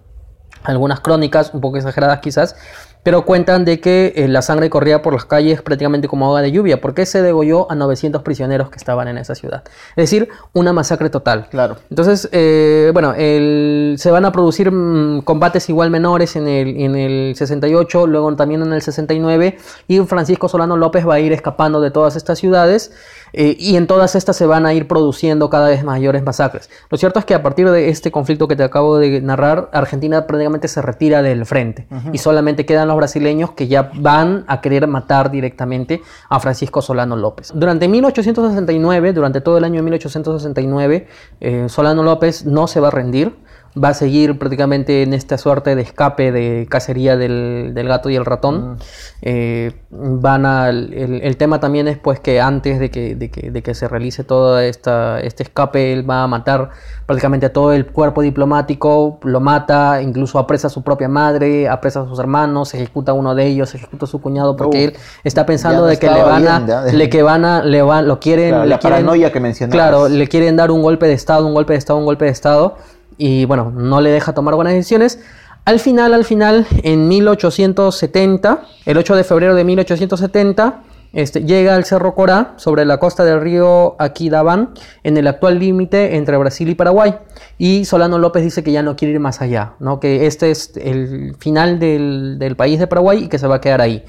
algunas 0.62 1.01
crónicas, 1.01 1.53
un 1.55 1.61
poco 1.62 1.79
exageradas 1.79 2.21
quizás, 2.21 2.55
pero 3.03 3.24
cuentan 3.24 3.64
de 3.64 3.80
que 3.80 4.12
eh, 4.16 4.28
la 4.28 4.42
sangre 4.42 4.68
corría 4.70 5.03
por 5.03 5.12
las 5.14 5.24
calles 5.24 5.62
prácticamente 5.62 6.09
como 6.09 6.26
agua 6.26 6.42
de 6.42 6.53
lluvia, 6.53 6.80
porque 6.80 7.07
se 7.07 7.22
degolló 7.22 7.70
a 7.70 7.74
900 7.74 8.22
prisioneros 8.22 8.70
que 8.70 8.76
estaban 8.76 9.09
en 9.09 9.18
esa 9.18 9.34
ciudad. 9.34 9.62
Es 9.90 10.05
decir, 10.11 10.28
una 10.53 10.72
masacre 10.72 11.09
total. 11.11 11.48
Claro. 11.51 11.76
Entonces, 11.88 12.28
eh, 12.32 12.90
bueno, 12.92 13.14
el- 13.16 13.94
se 13.98 14.11
van 14.11 14.24
a 14.24 14.32
producir 14.32 14.70
mm, 14.70 15.22
combates 15.22 15.68
igual 15.68 15.90
menores 15.90 16.36
en 16.36 16.46
el, 16.46 16.76
en 16.80 16.94
el 16.94 17.34
68, 17.36 18.07
luego 18.07 18.34
también 18.36 18.62
en 18.62 18.72
el 18.72 18.82
69, 18.82 19.57
y 19.88 20.01
Francisco 20.01 20.48
Solano 20.48 20.76
López 20.76 21.07
va 21.09 21.14
a 21.14 21.20
ir 21.20 21.32
escapando 21.32 21.80
de 21.80 21.90
todas 21.90 22.16
estas 22.16 22.38
ciudades, 22.38 22.92
eh, 23.33 23.57
y 23.59 23.76
en 23.76 23.87
todas 23.87 24.14
estas 24.14 24.37
se 24.37 24.47
van 24.47 24.66
a 24.66 24.74
ir 24.74 24.89
produciendo 24.89 25.51
cada 25.51 25.68
vez 25.68 25.85
mayores 25.85 26.22
masacres. 26.22 26.70
Lo 26.89 26.99
cierto 26.99 27.18
es 27.18 27.24
que 27.24 27.35
a 27.35 27.43
partir 27.43 27.70
de 27.70 27.89
este 27.89 28.11
conflicto 28.11 28.49
que 28.49 28.57
te 28.57 28.62
acabo 28.62 28.99
de 28.99 29.20
narrar, 29.20 29.70
Argentina 29.72 30.26
prácticamente 30.26 30.68
se 30.68 30.83
retira 30.83 31.22
del 31.22 31.47
frente, 31.47 31.87
y 32.12 32.18
solamente 32.18 32.66
quedan 32.66 32.89
los 32.89 32.97
brasileños 32.97 33.53
que 33.53 33.68
ya 33.68 33.91
van 33.95 34.45
a 34.47 34.61
querer 34.61 34.87
matar 34.87 35.31
directamente 35.31 36.03
a 36.28 36.41
Francisco 36.41 36.83
Solano 36.83 37.16
López. 37.16 37.53
Durante 37.55 37.89
1869, 37.89 39.12
durante 39.12 39.41
todo 39.41 39.59
el 39.59 39.64
año 39.64 39.76
de 39.76 39.83
1869, 39.83 41.07
eh, 41.41 41.66
Solano 41.68 42.03
López 42.03 42.45
no 42.47 42.66
se 42.66 42.81
va 42.81 42.89
a 42.89 42.91
rendir, 42.91 43.35
va 43.77 43.91
a 43.91 43.95
seguir 43.95 44.37
prácticamente 44.39 45.03
en 45.03 45.12
esta 45.14 45.39
suerte 45.39 45.77
de 45.77 45.83
escape 45.83 46.33
de 46.33 46.66
cacería 46.68 47.16
del, 47.16 47.71
del 47.73 47.87
gato 47.87 48.11
y 48.11 48.16
el 48.16 48.25
ratón. 48.25 48.79
Eh, 49.23 49.73
van 49.91 50.45
a, 50.45 50.71
el, 50.71 51.21
el 51.23 51.37
tema 51.37 51.61
también 51.61 51.87
es 51.87 51.97
pues 51.99 52.18
que 52.18 52.41
antes 52.41 52.81
de 52.81 52.91
que, 52.91 53.14
de 53.14 53.31
que, 53.31 53.51
de 53.53 53.62
que 53.62 53.75
se 53.75 53.87
realice 53.87 54.25
todo 54.25 54.59
esta, 54.59 55.21
este 55.21 55.45
escape, 55.45 55.93
él 55.93 56.09
va 56.09 56.23
a 56.25 56.27
matar 56.27 56.71
prácticamente 57.07 57.47
a 57.47 57.53
todo 57.53 57.73
el 57.73 57.87
cuerpo 57.87 58.23
diplomático, 58.23 59.21
lo 59.23 59.41
mata, 59.41 60.03
incluso 60.03 60.39
apresa 60.39 60.66
a 60.66 60.71
su 60.71 60.83
propia 60.83 61.09
madre, 61.09 61.68
apresa 61.68 62.01
a 62.01 62.07
sus 62.09 62.18
hermanos, 62.18 62.75
ejecuta 62.75 63.12
a 63.12 63.14
uno 63.14 63.35
de 63.35 63.47
ellos, 63.47 63.75
ejecuta 63.75 64.05
a 64.07 64.09
su 64.09 64.21
cuñado 64.21 64.57
porque 64.57 64.71
Uh, 64.71 64.83
él 64.85 64.97
está 65.25 65.45
pensando 65.47 65.83
no 65.83 65.87
de 65.87 65.97
que 65.99 66.09
le 66.11 66.23
van 66.23 66.47
a, 66.49 66.59
bien, 66.61 66.99
le 66.99 67.09
que 67.11 67.23
van 67.23 67.45
a, 67.45 67.62
le 67.64 67.83
van, 67.83 68.07
lo 68.09 68.18
quieren, 68.21 68.51
Claro, 68.51 68.64
le 68.64 68.71
la 68.71 68.79
quieren- 68.79 68.99
paranoia 69.01 69.33
que 69.33 69.41
mencionabas. 69.41 69.75
Claro, 69.91 70.09
le 70.09 70.27
quieren 70.29 70.57
dar 70.57 70.71
un 70.71 70.81
golpe 70.83 71.07
de 71.07 71.12
estado, 71.14 71.47
un 71.47 71.55
golpe 71.55 71.73
de 71.75 71.79
estado, 71.79 71.99
un 71.99 72.05
golpe 72.05 72.25
de 72.25 72.31
estado 72.31 72.77
y 73.21 73.45
bueno, 73.45 73.71
no 73.71 74.01
le 74.01 74.11
deja 74.11 74.33
tomar 74.33 74.55
buenas 74.55 74.73
decisiones. 74.73 75.21
Al 75.66 75.79
final, 75.79 76.14
al 76.14 76.25
final, 76.25 76.66
en 76.83 77.07
1870, 77.07 78.62
el 78.87 78.97
8 78.97 79.14
de 79.14 79.25
febrero 79.25 79.55
de 79.55 79.62
1870, 79.62 80.83
este, 81.12 81.44
llega 81.44 81.74
al 81.74 81.84
Cerro 81.84 82.14
Corá, 82.14 82.54
sobre 82.56 82.84
la 82.84 82.98
costa 82.98 83.24
del 83.24 83.40
río 83.40 83.96
Aquidabán, 83.98 84.70
en 85.02 85.16
el 85.16 85.26
actual 85.26 85.58
límite 85.58 86.16
entre 86.16 86.36
Brasil 86.36 86.68
y 86.68 86.74
Paraguay. 86.74 87.14
Y 87.58 87.84
Solano 87.84 88.18
López 88.18 88.42
dice 88.42 88.62
que 88.62 88.72
ya 88.72 88.82
no 88.82 88.96
quiere 88.96 89.14
ir 89.14 89.20
más 89.20 89.40
allá, 89.40 89.74
¿no? 89.80 90.00
que 90.00 90.26
este 90.26 90.50
es 90.50 90.72
el 90.76 91.34
final 91.38 91.78
del, 91.78 92.36
del 92.38 92.56
país 92.56 92.78
de 92.78 92.86
Paraguay 92.86 93.24
y 93.24 93.28
que 93.28 93.38
se 93.38 93.46
va 93.46 93.56
a 93.56 93.61
quedar 93.61 93.80
ahí. 93.80 94.04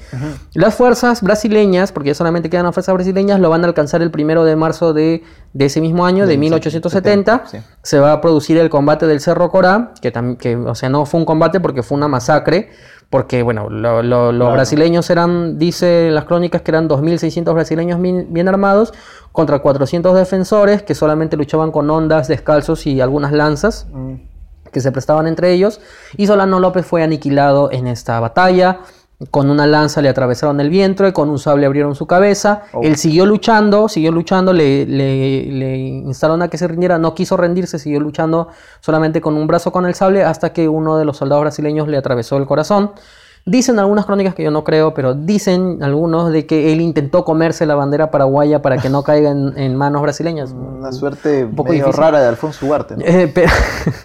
Las 0.54 0.74
fuerzas 0.74 1.22
brasileñas, 1.22 1.92
porque 1.92 2.08
ya 2.08 2.14
solamente 2.14 2.48
quedan 2.48 2.64
las 2.64 2.74
fuerzas 2.74 2.94
brasileñas, 2.94 3.40
lo 3.40 3.50
van 3.50 3.64
a 3.64 3.66
alcanzar 3.66 4.02
el 4.02 4.10
primero 4.10 4.44
de 4.44 4.56
marzo 4.56 4.92
de, 4.92 5.22
de 5.52 5.64
ese 5.64 5.80
mismo 5.80 6.06
año, 6.06 6.24
de 6.24 6.32
Del 6.32 6.38
1870. 6.38 7.46
70, 7.46 7.50
sí. 7.50 7.58
Se 7.82 7.98
va 7.98 8.12
a 8.12 8.20
producir 8.20 8.56
el 8.58 8.70
combate 8.70 9.06
del 9.06 9.20
Cerro 9.20 9.50
Corá, 9.50 9.92
que, 10.00 10.12
que 10.38 10.56
o 10.56 10.74
sea, 10.74 10.88
no 10.88 11.04
fue 11.04 11.20
un 11.20 11.26
combate 11.26 11.60
porque 11.60 11.82
fue 11.82 11.96
una 11.96 12.08
masacre, 12.08 12.70
porque 13.12 13.42
bueno, 13.42 13.68
lo- 13.68 14.02
lo- 14.02 14.32
los 14.32 14.38
Claro. 14.46 14.52
brasileños 14.54 15.10
eran, 15.10 15.58
dice 15.58 16.10
las 16.10 16.24
crónicas 16.24 16.62
que 16.62 16.70
eran 16.70 16.88
2.600 16.88 17.52
brasileños 17.54 18.00
bien, 18.00 18.28
bien 18.30 18.48
armados 18.48 18.94
contra 19.32 19.58
400 19.58 20.14
defensores 20.16 20.82
que 20.82 20.94
solamente 20.94 21.36
luchaban 21.36 21.70
con 21.72 21.90
ondas, 21.90 22.26
descalzos 22.26 22.86
y 22.86 23.02
algunas 23.02 23.30
lanzas 23.32 23.86
Mm. 23.92 24.14
que 24.72 24.80
se 24.80 24.90
prestaban 24.92 25.26
entre 25.26 25.52
ellos. 25.52 25.78
Y 26.16 26.26
Solano 26.26 26.58
López 26.58 26.86
fue 26.86 27.02
aniquilado 27.02 27.70
en 27.70 27.86
esta 27.86 28.18
batalla. 28.18 28.78
Con 29.30 29.50
una 29.50 29.66
lanza 29.66 30.02
le 30.02 30.08
atravesaron 30.08 30.60
el 30.60 30.68
vientre, 30.70 31.12
con 31.12 31.28
un 31.30 31.38
sable 31.38 31.66
abrieron 31.66 31.94
su 31.94 32.06
cabeza. 32.06 32.62
Oh. 32.72 32.80
Él 32.82 32.96
siguió 32.96 33.24
luchando, 33.26 33.88
siguió 33.88 34.10
luchando, 34.10 34.52
le, 34.52 34.84
le- 34.86 35.44
le 35.52 35.76
instaron 35.78 36.42
a 36.42 36.48
que 36.48 36.58
se 36.58 36.66
rindiera, 36.66 36.98
no 36.98 37.14
quiso 37.14 37.36
rendirse, 37.36 37.78
siguió 37.78 38.00
luchando 38.00 38.48
solamente 38.80 39.20
con 39.20 39.36
un 39.36 39.46
brazo 39.46 39.70
con 39.72 39.86
el 39.86 39.94
sable 39.94 40.24
hasta 40.24 40.52
que 40.52 40.68
uno 40.68 40.96
de 40.98 41.04
los 41.04 41.16
soldados 41.18 41.42
brasileños 41.42 41.88
le 41.88 41.96
atravesó 41.96 42.36
el 42.38 42.46
corazón. 42.46 42.92
Dicen 43.44 43.80
algunas 43.80 44.06
crónicas 44.06 44.36
que 44.36 44.44
yo 44.44 44.52
no 44.52 44.62
creo, 44.62 44.94
pero 44.94 45.14
dicen 45.14 45.82
algunos 45.82 46.30
de 46.30 46.46
que 46.46 46.72
él 46.72 46.80
intentó 46.80 47.24
comerse 47.24 47.66
la 47.66 47.74
bandera 47.74 48.12
paraguaya 48.12 48.62
para 48.62 48.78
que 48.78 48.88
no 48.88 49.02
caiga 49.04 49.30
en, 49.30 49.58
en 49.58 49.74
manos 49.74 50.00
brasileñas. 50.00 50.52
Una 50.52 50.92
suerte 50.92 51.46
poco 51.46 51.70
medio 51.70 51.86
difícil. 51.86 52.00
rara 52.00 52.20
de 52.20 52.28
Alfonso 52.28 52.64
Ugarte. 52.64 52.96
¿no? 52.96 53.04
Eh, 53.04 53.30
pero, 53.34 53.50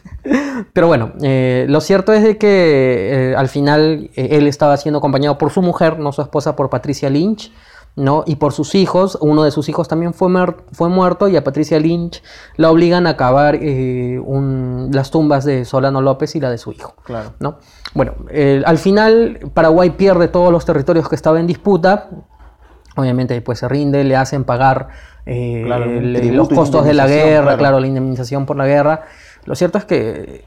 pero 0.74 0.88
bueno, 0.88 1.12
eh, 1.22 1.66
lo 1.70 1.82
cierto 1.82 2.14
es 2.14 2.24
de 2.24 2.38
que 2.40 3.32
eh, 3.32 3.36
al 3.36 3.48
final 3.48 4.10
él 4.16 4.48
estaba 4.48 4.76
siendo 4.78 4.98
acompañado 4.98 5.38
por 5.38 5.52
su 5.52 5.62
mujer, 5.62 6.00
no 6.00 6.12
su 6.12 6.24
esposa, 6.24 6.56
por 6.56 6.72
Patricia 6.72 7.10
Lynch, 7.10 7.52
¿no? 7.98 8.24
Y 8.28 8.36
por 8.38 8.54
sus 8.54 8.76
hijos, 8.76 9.18
uno 9.20 9.44
de 9.44 9.52
sus 9.52 9.68
hijos 9.70 9.88
también 9.88 10.14
fue, 10.14 10.30
fue 10.72 10.88
muerto 10.88 11.28
y 11.28 11.36
a 11.36 11.44
Patricia 11.44 11.80
Lynch 11.80 12.24
la 12.56 12.70
obligan 12.72 13.08
a 13.08 13.18
cavar 13.18 13.56
eh, 13.60 14.20
un- 14.24 14.90
las 14.94 15.10
tumbas 15.12 15.44
de 15.44 15.66
Solano 15.66 16.00
López 16.02 16.36
y 16.36 16.40
la 16.40 16.52
de 16.52 16.60
su 16.60 16.72
hijo. 16.72 16.94
Claro. 17.04 17.34
¿no? 17.40 17.58
Bueno, 17.96 18.14
eh, 18.30 18.62
al 18.66 18.78
final 18.78 19.40
Paraguay 19.54 19.90
pierde 19.90 20.28
todos 20.28 20.52
los 20.52 20.64
territorios 20.64 21.10
que 21.10 21.16
estaba 21.16 21.40
en 21.40 21.48
disputa. 21.48 22.10
Obviamente, 22.96 23.40
pues 23.42 23.60
se 23.60 23.68
rinde, 23.68 24.04
le 24.04 24.16
hacen 24.16 24.44
pagar 24.44 24.88
eh, 25.26 25.64
Claro, 25.66 25.86
los 25.88 26.50
costos 26.50 26.86
de 26.86 26.94
la 26.94 27.08
guerra, 27.08 27.42
claro. 27.44 27.58
claro, 27.58 27.80
la 27.80 27.88
indemnización 27.88 28.46
por 28.46 28.56
la 28.58 28.66
guerra. 28.68 29.02
Lo 29.46 29.56
cierto 29.56 29.78
es 29.80 29.86
que 29.86 30.46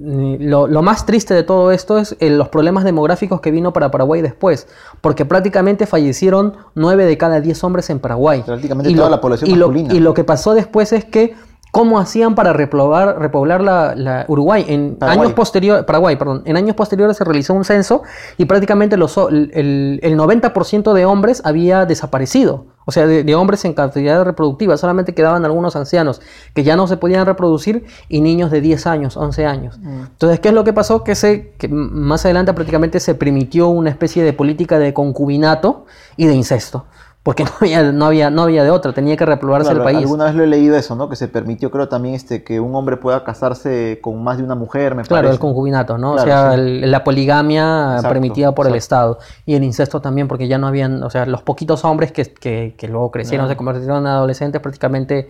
lo, 0.00 0.66
lo 0.68 0.82
más 0.82 1.06
triste 1.06 1.34
de 1.34 1.42
todo 1.42 1.72
esto 1.72 1.98
es 1.98 2.16
eh, 2.20 2.30
los 2.30 2.48
problemas 2.48 2.84
demográficos 2.84 3.40
que 3.40 3.50
vino 3.50 3.72
para 3.72 3.90
Paraguay 3.90 4.22
después, 4.22 4.68
porque 5.00 5.24
prácticamente 5.24 5.86
fallecieron 5.86 6.54
9 6.74 7.04
de 7.06 7.18
cada 7.18 7.40
10 7.40 7.64
hombres 7.64 7.90
en 7.90 7.98
Paraguay. 7.98 8.42
Prácticamente 8.44 8.90
toda 8.96 9.10
la 9.10 9.20
población 9.20 9.50
y 9.50 9.54
lo- 9.54 9.66
y 9.94 10.00
lo 10.00 10.14
que 10.14 10.24
pasó 10.24 10.54
después 10.54 10.92
es 10.92 11.04
que 11.04 11.34
cómo 11.70 11.98
hacían 11.98 12.34
para 12.34 12.52
repoblar, 12.54 13.18
repoblar 13.18 13.60
la, 13.60 13.94
la 13.94 14.24
Uruguay 14.28 14.64
en 14.68 14.96
Paraguay. 14.96 15.26
años 15.26 15.34
posteriores, 15.34 15.84
Paraguay, 15.84 16.16
perdón, 16.16 16.42
en 16.46 16.56
años 16.56 16.74
posteriores 16.76 17.16
se 17.16 17.24
realizó 17.24 17.52
un 17.54 17.64
censo 17.64 18.02
y 18.38 18.46
prácticamente 18.46 18.96
los, 18.96 19.16
el- 19.18 20.00
el 20.02 20.16
90% 20.16 20.92
de 20.94 21.04
hombres 21.04 21.42
había 21.44 21.84
desaparecido, 21.84 22.66
o 22.88 22.90
sea, 22.90 23.06
de, 23.06 23.22
de 23.22 23.34
hombres 23.34 23.66
en 23.66 23.74
cantidad 23.74 24.24
reproductiva, 24.24 24.78
solamente 24.78 25.12
quedaban 25.12 25.44
algunos 25.44 25.76
ancianos 25.76 26.22
que 26.54 26.64
ya 26.64 26.74
no 26.74 26.86
se 26.86 26.96
podían 26.96 27.26
reproducir 27.26 27.84
y 28.08 28.22
niños 28.22 28.50
de 28.50 28.62
10 28.62 28.86
años, 28.86 29.18
11 29.18 29.44
años. 29.44 29.78
Entonces, 29.84 30.40
¿qué 30.40 30.48
es 30.48 30.54
lo 30.54 30.64
que 30.64 30.72
pasó? 30.72 31.04
Que, 31.04 31.14
se, 31.14 31.52
que 31.58 31.68
más 31.68 32.24
adelante 32.24 32.54
prácticamente 32.54 32.98
se 32.98 33.14
permitió 33.14 33.68
una 33.68 33.90
especie 33.90 34.24
de 34.24 34.32
política 34.32 34.78
de 34.78 34.94
concubinato 34.94 35.84
y 36.16 36.28
de 36.28 36.34
incesto. 36.34 36.86
Porque 37.28 37.44
no 37.44 37.50
había, 37.60 37.92
no 37.92 38.06
había, 38.06 38.30
no 38.30 38.42
había 38.44 38.64
de 38.64 38.70
otra, 38.70 38.94
tenía 38.94 39.14
que 39.14 39.26
repoblarse 39.26 39.66
Claro, 39.68 39.80
el 39.80 39.84
país. 39.84 39.98
Alguna 39.98 40.24
vez 40.24 40.34
lo 40.34 40.44
he 40.44 40.46
leído 40.46 40.76
eso, 40.78 40.96
¿no? 40.96 41.10
Que 41.10 41.16
se 41.16 41.28
permitió, 41.28 41.70
creo 41.70 41.86
también, 41.86 42.14
este, 42.14 42.42
que 42.42 42.58
un 42.58 42.74
hombre 42.74 42.96
pueda 42.96 43.22
casarse 43.22 43.98
con 44.00 44.24
más 44.24 44.38
de 44.38 44.44
una 44.44 44.54
mujer, 44.54 44.94
me 44.94 45.02
Claro, 45.02 45.24
parece. 45.24 45.34
el 45.34 45.38
concubinato, 45.38 45.98
¿no? 45.98 46.14
Claro, 46.14 46.22
o 46.22 46.24
sea, 46.26 46.54
sí. 46.54 46.58
el- 46.58 46.90
la 46.90 47.04
poligamia 47.04 47.96
Exacto, 47.96 48.08
permitida 48.08 48.52
por 48.54 48.66
el. 48.66 48.74
Estado. 48.76 49.18
Y 49.44 49.56
el 49.56 49.62
incesto 49.62 50.00
también, 50.00 50.26
porque 50.26 50.48
ya 50.48 50.56
no 50.56 50.68
habían, 50.68 51.02
o 51.02 51.10
sea, 51.10 51.26
los 51.26 51.42
poquitos 51.42 51.84
hombres 51.84 52.12
que, 52.12 52.24
que- 52.24 52.74
que 52.78 52.88
luego 52.88 53.10
crecieron, 53.10 53.46
se 53.46 53.56
convirtieron 53.56 53.98
en 53.98 54.06
adolescentes 54.06 54.62
prácticamente 54.62 55.28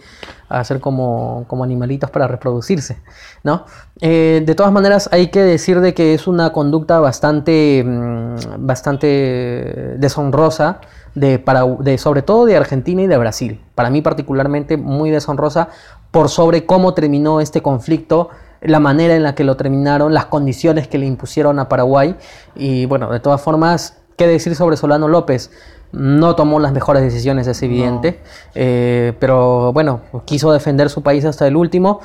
a 0.48 0.62
ser 0.62 0.78
como, 0.78 1.46
como 1.48 1.64
animalitos 1.64 2.10
para 2.10 2.28
reproducirse, 2.28 2.98
¿no? 3.42 3.64
Eh, 4.00 4.44
de 4.46 4.54
todas 4.54 4.70
maneras, 4.70 5.08
hay 5.10 5.28
que 5.32 5.42
decir 5.42 5.80
de 5.80 5.94
que 5.94 6.14
es 6.14 6.28
una 6.28 6.52
conducta 6.52 7.00
bastante, 7.00 7.82
mm, 7.84 8.36
bastante 8.64 9.96
deshonrosa 9.98 10.80
de, 11.14 11.38
para, 11.38 11.64
de 11.64 11.98
sobre 11.98 12.22
todo 12.22 12.44
de 12.46 12.56
Argentina 12.56 13.02
y 13.02 13.06
de 13.06 13.16
Brasil. 13.16 13.60
Para 13.74 13.90
mí 13.90 14.02
particularmente 14.02 14.76
muy 14.76 15.10
deshonrosa 15.10 15.68
por 16.10 16.28
sobre 16.28 16.64
cómo 16.66 16.94
terminó 16.94 17.40
este 17.40 17.62
conflicto, 17.62 18.30
la 18.60 18.80
manera 18.80 19.14
en 19.14 19.22
la 19.22 19.34
que 19.34 19.44
lo 19.44 19.56
terminaron, 19.56 20.14
las 20.14 20.26
condiciones 20.26 20.88
que 20.88 20.98
le 20.98 21.06
impusieron 21.06 21.58
a 21.58 21.68
Paraguay. 21.68 22.16
Y 22.56 22.86
bueno, 22.86 23.10
de 23.10 23.20
todas 23.20 23.40
formas, 23.40 23.98
¿qué 24.16 24.26
decir 24.26 24.54
sobre 24.56 24.76
Solano 24.76 25.06
López? 25.08 25.50
No 25.92 26.34
tomó 26.36 26.58
las 26.60 26.72
mejores 26.72 27.02
decisiones, 27.02 27.46
es 27.46 27.62
evidente, 27.62 28.20
eh, 28.54 29.14
pero 29.20 29.72
bueno, 29.72 30.00
quiso 30.26 30.52
defender 30.52 30.90
su 30.90 31.02
país 31.02 31.24
hasta 31.24 31.46
el 31.46 31.56
último. 31.56 32.00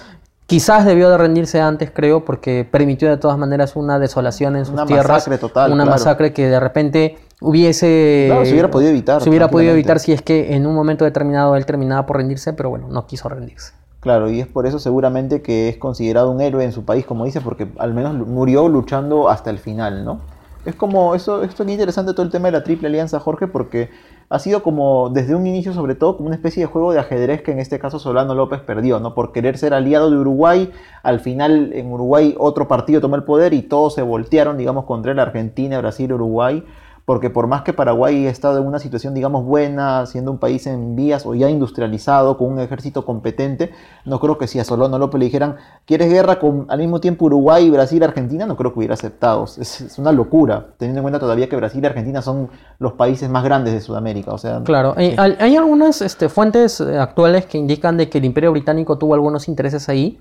Quizás 0.45 0.85
debió 0.85 1.09
de 1.09 1.17
rendirse 1.17 1.59
antes, 1.59 1.89
creo, 1.91 2.23
porque 2.23 2.67
permitió 2.69 3.09
de 3.09 3.17
todas 3.17 3.37
maneras 3.37 3.75
una 3.75 3.97
desolación 3.99 4.55
en 4.55 4.65
sus 4.65 4.73
Una 4.73 4.85
tierras. 4.85 5.07
masacre 5.09 5.37
total, 5.37 5.71
Una 5.71 5.83
claro. 5.83 5.97
masacre 5.97 6.33
que 6.33 6.47
de 6.47 6.59
repente 6.59 7.17
hubiese... 7.43 8.25
Claro, 8.27 8.45
se 8.45 8.51
hubiera 8.53 8.71
podido 8.71 8.89
evitar, 8.89 9.21
Se 9.21 9.29
hubiera 9.29 9.49
podido 9.49 9.73
evitar 9.73 9.99
si 9.99 10.13
es 10.13 10.21
que 10.21 10.55
en 10.55 10.65
un 10.65 10.73
momento 10.73 11.05
determinado 11.05 11.55
él 11.55 11.65
terminaba 11.65 12.05
por 12.05 12.17
rendirse, 12.17 12.53
pero 12.53 12.69
bueno, 12.69 12.87
no 12.89 13.05
quiso 13.05 13.29
rendirse. 13.29 13.73
Claro, 13.99 14.29
y 14.29 14.39
es 14.39 14.47
por 14.47 14.65
eso 14.65 14.79
seguramente 14.79 15.41
que 15.41 15.69
es 15.69 15.77
considerado 15.77 16.31
un 16.31 16.41
héroe 16.41 16.63
en 16.63 16.71
su 16.71 16.83
país, 16.83 17.05
como 17.05 17.25
dice, 17.25 17.41
porque 17.41 17.67
al 17.77 17.93
menos 17.93 18.13
murió 18.15 18.67
luchando 18.67 19.29
hasta 19.29 19.49
el 19.49 19.59
final, 19.59 20.03
¿no? 20.03 20.19
Es 20.65 20.75
como, 20.75 21.13
eso, 21.13 21.43
esto 21.43 21.63
es 21.63 21.69
interesante 21.69 22.13
todo 22.13 22.25
el 22.25 22.31
tema 22.31 22.47
de 22.47 22.53
la 22.53 22.63
Triple 22.63 22.87
Alianza, 22.87 23.19
Jorge, 23.19 23.47
porque 23.47 23.89
ha 24.29 24.39
sido 24.39 24.63
como, 24.63 25.09
desde 25.09 25.35
un 25.35 25.45
inicio 25.45 25.73
sobre 25.73 25.95
todo, 25.95 26.15
como 26.15 26.27
una 26.27 26.35
especie 26.35 26.63
de 26.63 26.67
juego 26.67 26.93
de 26.93 26.99
ajedrez 26.99 27.41
que 27.41 27.51
en 27.51 27.59
este 27.59 27.79
caso 27.79 27.99
Solano 27.99 28.33
López 28.33 28.61
perdió, 28.61 28.99
¿no? 28.99 29.13
Por 29.13 29.33
querer 29.33 29.57
ser 29.57 29.73
aliado 29.73 30.09
de 30.09 30.17
Uruguay, 30.17 30.71
al 31.01 31.19
final 31.19 31.71
en 31.73 31.91
Uruguay 31.91 32.33
otro 32.37 32.67
partido 32.67 33.01
tomó 33.01 33.15
el 33.17 33.23
poder 33.23 33.53
y 33.53 33.61
todos 33.61 33.93
se 33.93 34.01
voltearon, 34.01 34.57
digamos, 34.57 34.85
contra 34.85 35.11
él, 35.11 35.19
Argentina, 35.19 35.79
Brasil, 35.79 36.13
Uruguay, 36.13 36.63
porque 37.05 37.29
por 37.29 37.47
más 37.47 37.63
que 37.63 37.73
Paraguay 37.73 38.27
ha 38.27 38.29
estado 38.29 38.59
en 38.59 38.65
una 38.65 38.79
situación, 38.79 39.13
digamos, 39.13 39.43
buena, 39.43 40.05
siendo 40.05 40.31
un 40.31 40.37
país 40.37 40.65
en 40.67 40.95
vías 40.95 41.25
o 41.25 41.35
ya 41.35 41.49
industrializado, 41.49 42.37
con 42.37 42.51
un 42.53 42.59
ejército 42.59 43.03
competente, 43.05 43.71
no 44.05 44.19
creo 44.19 44.37
que 44.37 44.47
si 44.47 44.59
a 44.59 44.63
Solano 44.63 44.97
López 44.97 45.19
le 45.19 45.25
dijeran, 45.25 45.57
¿quieres 45.85 46.09
guerra 46.09 46.39
con 46.39 46.65
al 46.69 46.79
mismo 46.79 46.99
tiempo 47.01 47.25
Uruguay, 47.25 47.69
Brasil, 47.69 48.01
Argentina? 48.03 48.45
No 48.45 48.55
creo 48.55 48.71
que 48.71 48.79
hubiera 48.79 48.93
aceptado. 48.93 49.43
Es, 49.43 49.81
es 49.81 49.97
una 49.99 50.11
locura, 50.13 50.67
teniendo 50.77 50.99
en 50.99 51.03
cuenta 51.03 51.19
todavía 51.19 51.49
que 51.49 51.55
Brasil 51.57 51.81
y 51.83 51.85
Argentina 51.87 52.21
son 52.21 52.49
los 52.79 52.93
países 52.93 53.29
más 53.29 53.43
grandes 53.43 53.73
de 53.73 53.81
Sudamérica. 53.81 54.31
O 54.33 54.37
sea, 54.37 54.61
Claro, 54.63 54.93
hay, 54.95 55.13
hay- 55.17 55.35
hay 55.39 55.55
algunas 55.57 56.01
este, 56.01 56.29
fuentes 56.29 56.79
eh, 56.79 56.97
actuales 56.97 57.45
que 57.45 57.57
indican 57.57 57.97
de 57.97 58.07
que 58.09 58.19
el 58.19 58.25
Imperio 58.25 58.51
Británico 58.51 58.97
tuvo 58.97 59.13
algunos 59.13 59.47
intereses 59.49 59.89
ahí. 59.89 60.19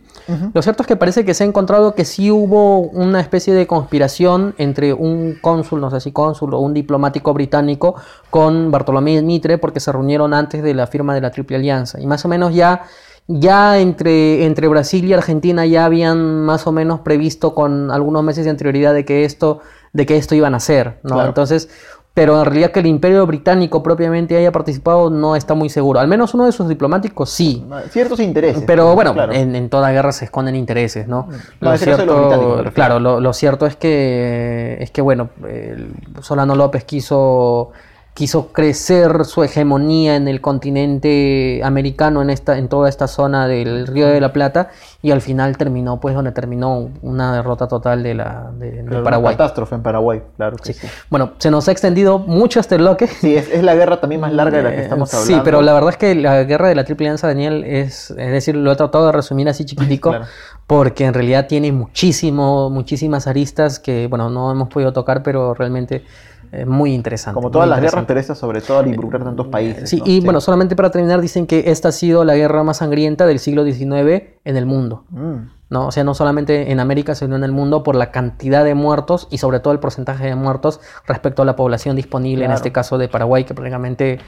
Lo 0.54 0.62
cierto 0.62 0.82
es 0.82 0.86
que 0.86 0.96
parece 0.96 1.24
que 1.24 1.34
se 1.34 1.44
ha 1.44 1.46
encontrado 1.46 1.94
que 1.94 2.04
sí 2.04 2.30
hubo 2.30 2.80
una 2.80 3.20
especie 3.20 3.54
de 3.54 3.66
conspiración 3.66 4.54
entre 4.58 4.92
un 4.94 5.36
cónsul, 5.40 5.80
no 5.80 5.90
sé 5.90 6.00
si 6.00 6.12
cónsul 6.12 6.54
o 6.54 6.60
un 6.60 6.71
diplomático 6.74 7.32
británico 7.32 7.96
con 8.30 8.70
Bartolomé 8.70 9.22
Mitre 9.22 9.58
porque 9.58 9.80
se 9.80 9.92
reunieron 9.92 10.34
antes 10.34 10.62
de 10.62 10.74
la 10.74 10.86
firma 10.86 11.14
de 11.14 11.20
la 11.20 11.30
Triple 11.30 11.56
Alianza. 11.56 12.00
Y 12.00 12.06
más 12.06 12.24
o 12.24 12.28
menos 12.28 12.54
ya, 12.54 12.82
ya 13.28 13.78
entre, 13.78 14.44
entre 14.44 14.68
Brasil 14.68 15.04
y 15.04 15.12
Argentina 15.12 15.66
ya 15.66 15.84
habían 15.84 16.42
más 16.44 16.66
o 16.66 16.72
menos 16.72 17.00
previsto 17.00 17.54
con 17.54 17.90
algunos 17.90 18.22
meses 18.22 18.44
de 18.44 18.50
anterioridad 18.50 18.94
de 18.94 19.04
que 19.04 19.24
esto, 19.24 19.60
de 19.92 20.06
que 20.06 20.16
esto 20.16 20.34
iban 20.34 20.54
a 20.54 20.58
hacer. 20.58 20.98
¿no? 21.02 21.14
Claro. 21.14 21.28
Entonces, 21.28 21.68
pero 22.14 22.38
en 22.38 22.44
realidad 22.44 22.72
que 22.72 22.80
el 22.80 22.86
Imperio 22.86 23.26
Británico 23.26 23.82
propiamente 23.82 24.36
haya 24.36 24.52
participado 24.52 25.08
no 25.08 25.34
está 25.34 25.54
muy 25.54 25.70
seguro. 25.70 25.98
Al 25.98 26.08
menos 26.08 26.34
uno 26.34 26.44
de 26.44 26.52
sus 26.52 26.68
diplomáticos 26.68 27.30
sí. 27.30 27.64
ciertos 27.90 28.20
intereses. 28.20 28.64
Pero 28.66 28.94
bueno, 28.94 29.14
claro. 29.14 29.32
en, 29.32 29.56
en 29.56 29.70
toda 29.70 29.90
guerra 29.92 30.12
se 30.12 30.26
esconden 30.26 30.54
intereses, 30.54 31.08
¿no? 31.08 31.28
No, 31.60 31.70
Lo 31.70 31.76
cierto, 31.78 32.64
claro, 32.74 33.00
lo, 33.00 33.20
lo 33.20 33.32
cierto 33.32 33.66
es 33.66 33.76
que 33.76 34.76
es 34.80 34.90
que 34.90 35.00
bueno, 35.00 35.30
el 35.48 35.94
Solano 36.20 36.54
López 36.54 36.84
quiso 36.84 37.72
quiso 38.14 38.48
crecer 38.52 39.24
su 39.24 39.42
hegemonía 39.42 40.16
en 40.16 40.28
el 40.28 40.42
continente 40.42 41.62
americano 41.64 42.20
en 42.20 42.28
esta 42.28 42.58
en 42.58 42.68
toda 42.68 42.88
esta 42.88 43.06
zona 43.08 43.48
del 43.48 43.86
Río 43.86 44.06
de 44.06 44.20
la 44.20 44.32
Plata 44.34 44.68
y 45.00 45.12
al 45.12 45.22
final 45.22 45.56
terminó 45.56 45.98
pues 45.98 46.14
donde 46.14 46.30
terminó 46.32 46.90
una 47.00 47.34
derrota 47.34 47.68
total 47.68 48.02
de 48.02 48.14
la 48.14 48.50
de, 48.58 48.70
de 48.70 48.82
Claro, 48.82 48.96
una 48.96 49.04
Paraguay. 49.04 49.34
catástrofe 49.36 49.74
en 49.76 49.82
Paraguay, 49.82 50.22
claro 50.36 50.56
que 50.58 50.74
sí. 50.74 50.86
Bueno, 51.08 51.32
se 51.38 51.50
nos 51.50 51.66
ha 51.68 51.72
extendido 51.72 52.18
mucho 52.18 52.60
este 52.60 52.76
bloque. 52.76 53.06
Sí, 53.06 53.34
es, 53.34 53.48
es 53.50 53.62
la 53.62 53.74
guerra 53.74 53.98
también 54.00 54.20
más 54.20 54.32
larga 54.32 54.58
de 54.58 54.62
la 54.64 54.70
que 54.72 54.76
Eh, 54.80 54.82
estamos 54.82 55.12
hablando. 55.14 55.34
Sí, 55.34 55.40
pero 55.44 55.62
la 55.62 55.72
verdad 55.72 55.90
es 55.90 55.96
que 55.96 56.14
la 56.14 56.44
guerra 56.44 56.68
de 56.68 56.74
la 56.74 56.84
Triple 56.84 57.06
Alianza, 57.06 57.28
Daniel, 57.28 57.64
es, 57.64 58.10
es 58.10 58.30
decir, 58.30 58.54
lo 58.56 58.72
he 58.72 58.76
tratado 58.76 59.06
de 59.06 59.12
resumir 59.12 59.48
así 59.48 59.64
chiquitico, 59.64 60.10
Claro. 60.10 60.26
porque 60.66 61.06
en 61.06 61.14
realidad 61.14 61.46
tiene 61.46 61.72
muchísimo, 61.72 62.68
muchísimas 62.68 63.26
aristas 63.26 63.78
que, 63.78 64.06
bueno, 64.06 64.28
no 64.28 64.50
hemos 64.52 64.68
podido 64.68 64.92
tocar, 64.92 65.22
pero 65.22 65.54
realmente 65.54 66.04
eh, 66.52 66.66
muy 66.66 66.92
interesante. 66.92 67.34
Como 67.34 67.50
todas 67.50 67.68
las 67.68 67.80
guerras, 67.80 68.04
pero 68.06 68.20
esta 68.20 68.34
sobre 68.34 68.60
todo 68.60 68.78
al 68.78 68.86
involucrar 68.88 69.24
tantos 69.24 69.48
países. 69.48 69.88
Sí, 69.88 69.98
¿no? 69.98 70.04
y 70.06 70.20
bueno, 70.20 70.40
solamente 70.40 70.76
para 70.76 70.90
terminar, 70.90 71.20
dicen 71.20 71.46
que 71.46 71.64
esta 71.66 71.88
ha 71.88 71.92
sido 71.92 72.24
la 72.24 72.36
guerra 72.36 72.62
más 72.62 72.76
sangrienta 72.76 73.26
del 73.26 73.38
siglo 73.38 73.64
XIX 73.64 74.22
en 74.44 74.56
el 74.56 74.66
mundo. 74.66 75.04
Mm. 75.10 75.36
¿no? 75.70 75.86
O 75.86 75.90
sea, 75.90 76.04
no 76.04 76.12
solamente 76.12 76.70
en 76.70 76.80
América, 76.80 77.14
sino 77.14 77.34
en 77.34 77.44
el 77.44 77.52
mundo 77.52 77.82
por 77.82 77.96
la 77.96 78.10
cantidad 78.10 78.62
de 78.62 78.74
muertos 78.74 79.26
y 79.30 79.38
sobre 79.38 79.58
todo 79.60 79.72
el 79.72 79.80
porcentaje 79.80 80.26
de 80.26 80.34
muertos 80.34 80.80
respecto 81.06 81.40
a 81.40 81.46
la 81.46 81.56
población 81.56 81.96
disponible, 81.96 82.44
en 82.44 82.52
este 82.52 82.70
caso 82.72 82.98
de 82.98 83.08
Paraguay, 83.08 83.44
que 83.44 83.54
prácticamente 83.54 84.18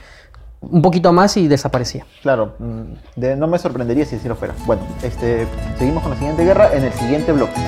un 0.61 0.81
poquito 0.81 1.13
más 1.13 1.37
y 1.37 1.47
desaparecía. 1.47 2.07
Claro, 2.23 2.55
mm, 2.57 3.19
de- 3.19 3.35
no 3.35 3.45
me 3.45 3.59
sorprendería 3.59 4.05
si 4.05 4.15
así 4.15 4.27
lo 4.27 4.35
fuera. 4.35 4.55
Bueno, 4.65 4.81
este, 5.03 5.45
seguimos 5.77 6.01
con 6.01 6.13
la 6.13 6.17
siguiente 6.17 6.43
guerra 6.43 6.73
en 6.73 6.85
el 6.85 6.93
siguiente 6.93 7.31
bloque. 7.31 7.61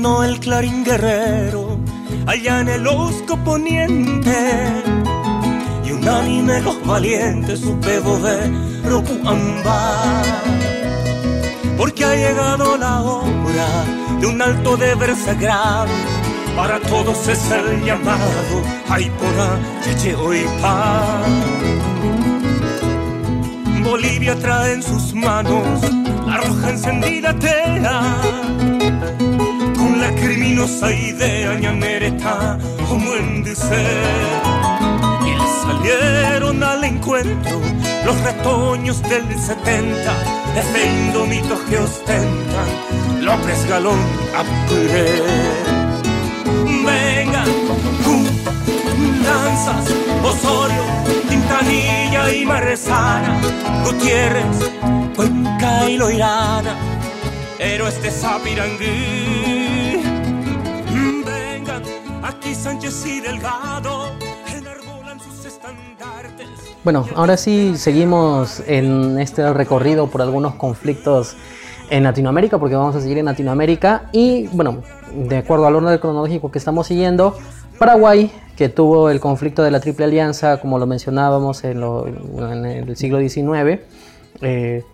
Sonó 0.00 0.24
el 0.24 0.40
clarín 0.40 0.82
guerrero 0.82 1.78
allá 2.26 2.60
en 2.60 2.68
el 2.68 2.86
osco 2.86 3.36
poniente. 3.44 4.32
Y 5.84 5.92
unánime 5.92 6.62
los 6.62 6.86
valientes 6.86 7.60
su 7.60 7.78
pedo 7.80 8.18
de 8.20 8.50
Rocuamba 8.88 10.22
porque 11.76 12.04
ha 12.04 12.14
llegado 12.14 12.78
la 12.78 13.02
hora 13.02 13.84
de 14.20 14.26
un 14.26 14.40
alto 14.40 14.76
deber 14.78 15.14
sagrado. 15.16 15.92
Para 16.56 16.80
todos 16.80 17.28
es 17.28 17.50
el 17.50 17.84
llamado 17.84 18.56
ay 18.88 19.10
por 19.18 19.84
Cheche 19.84 20.14
hoy 20.14 20.44
Bolivia 23.84 24.38
trae 24.38 24.72
en 24.74 24.82
sus 24.82 25.14
manos 25.14 25.80
la 26.26 26.38
roja 26.38 26.70
encendida 26.70 27.38
tela 27.38 28.20
la 30.10 30.16
criminosa 30.20 30.92
idea 30.92 31.54
ñamereta 31.54 32.58
como 32.88 33.14
en 33.14 33.44
ser 33.54 34.42
y 35.24 35.30
le 35.30 35.46
salieron 35.62 36.62
al 36.62 36.84
encuentro 36.84 37.60
los 38.04 38.20
retoños 38.22 39.02
del 39.02 39.24
70 39.38 40.12
ese 40.56 40.86
indomito 40.86 41.58
que 41.68 41.78
ostentan 41.78 42.68
López 43.20 43.66
Galón 43.68 44.00
Apure 44.36 45.22
vengan 46.84 47.48
uh, 47.48 49.24
danzas 49.24 49.94
Osorio 50.24 50.82
Quintanilla 51.28 52.32
y 52.32 52.46
Maresana 52.46 53.40
Gutiérrez 53.84 54.70
Cuenca 55.14 55.88
y 55.88 55.96
Loirana 55.98 56.76
héroes 57.60 58.00
de 58.02 58.10
Zapirangui. 58.10 59.89
Aquí 62.30 62.54
Sánchez 62.54 63.06
y 63.06 63.20
Delgado 63.20 64.12
enarbolan 64.56 65.18
sus 65.18 65.46
estandartes. 65.46 66.46
Bueno, 66.84 67.04
ahora 67.16 67.36
sí 67.36 67.76
seguimos 67.76 68.62
en 68.68 69.18
este 69.18 69.52
recorrido 69.52 70.06
por 70.06 70.22
algunos 70.22 70.54
conflictos 70.54 71.34
en 71.90 72.04
Latinoamérica, 72.04 72.56
porque 72.60 72.76
vamos 72.76 72.94
a 72.94 73.00
seguir 73.00 73.18
en 73.18 73.24
Latinoamérica 73.24 74.10
y 74.12 74.46
bueno, 74.52 74.84
de 75.12 75.38
acuerdo 75.38 75.66
al 75.66 75.74
orden 75.74 75.98
cronológico 75.98 76.52
que 76.52 76.58
estamos 76.58 76.86
siguiendo, 76.86 77.36
Paraguay, 77.80 78.30
que 78.54 78.68
tuvo 78.68 79.10
el 79.10 79.18
conflicto 79.18 79.64
de 79.64 79.72
la 79.72 79.80
Triple 79.80 80.04
Alianza, 80.04 80.60
como 80.60 80.78
lo 80.78 80.86
mencionábamos 80.86 81.64
en 81.64 81.82
el 81.82 82.96
siglo 82.96 83.18
XIX, 83.18 83.80
eh, 84.40 84.84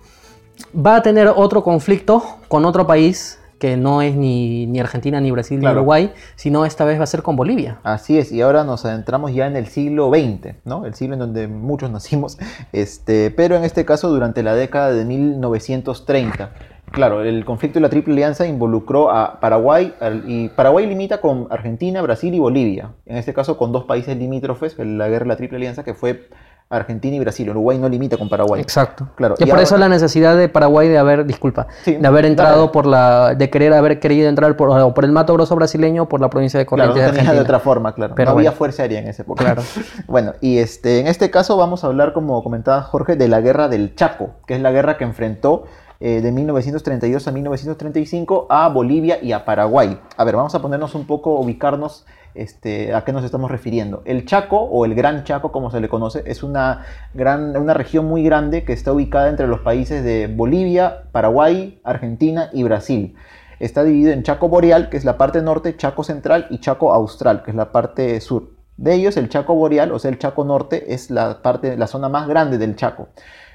va 0.74 0.96
a 0.96 1.02
tener 1.02 1.28
otro 1.28 1.62
conflicto 1.62 2.38
con 2.48 2.64
otro 2.64 2.86
país 2.86 3.38
que 3.58 3.76
no 3.76 4.02
es 4.02 4.14
ni, 4.14 4.66
ni 4.66 4.80
Argentina, 4.80 5.20
ni 5.20 5.30
Brasil, 5.30 5.60
Claro. 5.60 5.74
ni 5.74 5.78
Uruguay, 5.80 6.12
sino 6.34 6.64
esta 6.64 6.84
vez 6.84 6.98
va 6.98 7.04
a 7.04 7.06
ser 7.06 7.22
con 7.22 7.36
Bolivia. 7.36 7.78
Así 7.82 8.18
es, 8.18 8.32
y 8.32 8.40
ahora 8.42 8.64
nos 8.64 8.84
adentramos 8.84 9.32
ya 9.34 9.46
en 9.46 9.56
el 9.56 9.66
siglo 9.66 10.10
XX, 10.10 10.54
¿no? 10.64 10.84
El 10.86 10.94
siglo 10.94 11.14
en 11.14 11.20
donde 11.20 11.48
muchos 11.48 11.90
nacimos, 11.90 12.38
este, 12.72 13.30
pero 13.30 13.56
en 13.56 13.64
este 13.64 13.84
caso 13.84 14.08
durante 14.10 14.42
la 14.42 14.54
década 14.54 14.92
de 14.92 15.04
1930. 15.04 16.50
Claro, 16.92 17.22
el 17.22 17.44
conflicto 17.44 17.78
de 17.78 17.82
la 17.82 17.88
Triple 17.88 18.12
Alianza 18.12 18.46
involucró 18.46 19.10
a 19.10 19.40
Paraguay, 19.40 19.92
y 20.26 20.48
Paraguay 20.50 20.86
limita 20.86 21.20
con 21.20 21.48
Argentina, 21.50 22.00
Brasil 22.00 22.32
y 22.32 22.38
Bolivia. 22.38 22.92
En 23.06 23.16
este 23.16 23.34
caso 23.34 23.56
con 23.58 23.72
dos 23.72 23.84
países 23.84 24.16
limítrofes, 24.16 24.78
la 24.78 25.08
guerra 25.08 25.24
de 25.24 25.28
la 25.30 25.36
Triple 25.36 25.56
Alianza, 25.56 25.82
que 25.82 25.94
fue 25.94 26.28
Argentina 26.68 27.14
y 27.16 27.20
Brasil. 27.20 27.48
Uruguay 27.50 27.78
no 27.78 27.88
limita 27.88 28.16
con 28.16 28.28
Paraguay. 28.28 28.60
Exacto. 28.60 29.08
Claro, 29.14 29.36
Y 29.38 29.44
y 29.44 29.46
por 29.46 29.60
eso 29.60 29.76
la 29.76 29.88
necesidad 29.88 30.36
de 30.36 30.48
Paraguay 30.48 30.88
de 30.88 30.98
haber, 30.98 31.24
disculpa, 31.24 31.68
Sí, 31.84 31.94
de 31.94 32.06
haber 32.06 32.26
entrado 32.26 32.58
dale. 32.60 32.72
por 32.72 32.86
la, 32.86 33.34
de 33.34 33.50
querer 33.50 33.72
haber 33.72 34.00
querido 34.00 34.28
entrar 34.28 34.56
por, 34.56 34.70
o 34.70 34.92
por 34.94 35.04
el 35.04 35.12
Mato 35.12 35.32
Grosso 35.34 35.54
brasileño 35.54 36.04
o 36.04 36.08
por 36.08 36.20
la 36.20 36.28
provincia 36.28 36.58
de 36.58 36.66
Claro, 36.66 36.90
Corrientes 36.90 37.02
no 37.02 37.12
de 37.12 37.18
tenía 37.18 37.32
de 37.32 37.38
Argentina. 37.38 37.56
otra 37.56 37.60
forma, 37.64 37.94
claro. 37.94 38.14
Pero 38.16 38.30
no 38.32 38.36
había 38.38 38.50
bueno. 38.50 38.58
fuerza 38.58 38.82
aérea 38.82 38.98
en 39.00 39.08
esa 39.08 39.22
época. 39.22 39.44
Claro. 39.44 39.62
bueno, 40.08 40.32
y 40.40 40.58
este, 40.58 40.98
en 41.00 41.06
este 41.06 41.30
caso 41.30 41.56
vamos 41.56 41.84
a 41.84 41.86
hablar, 41.86 42.12
como 42.12 42.42
comentaba 42.42 42.82
Jorge, 42.82 43.14
de 43.16 43.28
la 43.28 43.40
guerra 43.40 43.68
del 43.68 43.94
Chaco, 43.94 44.30
que 44.46 44.54
es 44.56 44.60
la 44.60 44.72
guerra 44.72 44.96
que 44.96 45.04
enfrentó 45.04 45.64
eh, 46.00 46.20
de 46.20 46.32
1932 46.32 47.26
a 47.28 47.32
1935 47.32 48.46
a 48.50 48.68
Bolivia 48.68 49.18
y 49.22 49.32
a 49.32 49.44
Paraguay. 49.44 49.98
A 50.16 50.24
ver, 50.24 50.36
vamos 50.36 50.54
a 50.54 50.60
ponernos 50.60 50.94
un 50.94 51.06
poco, 51.06 51.38
ubicarnos 51.38 52.04
este, 52.36 52.94
a 52.94 53.04
qué 53.04 53.12
nos 53.12 53.24
estamos 53.24 53.50
refiriendo. 53.50 54.02
El 54.04 54.24
Chaco, 54.26 54.58
o 54.58 54.84
el 54.84 54.94
Gran 54.94 55.24
Chaco, 55.24 55.52
como 55.52 55.70
se 55.70 55.80
le 55.80 55.88
conoce, 55.88 56.22
es 56.26 56.42
una, 56.42 56.84
gran, 57.14 57.56
una 57.56 57.74
región 57.74 58.06
muy 58.06 58.22
grande 58.22 58.64
que 58.64 58.72
está 58.72 58.92
ubicada 58.92 59.28
entre 59.28 59.46
los 59.46 59.60
países 59.60 60.04
de 60.04 60.26
Bolivia, 60.26 61.04
Paraguay, 61.12 61.80
Argentina 61.84 62.50
y 62.52 62.62
Brasil. 62.62 63.14
Está 63.58 63.84
dividido 63.84 64.12
en 64.12 64.22
Chaco 64.22 64.48
Boreal, 64.48 64.88
que 64.90 64.96
es 64.98 65.04
la 65.04 65.16
parte 65.16 65.40
norte, 65.40 65.76
Chaco 65.76 66.04
Central 66.04 66.46
y 66.50 66.58
Chaco 66.60 66.92
Austral, 66.92 67.42
que 67.42 67.50
es 67.52 67.56
la 67.56 67.72
parte 67.72 68.20
sur. 68.20 68.50
De 68.76 68.92
ellos, 68.94 69.16
el 69.16 69.30
Chaco 69.30 69.54
Boreal, 69.54 69.90
o 69.92 69.98
sea, 69.98 70.10
el 70.10 70.18
Chaco 70.18 70.44
Norte, 70.44 70.92
es 70.92 71.10
la, 71.10 71.40
parte, 71.40 71.76
la 71.78 71.86
zona 71.86 72.10
más 72.10 72.28
grande 72.28 72.58
del 72.58 72.76
Chaco. 72.76 73.08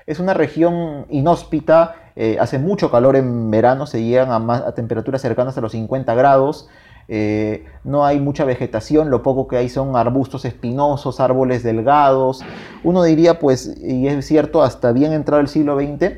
Es 0.08 0.20
una 0.20 0.34
región 0.34 1.06
inhóspita, 1.12 1.96
eh, 2.16 2.38
hace 2.40 2.58
mucho 2.58 2.90
calor 2.90 3.16
en 3.16 3.52
verano, 3.52 3.86
se 3.86 4.04
llegan 4.04 4.32
a, 4.32 4.40
más- 4.40 4.62
a 4.62 4.74
temperaturas 4.74 5.22
cercanas 5.22 5.56
a 5.58 5.62
los 5.62 5.74
50 5.74 6.14
grados, 6.16 6.68
eh, 7.14 7.66
no 7.84 8.06
hay 8.06 8.22
mucha 8.22 8.46
vegetación, 8.46 9.10
lo 9.10 9.22
poco 9.22 9.46
que 9.46 9.58
hay 9.58 9.68
son 9.68 9.98
arbustos 9.98 10.46
espinosos, 10.46 11.20
árboles 11.20 11.62
delgados. 11.62 12.42
Uno 12.86 13.04
diría, 13.04 13.38
pues, 13.38 13.76
y 13.84 14.08
es 14.08 14.26
cierto, 14.26 14.64
hasta 14.64 14.94
bien 14.94 15.12
entrado 15.12 15.42
el 15.42 15.50
siglo 15.50 15.78
XX, 15.78 16.14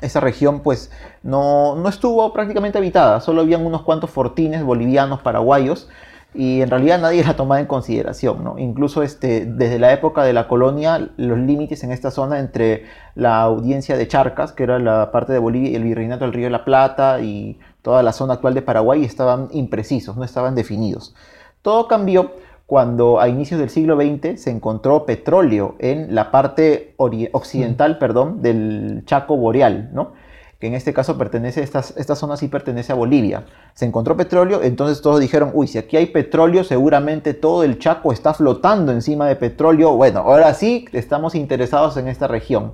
esa 0.00 0.20
región 0.20 0.60
pues 0.60 0.90
no, 1.22 1.76
no 1.76 1.90
estuvo 1.90 2.32
prácticamente 2.32 2.78
habitada, 2.78 3.20
solo 3.20 3.42
habían 3.42 3.66
unos 3.66 3.82
cuantos 3.82 4.08
fortines 4.08 4.64
bolivianos, 4.64 5.20
paraguayos, 5.20 5.90
y 6.32 6.62
en 6.62 6.70
realidad 6.70 7.00
nadie 7.00 7.22
la 7.22 7.36
tomaba 7.36 7.60
en 7.60 7.66
consideración, 7.66 8.42
¿no? 8.42 8.58
Incluso 8.58 9.02
este, 9.02 9.44
desde 9.44 9.78
la 9.78 9.92
época 9.92 10.24
de 10.24 10.32
la 10.32 10.48
colonia, 10.48 11.10
los 11.18 11.38
límites 11.38 11.84
en 11.84 11.92
esta 11.92 12.10
zona 12.10 12.38
entre 12.38 12.86
la 13.14 13.42
audiencia 13.42 13.98
de 13.98 14.08
Charcas, 14.08 14.52
que 14.52 14.62
era 14.62 14.78
la 14.78 15.12
parte 15.12 15.34
de 15.34 15.38
Bolivia, 15.38 15.70
y 15.70 15.74
el 15.74 15.84
virreinato 15.84 16.24
del 16.24 16.32
Río 16.32 16.46
de 16.46 16.50
la 16.50 16.64
Plata 16.64 17.20
y 17.20 17.58
toda 17.84 18.02
la 18.02 18.14
zona 18.14 18.34
actual 18.34 18.54
de 18.54 18.62
Paraguay 18.62 19.04
estaban 19.04 19.48
imprecisos, 19.52 20.16
no 20.16 20.24
estaban 20.24 20.54
definidos. 20.54 21.14
Todo 21.60 21.86
cambió 21.86 22.32
cuando 22.64 23.20
a 23.20 23.28
inicios 23.28 23.60
del 23.60 23.68
siglo 23.68 23.96
XX 23.96 24.40
se 24.40 24.50
encontró 24.50 25.04
petróleo 25.04 25.74
en 25.78 26.14
la 26.14 26.30
parte 26.30 26.94
occidental, 26.96 27.98
perdón, 27.98 28.40
del 28.40 29.02
Chaco 29.04 29.36
Boreal, 29.36 29.90
¿no? 29.92 30.12
que 30.58 30.68
en 30.68 30.72
este 30.72 30.94
caso 30.94 31.18
pertenece, 31.18 31.62
esta, 31.62 31.80
esta 31.80 32.16
zona 32.16 32.38
sí 32.38 32.48
pertenece 32.48 32.90
a 32.90 32.94
Bolivia. 32.94 33.44
Se 33.74 33.84
encontró 33.84 34.16
petróleo, 34.16 34.62
entonces 34.62 35.02
todos 35.02 35.20
dijeron, 35.20 35.50
uy, 35.52 35.66
si 35.66 35.76
aquí 35.76 35.98
hay 35.98 36.06
petróleo, 36.06 36.64
seguramente 36.64 37.34
todo 37.34 37.64
el 37.64 37.78
Chaco 37.78 38.12
está 38.12 38.32
flotando 38.32 38.92
encima 38.92 39.28
de 39.28 39.36
petróleo. 39.36 39.94
Bueno, 39.94 40.20
ahora 40.20 40.54
sí 40.54 40.86
estamos 40.92 41.34
interesados 41.34 41.98
en 41.98 42.08
esta 42.08 42.28
región. 42.28 42.72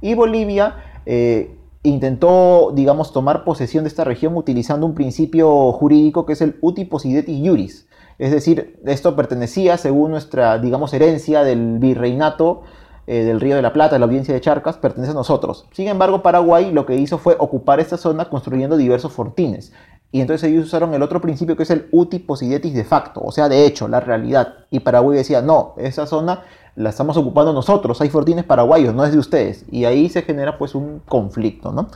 Y 0.00 0.14
Bolivia 0.14 0.76
eh, 1.04 1.54
intentó, 1.88 2.72
digamos, 2.74 3.12
tomar 3.12 3.44
posesión 3.44 3.84
de 3.84 3.88
esta 3.88 4.04
región 4.04 4.36
utilizando 4.36 4.86
un 4.86 4.94
principio 4.94 5.72
jurídico 5.72 6.26
que 6.26 6.34
es 6.34 6.40
el 6.40 6.56
uti 6.60 6.84
possidetis 6.84 7.38
iuris. 7.38 7.86
Es 8.18 8.30
decir, 8.30 8.80
esto 8.86 9.14
pertenecía, 9.14 9.76
según 9.76 10.10
nuestra, 10.10 10.58
digamos, 10.58 10.92
herencia 10.94 11.42
del 11.42 11.78
virreinato 11.78 12.62
eh, 13.06 13.24
del 13.24 13.40
Río 13.40 13.56
de 13.56 13.62
la 13.62 13.72
Plata, 13.72 13.98
la 13.98 14.06
audiencia 14.06 14.34
de 14.34 14.40
Charcas, 14.40 14.78
pertenece 14.78 15.12
a 15.12 15.14
nosotros. 15.14 15.66
Sin 15.72 15.86
embargo, 15.86 16.22
Paraguay 16.22 16.72
lo 16.72 16.86
que 16.86 16.96
hizo 16.96 17.18
fue 17.18 17.36
ocupar 17.38 17.78
esta 17.78 17.96
zona 17.96 18.28
construyendo 18.28 18.76
diversos 18.76 19.12
fortines. 19.12 19.72
Y 20.12 20.20
entonces 20.20 20.48
ellos 20.50 20.64
usaron 20.66 20.94
el 20.94 21.02
otro 21.02 21.20
principio 21.20 21.56
que 21.56 21.64
es 21.64 21.70
el 21.70 21.88
uti 21.92 22.18
possidetis 22.20 22.74
de 22.74 22.84
facto, 22.84 23.20
o 23.22 23.32
sea, 23.32 23.48
de 23.48 23.66
hecho, 23.66 23.88
la 23.88 24.00
realidad. 24.00 24.54
Y 24.70 24.80
Paraguay 24.80 25.18
decía, 25.18 25.42
no, 25.42 25.74
esa 25.76 26.06
zona 26.06 26.42
la 26.74 26.90
estamos 26.90 27.16
ocupando 27.16 27.52
nosotros, 27.52 28.00
hay 28.00 28.08
fortines 28.10 28.44
paraguayos, 28.44 28.94
no 28.94 29.04
es 29.04 29.12
de 29.12 29.18
ustedes. 29.18 29.64
Y 29.70 29.84
ahí 29.84 30.08
se 30.08 30.22
genera 30.22 30.58
pues 30.58 30.74
un 30.74 31.00
conflicto, 31.06 31.72
¿no? 31.72 31.88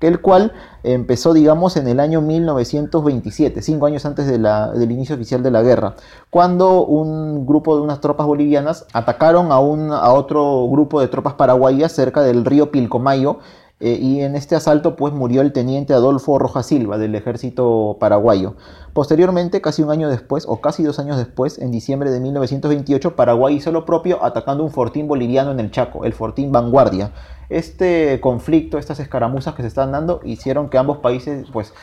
El 0.00 0.20
cual 0.20 0.52
empezó, 0.82 1.32
digamos, 1.32 1.76
en 1.78 1.88
el 1.88 2.00
año 2.00 2.20
1927, 2.20 3.62
cinco 3.62 3.86
años 3.86 4.04
antes 4.04 4.26
de 4.26 4.38
la- 4.38 4.70
del 4.72 4.90
inicio 4.92 5.14
oficial 5.16 5.42
de 5.42 5.50
la 5.50 5.62
guerra, 5.62 5.94
cuando 6.30 6.84
un 6.84 7.46
grupo 7.46 7.76
de 7.76 7.82
unas 7.82 8.00
tropas 8.00 8.26
bolivianas 8.26 8.86
atacaron 8.92 9.52
a, 9.52 9.58
un, 9.58 9.90
a 9.92 10.12
otro 10.12 10.68
grupo 10.70 11.00
de 11.00 11.08
tropas 11.08 11.34
paraguayas 11.34 11.92
cerca 11.92 12.20
del 12.22 12.44
río 12.44 12.70
Pilcomayo, 12.70 13.38
eh, 13.78 13.98
y 14.00 14.22
en 14.22 14.36
este 14.36 14.56
asalto 14.56 14.96
pues 14.96 15.12
murió 15.12 15.42
el 15.42 15.52
teniente 15.52 15.92
Adolfo 15.92 16.38
Rojas 16.38 16.64
Silva 16.64 16.96
del 16.96 17.14
ejército 17.14 17.98
paraguayo. 18.00 18.54
Posteriormente, 18.94 19.60
casi 19.60 19.82
un 19.82 19.90
año 19.90 20.08
después, 20.08 20.46
o 20.48 20.62
casi 20.62 20.82
dos 20.82 20.98
años 20.98 21.18
después, 21.18 21.58
en 21.58 21.70
diciembre 21.70 22.10
de 22.10 22.18
1928, 22.20 23.14
Paraguay 23.14 23.56
hizo 23.56 23.72
lo 23.72 23.84
propio 23.84 24.24
atacando 24.24 24.64
un 24.64 24.70
fortín 24.70 25.06
boliviano 25.06 25.50
en 25.50 25.60
el 25.60 25.70
Chaco, 25.70 26.06
el 26.06 26.14
fortín 26.14 26.52
Vanguardia. 26.52 27.12
Este 27.50 28.18
conflicto, 28.20 28.78
estas 28.78 28.98
escaramuzas 28.98 29.54
que 29.54 29.62
se 29.62 29.68
están 29.68 29.92
dando, 29.92 30.20
hicieron 30.24 30.70
que 30.70 30.78
ambos 30.78 30.98
países 30.98 31.46
pues 31.52 31.74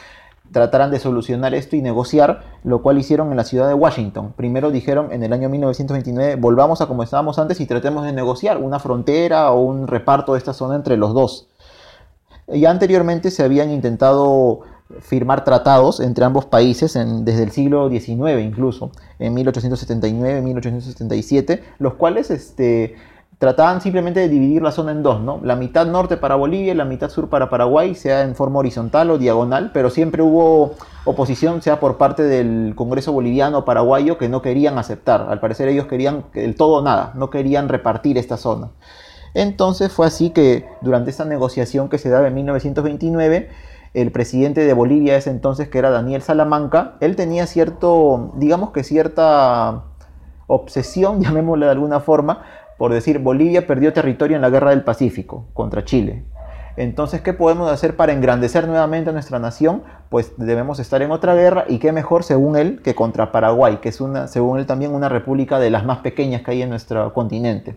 trataran 0.51 0.89
de 0.89 0.99
solucionar 0.99 1.53
esto 1.53 1.75
y 1.75 1.81
negociar, 1.81 2.41
lo 2.63 2.81
cual 2.81 2.97
hicieron 2.97 3.29
en 3.29 3.37
la 3.37 3.43
ciudad 3.43 3.67
de 3.67 3.73
Washington. 3.75 4.33
Primero 4.35 4.71
dijeron 4.71 5.11
en 5.11 5.23
el 5.23 5.33
año 5.33 5.49
1929, 5.49 6.35
volvamos 6.37 6.81
a 6.81 6.87
como 6.87 7.03
estábamos 7.03 7.37
antes 7.37 7.61
y 7.61 7.67
tratemos 7.67 8.03
de 8.05 8.13
negociar 8.13 8.57
una 8.57 8.79
frontera 8.79 9.51
o 9.51 9.61
un 9.61 9.87
reparto 9.87 10.33
de 10.33 10.39
esta 10.39 10.53
zona 10.53 10.75
entre 10.75 10.97
los 10.97 11.13
dos. 11.13 11.49
Ya 12.47 12.71
anteriormente 12.71 13.31
se 13.31 13.43
habían 13.43 13.71
intentado 13.71 14.61
firmar 14.99 15.43
tratados 15.43 15.99
entre 15.99 16.25
ambos 16.25 16.45
países 16.45 16.93
desde 16.93 17.43
el 17.43 17.51
siglo 17.51 17.89
XIX 17.89 18.41
incluso, 18.41 18.91
en 19.19 19.33
1879, 19.33 20.41
1877, 20.41 21.63
los 21.79 21.95
cuales 21.95 22.29
este, 22.29 22.95
trataban 23.43 23.81
simplemente 23.81 24.19
de 24.19 24.29
dividir 24.29 24.61
la 24.61 24.71
zona 24.71 24.91
en 24.91 25.03
dos, 25.03 25.19
¿no? 25.21 25.39
La 25.43 25.55
mitad 25.55 25.85
norte 25.85 26.17
para 26.17 26.35
Bolivia 26.35 26.73
y 26.73 26.75
la 26.75 26.85
mitad 26.85 27.09
sur 27.09 27.29
para 27.29 27.49
Paraguay, 27.49 27.95
sea 27.95 28.21
en 28.21 28.35
forma 28.35 28.59
horizontal 28.59 29.09
o 29.11 29.17
diagonal, 29.17 29.71
pero 29.73 29.89
siempre 29.89 30.21
hubo 30.21 30.75
oposición, 31.05 31.61
sea 31.61 31.79
por 31.79 31.97
parte 31.97 32.23
del 32.23 32.73
Congreso 32.75 33.11
boliviano 33.11 33.59
o 33.59 33.65
paraguayo, 33.65 34.17
que 34.17 34.29
no 34.29 34.41
querían 34.41 34.77
aceptar. 34.77 35.27
Al 35.29 35.39
parecer 35.39 35.67
ellos 35.67 35.87
querían 35.87 36.25
el 36.33 36.55
todo 36.55 36.75
o 36.75 36.81
nada, 36.81 37.11
no 37.15 37.29
querían 37.29 37.67
repartir 37.67 38.17
esta 38.17 38.37
zona. 38.37 38.69
Entonces 39.33 39.91
fue 39.91 40.05
así 40.05 40.29
que 40.29 40.65
durante 40.81 41.09
esta 41.09 41.25
negociación 41.25 41.89
que 41.89 41.97
se 41.97 42.09
daba 42.09 42.27
en 42.27 42.35
1929, 42.35 43.49
el 43.93 44.11
presidente 44.11 44.61
de 44.61 44.73
Bolivia 44.73 45.17
ese 45.17 45.29
entonces, 45.29 45.69
que 45.69 45.77
era 45.77 45.89
Daniel 45.89 46.21
Salamanca, 46.21 46.95
él 46.99 47.15
tenía 47.15 47.45
cierto, 47.47 48.31
digamos 48.35 48.71
que 48.71 48.83
cierta 48.83 49.83
obsesión, 50.47 51.21
llamémosle 51.23 51.65
de 51.65 51.71
alguna 51.71 51.99
forma, 51.99 52.43
por 52.77 52.91
decir 52.91 53.19
Bolivia 53.19 53.67
perdió 53.67 53.93
territorio 53.93 54.35
en 54.35 54.41
la 54.41 54.49
guerra 54.49 54.71
del 54.71 54.83
Pacífico 54.83 55.45
contra 55.53 55.85
Chile. 55.85 56.25
Entonces, 56.75 57.21
¿qué 57.21 57.33
podemos 57.33 57.71
hacer 57.71 57.95
para 57.95 58.13
engrandecer 58.13 58.67
nuevamente 58.67 59.11
a 59.11 59.13
nuestra 59.13 59.37
nación? 59.37 59.83
Pues 60.09 60.33
debemos 60.37 60.79
estar 60.79 61.03
en 61.03 61.11
otra 61.11 61.35
guerra 61.35 61.65
y 61.67 61.77
qué 61.77 61.91
mejor, 61.91 62.23
según 62.23 62.55
él, 62.55 62.81
que 62.83 62.95
contra 62.95 63.31
Paraguay, 63.31 63.77
que 63.77 63.89
es 63.89 64.01
una, 64.01 64.27
según 64.27 64.57
él 64.57 64.65
también 64.65 64.95
una 64.95 65.07
república 65.07 65.59
de 65.59 65.69
las 65.69 65.85
más 65.85 65.99
pequeñas 65.99 66.41
que 66.41 66.49
hay 66.49 66.63
en 66.63 66.69
nuestro 66.69 67.13
continente. 67.13 67.75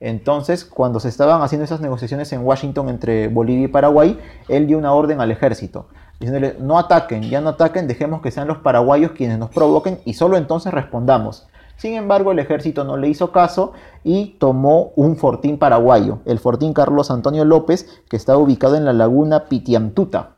Entonces, 0.00 0.64
cuando 0.64 1.00
se 1.00 1.08
estaban 1.08 1.42
haciendo 1.42 1.64
esas 1.64 1.80
negociaciones 1.80 2.32
en 2.32 2.44
Washington 2.44 2.88
entre 2.88 3.28
Bolivia 3.28 3.64
y 3.64 3.68
Paraguay, 3.68 4.18
él 4.48 4.66
dio 4.66 4.78
una 4.78 4.92
orden 4.92 5.20
al 5.20 5.30
ejército, 5.30 5.86
diciéndole, 6.20 6.56
no 6.60 6.78
ataquen, 6.78 7.22
ya 7.22 7.40
no 7.40 7.50
ataquen, 7.50 7.86
dejemos 7.86 8.20
que 8.20 8.30
sean 8.30 8.48
los 8.48 8.58
paraguayos 8.58 9.12
quienes 9.12 9.38
nos 9.38 9.50
provoquen 9.50 10.00
y 10.04 10.14
solo 10.14 10.36
entonces 10.36 10.72
respondamos. 10.74 11.46
Sin 11.76 11.94
embargo, 11.94 12.32
el 12.32 12.38
ejército 12.38 12.84
no 12.84 12.96
le 12.96 13.08
hizo 13.08 13.32
caso 13.32 13.72
y 14.04 14.36
tomó 14.38 14.92
un 14.96 15.16
fortín 15.16 15.58
paraguayo, 15.58 16.20
el 16.24 16.38
fortín 16.38 16.72
Carlos 16.72 17.10
Antonio 17.10 17.44
López, 17.44 17.88
que 18.08 18.16
estaba 18.16 18.38
ubicado 18.38 18.76
en 18.76 18.84
la 18.84 18.92
laguna 18.92 19.46
Pitiantuta. 19.46 20.30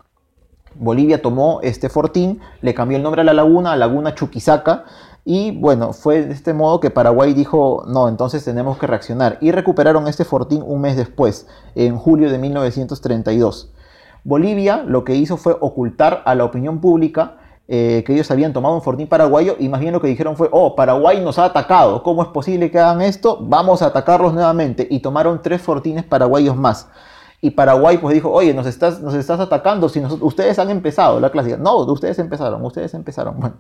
Bolivia 0.79 1.23
tomó 1.23 1.61
este 1.63 1.89
fortín, 1.89 2.41
le 2.61 2.75
cambió 2.75 2.97
el 2.97 3.03
nombre 3.03 3.23
a 3.23 3.25
la 3.25 3.33
laguna, 3.33 3.73
a 3.73 3.77
Laguna 3.77 4.15
Chuquisaca, 4.15 4.85
Y 5.29 5.51
bueno, 5.51 5.93
fue 5.93 6.23
de 6.23 6.33
este 6.33 6.55
modo 6.55 6.79
que 6.79 6.91
Paraguay 6.91 7.35
dijo, 7.35 7.83
no, 7.89 8.09
entonces 8.09 8.45
tenemos 8.45 8.79
que 8.79 8.87
reaccionar. 8.87 9.39
Y 9.41 9.51
recuperaron 9.51 10.07
este 10.07 10.25
fortín 10.25 10.63
un 10.65 10.81
mes 10.81 10.97
después, 10.97 11.49
en 11.75 11.99
julio 11.99 12.31
de 12.31 12.39
1932. 12.39 13.73
Bolivia 14.23 14.85
lo 14.87 15.03
que 15.03 15.17
hizo 15.17 15.37
fue 15.37 15.57
ocultar 15.61 16.23
a 16.27 16.37
la 16.37 16.45
opinión 16.45 16.81
pública 16.81 17.39
eh, 17.67 18.05
que 18.07 18.13
ellos 18.13 18.31
habían 18.31 18.53
tomado 18.53 18.77
un 18.77 18.83
fortín 18.83 19.09
paraguayo 19.09 19.57
y 19.59 19.69
más 19.69 19.81
bien 19.81 19.93
lo 19.93 20.01
que 20.01 20.07
dijeron 20.07 20.37
fue, 20.37 20.49
oh, 20.53 20.77
Paraguay 20.77 21.21
nos 21.21 21.41
ha 21.41 21.47
atacado, 21.47 22.05
¿cómo 22.05 22.23
es 22.23 22.29
posible 22.29 22.71
que 22.71 22.79
hagan 22.79 23.03
esto? 23.03 23.41
Vamos 23.43 23.83
a 23.83 23.87
atacarlos 23.87 24.33
nuevamente. 24.33 24.87
Y 24.89 25.01
tomaron 25.01 25.43
tres 25.43 25.61
fortines 25.61 26.05
paraguayos 26.05 26.57
más. 26.57 26.89
Y 27.47 27.53
Paraguay 27.53 27.99
pues 27.99 28.13
dijo, 28.13 28.29
oye, 28.33 28.53
nos 28.53 28.67
estás, 28.67 29.01
nos 29.01 29.15
estás 29.15 29.39
atacando, 29.39 29.89
si 29.89 30.01
ustedes 30.01 30.59
han 30.59 30.69
empezado, 30.69 31.21
la 31.21 31.31
clásica. 31.31 31.57
No, 31.57 31.77
ustedes 31.77 32.19
empezaron, 32.19 32.65
ustedes 32.65 32.93
empezaron. 32.93 33.37
Bueno, 33.47 33.57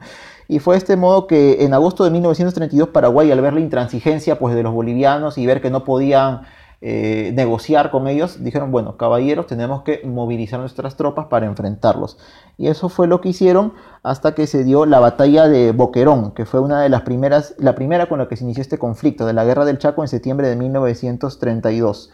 y 0.49 0.59
fue 0.59 0.77
este 0.77 0.97
modo 0.97 1.29
que 1.29 1.63
en 1.63 1.73
agosto 1.73 2.03
de 2.03 2.11
1932 2.11 2.89
Paraguay, 2.89 3.31
al 3.31 3.41
ver 3.41 3.53
la 3.53 3.61
intransigencia 3.61 4.41
pues, 4.41 4.57
de 4.57 4.65
los 4.65 4.73
bolivianos 4.73 5.39
y 5.39 5.47
ver 5.47 5.61
que 5.61 5.71
no 5.71 5.85
podían 5.85 6.41
eh, 6.81 7.31
negociar 7.37 7.93
con 7.93 8.09
ellos, 8.09 8.43
dijeron, 8.43 8.73
bueno, 8.73 8.97
caballeros, 8.97 9.47
tenemos 9.47 9.83
que 9.83 10.03
movilizar 10.05 10.59
nuestras 10.59 10.97
tropas 10.97 11.27
para 11.27 11.47
enfrentarlos. 11.47 12.19
Y 12.59 12.67
eso 12.67 12.89
fue 12.89 13.07
lo 13.07 13.21
que 13.21 13.29
hicieron 13.29 13.73
hasta 14.03 14.35
que 14.35 14.49
se 14.49 14.65
dio 14.65 14.85
la 14.85 14.99
batalla 14.99 15.47
de 15.47 15.71
Boquerón, 15.71 16.33
que 16.33 16.45
fue 16.45 16.59
una 16.59 16.81
de 16.81 16.89
las 16.89 17.03
primeras, 17.03 17.55
la 17.59 17.77
primera 17.77 18.09
con 18.09 18.19
la 18.19 18.27
que 18.27 18.35
se 18.35 18.43
inició 18.43 18.63
este 18.63 18.79
conflicto, 18.79 19.27
de 19.27 19.33
la 19.33 19.45
Guerra 19.45 19.65
del 19.65 19.79
Chaco 19.79 20.03
en 20.03 20.09
septiembre 20.09 20.49
de 20.49 20.57
1932 20.57 22.11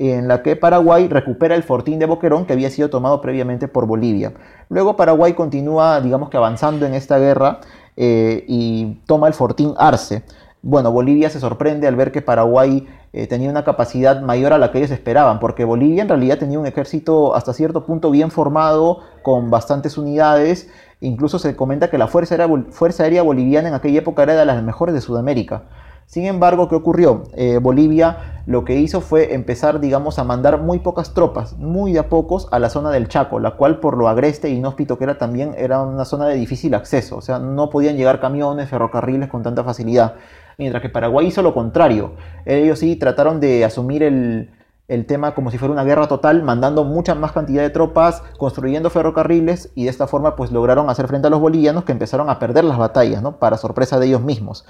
en 0.00 0.28
la 0.28 0.42
que 0.42 0.56
Paraguay 0.56 1.08
recupera 1.08 1.54
el 1.54 1.62
fortín 1.62 1.98
de 1.98 2.06
Boquerón 2.06 2.46
que 2.46 2.54
había 2.54 2.70
sido 2.70 2.88
tomado 2.88 3.20
previamente 3.20 3.68
por 3.68 3.86
Bolivia. 3.86 4.32
Luego 4.70 4.96
Paraguay 4.96 5.34
continúa, 5.34 6.00
digamos 6.00 6.30
que 6.30 6.38
avanzando 6.38 6.86
en 6.86 6.94
esta 6.94 7.18
guerra 7.18 7.60
eh, 7.98 8.44
y 8.48 8.94
toma 9.04 9.28
el 9.28 9.34
fortín 9.34 9.74
Arce. 9.76 10.22
Bueno, 10.62 10.90
Bolivia 10.90 11.28
se 11.28 11.38
sorprende 11.38 11.86
al 11.86 11.96
ver 11.96 12.12
que 12.12 12.22
Paraguay 12.22 12.88
eh, 13.12 13.26
tenía 13.26 13.50
una 13.50 13.62
capacidad 13.62 14.22
mayor 14.22 14.54
a 14.54 14.58
la 14.58 14.72
que 14.72 14.78
ellos 14.78 14.90
esperaban, 14.90 15.38
porque 15.38 15.64
Bolivia 15.64 16.00
en 16.00 16.08
realidad 16.08 16.38
tenía 16.38 16.58
un 16.58 16.66
ejército 16.66 17.34
hasta 17.34 17.52
cierto 17.52 17.84
punto 17.84 18.10
bien 18.10 18.30
formado, 18.30 19.00
con 19.22 19.50
bastantes 19.50 19.98
unidades, 19.98 20.70
incluso 21.00 21.38
se 21.38 21.56
comenta 21.56 21.90
que 21.90 21.98
la 21.98 22.08
Fuerza 22.08 22.36
Aérea, 22.36 22.48
Fuerza 22.70 23.02
Aérea 23.02 23.22
Boliviana 23.22 23.68
en 23.68 23.74
aquella 23.74 23.98
época 23.98 24.22
era 24.22 24.34
de 24.34 24.46
las 24.46 24.62
mejores 24.62 24.94
de 24.94 25.02
Sudamérica. 25.02 25.64
Sin 26.10 26.26
embargo, 26.26 26.68
¿qué 26.68 26.74
ocurrió? 26.74 27.22
Eh, 27.34 27.60
Bolivia 27.62 28.42
lo 28.44 28.64
que 28.64 28.74
hizo 28.74 29.00
fue 29.00 29.32
empezar, 29.32 29.78
digamos, 29.78 30.18
a 30.18 30.24
mandar 30.24 30.60
muy 30.60 30.80
pocas 30.80 31.14
tropas, 31.14 31.56
muy 31.56 31.96
a 31.98 32.08
pocos, 32.08 32.48
a 32.50 32.58
la 32.58 32.68
zona 32.68 32.90
del 32.90 33.06
Chaco, 33.06 33.38
la 33.38 33.52
cual 33.52 33.78
por 33.78 33.96
lo 33.96 34.08
agreste 34.08 34.48
e 34.48 34.50
inhóspito 34.50 34.98
que 34.98 35.04
era 35.04 35.18
también 35.18 35.54
era 35.56 35.82
una 35.82 36.04
zona 36.04 36.26
de 36.26 36.34
difícil 36.34 36.74
acceso, 36.74 37.18
o 37.18 37.20
sea, 37.20 37.38
no 37.38 37.70
podían 37.70 37.96
llegar 37.96 38.18
camiones, 38.18 38.68
ferrocarriles 38.68 39.28
con 39.28 39.44
tanta 39.44 39.62
facilidad. 39.62 40.14
Mientras 40.58 40.82
que 40.82 40.88
Paraguay 40.88 41.28
hizo 41.28 41.42
lo 41.42 41.54
contrario. 41.54 42.14
Ellos 42.44 42.80
sí 42.80 42.96
trataron 42.96 43.38
de 43.38 43.64
asumir 43.64 44.02
el, 44.02 44.50
el 44.88 45.06
tema 45.06 45.36
como 45.36 45.52
si 45.52 45.58
fuera 45.58 45.72
una 45.72 45.84
guerra 45.84 46.08
total, 46.08 46.42
mandando 46.42 46.82
mucha 46.82 47.14
más 47.14 47.30
cantidad 47.30 47.62
de 47.62 47.70
tropas, 47.70 48.24
construyendo 48.36 48.90
ferrocarriles 48.90 49.70
y 49.76 49.84
de 49.84 49.90
esta 49.90 50.08
forma 50.08 50.34
pues 50.34 50.50
lograron 50.50 50.90
hacer 50.90 51.06
frente 51.06 51.28
a 51.28 51.30
los 51.30 51.38
bolivianos 51.38 51.84
que 51.84 51.92
empezaron 51.92 52.28
a 52.30 52.40
perder 52.40 52.64
las 52.64 52.78
batallas, 52.78 53.22
¿no? 53.22 53.36
Para 53.36 53.58
sorpresa 53.58 54.00
de 54.00 54.06
ellos 54.08 54.22
mismos. 54.22 54.66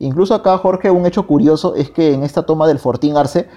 Incluso 0.00 0.34
acá, 0.34 0.56
Jorge, 0.58 0.90
un 0.90 1.06
hecho 1.06 1.26
curioso 1.26 1.74
es 1.74 1.90
que 1.90 2.14
en 2.14 2.22
esta 2.22 2.44
toma 2.44 2.68
del 2.68 2.78
Fortín 2.78 3.16
Arce, 3.16 3.48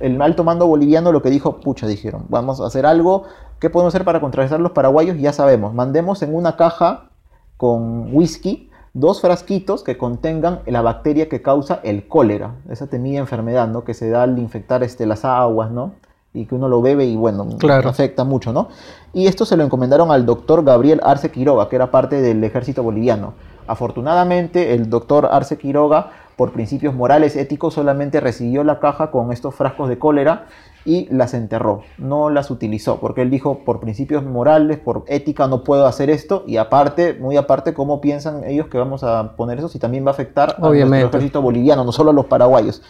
el 0.00 0.20
alto 0.20 0.44
mando 0.44 0.66
boliviano 0.66 1.10
lo 1.10 1.22
que 1.22 1.30
dijo, 1.30 1.60
pucha, 1.60 1.86
dijeron, 1.86 2.26
vamos 2.28 2.60
a 2.60 2.66
hacer 2.66 2.84
algo, 2.84 3.24
¿qué 3.58 3.70
podemos 3.70 3.94
hacer 3.94 4.04
para 4.04 4.20
contrarrestar 4.20 4.60
los 4.60 4.72
paraguayos? 4.72 5.16
Ya 5.18 5.32
sabemos, 5.32 5.72
mandemos 5.72 6.22
en 6.22 6.34
una 6.34 6.56
caja 6.56 7.08
con 7.56 8.14
whisky 8.14 8.70
dos 8.92 9.20
frasquitos 9.20 9.82
que 9.82 9.96
contengan 9.96 10.60
la 10.66 10.82
bacteria 10.82 11.28
que 11.28 11.42
causa 11.42 11.80
el 11.82 12.08
cólera, 12.08 12.56
esa 12.68 12.88
temida 12.88 13.18
enfermedad, 13.18 13.68
¿no? 13.68 13.84
Que 13.84 13.94
se 13.94 14.10
da 14.10 14.24
al 14.24 14.38
infectar 14.38 14.82
este, 14.82 15.06
las 15.06 15.24
aguas, 15.24 15.70
¿no? 15.70 15.92
Y 16.32 16.46
que 16.46 16.54
uno 16.54 16.68
lo 16.68 16.80
bebe 16.80 17.06
y 17.06 17.16
bueno, 17.16 17.46
afecta 17.86 18.24
mucho, 18.24 18.52
¿no? 18.52 18.68
Y 19.12 19.26
esto 19.26 19.44
se 19.44 19.56
lo 19.56 19.64
encomendaron 19.64 20.10
al 20.10 20.26
doctor 20.26 20.64
Gabriel 20.64 21.00
Arce 21.02 21.30
Quiroga, 21.30 21.68
que 21.68 21.76
era 21.76 21.90
parte 21.90 22.20
del 22.20 22.42
ejército 22.44 22.82
boliviano. 22.82 23.34
Afortunadamente, 23.70 24.74
el 24.74 24.90
doctor 24.90 25.28
Arce 25.30 25.56
Quiroga, 25.56 26.10
por 26.34 26.50
principios 26.50 26.92
morales 26.92 27.36
éticos, 27.36 27.74
solamente 27.74 28.18
recibió 28.18 28.64
la 28.64 28.80
caja 28.80 29.12
con 29.12 29.32
estos 29.32 29.54
frascos 29.54 29.88
de 29.88 29.96
cólera 29.96 30.46
y 30.84 31.06
las 31.14 31.34
enterró, 31.34 31.82
no 31.96 32.30
las 32.30 32.50
utilizó, 32.50 32.98
porque 32.98 33.22
él 33.22 33.30
dijo, 33.30 33.60
por 33.60 33.78
principios 33.78 34.24
morales, 34.24 34.80
por 34.80 35.04
ética, 35.06 35.46
no 35.46 35.62
puedo 35.62 35.86
hacer 35.86 36.10
esto, 36.10 36.42
y 36.48 36.56
aparte, 36.56 37.14
muy 37.14 37.36
aparte, 37.36 37.72
¿cómo 37.72 38.00
piensan 38.00 38.42
ellos 38.42 38.66
que 38.66 38.76
vamos 38.76 39.04
a 39.04 39.36
poner 39.36 39.58
eso 39.58 39.68
si 39.68 39.78
también 39.78 40.04
va 40.04 40.08
a 40.08 40.14
afectar 40.14 40.56
a 40.58 40.68
nuestro 40.68 41.06
ejército 41.06 41.40
boliviano, 41.40 41.84
no 41.84 41.92
solo 41.92 42.10
a 42.10 42.14
los 42.14 42.26
paraguayos? 42.26 42.82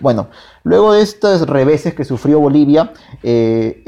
Bueno, 0.00 0.28
luego 0.62 0.92
de 0.92 1.02
estos 1.02 1.48
reveses 1.48 1.92
que 1.92 2.04
sufrió 2.04 2.38
Bolivia, 2.38 2.92
eh, 3.24 3.82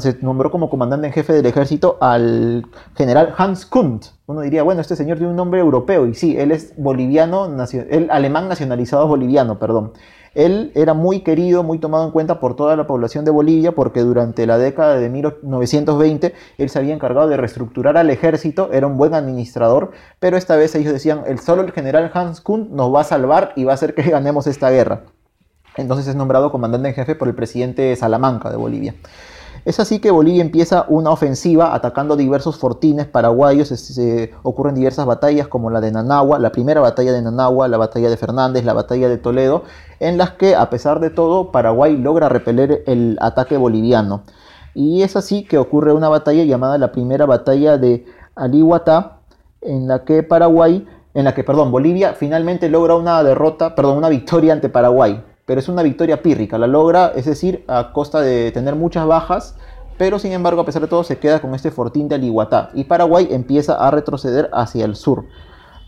se 0.00 0.18
nombró 0.20 0.50
como 0.50 0.68
comandante 0.68 1.06
en 1.06 1.12
jefe 1.14 1.32
del 1.32 1.46
ejército 1.46 1.96
al 2.00 2.66
general 2.94 3.34
Hans 3.38 3.64
Kunt. 3.64 4.06
Uno 4.26 4.42
diría, 4.42 4.62
bueno, 4.62 4.82
este 4.82 4.96
señor 4.96 5.16
tiene 5.16 5.30
un 5.30 5.36
nombre 5.36 5.60
europeo, 5.60 6.06
y 6.06 6.14
sí, 6.14 6.36
él 6.36 6.50
es 6.52 6.74
boliviano, 6.76 7.48
el 7.90 8.10
alemán 8.10 8.48
nacionalizado 8.48 9.06
boliviano, 9.08 9.58
perdón. 9.58 9.92
Él 10.34 10.72
era 10.74 10.92
muy 10.92 11.20
querido, 11.20 11.62
muy 11.62 11.78
tomado 11.78 12.04
en 12.04 12.10
cuenta 12.10 12.38
por 12.40 12.54
toda 12.56 12.76
la 12.76 12.86
población 12.86 13.24
de 13.24 13.30
Bolivia, 13.30 13.72
porque 13.72 14.00
durante 14.00 14.46
la 14.46 14.58
década 14.58 14.96
de 14.96 15.08
1920 15.08 16.34
él 16.58 16.68
se 16.68 16.78
había 16.78 16.92
encargado 16.92 17.28
de 17.28 17.38
reestructurar 17.38 17.96
al 17.96 18.10
ejército, 18.10 18.68
era 18.70 18.86
un 18.86 18.98
buen 18.98 19.14
administrador, 19.14 19.92
pero 20.20 20.36
esta 20.36 20.56
vez 20.56 20.74
ellos 20.74 20.92
decían, 20.92 21.22
el 21.26 21.38
solo 21.38 21.62
el 21.62 21.72
general 21.72 22.10
Hans 22.12 22.42
Kunt 22.42 22.68
nos 22.70 22.94
va 22.94 23.00
a 23.00 23.04
salvar 23.04 23.54
y 23.56 23.64
va 23.64 23.72
a 23.72 23.76
hacer 23.76 23.94
que 23.94 24.02
ganemos 24.10 24.46
esta 24.46 24.68
guerra. 24.68 25.04
Entonces 25.76 26.06
es 26.08 26.16
nombrado 26.16 26.50
comandante 26.50 26.88
en 26.88 26.94
jefe 26.94 27.14
por 27.14 27.28
el 27.28 27.34
presidente 27.34 27.94
Salamanca 27.96 28.50
de 28.50 28.56
Bolivia. 28.56 28.94
Es 29.66 29.80
así 29.80 29.98
que 29.98 30.12
Bolivia 30.12 30.42
empieza 30.42 30.86
una 30.88 31.10
ofensiva 31.10 31.74
atacando 31.74 32.16
diversos 32.16 32.56
fortines 32.56 33.06
paraguayos. 33.06 33.68
Se, 33.68 34.32
ocurren 34.44 34.76
diversas 34.76 35.06
batallas 35.06 35.48
como 35.48 35.70
la 35.70 35.80
de 35.80 35.90
Nanagua, 35.90 36.38
la 36.38 36.52
primera 36.52 36.80
batalla 36.80 37.12
de 37.12 37.20
Nanagua, 37.20 37.66
la 37.66 37.76
batalla 37.76 38.08
de 38.08 38.16
Fernández, 38.16 38.64
la 38.64 38.74
batalla 38.74 39.08
de 39.08 39.18
Toledo, 39.18 39.64
en 39.98 40.18
las 40.18 40.30
que 40.32 40.54
a 40.54 40.70
pesar 40.70 41.00
de 41.00 41.10
todo 41.10 41.50
Paraguay 41.50 41.96
logra 41.96 42.28
repeler 42.28 42.84
el 42.86 43.18
ataque 43.20 43.56
boliviano. 43.56 44.22
Y 44.72 45.02
es 45.02 45.16
así 45.16 45.42
que 45.42 45.58
ocurre 45.58 45.92
una 45.92 46.08
batalla 46.08 46.44
llamada 46.44 46.78
la 46.78 46.92
primera 46.92 47.26
batalla 47.26 47.76
de 47.76 48.06
Alihuatá, 48.36 49.18
en 49.62 49.88
la 49.88 50.04
que 50.04 50.22
Paraguay, 50.22 50.86
en 51.12 51.24
la 51.24 51.34
que, 51.34 51.42
perdón, 51.42 51.72
Bolivia 51.72 52.12
finalmente 52.12 52.68
logra 52.68 52.94
una 52.94 53.20
derrota, 53.24 53.74
perdón, 53.74 53.98
una 53.98 54.10
victoria 54.10 54.52
ante 54.52 54.68
Paraguay 54.68 55.24
pero 55.46 55.60
es 55.60 55.68
una 55.68 55.82
victoria 55.82 56.22
pírrica, 56.22 56.58
la 56.58 56.66
logra, 56.66 57.12
es 57.14 57.24
decir, 57.24 57.64
a 57.68 57.92
costa 57.92 58.20
de 58.20 58.50
tener 58.52 58.74
muchas 58.74 59.06
bajas, 59.06 59.56
pero 59.96 60.18
sin 60.18 60.32
embargo, 60.32 60.60
a 60.60 60.66
pesar 60.66 60.82
de 60.82 60.88
todo, 60.88 61.04
se 61.04 61.18
queda 61.18 61.40
con 61.40 61.54
este 61.54 61.70
fortín 61.70 62.08
de 62.08 62.16
Aliguatá 62.16 62.70
y 62.74 62.84
Paraguay 62.84 63.28
empieza 63.30 63.74
a 63.74 63.90
retroceder 63.90 64.50
hacia 64.52 64.84
el 64.84 64.96
sur. 64.96 65.24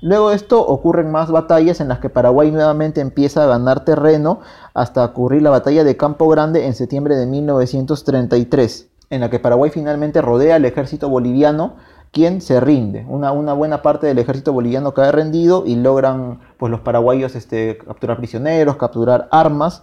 Luego 0.00 0.30
de 0.30 0.36
esto 0.36 0.64
ocurren 0.64 1.10
más 1.10 1.30
batallas 1.32 1.80
en 1.80 1.88
las 1.88 1.98
que 1.98 2.08
Paraguay 2.08 2.52
nuevamente 2.52 3.00
empieza 3.00 3.42
a 3.42 3.48
ganar 3.48 3.84
terreno 3.84 4.40
hasta 4.72 5.04
ocurrir 5.04 5.42
la 5.42 5.50
batalla 5.50 5.82
de 5.82 5.96
Campo 5.96 6.28
Grande 6.28 6.66
en 6.66 6.74
septiembre 6.74 7.16
de 7.16 7.26
1933, 7.26 8.88
en 9.10 9.20
la 9.20 9.28
que 9.28 9.40
Paraguay 9.40 9.70
finalmente 9.70 10.22
rodea 10.22 10.54
al 10.54 10.64
ejército 10.64 11.08
boliviano 11.08 11.74
quien 12.12 12.40
se 12.40 12.60
rinde. 12.60 13.04
Una, 13.08 13.30
buena 13.30 13.82
parte 13.82 14.06
del 14.06 14.18
ejército 14.18 14.52
boliviano 14.52 14.94
cae 14.94 15.12
rendido 15.12 15.64
y 15.66 15.76
logran 15.76 16.40
pues, 16.58 16.70
los 16.70 16.80
paraguayos 16.80 17.34
este, 17.34 17.78
capturar 17.78 18.18
prisioneros, 18.18 18.76
capturar 18.76 19.28
armas. 19.30 19.82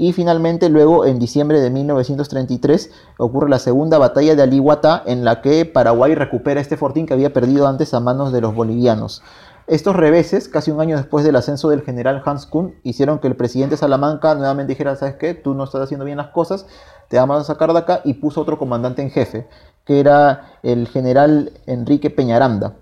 Y 0.00 0.12
finalmente 0.12 0.68
luego 0.68 1.06
en 1.06 1.18
diciembre 1.18 1.60
de 1.60 1.70
1933 1.70 2.92
ocurre 3.18 3.50
la 3.50 3.58
segunda 3.58 3.98
batalla 3.98 4.36
de 4.36 4.42
Alihuatá 4.42 5.02
en 5.06 5.24
la 5.24 5.40
que 5.40 5.64
Paraguay 5.64 6.14
recupera 6.14 6.60
este 6.60 6.76
fortín 6.76 7.04
que 7.04 7.14
había 7.14 7.32
perdido 7.32 7.66
antes 7.66 7.92
a 7.94 8.00
manos 8.00 8.32
de 8.32 8.40
los 8.40 8.54
bolivianos. 8.54 9.22
Estos 9.68 9.96
reveses, 9.96 10.48
casi 10.48 10.70
un 10.70 10.80
año 10.80 10.96
después 10.96 11.26
del 11.26 11.36
ascenso 11.36 11.68
del 11.68 11.82
general 11.82 12.22
Hans 12.24 12.46
Kuhn, 12.46 12.76
hicieron 12.84 13.18
que 13.18 13.26
el 13.26 13.36
presidente 13.36 13.76
Salamanca 13.76 14.34
nuevamente 14.34 14.72
dijera, 14.72 14.96
¿sabes 14.96 15.16
qué? 15.16 15.34
Tú 15.34 15.52
no 15.52 15.64
estás 15.64 15.82
haciendo 15.82 16.06
bien 16.06 16.16
las 16.16 16.28
cosas, 16.28 16.64
te 17.08 17.18
vamos 17.18 17.40
a 17.40 17.44
sacar 17.44 17.72
de 17.74 17.78
acá 17.80 18.00
y 18.02 18.14
puso 18.14 18.40
otro 18.40 18.58
comandante 18.58 19.02
en 19.02 19.10
jefe, 19.10 19.46
que 19.88 20.00
era 20.00 20.52
el 20.62 20.86
general 20.86 21.50
Enrique 21.64 22.10
Peñaranda. 22.10 22.74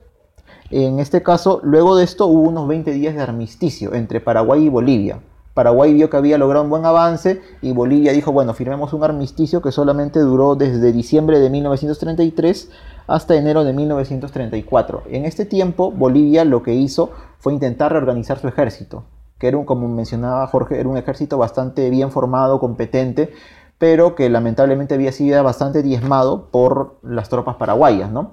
En 0.72 0.98
este 0.98 1.22
caso, 1.22 1.60
luego 1.62 1.94
de 1.94 2.02
esto 2.02 2.26
hubo 2.26 2.48
unos 2.48 2.66
20 2.66 2.90
días 2.90 3.14
de 3.14 3.22
armisticio 3.22 3.94
entre 3.94 4.20
Paraguay 4.20 4.64
y 4.64 4.68
Bolivia. 4.68 5.20
Paraguay 5.54 5.94
vio 5.94 6.10
que 6.10 6.16
había 6.16 6.36
logrado 6.36 6.64
un 6.64 6.70
buen 6.70 6.84
avance 6.84 7.40
y 7.62 7.70
Bolivia 7.70 8.12
dijo, 8.12 8.32
bueno, 8.32 8.54
firmemos 8.54 8.92
un 8.92 9.04
armisticio 9.04 9.62
que 9.62 9.70
solamente 9.70 10.18
duró 10.18 10.56
desde 10.56 10.90
diciembre 10.90 11.38
de 11.38 11.48
1933 11.48 12.70
hasta 13.06 13.36
enero 13.36 13.62
de 13.62 13.72
1934. 13.72 15.04
En 15.08 15.26
este 15.26 15.44
tiempo, 15.44 15.92
Bolivia 15.92 16.44
lo 16.44 16.64
que 16.64 16.74
hizo 16.74 17.12
fue 17.38 17.52
intentar 17.52 17.92
reorganizar 17.92 18.40
su 18.40 18.48
ejército, 18.48 19.04
que 19.38 19.46
era 19.46 19.58
un, 19.58 19.64
como 19.64 19.86
mencionaba 19.86 20.44
Jorge, 20.48 20.80
era 20.80 20.88
un 20.88 20.96
ejército 20.96 21.38
bastante 21.38 21.88
bien 21.88 22.10
formado, 22.10 22.58
competente, 22.58 23.32
pero 23.78 24.14
que 24.14 24.30
lamentablemente 24.30 24.94
había 24.94 25.12
sido 25.12 25.42
bastante 25.42 25.82
diezmado 25.82 26.48
por 26.50 26.98
las 27.02 27.28
tropas 27.28 27.56
paraguayas, 27.56 28.10
¿no? 28.10 28.32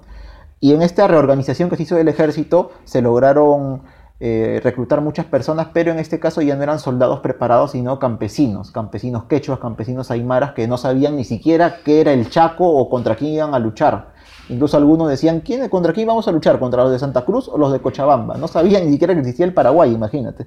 Y 0.60 0.72
en 0.72 0.82
esta 0.82 1.06
reorganización 1.06 1.68
que 1.68 1.76
se 1.76 1.82
hizo 1.82 1.96
del 1.96 2.08
ejército 2.08 2.70
se 2.84 3.02
lograron 3.02 3.82
eh, 4.20 4.60
reclutar 4.64 5.02
muchas 5.02 5.26
personas, 5.26 5.68
pero 5.74 5.92
en 5.92 5.98
este 5.98 6.18
caso 6.18 6.40
ya 6.40 6.56
no 6.56 6.62
eran 6.62 6.78
soldados 6.78 7.20
preparados, 7.20 7.72
sino 7.72 7.98
campesinos, 7.98 8.70
campesinos 8.70 9.24
quechuas, 9.24 9.58
campesinos 9.58 10.10
aymaras 10.10 10.52
que 10.52 10.66
no 10.66 10.78
sabían 10.78 11.16
ni 11.16 11.24
siquiera 11.24 11.78
qué 11.84 12.00
era 12.00 12.12
el 12.12 12.30
Chaco 12.30 12.66
o 12.66 12.88
contra 12.88 13.16
quién 13.16 13.34
iban 13.34 13.54
a 13.54 13.58
luchar. 13.58 14.14
Incluso 14.48 14.76
algunos 14.76 15.08
decían, 15.08 15.40
¿quién, 15.40 15.68
¿contra 15.68 15.92
quién 15.92 16.06
vamos 16.06 16.28
a 16.28 16.32
luchar? 16.32 16.58
¿Contra 16.58 16.82
los 16.82 16.92
de 16.92 16.98
Santa 16.98 17.26
Cruz 17.26 17.48
o 17.48 17.58
los 17.58 17.72
de 17.72 17.80
Cochabamba? 17.80 18.36
No 18.36 18.48
sabían 18.48 18.86
ni 18.86 18.92
siquiera 18.92 19.12
que 19.14 19.20
existía 19.20 19.44
el 19.44 19.52
Paraguay, 19.52 19.92
imagínate. 19.92 20.46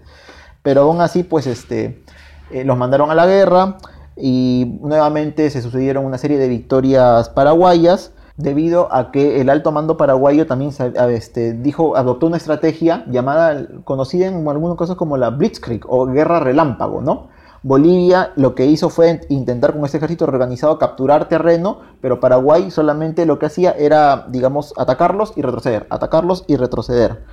Pero 0.63 0.81
aún 0.81 1.01
así, 1.01 1.23
pues 1.23 1.45
este, 1.45 2.03
eh, 2.51 2.63
los 2.63 2.77
mandaron 2.77 3.11
a 3.11 3.15
la 3.15 3.27
guerra 3.27 3.77
y 4.19 4.79
nuevamente 4.81 5.49
se 5.49 5.61
sucedieron 5.61 6.05
una 6.05 6.17
serie 6.17 6.37
de 6.37 6.47
victorias 6.47 7.29
paraguayas 7.29 8.11
debido 8.37 8.93
a 8.93 9.11
que 9.11 9.41
el 9.41 9.49
alto 9.49 9.71
mando 9.71 9.97
paraguayo 9.97 10.45
también 10.45 10.71
este, 11.09 11.53
dijo, 11.53 11.97
adoptó 11.97 12.27
una 12.27 12.37
estrategia 12.37 13.03
llamada, 13.07 13.67
conocida 13.83 14.27
en 14.27 14.47
algunos 14.47 14.77
casos 14.77 14.95
como 14.95 15.17
la 15.17 15.31
Blitzkrieg 15.31 15.81
o 15.87 16.05
guerra 16.05 16.39
relámpago, 16.39 17.01
¿no? 17.01 17.29
Bolivia 17.63 18.31
lo 18.35 18.53
que 18.53 18.67
hizo 18.67 18.89
fue 18.89 19.21
intentar 19.29 19.73
con 19.73 19.83
este 19.83 19.97
ejército 19.97 20.25
organizado 20.25 20.77
capturar 20.77 21.27
terreno, 21.27 21.79
pero 21.99 22.19
Paraguay 22.19 22.69
solamente 22.69 23.25
lo 23.25 23.39
que 23.39 23.47
hacía 23.47 23.71
era, 23.71 24.27
digamos, 24.29 24.73
atacarlos 24.77 25.33
y 25.35 25.41
retroceder, 25.41 25.87
atacarlos 25.89 26.45
y 26.47 26.55
retroceder. 26.55 27.23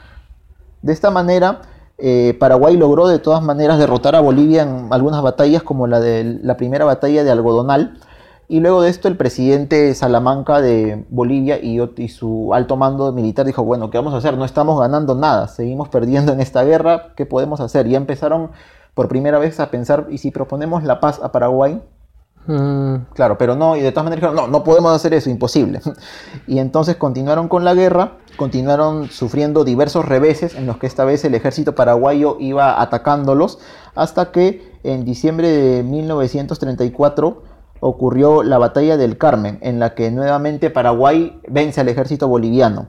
De 0.80 0.92
esta 0.92 1.10
manera, 1.10 1.60
eh, 1.98 2.36
Paraguay 2.38 2.76
logró 2.76 3.06
de 3.06 3.18
todas 3.18 3.42
maneras 3.42 3.78
derrotar 3.78 4.16
a 4.16 4.20
Bolivia 4.20 4.62
en 4.62 4.88
algunas 4.90 5.22
batallas 5.22 5.62
como 5.62 5.86
la 5.86 6.00
de 6.00 6.40
la 6.42 6.56
primera 6.56 6.84
batalla 6.84 7.24
de 7.24 7.30
Algodonal, 7.30 7.98
y 8.46 8.60
luego 8.60 8.82
de 8.82 8.90
esto 8.90 9.08
el 9.08 9.16
presidente 9.16 9.94
Salamanca 9.94 10.60
de 10.60 11.04
Bolivia 11.08 11.58
y, 11.58 11.78
su 12.08 12.52
alto 12.52 12.76
mando 12.76 13.10
militar 13.12 13.46
dijo, 13.46 13.64
bueno, 13.64 13.90
¿qué 13.90 13.98
vamos 13.98 14.12
a 14.12 14.18
hacer? 14.18 14.36
No 14.36 14.44
estamos 14.44 14.78
ganando 14.78 15.14
nada, 15.14 15.48
seguimos 15.48 15.88
perdiendo 15.88 16.32
en 16.32 16.40
esta 16.40 16.62
guerra, 16.62 17.14
¿qué 17.16 17.24
podemos 17.26 17.60
hacer? 17.60 17.86
Y 17.86 17.94
empezaron 17.94 18.50
por 18.94 19.08
primera 19.08 19.38
vez 19.38 19.60
a 19.60 19.70
pensar, 19.70 20.06
¿y 20.10 20.18
si 20.18 20.30
proponemos 20.30 20.84
la 20.84 21.00
paz 21.00 21.20
a 21.22 21.32
Paraguay? 21.32 21.80
Mm. 22.46 22.96
Claro, 23.14 23.38
pero 23.38 23.56
no, 23.56 23.76
y 23.76 23.80
de 23.80 23.90
todas 23.90 24.04
maneras 24.04 24.22
dijeron, 24.22 24.36
no, 24.36 24.46
no 24.52 24.64
podemos 24.64 24.92
hacer 24.92 25.14
eso, 25.14 25.30
imposible. 25.30 25.80
y 26.46 26.58
entonces 26.58 26.96
continuaron 26.96 27.48
con 27.48 27.64
la 27.64 27.74
guerra, 27.74 28.18
continuaron 28.36 29.08
sufriendo 29.08 29.64
diversos 29.64 30.04
reveses 30.04 30.54
en 30.54 30.66
los 30.66 30.76
que 30.78 30.86
esta 30.86 31.04
vez 31.04 31.24
el 31.24 31.34
ejército 31.34 31.74
paraguayo 31.74 32.36
iba 32.40 32.80
atacándolos, 32.80 33.58
hasta 33.94 34.30
que 34.30 34.72
en 34.82 35.04
diciembre 35.04 35.48
de 35.48 35.82
1934 35.82 37.42
ocurrió 37.80 38.42
la 38.42 38.58
batalla 38.58 38.96
del 38.96 39.18
Carmen, 39.18 39.58
en 39.62 39.78
la 39.78 39.94
que 39.94 40.10
nuevamente 40.10 40.70
Paraguay 40.70 41.40
vence 41.48 41.80
al 41.80 41.88
ejército 41.88 42.28
boliviano. 42.28 42.88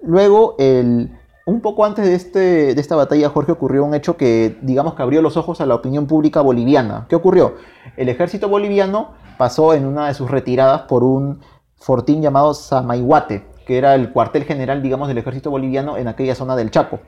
Luego 0.00 0.54
el 0.58 1.10
un 1.46 1.60
poco 1.60 1.84
antes 1.84 2.04
de, 2.04 2.14
este, 2.16 2.74
de 2.74 2.80
esta 2.80 2.96
batalla, 2.96 3.28
Jorge, 3.28 3.52
ocurrió 3.52 3.84
un 3.84 3.94
hecho 3.94 4.16
que, 4.16 4.58
digamos, 4.62 4.94
que 4.94 5.02
abrió 5.02 5.22
los 5.22 5.36
ojos 5.36 5.60
a 5.60 5.66
la 5.66 5.76
opinión 5.76 6.08
pública 6.08 6.40
boliviana. 6.40 7.06
¿Qué 7.08 7.14
ocurrió? 7.14 7.54
El 7.96 8.08
ejército 8.08 8.48
boliviano 8.48 9.10
pasó 9.38 9.74
en 9.74 9.86
una 9.86 10.08
de 10.08 10.14
sus 10.14 10.30
retiradas 10.30 10.82
por 10.82 11.04
un 11.04 11.40
fortín 11.76 12.22
llamado 12.22 12.54
Samaihuate, 12.54 13.46
que 13.66 13.78
era 13.78 13.94
el 13.94 14.12
cuartel 14.12 14.44
general, 14.44 14.82
digamos, 14.82 15.08
del 15.08 15.18
ejército 15.18 15.50
boliviano 15.50 15.96
en 15.96 16.08
aquella 16.08 16.34
zona 16.34 16.56
del 16.56 16.70
Chaco. 16.70 17.00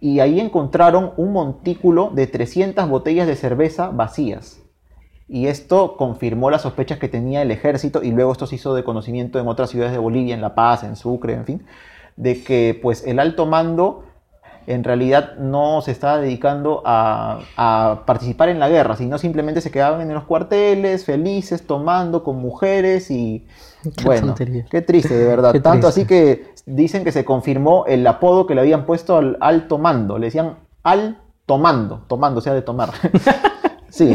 Y 0.00 0.20
ahí 0.20 0.38
encontraron 0.38 1.12
un 1.16 1.32
montículo 1.32 2.10
de 2.14 2.26
300 2.26 2.88
botellas 2.88 3.26
de 3.26 3.36
cerveza 3.36 3.88
vacías. 3.88 4.62
Y 5.26 5.48
esto 5.48 5.96
confirmó 5.96 6.50
las 6.50 6.62
sospechas 6.62 6.98
que 6.98 7.08
tenía 7.08 7.42
el 7.42 7.50
ejército 7.50 8.02
y 8.02 8.12
luego 8.12 8.32
esto 8.32 8.46
se 8.46 8.54
hizo 8.54 8.74
de 8.74 8.84
conocimiento 8.84 9.38
en 9.38 9.48
otras 9.48 9.70
ciudades 9.70 9.92
de 9.92 9.98
Bolivia, 9.98 10.34
en 10.34 10.40
La 10.40 10.54
Paz, 10.54 10.84
en 10.84 10.96
Sucre, 10.96 11.34
en 11.34 11.44
fin 11.44 11.66
de 12.18 12.42
que 12.42 12.78
pues 12.82 13.06
el 13.06 13.20
alto 13.20 13.46
mando 13.46 14.02
en 14.68 14.84
realidad 14.84 15.36
no 15.38 15.80
se 15.80 15.92
estaba 15.92 16.18
dedicando 16.18 16.82
a, 16.84 17.40
participar 18.04 18.50
en 18.50 18.60
la 18.60 18.68
guerra, 18.68 18.96
sino 18.96 19.16
simplemente 19.16 19.62
se 19.62 19.70
quedaban 19.70 20.02
en 20.02 20.12
los 20.12 20.24
cuarteles, 20.24 21.06
felices, 21.06 21.66
tomando 21.66 22.22
con 22.22 22.36
mujeres 22.36 23.10
y 23.10 23.46
bueno, 24.04 24.34
qué 24.70 24.82
triste 24.82 25.14
de 25.14 25.24
verdad. 25.36 25.54
Tanto 25.62 25.88
así 25.88 26.04
que 26.04 26.52
dicen 26.66 27.02
que 27.02 27.12
se 27.12 27.24
confirmó 27.24 27.86
el 27.86 28.06
apodo 28.06 28.46
que 28.46 28.54
le 28.54 28.60
habían 28.60 28.84
puesto 28.84 29.16
al 29.16 29.38
alto 29.40 29.78
mando, 29.78 30.18
le 30.18 30.26
decían 30.26 30.56
al 30.82 31.18
tomando, 31.46 32.02
tomando, 32.06 32.38
o 32.38 32.42
sea, 32.42 32.52
de 32.52 32.60
tomar. 32.60 32.90
sí, 33.88 34.12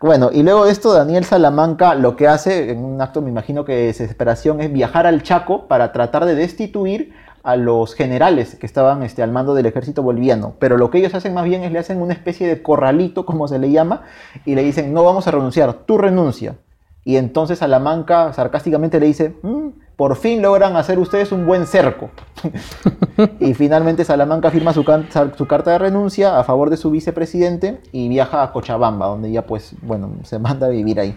bueno, 0.00 0.30
y 0.32 0.42
luego 0.42 0.64
de 0.64 0.72
esto 0.72 0.94
Daniel 0.94 1.24
Salamanca 1.24 1.94
lo 1.94 2.16
que 2.16 2.26
hace, 2.26 2.70
en 2.70 2.82
un 2.82 3.02
acto 3.02 3.20
me 3.20 3.28
imagino 3.28 3.66
que 3.66 3.74
de 3.74 3.86
desesperación, 3.86 4.62
es 4.62 4.72
viajar 4.72 5.06
al 5.06 5.22
Chaco 5.22 5.68
para 5.68 5.92
tratar 5.92 6.24
de 6.24 6.34
destituir 6.34 7.12
a 7.44 7.56
los 7.56 7.94
generales 7.94 8.56
que 8.56 8.66
estaban 8.66 9.02
este, 9.02 9.22
al 9.22 9.30
mando 9.30 9.54
del 9.54 9.66
ejército 9.66 10.02
boliviano. 10.02 10.54
Pero 10.58 10.78
lo 10.78 10.90
que 10.90 10.98
ellos 10.98 11.14
hacen 11.14 11.34
más 11.34 11.44
bien 11.44 11.62
es 11.62 11.70
le 11.70 11.78
hacen 11.78 12.00
una 12.00 12.14
especie 12.14 12.48
de 12.48 12.62
corralito, 12.62 13.24
como 13.26 13.46
se 13.46 13.58
le 13.58 13.70
llama, 13.70 14.02
y 14.44 14.54
le 14.54 14.64
dicen, 14.64 14.92
no 14.92 15.04
vamos 15.04 15.28
a 15.28 15.30
renunciar, 15.30 15.74
tú 15.84 15.98
renuncia. 15.98 16.56
Y 17.04 17.18
entonces 17.18 17.58
Salamanca 17.58 18.32
sarcásticamente 18.32 18.98
le 18.98 19.06
dice, 19.06 19.36
mm, 19.42 19.68
por 19.94 20.16
fin 20.16 20.40
logran 20.40 20.74
hacer 20.76 20.98
ustedes 20.98 21.32
un 21.32 21.46
buen 21.46 21.66
cerco. 21.66 22.08
y 23.40 23.52
finalmente 23.52 24.06
Salamanca 24.06 24.50
firma 24.50 24.72
su, 24.72 24.82
su, 25.36 25.46
carta 25.46 25.72
de 25.72 25.78
renuncia 25.78 26.38
a 26.38 26.44
favor 26.44 26.70
de 26.70 26.78
su 26.78 26.90
vicepresidente 26.90 27.82
y 27.92 28.08
viaja 28.08 28.42
a 28.42 28.52
Cochabamba, 28.52 29.06
donde 29.06 29.30
ya 29.30 29.44
pues, 29.44 29.74
bueno, 29.82 30.14
se 30.22 30.38
manda 30.38 30.66
a 30.66 30.70
vivir 30.70 30.98
ahí. 30.98 31.14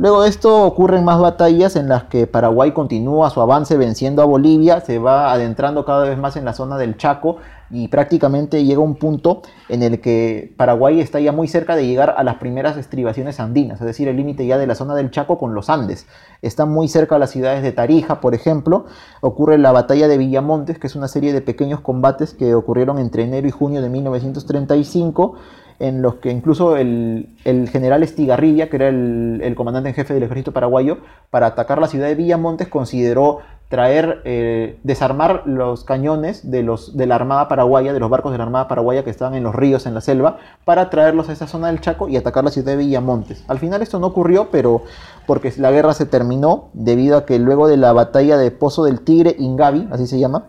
Luego 0.00 0.22
de 0.22 0.30
esto 0.30 0.64
ocurren 0.64 1.04
más 1.04 1.20
batallas 1.20 1.76
en 1.76 1.90
las 1.90 2.04
que 2.04 2.26
Paraguay 2.26 2.72
continúa 2.72 3.28
su 3.28 3.42
avance 3.42 3.76
venciendo 3.76 4.22
a 4.22 4.24
Bolivia, 4.24 4.80
se 4.80 4.98
va 4.98 5.30
adentrando 5.30 5.84
cada 5.84 6.08
vez 6.08 6.16
más 6.16 6.36
en 6.36 6.46
la 6.46 6.54
zona 6.54 6.78
del 6.78 6.96
Chaco 6.96 7.36
y 7.68 7.88
prácticamente 7.88 8.64
llega 8.64 8.80
un 8.80 8.94
punto 8.94 9.42
en 9.68 9.82
el 9.82 10.00
que 10.00 10.54
Paraguay 10.56 11.00
está 11.00 11.20
ya 11.20 11.32
muy 11.32 11.48
cerca 11.48 11.76
de 11.76 11.86
llegar 11.86 12.14
a 12.16 12.24
las 12.24 12.36
primeras 12.36 12.78
estribaciones 12.78 13.40
andinas, 13.40 13.78
es 13.82 13.86
decir, 13.86 14.08
el 14.08 14.16
límite 14.16 14.46
ya 14.46 14.56
de 14.56 14.66
la 14.66 14.74
zona 14.74 14.94
del 14.94 15.10
Chaco 15.10 15.36
con 15.36 15.54
los 15.54 15.68
Andes. 15.68 16.06
Está 16.40 16.64
muy 16.64 16.88
cerca 16.88 17.16
a 17.16 17.18
las 17.18 17.28
ciudades 17.28 17.62
de 17.62 17.72
Tarija, 17.72 18.22
por 18.22 18.34
ejemplo. 18.34 18.86
Ocurre 19.20 19.58
la 19.58 19.70
batalla 19.70 20.08
de 20.08 20.16
Villamontes, 20.16 20.78
que 20.78 20.86
es 20.86 20.96
una 20.96 21.08
serie 21.08 21.34
de 21.34 21.42
pequeños 21.42 21.80
combates 21.80 22.32
que 22.32 22.54
ocurrieron 22.54 22.98
entre 22.98 23.24
enero 23.24 23.46
y 23.46 23.50
junio 23.50 23.82
de 23.82 23.90
1935 23.90 25.34
en 25.80 26.02
los 26.02 26.16
que 26.16 26.30
incluso 26.30 26.76
el, 26.76 27.26
general 27.44 28.02
Estigarribia, 28.02 28.68
que 28.68 28.76
era 28.76 28.88
el, 28.88 29.54
comandante 29.56 29.88
en 29.88 29.94
jefe 29.94 30.14
del 30.14 30.22
ejército 30.22 30.52
paraguayo, 30.52 30.98
para 31.30 31.46
atacar 31.46 31.80
la 31.80 31.88
ciudad 31.88 32.06
de 32.06 32.14
Villamontes, 32.14 32.68
consideró 32.68 33.38
traer, 33.70 34.20
eh, 34.24 34.78
desarmar 34.82 35.44
los 35.46 35.84
cañones 35.84 36.50
de, 36.50 36.62
los, 36.62 36.96
de 36.96 37.06
la 37.06 37.14
Armada 37.14 37.48
Paraguaya, 37.48 37.92
de 37.92 38.00
los 38.00 38.10
barcos 38.10 38.32
de 38.32 38.38
la 38.38 38.44
Armada 38.44 38.68
Paraguaya 38.68 39.04
que 39.04 39.10
estaban 39.10 39.34
en 39.34 39.44
los 39.44 39.54
ríos, 39.54 39.86
en 39.86 39.94
la 39.94 40.02
selva, 40.02 40.38
para 40.64 40.90
traerlos 40.90 41.28
a 41.28 41.32
esa 41.32 41.46
zona 41.46 41.68
del 41.68 41.80
Chaco 41.80 42.08
y 42.08 42.16
atacar 42.16 42.44
la 42.44 42.50
ciudad 42.50 42.72
de 42.72 42.76
Villamontes. 42.76 43.44
Al 43.48 43.58
final 43.58 43.80
esto 43.80 43.98
no 43.98 44.08
ocurrió, 44.08 44.48
pero 44.50 44.82
porque 45.26 45.52
la 45.56 45.70
guerra 45.70 45.94
se 45.94 46.04
terminó 46.04 46.68
debido 46.74 47.16
a 47.16 47.24
que 47.24 47.38
luego 47.38 47.68
de 47.68 47.78
la 47.78 47.92
batalla 47.92 48.36
de 48.36 48.50
Pozo 48.50 48.84
del 48.84 49.00
Tigre, 49.00 49.36
Ingavi, 49.38 49.88
así 49.92 50.06
se 50.06 50.18
llama, 50.18 50.46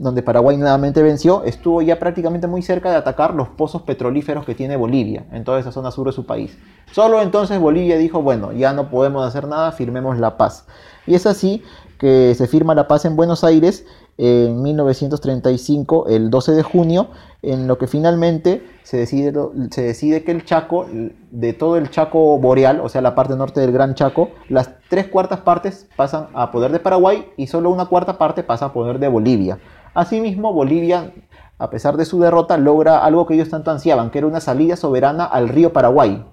donde 0.00 0.22
Paraguay 0.22 0.56
nuevamente 0.56 1.02
venció, 1.02 1.44
estuvo 1.44 1.82
ya 1.82 1.98
prácticamente 1.98 2.46
muy 2.46 2.62
cerca 2.62 2.90
de 2.90 2.96
atacar 2.96 3.34
los 3.34 3.48
pozos 3.50 3.82
petrolíferos 3.82 4.46
que 4.46 4.54
tiene 4.54 4.76
Bolivia, 4.76 5.26
en 5.30 5.44
toda 5.44 5.60
esa 5.60 5.72
zona 5.72 5.90
sur 5.90 6.06
de 6.06 6.12
su 6.12 6.24
país. 6.24 6.56
Solo 6.90 7.20
entonces 7.20 7.60
Bolivia 7.60 7.98
dijo, 7.98 8.22
bueno, 8.22 8.52
ya 8.52 8.72
no 8.72 8.88
podemos 8.88 9.26
hacer 9.26 9.46
nada, 9.46 9.72
firmemos 9.72 10.18
la 10.18 10.38
paz. 10.38 10.66
Y 11.06 11.14
es 11.14 11.26
así 11.26 11.62
que 11.98 12.34
se 12.34 12.46
firma 12.46 12.74
la 12.74 12.88
paz 12.88 13.04
en 13.04 13.14
Buenos 13.14 13.44
Aires 13.44 13.84
en 14.16 14.62
1935, 14.62 16.06
el 16.08 16.30
12 16.30 16.52
de 16.52 16.62
junio, 16.62 17.08
en 17.42 17.66
lo 17.66 17.76
que 17.76 17.86
finalmente 17.86 18.66
se 18.82 18.96
decide, 18.96 19.34
se 19.70 19.82
decide 19.82 20.24
que 20.24 20.32
el 20.32 20.46
Chaco, 20.46 20.86
de 21.30 21.52
todo 21.52 21.76
el 21.76 21.90
Chaco 21.90 22.38
boreal, 22.38 22.80
o 22.80 22.88
sea, 22.88 23.02
la 23.02 23.14
parte 23.14 23.36
norte 23.36 23.60
del 23.60 23.72
Gran 23.72 23.94
Chaco, 23.94 24.30
las 24.48 24.70
tres 24.88 25.08
cuartas 25.08 25.40
partes 25.40 25.86
pasan 25.94 26.28
a 26.32 26.50
poder 26.50 26.72
de 26.72 26.80
Paraguay 26.80 27.26
y 27.36 27.48
solo 27.48 27.70
una 27.70 27.84
cuarta 27.84 28.16
parte 28.16 28.42
pasa 28.42 28.66
a 28.66 28.72
poder 28.72 28.98
de 28.98 29.08
Bolivia. 29.08 29.58
Asimismo, 29.94 30.52
Bolivia, 30.52 31.12
a 31.58 31.70
pesar 31.70 31.96
de 31.96 32.04
su 32.04 32.20
derrota, 32.20 32.56
logra 32.56 33.04
algo 33.04 33.26
que 33.26 33.34
ellos 33.34 33.50
tanto 33.50 33.70
ansiaban, 33.70 34.10
que 34.10 34.18
era 34.18 34.26
una 34.26 34.40
salida 34.40 34.76
soberana 34.76 35.24
al 35.24 35.48
río 35.48 35.72
Paraguay. 35.72 36.24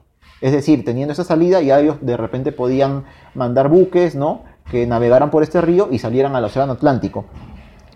Es 0.42 0.52
decir, 0.52 0.86
teniendo 0.86 1.14
esa 1.14 1.24
salida, 1.24 1.62
ya 1.62 1.80
ellos 1.80 1.98
de 2.02 2.16
repente 2.16 2.52
podían 2.52 3.06
mandar 3.34 3.70
buques, 3.70 4.16
¿no? 4.16 4.44
Que 4.70 4.86
navegaran 4.86 5.32
por 5.32 5.42
este 5.42 5.62
río 5.62 5.88
y 5.92 6.00
salieran 6.00 6.36
al 6.36 6.46
Océano 6.46 6.74
Atlántico. 6.74 7.26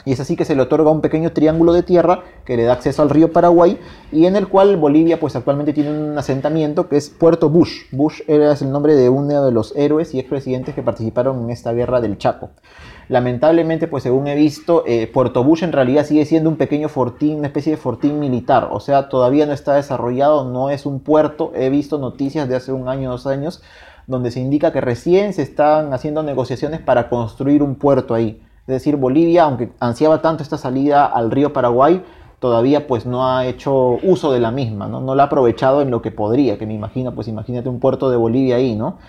Y 0.04 0.14
es 0.14 0.20
así 0.20 0.36
que 0.36 0.46
se 0.46 0.56
le 0.56 0.64
otorga 0.64 0.90
un 0.90 1.02
pequeño 1.02 1.32
triángulo 1.32 1.74
de 1.74 1.84
tierra 1.84 2.24
que 2.44 2.58
le 2.58 2.64
da 2.64 2.74
acceso 2.74 3.04
al 3.04 3.12
río 3.12 3.32
Paraguay 3.32 3.78
y 4.12 4.26
en 4.26 4.36
el 4.36 4.48
cual 4.48 4.78
Bolivia 4.78 5.20
pues 5.20 5.36
actualmente 5.36 5.74
tiene 5.74 5.92
un 5.92 6.18
asentamiento 6.18 6.90
que 6.90 6.98
es 6.98 7.10
Puerto 7.10 7.50
Bush. 7.50 7.84
Bush 7.92 8.22
era 8.28 8.52
el 8.52 8.72
nombre 8.72 8.96
de 8.96 9.10
uno 9.10 9.46
de 9.46 9.52
los 9.52 9.76
héroes 9.76 10.16
y 10.16 10.20
expresidentes 10.20 10.74
que 10.74 10.82
participaron 10.82 11.44
en 11.44 11.52
esta 11.52 11.72
guerra 11.72 12.02
del 12.02 12.18
Chaco. 12.18 12.50
Lamentablemente, 13.12 13.90
pues 13.90 14.04
según 14.04 14.28
he 14.28 14.36
visto, 14.36 14.86
eh, 14.88 15.06
Puerto 15.06 15.44
Bush 15.44 15.64
en 15.64 15.74
realidad 15.74 16.06
sigue 16.06 16.24
siendo 16.24 16.50
un 16.50 16.56
pequeño 16.56 16.88
fortín, 16.88 17.40
una 17.40 17.48
especie 17.48 17.72
de 17.74 17.78
fortín 17.78 18.22
militar. 18.22 18.70
O 18.72 18.80
sea, 18.80 19.10
todavía 19.10 19.46
no 19.46 19.52
está 19.52 19.74
desarrollado, 19.74 20.50
no 20.50 20.70
es 20.70 20.86
un 20.86 21.02
puerto. 21.02 21.52
He 21.54 21.70
visto 21.70 21.98
noticias 21.98 22.48
de 22.48 22.56
hace 22.56 22.72
un 22.72 22.88
año, 22.88 23.12
dos 23.12 23.28
años, 23.28 23.62
donde 24.08 24.32
se 24.32 24.40
indica 24.40 24.72
que 24.72 24.80
recién 24.80 25.34
se 25.34 25.42
están 25.42 25.94
haciendo 25.94 26.24
negociaciones 26.24 26.80
para 26.80 27.10
construir 27.10 27.64
un 27.64 27.76
puerto 27.76 28.14
ahí. 28.14 28.42
Es 28.62 28.76
decir, 28.76 28.96
Bolivia, 28.96 29.44
aunque 29.44 29.74
ansiaba 29.82 30.22
tanto 30.22 30.42
esta 30.42 30.58
salida 30.58 31.06
al 31.06 31.32
río 31.32 31.52
Paraguay, 31.52 32.02
todavía 32.40 32.88
pues 32.88 33.06
no 33.06 33.28
ha 33.28 33.46
hecho 33.46 34.00
uso 34.04 34.32
de 34.32 34.40
la 34.40 34.52
misma, 34.52 34.88
¿no? 34.88 35.02
No 35.02 35.16
la 35.16 35.24
ha 35.24 35.26
aprovechado 35.26 35.82
en 35.82 35.92
lo 35.92 36.02
que 36.02 36.12
podría, 36.12 36.58
que 36.58 36.66
me 36.66 36.76
imagino, 36.76 37.14
pues 37.14 37.28
imagínate 37.28 37.68
un 37.68 37.82
puerto 37.82 38.10
de 38.10 38.16
Bolivia 38.16 38.56
ahí, 38.56 38.74
¿no? 38.74 39.00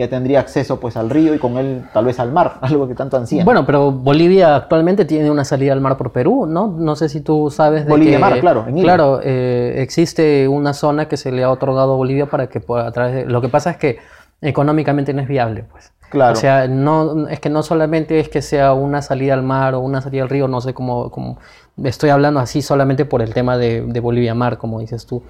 Ya 0.00 0.08
tendría 0.08 0.40
acceso 0.40 0.80
pues 0.80 0.96
al 0.96 1.10
río 1.10 1.34
y 1.34 1.38
con 1.38 1.58
él 1.58 1.84
tal 1.92 2.06
vez 2.06 2.18
al 2.18 2.32
mar, 2.32 2.54
algo 2.62 2.88
que 2.88 2.94
tanto 2.94 3.18
ansían. 3.18 3.44
Bueno, 3.44 3.66
pero 3.66 3.92
Bolivia 3.92 4.56
actualmente 4.56 5.04
tiene 5.04 5.30
una 5.30 5.44
salida 5.44 5.74
al 5.74 5.82
mar 5.82 5.98
por 5.98 6.10
Perú, 6.10 6.46
¿no? 6.46 6.68
No 6.68 6.96
sé 6.96 7.10
si 7.10 7.20
tú 7.20 7.50
sabes 7.50 7.84
de 7.84 7.90
Bolivia 7.90 8.16
que... 8.16 8.18
Mar, 8.18 8.40
claro, 8.40 8.64
en. 8.66 8.80
Claro, 8.80 9.20
eh, 9.22 9.74
existe 9.76 10.48
una 10.48 10.72
zona 10.72 11.06
que 11.06 11.18
se 11.18 11.32
le 11.32 11.44
ha 11.44 11.50
otorgado 11.50 11.92
a 11.92 11.96
Bolivia 11.96 12.24
para 12.24 12.46
que 12.46 12.60
pueda 12.60 12.86
a 12.86 12.92
través 12.92 13.14
de... 13.14 13.26
Lo 13.26 13.42
que 13.42 13.50
pasa 13.50 13.72
es 13.72 13.76
que 13.76 13.98
económicamente 14.40 15.12
no 15.12 15.20
es 15.20 15.28
viable, 15.28 15.64
pues. 15.70 15.92
Claro. 16.08 16.32
O 16.32 16.36
sea, 16.36 16.66
no, 16.66 17.28
es 17.28 17.38
que 17.38 17.50
no 17.50 17.62
solamente 17.62 18.20
es 18.20 18.30
que 18.30 18.40
sea 18.40 18.72
una 18.72 19.02
salida 19.02 19.34
al 19.34 19.42
mar 19.42 19.74
o 19.74 19.80
una 19.80 20.00
salida 20.00 20.22
al 20.22 20.30
río, 20.30 20.48
no 20.48 20.62
sé 20.62 20.72
cómo, 20.72 21.10
cómo 21.10 21.36
estoy 21.84 22.08
hablando 22.08 22.40
así 22.40 22.62
solamente 22.62 23.04
por 23.04 23.20
el 23.20 23.34
tema 23.34 23.58
de, 23.58 23.82
de 23.82 24.00
Bolivia 24.00 24.34
Mar, 24.34 24.56
como 24.56 24.80
dices 24.80 25.04
tú. 25.04 25.22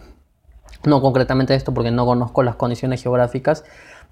No 0.85 1.03
concretamente 1.03 1.57
esto 1.57 1.75
porque 1.75 1.91
no 1.91 2.07
conozco 2.07 2.45
las 2.45 2.55
condiciones 2.55 3.03
geográficas, 3.03 3.65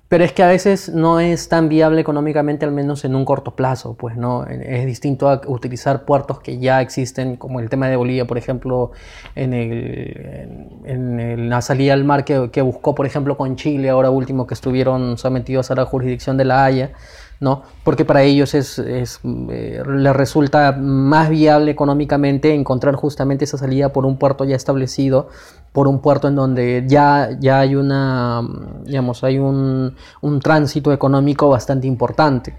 pero 0.09 0.25
es 0.25 0.33
que 0.33 0.43
a 0.43 0.47
veces 0.47 0.89
no 0.89 1.21
es 1.21 1.51
tan 1.51 1.69
viable 1.69 2.01
económicamente, 2.01 2.65
al 2.65 2.73
menos 2.73 3.05
en 3.05 3.15
un 3.15 3.27
corto 3.27 3.55
plazo, 3.55 3.95
pues 3.95 4.17
no 4.17 4.47
es 4.47 4.87
distinto 4.87 5.29
a 5.29 5.43
utilizar 5.47 6.07
puertos 6.07 6.41
que 6.41 6.59
ya 6.59 6.81
existen, 6.81 7.37
como 7.37 7.61
el 7.61 7.69
tema 7.69 7.89
de 7.89 7.97
Bolivia, 7.97 8.27
por 8.27 8.39
ejemplo, 8.39 8.93
en, 9.35 9.53
el, 9.53 10.71
en, 10.85 11.21
en 11.21 11.51
la 11.51 11.61
salida 11.61 11.93
al 11.93 12.05
mar 12.05 12.25
que, 12.25 12.51
que, 12.51 12.63
buscó, 12.63 12.95
por 12.95 13.05
ejemplo, 13.05 13.37
con 13.37 13.57
Chile, 13.57 13.91
ahora 13.91 14.09
último 14.09 14.47
que 14.47 14.55
estuvieron 14.55 15.19
sometidos 15.19 15.71
a 15.71 15.75
la 15.75 15.85
jurisdicción 15.85 16.39
de 16.39 16.47
la 16.47 16.65
Haya, 16.65 16.93
¿no? 17.41 17.63
Porque 17.85 18.05
para 18.05 18.23
ellos 18.23 18.55
es, 18.55 18.79
es 18.79 19.21
eh, 19.51 19.83
les 19.87 20.15
resulta 20.15 20.73
más 20.73 21.29
viable 21.29 21.71
económicamente 21.71 22.55
encontrar 22.55 22.95
justamente 22.97 23.45
esa 23.45 23.59
salida 23.59 23.93
por 23.93 24.07
un 24.07 24.19
puerto 24.19 24.45
ya 24.45 24.57
establecido 24.57 25.29
por 25.73 25.87
un 25.87 26.01
puerto 26.01 26.29
en 26.29 26.35
donde 26.35 26.85
ya, 26.89 27.31
ya 27.39 27.61
hay 27.61 27.77
una, 27.77 28.43
digamos, 28.85 29.23
hay 29.23 29.39
un, 29.39 29.95
un 30.21 30.41
tránsito 30.41 30.93
económico 30.93 31.49
bastante 31.49 31.87
importante. 31.87 32.55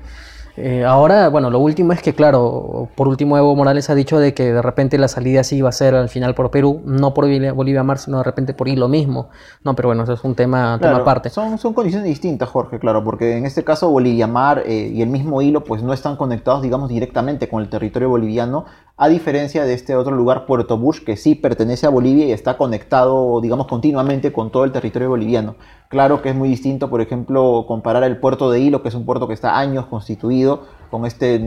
Eh, 0.62 0.84
ahora, 0.84 1.30
bueno, 1.30 1.50
lo 1.50 1.60
último 1.60 1.94
es 1.94 2.02
que, 2.02 2.14
claro, 2.14 2.90
por 2.96 3.08
último 3.08 3.38
Evo 3.38 3.56
Morales 3.56 3.90
ha 3.90 3.96
dicho 3.96 4.20
de 4.20 4.34
que 4.34 4.52
de 4.52 4.62
repente 4.62 4.98
la 4.98 5.08
salida 5.08 5.42
sí 5.46 5.56
iba 5.56 5.70
a 5.70 5.72
ser 5.72 5.96
al 5.96 6.10
final 6.10 6.36
por 6.36 6.52
Perú, 6.52 6.82
no 6.84 7.14
por 7.14 7.26
Bolivia 7.54 7.84
Mar, 7.84 7.98
sino 7.98 8.18
de 8.18 8.24
repente 8.24 8.54
por 8.54 8.68
hilo 8.68 8.90
mismo. 8.90 9.30
No, 9.64 9.74
pero 9.74 9.88
bueno, 9.88 10.04
eso 10.04 10.12
es 10.12 10.24
un 10.26 10.36
tema, 10.36 10.78
claro, 10.78 10.96
tema 10.96 11.02
aparte. 11.04 11.30
Son, 11.30 11.58
son 11.58 11.74
condiciones 11.74 12.10
distintas, 12.10 12.50
Jorge, 12.50 12.78
claro, 12.78 13.06
porque 13.06 13.38
en 13.38 13.46
este 13.46 13.64
caso 13.64 13.90
Bolivia 13.90 14.28
Mar 14.28 14.64
eh, 14.66 14.92
y 14.94 15.02
el 15.02 15.08
mismo 15.08 15.42
hilo 15.42 15.64
pues 15.64 15.82
no 15.82 15.94
están 15.94 16.18
conectados, 16.18 16.62
digamos, 16.62 16.90
directamente 16.90 17.48
con 17.48 17.62
el 17.62 17.70
territorio 17.70 18.10
boliviano, 18.10 18.66
a 19.02 19.08
diferencia 19.08 19.64
de 19.64 19.74
este 19.74 19.96
otro 19.96 20.14
lugar, 20.14 20.46
Puerto 20.46 20.78
Bush, 20.78 21.00
que 21.06 21.16
sí 21.16 21.34
pertenece 21.34 21.86
a 21.86 21.90
Bolivia 21.90 22.26
y 22.26 22.34
está 22.34 22.58
conectado, 22.58 23.40
digamos, 23.40 23.66
continuamente 23.66 24.34
con 24.34 24.52
todo 24.52 24.66
el 24.66 24.74
territorio 24.74 25.08
boliviano. 25.08 25.56
Claro 25.88 26.22
que 26.22 26.28
es 26.28 26.36
muy 26.36 26.50
distinto, 26.50 26.90
por 26.90 27.00
ejemplo, 27.00 27.64
comparar 27.66 28.04
el 28.04 28.18
puerto 28.18 28.52
de 28.52 28.60
Hilo, 28.60 28.82
que 28.82 28.90
es 28.90 28.96
un 28.96 29.06
puerto 29.06 29.26
que 29.26 29.34
está 29.34 29.58
años 29.58 29.86
constituido, 29.86 30.64
con 30.90 31.06
este 31.06 31.42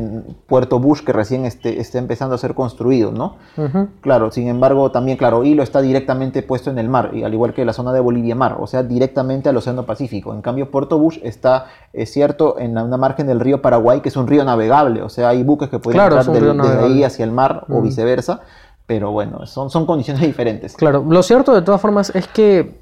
puerto 0.47 0.78
Bush 0.78 1.02
que 1.02 1.12
recién 1.12 1.44
este, 1.44 1.81
está 1.81 1.98
empezando 1.98 2.35
a 2.35 2.39
ser 2.39 2.55
construido, 2.55 3.10
¿no? 3.10 3.36
Uh 3.56 3.62
-huh. 3.62 3.89
Claro, 4.01 4.31
sin 4.31 4.48
embargo, 4.48 4.90
también, 4.90 5.16
claro, 5.19 5.44
Hilo 5.44 5.62
está 5.62 5.81
directamente 5.81 6.43
puesto 6.43 6.70
en 6.70 6.78
el 6.78 6.89
mar, 6.89 7.10
y 7.12 7.24
al 7.24 7.35
igual 7.35 7.52
que 7.52 7.64
la 7.64 7.73
zona 7.73 7.93
de 7.93 8.01
Bolivia 8.01 8.35
Mar, 8.35 8.56
o 8.60 8.66
sea, 8.66 8.82
directamente 8.82 9.48
al 9.48 9.56
Océano 9.56 9.85
Pacífico. 9.85 10.32
En 10.35 10.43
cambio, 10.43 10.70
Puerto 10.70 10.98
Bush 10.98 11.19
está, 11.23 11.66
es 11.93 12.12
cierto, 12.12 12.59
en 12.59 12.78
una 12.78 12.97
margen 12.97 13.27
del 13.27 13.40
río 13.40 13.60
Paraguay, 13.62 14.01
que 14.01 14.09
es 14.09 14.16
un 14.16 14.27
río 14.27 14.44
navegable, 14.44 15.02
o 15.02 15.09
sea, 15.09 15.31
hay 15.31 15.43
buques 15.43 15.69
que 15.69 15.78
pueden 15.78 15.98
claro, 15.98 16.19
entrar 16.19 16.35
del, 16.40 16.56
desde 16.56 16.78
ahí 16.78 17.05
hacia 17.05 17.24
el 17.24 17.32
mar 17.32 17.64
uh 17.69 17.73
-huh. 17.73 17.78
o 17.78 17.82
viceversa, 17.82 18.40
pero 18.86 19.10
bueno, 19.10 19.47
son, 19.47 19.70
son 19.70 19.86
condiciones 19.86 20.23
diferentes. 20.27 20.77
Claro, 20.77 21.05
lo 21.09 21.23
cierto 21.23 21.55
de 21.55 21.62
todas 21.62 21.81
formas 21.81 22.14
es 22.14 22.28
que, 22.28 22.81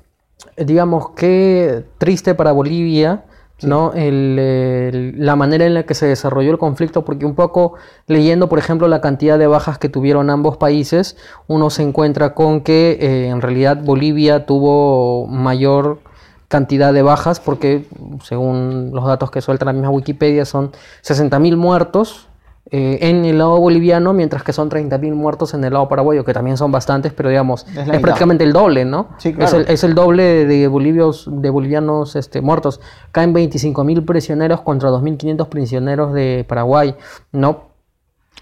digamos, 0.56 1.10
qué 1.10 1.84
triste 1.98 2.34
para 2.34 2.52
Bolivia 2.52 3.24
¿no? 3.62 3.92
El, 3.94 5.14
la 5.16 5.36
manera 5.36 5.66
en 5.66 5.74
la 5.74 5.82
que 5.84 5.94
se 5.94 6.06
desarrolló 6.06 6.50
el 6.50 6.58
conflicto, 6.58 7.04
porque 7.04 7.26
un 7.26 7.34
poco 7.34 7.74
leyendo, 8.06 8.48
por 8.48 8.58
ejemplo, 8.58 8.88
la 8.88 9.00
cantidad 9.00 9.38
de 9.38 9.46
bajas 9.46 9.78
que 9.78 9.88
tuvieron 9.88 10.30
ambos 10.30 10.56
países, 10.56 11.16
uno 11.46 11.70
se 11.70 11.82
encuentra 11.82 12.34
con 12.34 12.62
que 12.62 12.98
eh, 13.00 13.28
en 13.28 13.40
realidad 13.40 13.82
Bolivia 13.82 14.46
tuvo 14.46 15.26
mayor 15.26 15.98
cantidad 16.48 16.92
de 16.92 17.02
bajas, 17.02 17.38
porque 17.38 17.86
según 18.24 18.90
los 18.92 19.06
datos 19.06 19.30
que 19.30 19.40
suelta 19.40 19.64
la 19.64 19.72
misma 19.72 19.90
Wikipedia 19.90 20.44
son 20.44 20.72
60.000 21.04 21.56
muertos, 21.56 22.29
eh, 22.72 22.98
en 23.02 23.24
el 23.24 23.38
lado 23.38 23.58
boliviano, 23.58 24.12
mientras 24.12 24.42
que 24.42 24.52
son 24.52 24.70
30.000 24.70 25.12
muertos 25.14 25.54
en 25.54 25.64
el 25.64 25.72
lado 25.72 25.88
paraguayo, 25.88 26.24
que 26.24 26.32
también 26.32 26.56
son 26.56 26.70
bastantes, 26.70 27.12
pero 27.12 27.28
digamos, 27.28 27.66
es, 27.66 27.88
es 27.88 28.00
prácticamente 28.00 28.44
el 28.44 28.52
doble, 28.52 28.84
¿no? 28.84 29.08
Sí, 29.18 29.32
claro. 29.32 29.46
es, 29.46 29.54
el, 29.54 29.74
es, 29.74 29.84
el, 29.84 29.94
doble 29.94 30.46
de, 30.46 30.68
bolivios, 30.68 31.28
de 31.30 31.50
bolivianos 31.50 32.14
este, 32.16 32.40
muertos. 32.40 32.80
Caen 33.12 33.34
25.000 33.34 34.04
prisioneros 34.04 34.60
contra 34.60 34.90
2.500 34.90 35.48
prisioneros 35.48 36.12
de 36.12 36.44
Paraguay, 36.46 36.94
¿no? 37.32 37.69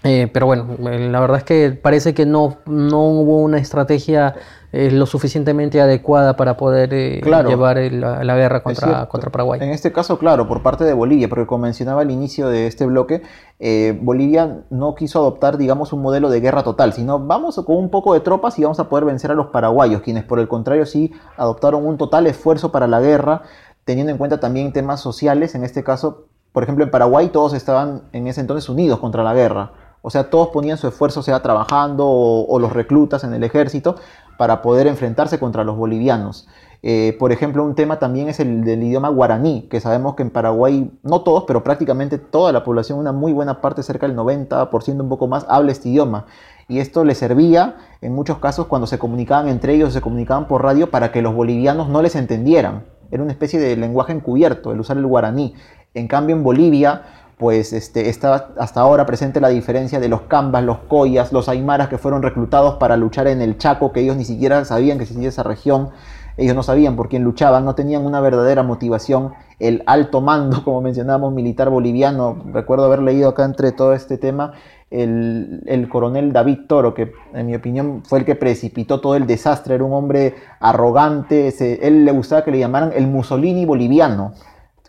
Eh, 0.03 0.29
pero 0.31 0.45
bueno, 0.45 0.77
la 0.79 1.19
verdad 1.19 1.37
es 1.37 1.43
que 1.43 1.71
parece 1.71 2.13
que 2.13 2.25
no, 2.25 2.57
no 2.65 3.03
hubo 3.03 3.37
una 3.41 3.57
estrategia 3.57 4.35
eh, 4.71 4.91
lo 4.91 5.07
suficientemente 5.07 5.81
adecuada 5.81 6.35
para 6.35 6.55
poder 6.55 6.93
eh, 6.93 7.21
claro. 7.23 7.49
llevar 7.49 7.77
la, 7.91 8.23
la, 8.23 8.35
guerra 8.35 8.61
contra, 8.61 9.07
contra, 9.07 9.31
Paraguay. 9.31 9.59
En 9.63 9.71
este 9.71 9.91
caso, 9.91 10.19
claro, 10.19 10.47
por 10.47 10.61
parte 10.61 10.83
de 10.83 10.93
Bolivia, 10.93 11.27
porque 11.27 11.47
como 11.47 11.63
mencionaba 11.63 12.01
al 12.01 12.11
inicio 12.11 12.49
de 12.49 12.67
este 12.67 12.85
bloque, 12.85 13.23
eh, 13.57 13.97
Bolivia 13.99 14.59
no 14.69 14.93
quiso 14.93 15.17
adoptar, 15.17 15.57
digamos, 15.57 15.91
un 15.91 16.03
modelo 16.03 16.29
de 16.29 16.39
guerra 16.39 16.61
total, 16.61 16.93
sino 16.93 17.17
vamos 17.17 17.55
con 17.65 17.77
un 17.77 17.89
poco 17.89 18.13
de 18.13 18.19
tropas 18.19 18.59
y 18.59 18.61
vamos 18.61 18.79
a 18.79 18.89
poder 18.89 19.05
vencer 19.05 19.31
a 19.31 19.33
los 19.33 19.47
paraguayos, 19.47 20.03
quienes 20.03 20.23
por 20.23 20.37
el 20.37 20.47
contrario 20.47 20.85
sí 20.85 21.11
adoptaron 21.35 21.83
un 21.83 21.97
total 21.97 22.27
esfuerzo 22.27 22.71
para 22.71 22.85
la 22.85 23.01
guerra, 23.01 23.41
teniendo 23.85 24.11
en 24.11 24.19
cuenta 24.19 24.39
también 24.39 24.71
temas 24.71 25.01
sociales, 25.01 25.55
en 25.55 25.63
este 25.63 25.83
caso, 25.83 26.27
por 26.51 26.61
ejemplo, 26.61 26.83
en 26.83 26.91
Paraguay 26.91 27.29
todos 27.29 27.55
estaban 27.55 28.03
en 28.11 28.27
ese 28.27 28.41
entonces 28.41 28.69
unidos 28.69 28.99
contra 28.99 29.23
la 29.23 29.33
guerra. 29.33 29.71
O 30.01 30.09
sea, 30.09 30.29
todos 30.29 30.49
ponían 30.49 30.77
su 30.77 30.87
esfuerzo, 30.87 31.21
sea 31.21 31.41
trabajando 31.41 32.07
o, 32.07 32.59
los 32.59 32.73
reclutas 32.73 33.23
en 33.23 33.33
el 33.33 33.43
ejército, 33.43 33.95
para 34.37 34.61
poder 34.61 34.87
enfrentarse 34.87 35.39
contra 35.39 35.63
los 35.63 35.75
bolivianos. 35.75 36.47
Eh, 36.81 37.17
por 37.19 37.33
ejemplo, 37.33 37.65
un 37.65 37.75
tema 37.75 37.99
también 37.99 38.29
es 38.29 38.39
el 38.39 38.63
del 38.63 38.81
idioma 38.83 39.09
guaraní, 39.09 39.67
que 39.69 39.81
sabemos 39.81 40.15
que 40.15 40.23
en 40.23 40.29
Paraguay, 40.29 40.89
no 41.03 41.21
todos, 41.21 41.43
pero 41.45 41.61
prácticamente 41.61 42.17
toda 42.17 42.53
la 42.53 42.63
población, 42.63 42.99
una 42.99 43.11
muy 43.11 43.33
buena 43.33 43.59
parte, 43.59 43.83
cerca 43.83 44.07
del 44.07 44.15
90%, 44.15 45.01
un 45.01 45.09
poco 45.09 45.27
más, 45.27 45.45
habla 45.49 45.73
este 45.73 45.89
idioma. 45.89 46.25
Y 46.69 46.79
esto 46.79 47.03
les 47.03 47.17
servía 47.17 47.75
en 47.99 48.13
muchos 48.13 48.37
casos 48.37 48.67
cuando 48.67 48.87
se 48.87 48.99
comunicaban 48.99 49.49
entre 49.49 49.73
ellos, 49.73 49.91
se 49.91 50.01
comunicaban 50.01 50.47
por 50.47 50.63
radio 50.63 50.89
para 50.89 51.11
que 51.11 51.21
los 51.21 51.33
bolivianos 51.33 51.89
no 51.89 52.01
les 52.01 52.15
entendieran. 52.15 52.85
Era 53.11 53.23
una 53.23 53.31
especie 53.31 53.59
de 53.59 53.75
lenguaje 53.75 54.13
encubierto, 54.13 54.71
el 54.71 54.79
usar 54.79 54.97
el 54.97 55.07
guaraní. 55.07 55.55
En 55.95 56.07
cambio, 56.07 56.35
en 56.35 56.43
Bolivia, 56.43 57.01
pues 57.39 57.71
este, 57.71 58.09
está 58.09 58.49
hasta 58.59 58.81
ahora 58.81 59.05
presente 59.05 59.39
la 59.39 59.47
diferencia 59.47 60.01
de 60.01 60.09
los 60.09 60.23
cambas, 60.23 60.61
los 60.61 60.79
coyas, 60.79 61.31
los 61.31 61.47
aymaras 61.47 61.87
que 61.87 61.97
fueron 61.97 62.21
reclutados 62.21 62.75
para 62.75 62.97
luchar 62.97 63.27
en 63.27 63.41
el 63.41 63.57
Chaco, 63.57 63.93
que 63.93 64.01
ellos 64.01 64.17
ni 64.17 64.25
siquiera 64.25 64.65
sabían 64.65 64.97
que 64.97 65.05
existía 65.05 65.29
esa 65.29 65.43
región, 65.43 65.89
ellos 66.35 66.53
no 66.53 66.63
sabían 66.63 66.97
por 66.97 67.07
quién 67.07 67.23
luchaban, 67.23 67.63
no 67.63 67.75
tenían 67.75 68.05
una 68.05 68.19
verdadera 68.19 68.61
motivación, 68.61 69.31
el 69.57 69.83
alto 69.85 70.19
mando, 70.19 70.63
como 70.65 70.81
mencionábamos, 70.81 71.31
militar 71.31 71.69
boliviano, 71.69 72.43
recuerdo 72.51 72.83
haber 72.83 73.01
leído 73.01 73.29
acá 73.29 73.45
entre 73.45 73.71
todo 73.71 73.93
este 73.93 74.17
tema, 74.17 74.51
el, 74.91 75.63
el, 75.65 75.87
coronel 75.87 76.33
David 76.33 76.67
Toro, 76.67 76.93
que 76.93 77.13
en 77.33 77.45
mi 77.45 77.55
opinión 77.55 78.03
fue 78.03 78.19
el 78.19 78.25
que 78.25 78.35
precipitó 78.35 78.99
todo 78.99 79.15
el 79.15 79.27
desastre, 79.27 79.75
era 79.75 79.85
un 79.85 79.93
hombre 79.93 80.35
arrogante, 80.59 81.53
él 81.87 82.03
le 82.03 82.11
gustaba 82.11 82.43
que 82.43 82.51
le 82.51 82.59
llamaran 82.59 82.91
el 82.93 83.07
Mussolini 83.07 83.65
boliviano, 83.65 84.33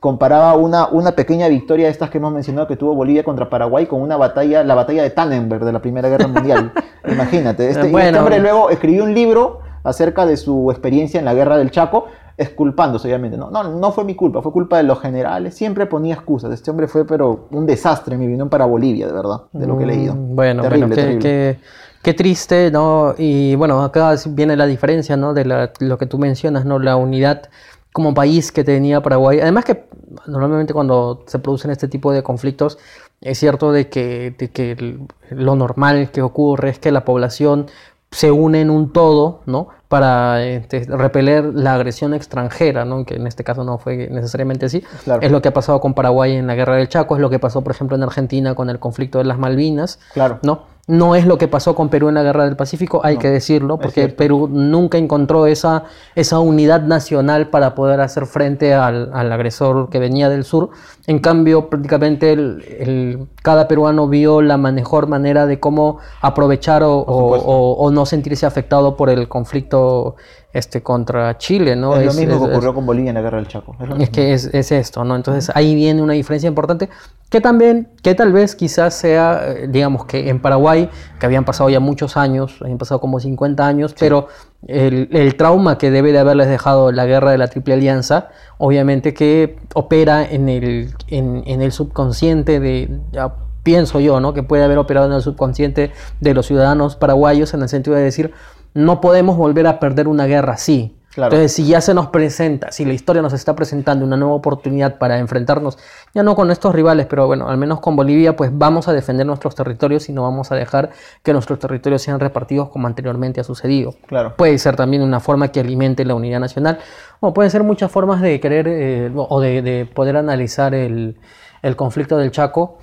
comparaba 0.01 0.55
una, 0.56 0.89
una 0.89 1.12
pequeña 1.12 1.47
victoria 1.48 1.86
de 1.86 1.93
estas 1.93 2.09
que 2.09 2.18
hemos 2.18 2.32
mencionado 2.32 2.66
que 2.66 2.77
tuvo 2.77 2.94
Bolivia 2.94 3.22
contra 3.22 3.51
Paraguay 3.51 3.86
con 3.86 4.01
una 4.01 4.16
batalla, 4.16 4.64
la 4.64 4.74
batalla 4.74 5.02
de 5.02 5.10
Tannenberg 5.10 5.62
de 5.62 5.72
la 5.72 5.81
Primera 5.81 6.09
Guerra 6.09 6.27
Mundial. 6.27 6.72
Imagínate. 7.06 7.68
Este, 7.68 7.90
bueno, 7.90 8.06
este 8.09 8.18
hombre 8.18 8.39
luego 8.40 8.70
escribió 8.70 9.05
un 9.05 9.14
libro 9.14 9.60
acerca 9.85 10.24
de 10.24 10.39
su 10.39 10.70
experiencia 10.70 11.18
en 11.18 11.27
la 11.27 11.35
Guerra 11.35 11.59
del 11.59 11.70
Chaco, 11.70 12.06
esculpándose 12.39 13.09
obviamente. 13.09 13.36
No, 13.36 13.51
no, 13.51 13.62
no 13.62 13.93
fue 13.93 14.05
mi 14.05 14.14
culpa, 14.14 14.40
fue 14.40 14.52
culpa 14.52 14.78
de 14.78 14.85
los 14.85 14.98
generales. 15.01 15.55
Siempre 15.55 15.85
ponía 15.85 16.14
excusas. 16.14 16.51
Este 16.52 16.70
hombre 16.70 16.89
fue 16.89 17.06
pero 17.06 17.48
un 17.51 17.66
desastre 17.66 18.14
en 18.14 18.20
mi 18.20 18.27
opinión 18.27 18.48
para 18.48 18.64
Bolivia, 18.64 19.06
de 19.06 19.12
verdad, 19.12 19.43
de 19.52 19.66
lo 19.66 19.77
que 19.77 19.85
he 19.85 19.86
leído. 19.86 20.14
Bueno, 20.14 20.62
terrible, 20.62 20.86
bueno, 20.86 20.97
qué, 20.97 21.02
terrible. 21.02 21.22
Qué, 21.22 21.59
qué, 22.02 22.14
triste, 22.14 22.70
¿no? 22.70 23.14
Y 23.18 23.55
bueno, 23.56 23.82
acá 23.82 24.14
viene 24.31 24.56
la 24.56 24.64
diferencia, 24.64 25.18
¿no? 25.18 25.35
De 25.35 25.44
la, 25.44 25.72
lo 25.78 25.98
que 25.98 26.06
tú 26.06 26.16
mencionas, 26.16 26.64
¿no? 26.64 26.78
La 26.78 26.97
unidad 26.97 27.51
como 27.92 28.14
país 28.14 28.52
que 28.52 28.64
tenía 28.64 29.02
Paraguay. 29.02 29.40
Además 29.40 29.64
que 29.64 29.84
normalmente 30.26 30.72
cuando 30.72 31.24
se 31.26 31.38
producen 31.38 31.70
este 31.70 31.88
tipo 31.88 32.12
de 32.12 32.22
conflictos 32.22 32.78
es 33.20 33.38
cierto 33.38 33.72
de 33.72 33.88
que, 33.88 34.34
de 34.38 34.50
que 34.50 34.98
lo 35.30 35.56
normal 35.56 36.10
que 36.10 36.22
ocurre 36.22 36.70
es 36.70 36.78
que 36.78 36.90
la 36.90 37.04
población 37.04 37.66
se 38.10 38.30
une 38.30 38.60
en 38.60 38.70
un 38.70 38.92
todo, 38.92 39.42
¿no? 39.46 39.68
Para 39.88 40.44
este, 40.44 40.84
repeler 40.88 41.44
la 41.54 41.74
agresión 41.74 42.12
extranjera, 42.12 42.84
¿no? 42.84 43.04
Que 43.04 43.16
en 43.16 43.26
este 43.26 43.44
caso 43.44 43.62
no 43.62 43.78
fue 43.78 44.08
necesariamente 44.10 44.66
así. 44.66 44.82
Claro. 45.04 45.22
Es 45.22 45.30
lo 45.30 45.40
que 45.40 45.48
ha 45.48 45.52
pasado 45.54 45.80
con 45.80 45.94
Paraguay 45.94 46.34
en 46.36 46.46
la 46.46 46.54
guerra 46.54 46.76
del 46.76 46.88
Chaco, 46.88 47.14
es 47.14 47.20
lo 47.20 47.30
que 47.30 47.38
pasó, 47.38 47.62
por 47.62 47.72
ejemplo, 47.72 47.96
en 47.96 48.02
Argentina 48.02 48.54
con 48.54 48.68
el 48.68 48.80
conflicto 48.80 49.18
de 49.18 49.24
las 49.24 49.38
Malvinas, 49.38 50.00
claro. 50.12 50.40
¿no? 50.42 50.64
No 50.90 51.14
es 51.14 51.24
lo 51.26 51.38
que 51.38 51.46
pasó 51.48 51.74
con 51.74 51.88
Perú 51.88 52.08
en 52.08 52.14
la 52.14 52.22
Guerra 52.22 52.44
del 52.44 52.56
Pacífico, 52.56 53.00
hay 53.04 53.14
No, 53.14 53.20
que 53.20 53.30
decirlo, 53.30 53.78
porque. 53.78 54.08
Perú 54.08 54.48
nunca 54.50 54.98
encontró 54.98 55.46
esa, 55.46 55.84
esa 56.14 56.40
unidad 56.40 56.82
nacional 56.82 57.48
para 57.48 57.74
poder 57.74 58.00
hacer 58.00 58.26
frente 58.26 58.74
al, 58.74 59.10
al 59.12 59.32
agresor 59.32 59.88
que 59.88 59.98
venía 59.98 60.28
del 60.28 60.44
sur. 60.44 60.70
En 61.06 61.20
cambio, 61.20 61.68
prácticamente 61.70 62.32
el- 62.32 62.62
el- 62.78 63.26
cada 63.42 63.68
peruano 63.68 64.08
vio 64.08 64.42
la 64.42 64.56
mejor 64.56 65.06
manera 65.06 65.46
de 65.46 65.60
cómo 65.60 65.98
aprovechar 66.20 66.82
o- 66.82 66.90
o 66.98 67.90
no 67.90 68.04
sentirse 68.06 68.44
afectado 68.46 68.96
por 68.96 69.10
el 69.10 69.28
conflicto 69.28 70.16
este, 70.52 70.82
contra 70.82 71.39
Chile. 71.39 71.77
¿no? 71.77 71.94
es, 71.97 72.01
Es- 72.01 72.06
lo 72.14 72.20
mismo 72.20 72.35
es- 72.35 72.40
que 72.40 72.44
es- 72.47 72.56
ocurrió 72.56 72.74
con 72.74 72.86
Bolivia 72.86 73.10
en 73.10 73.14
la 73.14 73.22
guerra 73.22 73.39
del 73.39 73.48
Chaco. 73.48 73.77
Es 73.81 74.01
es 74.02 74.10
que 74.10 74.32
es, 74.32 74.47
es 74.52 74.72
esto, 74.72 75.05
¿no? 75.05 75.16
Entonces 75.16 75.51
ahí 75.55 75.74
viene 75.74 76.02
una 76.02 76.14
diferencia 76.14 76.48
importante 76.48 76.89
que 77.28 77.40
también, 77.40 77.89
que 78.02 78.16
tal 78.16 78.32
vez 78.32 78.56
quizás 78.56 78.93
sea, 78.94 79.40
eh, 79.47 79.68
digamos 79.68 80.05
que 80.06 80.28
en 80.28 80.40
Paraguay, 80.43 80.90
que 81.20 81.27
habían 81.27 81.44
pasado 81.44 81.70
ya 81.70 81.78
muchos 81.78 82.16
años, 82.16 82.59
habían 82.60 82.78
pasado 82.78 83.01
como 83.01 83.20
50 83.20 83.64
años, 83.66 83.94
pero 83.98 84.27
el, 84.66 85.09
el 85.12 85.36
trauma 85.36 85.78
que 85.78 85.93
debe 85.93 86.10
de 86.10 86.18
haberles 86.18 86.48
dejado 86.48 86.90
la 86.90 87.06
guerra 87.06 87.31
de 87.31 87.39
la 87.39 87.47
Triple 87.47 87.74
Alianza, 87.74 88.31
obviamente 88.59 89.14
que 89.14 89.56
opera 89.74 90.24
en 90.28 90.48
el, 90.48 90.93
en, 91.06 91.44
en 91.47 91.62
el 91.62 91.70
subconsciente 91.70 92.59
de... 92.59 92.98
ya 93.12 93.32
pienso 93.62 94.01
yo, 94.01 94.20
¿no? 94.20 94.32
Que 94.32 94.43
puede 94.43 94.64
haber 94.64 94.78
operado 94.78 95.06
en 95.06 95.12
el 95.12 95.20
subconsciente 95.22 95.93
de 96.20 96.35
los 96.35 96.47
ciudadanos 96.47 96.97
paraguayos 96.97 97.52
en 97.55 97.60
el 97.62 97.68
sentido 97.68 97.94
de 97.94 98.02
decir, 98.02 98.32
no 98.74 99.01
podemos 99.01 99.36
volver 99.36 99.66
a 99.66 99.78
perder 99.78 100.09
una 100.09 100.26
guerra 100.26 100.55
así. 100.55 100.97
Claro. 101.12 101.32
Entonces, 101.34 101.56
si 101.56 101.66
ya 101.66 101.80
se 101.80 101.92
nos 101.92 102.06
presenta, 102.06 102.70
si 102.70 102.84
la 102.84 102.92
historia 102.92 103.20
nos 103.20 103.32
está 103.32 103.56
presentando 103.56 104.05
una 104.05 104.16
nueva 104.16 104.32
oportunidad 104.32 104.97
para 104.98 105.18
enfrentarnos, 105.18 105.76
ya 106.14 106.22
no 106.22 106.36
con 106.36 106.52
estos 106.52 106.72
rivales, 106.72 107.06
pero 107.06 107.26
bueno, 107.26 107.48
al 107.48 107.56
menos 107.56 107.80
con 107.80 107.97
Bolivia, 107.97 108.36
pues 108.36 108.56
vamos 108.56 108.86
a 108.86 108.92
defender 108.92 109.26
nuestros 109.26 109.56
territorios 109.56 110.09
y 110.09 110.12
no 110.12 110.22
vamos 110.22 110.52
a 110.52 110.55
dejar 110.55 110.90
que 111.24 111.32
nuestros 111.32 111.59
territorios 111.59 112.01
sean 112.01 112.20
repartidos 112.20 112.68
como 112.68 112.86
anteriormente 112.86 113.40
ha 113.40 113.44
sucedido. 113.44 113.97
Claro. 114.06 114.36
Puede 114.36 114.56
ser 114.59 114.76
también 114.76 115.02
una 115.02 115.18
forma 115.18 115.48
que 115.48 115.59
alimente 115.59 116.05
la 116.05 116.14
unidad 116.14 116.38
nacional, 116.38 116.78
o 117.18 117.34
pueden 117.34 117.51
ser 117.51 117.64
muchas 117.64 117.90
formas 117.90 118.20
de 118.20 118.38
querer 118.38 118.68
eh, 118.68 119.10
o 119.12 119.40
de, 119.40 119.62
de 119.62 119.86
poder 119.86 120.16
analizar 120.16 120.74
el, 120.74 121.18
el 121.62 121.74
conflicto 121.74 122.18
del 122.18 122.30
Chaco. 122.30 122.78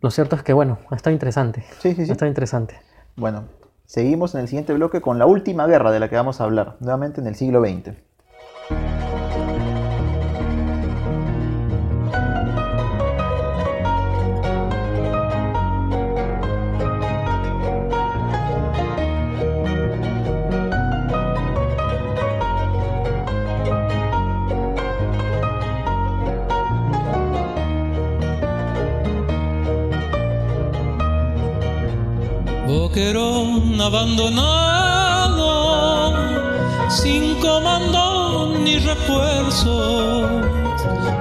Lo 0.00 0.12
cierto 0.12 0.36
es 0.36 0.44
que, 0.44 0.52
bueno, 0.52 0.78
está 0.92 1.10
interesante. 1.10 1.64
Sí, 1.80 1.96
sí, 1.96 2.06
sí. 2.06 2.12
Está 2.12 2.28
interesante. 2.28 2.78
Bueno, 3.16 3.44
seguimos 3.92 4.34
en 4.34 4.40
el 4.40 4.48
siguiente 4.48 4.72
bloque 4.72 5.02
con 5.02 5.18
la 5.18 5.26
última 5.26 5.66
guerra 5.66 5.92
de 5.92 6.00
la 6.00 6.08
que 6.08 6.16
vamos 6.16 6.40
a 6.40 6.44
hablar, 6.44 6.76
nuevamente 6.80 7.20
en 7.20 7.26
el 7.26 7.34
siglo 7.34 7.60
XX. 7.60 7.90
Abandonado, 33.94 35.44
sin 36.88 37.34
comando 37.40 38.54
ni 38.64 38.78
refuerzo. 38.78 40.26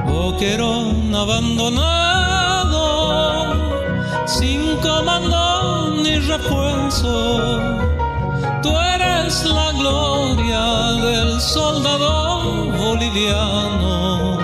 Boquerón 0.08 1.14
abandonado, 1.14 2.86
sin 4.26 4.78
comando 4.78 5.96
ni 6.02 6.16
refuerzo. 6.20 7.60
Tú 8.64 8.72
eres 8.96 9.44
la 9.44 9.72
gloria 9.74 10.94
del 11.08 11.42
soldado 11.42 12.72
boliviano. 12.80 14.38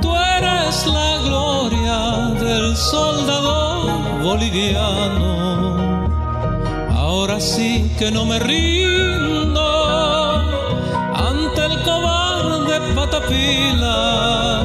Tú 0.00 0.16
eres 0.16 0.86
la 0.88 1.18
gloria 1.26 1.98
del 2.40 2.76
soldado 2.76 4.00
boliviano. 4.24 5.41
Ahora 7.42 7.54
sí 7.56 7.90
que 7.98 8.12
no 8.12 8.24
me 8.24 8.38
rindo 8.38 9.66
ante 11.12 11.64
el 11.64 11.82
cobarde 11.82 12.80
patapila. 12.94 14.62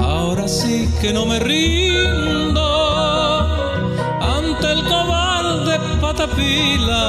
Ahora 0.00 0.48
sí 0.48 0.88
que 1.02 1.12
no 1.12 1.26
me 1.26 1.38
rindo 1.38 2.64
ante 4.22 4.72
el 4.72 4.82
cobarde 4.84 5.78
patapila. 6.00 7.04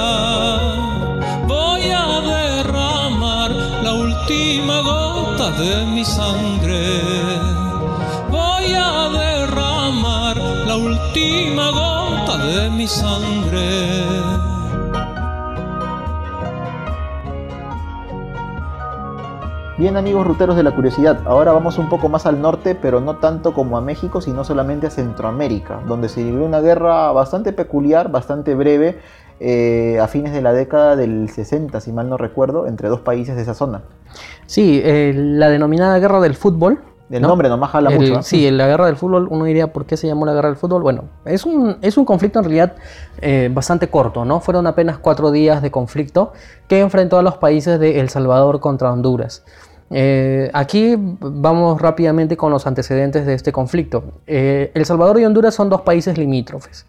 Voy 1.47 1.83
a 1.89 2.19
derramar 2.35 3.51
la 3.83 3.93
última 3.93 4.81
gota 4.81 5.51
de 5.51 5.85
mi 5.85 6.03
sangre. 6.03 6.99
Voy 8.29 8.73
a 8.73 9.07
derramar 9.07 10.35
la 10.67 10.75
última 10.75 11.71
gota 11.71 12.37
de 12.37 12.69
mi 12.69 12.85
sangre. 12.85 14.42
Bien 19.83 19.97
amigos 19.97 20.25
ruteros 20.25 20.55
de 20.55 20.63
la 20.63 20.71
curiosidad, 20.73 21.19
ahora 21.25 21.51
vamos 21.51 21.77
un 21.77 21.89
poco 21.89 22.07
más 22.07 22.25
al 22.25 22.41
norte, 22.41 22.73
pero 22.73 23.01
no 23.01 23.17
tanto 23.17 23.53
como 23.53 23.77
a 23.77 23.81
México, 23.81 24.21
sino 24.21 24.45
solamente 24.45 24.87
a 24.87 24.89
Centroamérica, 24.89 25.81
donde 25.85 26.07
se 26.07 26.23
vivió 26.23 26.45
una 26.45 26.61
guerra 26.61 27.11
bastante 27.11 27.51
peculiar, 27.51 28.09
bastante 28.09 28.55
breve, 28.55 28.97
eh, 29.41 29.99
a 30.01 30.07
fines 30.07 30.31
de 30.31 30.41
la 30.41 30.53
década 30.53 30.95
del 30.95 31.27
60, 31.27 31.81
si 31.81 31.91
mal 31.91 32.07
no 32.07 32.15
recuerdo, 32.15 32.65
entre 32.65 32.87
dos 32.87 33.01
países 33.01 33.35
de 33.35 33.41
esa 33.41 33.53
zona. 33.55 33.81
Sí, 34.45 34.79
eh, 34.81 35.11
la 35.13 35.49
denominada 35.49 35.99
guerra 35.99 36.21
del 36.21 36.35
fútbol. 36.35 36.79
El 37.09 37.21
¿no? 37.21 37.27
nombre 37.27 37.49
nomás 37.49 37.71
jala 37.71 37.89
El- 37.89 37.99
mucho. 37.99 38.19
¿eh? 38.19 38.23
Sí, 38.23 38.49
la 38.51 38.67
guerra 38.67 38.85
del 38.85 38.95
fútbol, 38.95 39.27
uno 39.29 39.43
diría, 39.43 39.73
¿por 39.73 39.85
qué 39.85 39.97
se 39.97 40.07
llamó 40.07 40.25
la 40.25 40.33
guerra 40.33 40.47
del 40.47 40.57
fútbol? 40.57 40.81
Bueno, 40.81 41.03
es 41.25 41.45
un, 41.45 41.77
es 41.81 41.97
un 41.97 42.05
conflicto 42.05 42.39
en 42.39 42.45
realidad 42.45 42.75
eh, 43.21 43.51
bastante 43.53 43.89
corto, 43.89 44.23
¿no? 44.23 44.39
Fueron 44.39 44.65
apenas 44.65 44.97
cuatro 44.97 45.29
días 45.29 45.61
de 45.61 45.69
conflicto 45.69 46.31
que 46.69 46.79
enfrentó 46.79 47.19
a 47.19 47.21
los 47.21 47.35
países 47.37 47.79
de 47.79 47.99
El 47.99 48.07
Salvador 48.09 48.61
contra 48.61 48.91
Honduras. 48.91 49.43
Eh, 49.95 50.49
aquí 50.53 50.95
vamos 50.97 51.79
rápidamente 51.79 52.35
con 52.35 52.51
los 52.51 52.65
antecedentes 52.65 53.25
de 53.25 53.35
este 53.35 53.51
conflicto. 53.51 54.03
Eh, 54.25 54.71
El 54.73 54.85
Salvador 54.85 55.19
y 55.19 55.25
Honduras 55.25 55.53
son 55.53 55.69
dos 55.69 55.81
países 55.81 56.17
limítrofes. 56.17 56.85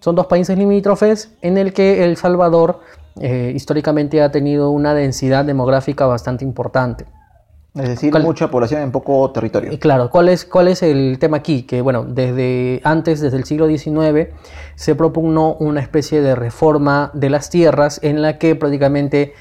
Son 0.00 0.14
dos 0.14 0.26
países 0.26 0.58
limítrofes 0.58 1.30
en 1.40 1.56
el 1.56 1.72
que 1.72 2.04
El 2.04 2.16
Salvador 2.16 2.80
eh, 3.20 3.52
históricamente 3.54 4.20
ha 4.22 4.30
tenido 4.30 4.70
una 4.70 4.94
densidad 4.94 5.44
demográfica 5.44 6.06
bastante 6.06 6.44
importante. 6.44 7.06
Es 7.74 7.88
decir, 7.88 8.10
¿Cuál- 8.10 8.24
mucha 8.24 8.50
población 8.50 8.82
en 8.82 8.92
poco 8.92 9.30
territorio. 9.32 9.78
Claro, 9.78 10.10
¿cuál 10.10 10.28
es, 10.28 10.44
¿cuál 10.44 10.68
es 10.68 10.82
el 10.82 11.16
tema 11.18 11.38
aquí? 11.38 11.62
Que 11.62 11.80
bueno, 11.80 12.04
desde 12.04 12.82
antes, 12.84 13.22
desde 13.22 13.38
el 13.38 13.44
siglo 13.44 13.66
XIX, 13.66 14.28
se 14.74 14.94
propugnó 14.94 15.54
una 15.54 15.80
especie 15.80 16.20
de 16.20 16.34
reforma 16.34 17.10
de 17.14 17.30
las 17.30 17.48
tierras 17.48 17.98
en 18.02 18.20
la 18.20 18.36
que 18.36 18.56
prácticamente 18.56 19.32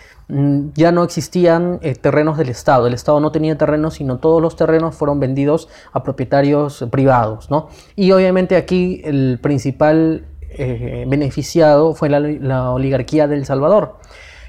ya 0.74 0.92
no 0.92 1.04
existían 1.04 1.80
eh, 1.82 1.96
terrenos 1.96 2.38
del 2.38 2.50
Estado. 2.50 2.88
El 2.88 2.94
Estado 2.94 3.20
no 3.20 3.32
tenía 3.32 3.58
terrenos, 3.58 3.96
sino 3.96 4.20
todos 4.20 4.42
los 4.42 4.56
terrenos 4.56 4.96
fueron 4.96 5.20
vendidos 5.20 5.68
a 5.92 6.04
propietarios 6.04 6.86
privados, 6.90 7.52
¿no? 7.52 7.68
Y 7.96 8.12
obviamente 8.12 8.56
aquí 8.56 9.02
el 9.04 9.40
principal 9.42 10.26
eh, 10.50 11.06
beneficiado 11.08 11.94
fue 11.94 12.10
la, 12.10 12.20
la 12.20 12.72
oligarquía 12.72 13.28
del 13.28 13.46
Salvador. 13.46 13.98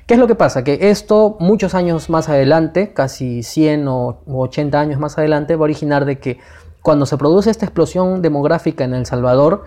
¿Qué 0.06 0.14
es 0.14 0.20
lo 0.20 0.26
que 0.26 0.34
pasa? 0.34 0.64
Que 0.64 0.90
esto 0.90 1.36
muchos 1.40 1.74
años 1.74 2.10
más 2.10 2.28
adelante, 2.28 2.92
casi 2.92 3.42
100 3.42 3.88
o 3.88 4.22
u 4.26 4.40
80 4.40 4.80
años 4.80 5.00
más 5.00 5.16
adelante, 5.16 5.56
va 5.56 5.62
a 5.62 5.64
originar 5.64 6.04
de 6.04 6.18
que 6.18 6.38
cuando 6.82 7.06
se 7.06 7.16
produce 7.16 7.50
esta 7.50 7.64
explosión 7.64 8.22
demográfica 8.22 8.82
en 8.82 8.94
El 8.94 9.06
Salvador, 9.06 9.62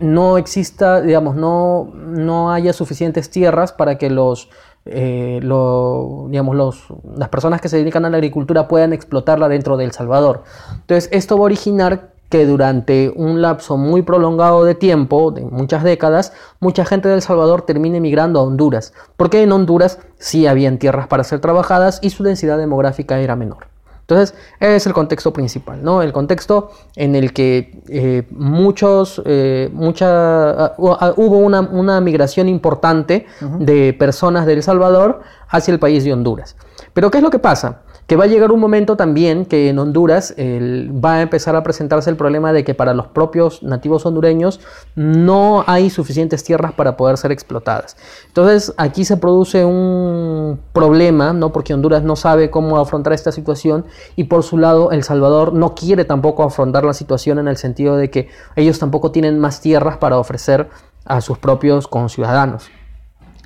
no 0.00 0.36
exista, 0.36 1.00
digamos, 1.00 1.36
no, 1.36 1.92
no 1.94 2.52
haya 2.52 2.72
suficientes 2.72 3.30
tierras 3.30 3.72
para 3.72 3.98
que 3.98 4.10
los, 4.10 4.50
eh, 4.86 5.40
digamos, 5.42 6.56
los, 6.56 6.84
las 7.16 7.28
personas 7.28 7.60
que 7.60 7.68
se 7.68 7.76
dedican 7.76 8.04
a 8.04 8.10
la 8.10 8.16
agricultura 8.16 8.68
puedan 8.68 8.92
explotarla 8.92 9.48
dentro 9.48 9.76
de 9.76 9.84
El 9.84 9.92
Salvador. 9.92 10.44
Entonces, 10.72 11.08
esto 11.12 11.36
va 11.36 11.42
a 11.42 11.44
originar 11.44 12.10
que 12.28 12.46
durante 12.46 13.12
un 13.14 13.40
lapso 13.40 13.76
muy 13.76 14.02
prolongado 14.02 14.64
de 14.64 14.74
tiempo, 14.74 15.30
de 15.30 15.42
muchas 15.42 15.84
décadas, 15.84 16.32
mucha 16.60 16.84
gente 16.84 17.08
de 17.08 17.14
El 17.14 17.22
Salvador 17.22 17.62
termine 17.62 18.00
migrando 18.00 18.40
a 18.40 18.42
Honduras, 18.42 18.92
porque 19.16 19.42
en 19.42 19.52
Honduras 19.52 20.00
sí 20.18 20.46
habían 20.46 20.78
tierras 20.78 21.06
para 21.06 21.24
ser 21.24 21.40
trabajadas 21.40 22.00
y 22.02 22.10
su 22.10 22.24
densidad 22.24 22.58
demográfica 22.58 23.20
era 23.20 23.36
menor. 23.36 23.75
Entonces, 24.08 24.38
es 24.60 24.86
el 24.86 24.92
contexto 24.92 25.32
principal, 25.32 25.82
¿no? 25.82 26.00
El 26.00 26.12
contexto 26.12 26.70
en 26.94 27.16
el 27.16 27.32
que 27.32 27.82
eh, 27.88 28.22
muchos, 28.30 29.20
eh, 29.24 29.68
mucha, 29.72 30.66
ah, 30.66 30.74
hubo 30.78 31.38
una, 31.38 31.62
una 31.62 32.00
migración 32.00 32.48
importante 32.48 33.26
de 33.40 33.92
personas 33.94 34.46
de 34.46 34.52
El 34.52 34.62
Salvador 34.62 35.22
hacia 35.48 35.72
el 35.72 35.80
país 35.80 36.04
de 36.04 36.12
Honduras. 36.12 36.54
Pero, 36.92 37.10
¿qué 37.10 37.18
es 37.18 37.24
lo 37.24 37.30
que 37.30 37.40
pasa? 37.40 37.82
Que 38.06 38.14
va 38.14 38.24
a 38.24 38.26
llegar 38.28 38.52
un 38.52 38.60
momento 38.60 38.96
también 38.96 39.44
que 39.46 39.68
en 39.68 39.78
Honduras 39.78 40.34
va 40.38 41.14
a 41.14 41.22
empezar 41.22 41.56
a 41.56 41.62
presentarse 41.62 42.08
el 42.08 42.16
problema 42.16 42.52
de 42.52 42.62
que 42.62 42.74
para 42.74 42.94
los 42.94 43.08
propios 43.08 43.62
nativos 43.62 44.06
hondureños 44.06 44.60
no 44.94 45.64
hay 45.66 45.90
suficientes 45.90 46.44
tierras 46.44 46.72
para 46.72 46.96
poder 46.96 47.16
ser 47.16 47.32
explotadas. 47.32 47.96
Entonces 48.28 48.72
aquí 48.76 49.04
se 49.04 49.16
produce 49.16 49.64
un 49.64 50.60
problema, 50.72 51.32
¿no? 51.32 51.52
porque 51.52 51.74
Honduras 51.74 52.04
no 52.04 52.14
sabe 52.14 52.50
cómo 52.50 52.78
afrontar 52.78 53.12
esta 53.12 53.32
situación 53.32 53.86
y 54.14 54.24
por 54.24 54.44
su 54.44 54.56
lado 54.56 54.92
El 54.92 55.02
Salvador 55.02 55.52
no 55.52 55.74
quiere 55.74 56.04
tampoco 56.04 56.44
afrontar 56.44 56.84
la 56.84 56.94
situación 56.94 57.40
en 57.40 57.48
el 57.48 57.56
sentido 57.56 57.96
de 57.96 58.10
que 58.10 58.28
ellos 58.54 58.78
tampoco 58.78 59.10
tienen 59.10 59.40
más 59.40 59.60
tierras 59.60 59.98
para 59.98 60.18
ofrecer 60.18 60.68
a 61.04 61.20
sus 61.20 61.38
propios 61.38 61.88
conciudadanos. 61.88 62.68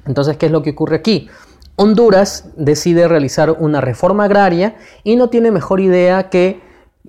Entonces, 0.07 0.37
¿qué 0.37 0.47
es 0.47 0.53
lo 0.53 0.63
que 0.63 0.71
ocurre 0.71 0.97
aquí? 0.97 1.29
Honduras 1.83 2.45
decide 2.57 3.09
realizar 3.09 3.53
una 3.53 3.81
reforma 3.81 4.25
agraria 4.25 4.77
y 5.03 5.17
no 5.17 5.31
tiene 5.31 5.51
mejor 5.51 5.81
idea 5.81 6.29
que, 6.29 6.61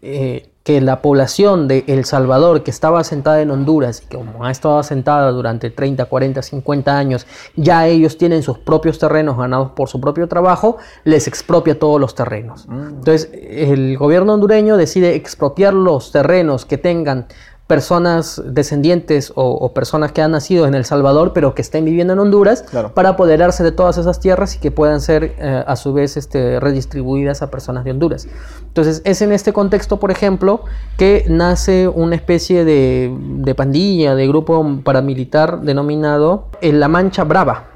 eh, 0.02 0.50
que 0.64 0.80
la 0.80 1.02
población 1.02 1.68
de 1.68 1.84
El 1.88 2.06
Salvador, 2.06 2.64
que 2.64 2.72
estaba 2.72 3.02
asentada 3.02 3.42
en 3.42 3.52
Honduras 3.52 4.02
y 4.02 4.08
que 4.08 4.16
como 4.16 4.46
ha 4.46 4.50
estado 4.52 4.80
asentada 4.80 5.30
durante 5.32 5.72
30, 5.72 6.06
40, 6.06 6.42
50 6.42 6.98
años, 6.98 7.28
ya 7.58 7.86
ellos 7.86 8.18
tienen 8.18 8.44
sus 8.44 8.60
propios 8.60 8.98
terrenos 8.98 9.38
ganados 9.38 9.72
por 9.72 9.90
su 9.90 10.00
propio 10.00 10.30
trabajo, 10.30 10.78
les 11.04 11.28
expropia 11.28 11.78
todos 11.78 12.00
los 12.00 12.16
terrenos. 12.16 12.66
Entonces, 12.72 13.30
el 13.34 13.98
gobierno 13.98 14.36
hondureño 14.36 14.78
decide 14.78 15.16
expropiar 15.16 15.74
los 15.74 16.14
terrenos 16.14 16.66
que 16.66 16.78
tengan 16.78 17.28
personas 17.68 18.42
descendientes 18.46 19.32
o, 19.36 19.50
o 19.52 19.74
personas 19.74 20.12
que 20.12 20.22
han 20.22 20.32
nacido 20.32 20.68
en 20.68 20.74
El 20.74 20.84
Salvador 20.84 21.32
pero 21.34 21.56
que 21.56 21.62
estén 21.62 21.86
viviendo 21.86 22.12
en 22.14 22.20
Honduras 22.20 22.64
Claro. 22.64 22.94
para 22.94 23.10
apoderarse 23.10 23.64
de 23.64 23.72
todas 23.72 23.98
esas 23.98 24.20
tierras 24.20 24.56
y 24.56 24.60
que 24.60 24.72
puedan 24.72 25.00
ser 25.00 25.36
eh, 25.40 25.64
a 25.66 25.76
su 25.78 25.94
vez 25.94 26.18
este, 26.18 26.60
redistribuidas 26.60 27.42
a 27.42 27.50
personas 27.50 27.86
de 27.86 27.92
Honduras. 27.92 28.28
Entonces 28.68 29.02
es 29.06 29.22
en 29.22 29.32
este 29.32 29.54
contexto, 29.54 30.00
por 30.00 30.12
ejemplo, 30.12 30.62
que 30.98 31.24
nace 31.30 31.88
una 31.88 32.16
especie 32.16 32.66
de, 32.66 33.16
de 33.20 33.56
pandilla, 33.56 34.16
de 34.16 34.28
grupo 34.28 34.80
paramilitar 34.84 35.62
denominado 35.62 36.48
eh, 36.62 36.74
La 36.74 36.88
Mancha 36.90 37.24
Brava. 37.24 37.68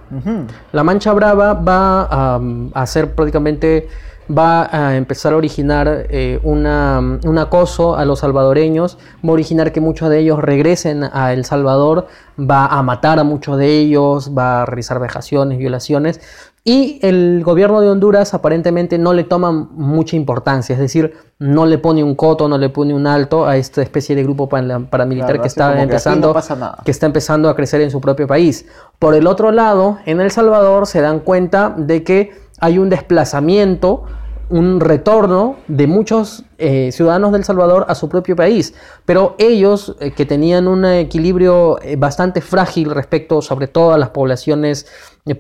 La 0.71 0.83
Mancha 0.83 1.11
Brava 1.13 1.53
va 1.53 2.03
a, 2.09 2.39
a 2.73 2.85
ser 2.85 3.15
prácticamente, 3.15 3.87
va 4.30 4.69
a 4.72 4.95
empezar 4.95 5.34
a 5.34 5.38
originar 5.38 6.07
eh, 6.10 6.39
una, 6.43 6.99
un 6.99 7.38
acoso 7.38 7.95
a 7.95 8.06
los 8.06 8.19
salvadoreños, 8.19 8.97
va 9.23 9.30
a 9.30 9.34
originar 9.34 9.72
que 9.72 9.81
muchos 9.81 10.10
de 10.10 10.19
ellos 10.19 10.39
regresen 10.39 11.03
a 11.03 11.34
El 11.34 11.45
Salvador, 11.45 12.07
va 12.39 12.65
a 12.65 12.81
matar 12.84 13.19
a 13.19 13.23
muchos 13.23 13.57
de 13.57 13.77
ellos, 13.80 14.31
va 14.38 14.61
a 14.61 14.65
realizar 14.65 14.99
vejaciones, 14.99 15.57
violaciones. 15.57 16.19
Y 16.68 16.97
el 17.03 17.43
gobierno 17.43 17.80
de 17.80 17.89
Honduras 17.89 18.34
aparentemente 18.34 18.97
no 18.97 19.14
le 19.14 19.23
toma 19.23 19.52
mucha 19.52 20.15
importancia, 20.15 20.73
es 20.73 20.80
decir, 20.80 21.14
no 21.38 21.68
le 21.68 21.77
pone 21.77 22.03
un 22.03 22.15
coto, 22.15 22.47
no 22.47 22.57
le 22.57 22.69
pone 22.69 22.91
un 22.95 23.06
alto 23.06 23.45
a 23.45 23.56
esta 23.56 23.84
especie 23.84 24.15
de 24.15 24.23
grupo 24.23 24.49
para- 24.49 24.80
paramilitar 24.80 25.27
Claro, 25.30 25.41
que 25.43 25.47
está 25.47 25.76
que 25.76 25.81
empezando 25.84 26.34
no 26.34 26.76
que 26.84 26.89
está 26.89 27.06
empezando 27.06 27.49
a 27.49 27.56
crecer 27.56 27.81
en 27.81 27.91
su 27.91 28.02
propio 28.02 28.26
país. 28.26 28.65
Por 28.97 29.14
el 29.14 29.27
otro 29.27 29.52
lado, 29.52 29.99
en 30.07 30.19
El 30.19 30.31
Salvador 30.31 30.88
se 30.88 31.02
dan 31.02 31.19
cuenta 31.19 31.72
de 31.77 32.03
que 32.03 32.44
hay 32.60 32.77
un 32.77 32.90
desplazamiento, 32.90 34.06
un 34.49 34.80
retorno 34.80 35.57
de 35.67 35.88
muchos 35.88 36.43
eh, 36.57 36.91
ciudadanos 36.91 37.31
del 37.31 37.43
Salvador 37.43 37.85
a 37.89 37.95
su 37.95 38.07
propio 38.09 38.35
país. 38.35 38.73
Pero 39.05 39.35
ellos, 39.39 39.95
eh, 39.99 40.11
que 40.11 40.26
tenían 40.26 40.67
un 40.67 40.85
equilibrio 40.85 41.81
eh, 41.81 41.95
bastante 41.95 42.41
frágil 42.41 42.91
respecto 42.91 43.41
sobre 43.41 43.67
todo 43.67 43.93
a 43.93 43.97
las 43.97 44.09
poblaciones 44.09 44.88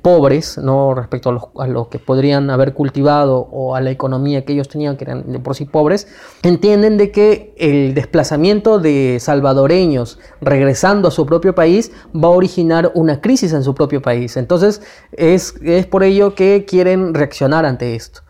pobres, 0.01 0.57
¿no? 0.57 0.95
respecto 0.95 1.29
a, 1.29 1.33
los- 1.33 1.43
a 1.59 1.67
lo 1.67 1.89
que 1.89 1.99
podrían 1.99 2.49
haber 2.49 2.73
cultivado 2.73 3.37
o 3.51 3.75
a 3.75 3.81
la 3.81 3.91
economía 3.91 4.43
que 4.43 4.53
ellos 4.53 4.67
tenían, 4.67 4.97
que 4.97 5.03
eran 5.03 5.31
de 5.31 5.39
por 5.39 5.53
sí 5.55 5.65
pobres, 5.65 6.07
entienden 6.41 6.97
de 6.97 7.11
que 7.11 7.53
el 7.57 7.93
desplazamiento 7.93 8.79
de 8.79 9.17
salvadoreños 9.19 10.17
regresando 10.41 11.09
a 11.09 11.11
su 11.11 11.27
propio 11.27 11.53
país 11.53 11.91
va 12.15 12.29
a 12.29 12.31
originar 12.31 12.91
una 12.95 13.21
crisis 13.21 13.53
en 13.53 13.61
su 13.63 13.75
propio 13.75 14.01
país. 14.01 14.37
Entonces 14.37 14.81
es, 15.11 15.53
es 15.61 15.85
por 15.85 16.01
ello 16.03 16.33
que 16.33 16.65
quieren 16.67 17.13
reaccionar 17.13 17.65
ante 17.67 17.93
esto. 17.95 18.21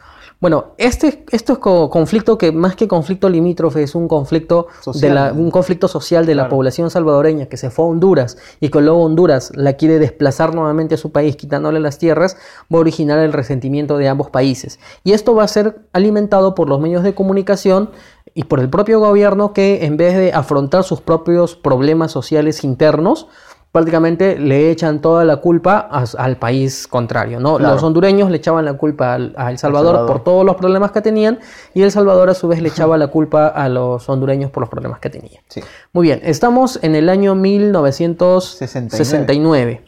Bueno, 0.42 0.74
este, 0.78 1.24
esto 1.32 1.54
es 1.54 1.60
co- 1.60 1.90
conflicto 1.90 2.38
que 2.38 2.52
más 2.52 2.76
que 2.76 2.88
conflicto 2.88 3.30
limítrofe 3.30 3.82
es 3.84 3.96
un 3.96 4.08
conflicto, 4.08 4.68
de 4.96 5.10
la, 5.10 5.30
Social. 5.30 5.34
un 5.40 5.50
conflicto 5.50 5.88
social 5.88 6.26
de 6.26 6.36
la 6.36 6.50
población 6.50 6.90
salvadoreña 6.90 7.46
que 7.48 7.58
se 7.58 7.70
fue 7.70 7.86
a 7.86 7.88
Honduras 7.88 8.38
y 8.60 8.70
que 8.70 8.82
luego 8.82 9.02
Honduras 9.04 9.52
la 9.56 9.74
quiere 9.74 9.98
desplazar 9.98 10.54
nuevamente 10.54 10.96
a 10.96 10.98
su 10.98 11.12
país 11.12 11.36
quitándole 11.38 11.80
las 11.80 11.98
tierras, 11.98 12.36
va 12.72 12.78
a 12.78 12.82
originar 12.82 13.20
el 13.20 13.34
resentimiento 13.34 13.98
de 13.98 14.08
ambos 14.10 14.30
países. 14.30 14.80
Y 15.04 15.14
esto 15.14 15.34
va 15.36 15.44
a 15.44 15.48
ser 15.48 15.80
alimentado 15.94 16.54
por 16.54 16.68
los 16.70 16.80
medios 16.82 17.04
de 17.04 17.16
comunicación 17.16 17.90
y 18.34 18.44
por 18.44 18.60
el 18.60 18.70
propio 18.70 19.00
gobierno 19.00 19.54
que 19.54 19.86
en 19.86 19.96
vez 19.96 20.16
de 20.18 20.34
afrontar 20.34 20.84
sus 20.84 21.00
propios 21.00 21.56
problemas 21.56 22.12
sociales 22.12 22.64
internos, 22.66 23.28
prácticamente 23.76 24.40
le 24.40 24.72
echan 24.72 25.02
toda 25.02 25.26
la 25.26 25.38
culpa 25.38 25.88
a- 25.92 26.06
al 26.18 26.38
país 26.38 26.88
contrario, 26.88 27.40
¿no? 27.40 27.58
Claro. 27.58 27.74
Los 27.76 27.84
hondureños 27.84 28.30
le 28.32 28.38
echaban 28.38 28.64
la 28.66 28.74
culpa 28.74 29.14
al- 29.14 29.34
a 29.36 29.52
El 29.52 29.58
Salvador, 29.58 29.96
Salvador. 29.96 30.08
por 30.12 30.24
todos 30.24 30.46
los 30.46 30.56
problemas 30.56 30.92
que 30.92 31.02
tenían 31.02 31.40
y 31.74 31.82
El 31.82 31.92
Salvador 31.92 32.30
a 32.30 32.34
su 32.34 32.48
vez 32.48 32.62
le 32.62 32.70
echaba 32.70 32.98
la 32.98 33.08
culpa 33.08 33.48
a 33.48 33.68
los 33.70 34.08
hondureños 34.08 34.50
por 34.50 34.62
los 34.62 34.70
problemas 34.70 35.00
que 35.00 35.10
tenían. 35.10 35.44
Sí. 35.50 35.62
Muy 35.94 36.08
bien, 36.08 36.22
estamos 36.24 36.80
en 36.84 36.96
el 36.96 37.10
año 37.10 37.36
1969. 37.36 39.82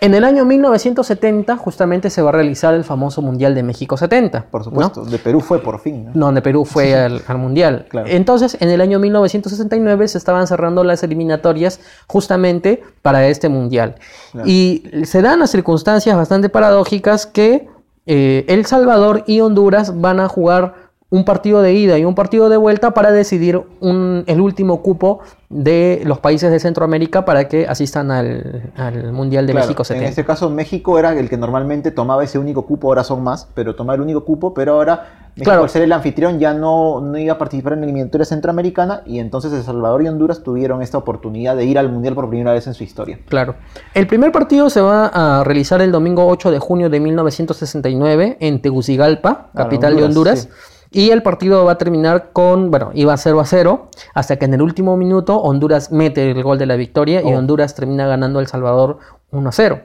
En 0.00 0.14
el 0.14 0.24
año 0.24 0.44
1970 0.44 1.56
justamente 1.56 2.10
se 2.10 2.22
va 2.22 2.30
a 2.30 2.32
realizar 2.32 2.74
el 2.74 2.84
famoso 2.84 3.22
Mundial 3.22 3.54
de 3.54 3.62
México 3.62 3.96
70. 3.96 4.46
Por 4.50 4.60
¿no? 4.60 4.64
supuesto. 4.64 5.04
De 5.04 5.18
Perú 5.18 5.40
fue 5.40 5.60
por 5.60 5.80
fin. 5.80 6.06
¿no? 6.06 6.26
donde 6.26 6.42
Perú 6.42 6.64
fue 6.64 6.94
al, 6.94 7.22
al 7.26 7.38
Mundial. 7.38 7.86
Claro. 7.88 8.08
Entonces, 8.08 8.56
en 8.60 8.70
el 8.70 8.80
año 8.80 8.98
1969 8.98 10.08
se 10.08 10.18
estaban 10.18 10.46
cerrando 10.46 10.84
las 10.84 11.02
eliminatorias 11.02 11.80
justamente 12.06 12.82
para 13.02 13.26
este 13.28 13.48
Mundial. 13.48 13.96
Claro. 14.32 14.48
Y 14.48 14.84
se 15.04 15.22
dan 15.22 15.38
las 15.38 15.50
circunstancias 15.50 16.16
bastante 16.16 16.48
paradójicas 16.48 17.26
que 17.26 17.68
eh, 18.06 18.44
El 18.48 18.66
Salvador 18.66 19.24
y 19.26 19.40
Honduras 19.40 20.00
van 20.00 20.20
a 20.20 20.28
jugar 20.28 20.83
un 21.14 21.24
partido 21.24 21.62
de 21.62 21.72
ida 21.74 21.96
y 21.96 22.04
un 22.04 22.16
partido 22.16 22.48
de 22.48 22.56
vuelta 22.56 22.90
para 22.92 23.12
decidir 23.12 23.62
un- 23.80 24.24
el 24.26 24.40
último 24.40 24.82
cupo 24.82 25.20
de 25.48 26.02
los 26.04 26.18
países 26.18 26.50
de 26.50 26.58
Centroamérica 26.58 27.24
para 27.24 27.46
que 27.46 27.68
asistan 27.68 28.10
al, 28.10 28.72
al 28.76 29.12
Mundial 29.12 29.46
de 29.46 29.52
Claro, 29.52 29.66
México 29.68 29.82
En 29.82 29.86
70. 29.86 30.08
este 30.08 30.24
caso 30.24 30.50
México 30.50 30.98
era 30.98 31.12
el 31.16 31.28
que 31.28 31.36
normalmente 31.36 31.92
tomaba 31.92 32.24
ese 32.24 32.40
único 32.40 32.66
cupo, 32.66 32.88
ahora 32.88 33.04
son 33.04 33.22
más, 33.22 33.46
pero 33.54 33.76
tomaba 33.76 33.94
el 33.94 34.00
único 34.00 34.24
cupo, 34.24 34.52
pero 34.54 34.72
ahora 34.72 35.28
México 35.36 35.44
Claro. 35.44 35.62
al 35.62 35.68
ser 35.70 35.82
el 35.82 35.92
anfitrión 35.92 36.40
ya 36.40 36.52
no, 36.52 37.00
no 37.00 37.16
iba 37.16 37.34
a 37.34 37.38
participar 37.38 37.74
en 37.74 37.80
la 37.80 37.84
eliminatoria 37.86 38.24
centroamericana 38.24 39.02
y 39.06 39.20
entonces 39.20 39.52
El 39.52 39.62
Salvador 39.62 40.02
y 40.02 40.08
Honduras 40.08 40.42
tuvieron 40.42 40.82
esta 40.82 40.98
oportunidad 40.98 41.54
de 41.56 41.64
ir 41.64 41.78
al 41.78 41.90
Mundial 41.92 42.14
por 42.16 42.28
primera 42.28 42.52
vez 42.52 42.66
en 42.66 42.74
su 42.74 42.82
historia. 42.82 43.20
Claro. 43.28 43.54
El 43.94 44.08
primer 44.08 44.32
partido 44.32 44.68
se 44.68 44.80
va 44.80 45.06
a 45.06 45.44
realizar 45.44 45.80
el 45.80 45.92
domingo 45.92 46.26
8 46.26 46.50
de 46.50 46.58
junio 46.58 46.90
de 46.90 46.98
1969 46.98 48.36
en 48.40 48.60
Tegucigalpa, 48.60 49.50
capital 49.54 49.96
de 49.96 50.04
Honduras, 50.04 50.44
Honduras. 50.46 50.73
Y 50.94 51.10
el 51.10 51.24
partido 51.24 51.64
va 51.64 51.72
a 51.72 51.78
terminar 51.78 52.30
con, 52.32 52.70
bueno, 52.70 52.92
iba 52.94 53.16
0 53.16 53.40
a 53.40 53.44
0, 53.44 53.88
hasta 54.14 54.36
que 54.36 54.44
en 54.44 54.54
el 54.54 54.62
último 54.62 54.96
minuto 54.96 55.38
Honduras 55.40 55.90
mete 55.90 56.30
el 56.30 56.40
gol 56.42 56.56
de 56.56 56.66
la 56.66 56.76
victoria 56.76 57.20
y 57.20 57.34
Oh. 57.34 57.38
Honduras 57.38 57.74
termina 57.74 58.06
ganando 58.06 58.38
a 58.38 58.42
El 58.42 58.46
Salvador 58.46 58.98
1 59.32 59.48
a 59.48 59.52
0. 59.52 59.80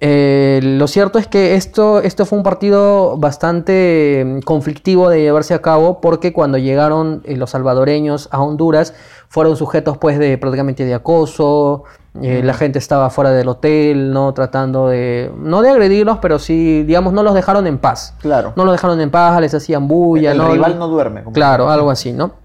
Eh, 0.00 0.58
lo 0.64 0.88
cierto 0.88 1.20
es 1.20 1.28
que 1.28 1.54
esto, 1.54 2.00
esto 2.00 2.26
fue 2.26 2.38
un 2.38 2.42
partido 2.42 3.16
bastante 3.18 4.24
mm, 4.26 4.40
conflictivo 4.40 5.08
de 5.08 5.20
llevarse 5.20 5.54
a 5.54 5.62
cabo 5.62 6.00
porque 6.00 6.32
cuando 6.32 6.58
llegaron 6.58 7.22
eh, 7.24 7.36
los 7.36 7.50
salvadoreños 7.50 8.28
a 8.32 8.42
Honduras 8.42 8.94
fueron 9.28 9.56
sujetos 9.56 9.98
pues 9.98 10.18
de 10.18 10.38
prácticamente 10.38 10.84
de 10.84 10.94
acoso, 10.94 11.84
eh, 12.20 12.42
la 12.44 12.52
gente 12.52 12.78
estaba 12.78 13.08
fuera 13.08 13.30
del 13.30 13.48
hotel, 13.48 14.12
no 14.12 14.34
tratando 14.34 14.88
de, 14.88 15.32
no 15.38 15.62
de 15.62 15.70
agredirlos, 15.70 16.18
pero 16.18 16.38
sí, 16.38 16.82
digamos, 16.82 17.12
no 17.12 17.22
los 17.22 17.34
dejaron 17.34 17.66
en 17.66 17.78
paz. 17.78 18.14
Claro. 18.20 18.52
No 18.54 18.64
los 18.64 18.72
dejaron 18.72 19.00
en 19.00 19.10
paz, 19.10 19.40
les 19.40 19.54
hacían 19.54 19.88
bulla. 19.88 20.32
el 20.32 20.38
¿no? 20.38 20.52
rival 20.52 20.78
no 20.78 20.88
duerme. 20.88 21.22
como 21.24 21.32
Claro, 21.32 21.70
algo 21.70 21.90
así, 21.90 22.12
¿no? 22.12 22.42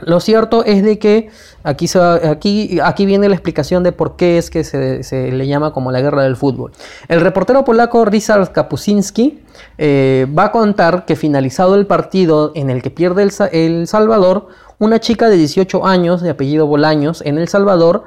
Lo 0.00 0.20
cierto 0.20 0.62
es 0.64 0.82
de 0.82 0.98
que 0.98 1.30
aquí, 1.62 1.88
se 1.88 1.98
aquí, 1.98 2.78
aquí 2.82 3.06
viene 3.06 3.28
la 3.30 3.34
explicación 3.34 3.82
de 3.82 3.92
por 3.92 4.16
qué 4.16 4.36
es 4.36 4.50
que 4.50 4.62
se, 4.62 5.02
se 5.02 5.32
le 5.32 5.46
llama 5.46 5.72
como 5.72 5.90
la 5.90 6.02
guerra 6.02 6.22
del 6.22 6.36
fútbol. 6.36 6.72
El 7.08 7.22
reportero 7.22 7.64
polaco 7.64 8.04
Ryszard 8.04 8.52
Kapusinski 8.52 9.42
eh, 9.78 10.26
va 10.38 10.44
a 10.44 10.52
contar 10.52 11.06
que 11.06 11.16
finalizado 11.16 11.74
el 11.74 11.86
partido 11.86 12.52
en 12.54 12.68
el 12.68 12.82
que 12.82 12.90
pierde 12.90 13.22
el, 13.22 13.32
El 13.52 13.86
Salvador, 13.86 14.48
una 14.78 15.00
chica 15.00 15.30
de 15.30 15.36
18 15.36 15.86
años 15.86 16.20
de 16.20 16.28
apellido 16.28 16.66
Bolaños 16.66 17.22
en 17.24 17.38
El 17.38 17.48
Salvador, 17.48 18.04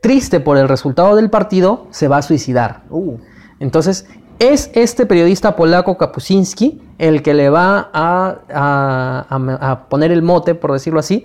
triste 0.00 0.40
por 0.40 0.56
el 0.56 0.68
resultado 0.68 1.16
del 1.16 1.30
partido, 1.30 1.86
se 1.90 2.08
va 2.08 2.18
a 2.18 2.22
suicidar. 2.22 2.82
Uh, 2.90 3.16
Entonces, 3.60 4.06
es 4.38 4.70
este 4.74 5.04
periodista 5.06 5.56
polaco 5.56 5.96
Kapusinski 5.98 6.80
el 6.98 7.22
que 7.22 7.34
le 7.34 7.50
va 7.50 7.90
a, 7.92 8.36
a- 8.52 9.26
a- 9.28 9.70
a 9.70 9.88
poner 9.88 10.12
el 10.12 10.22
mote, 10.22 10.54
por 10.54 10.72
decirlo 10.72 11.00
así, 11.00 11.24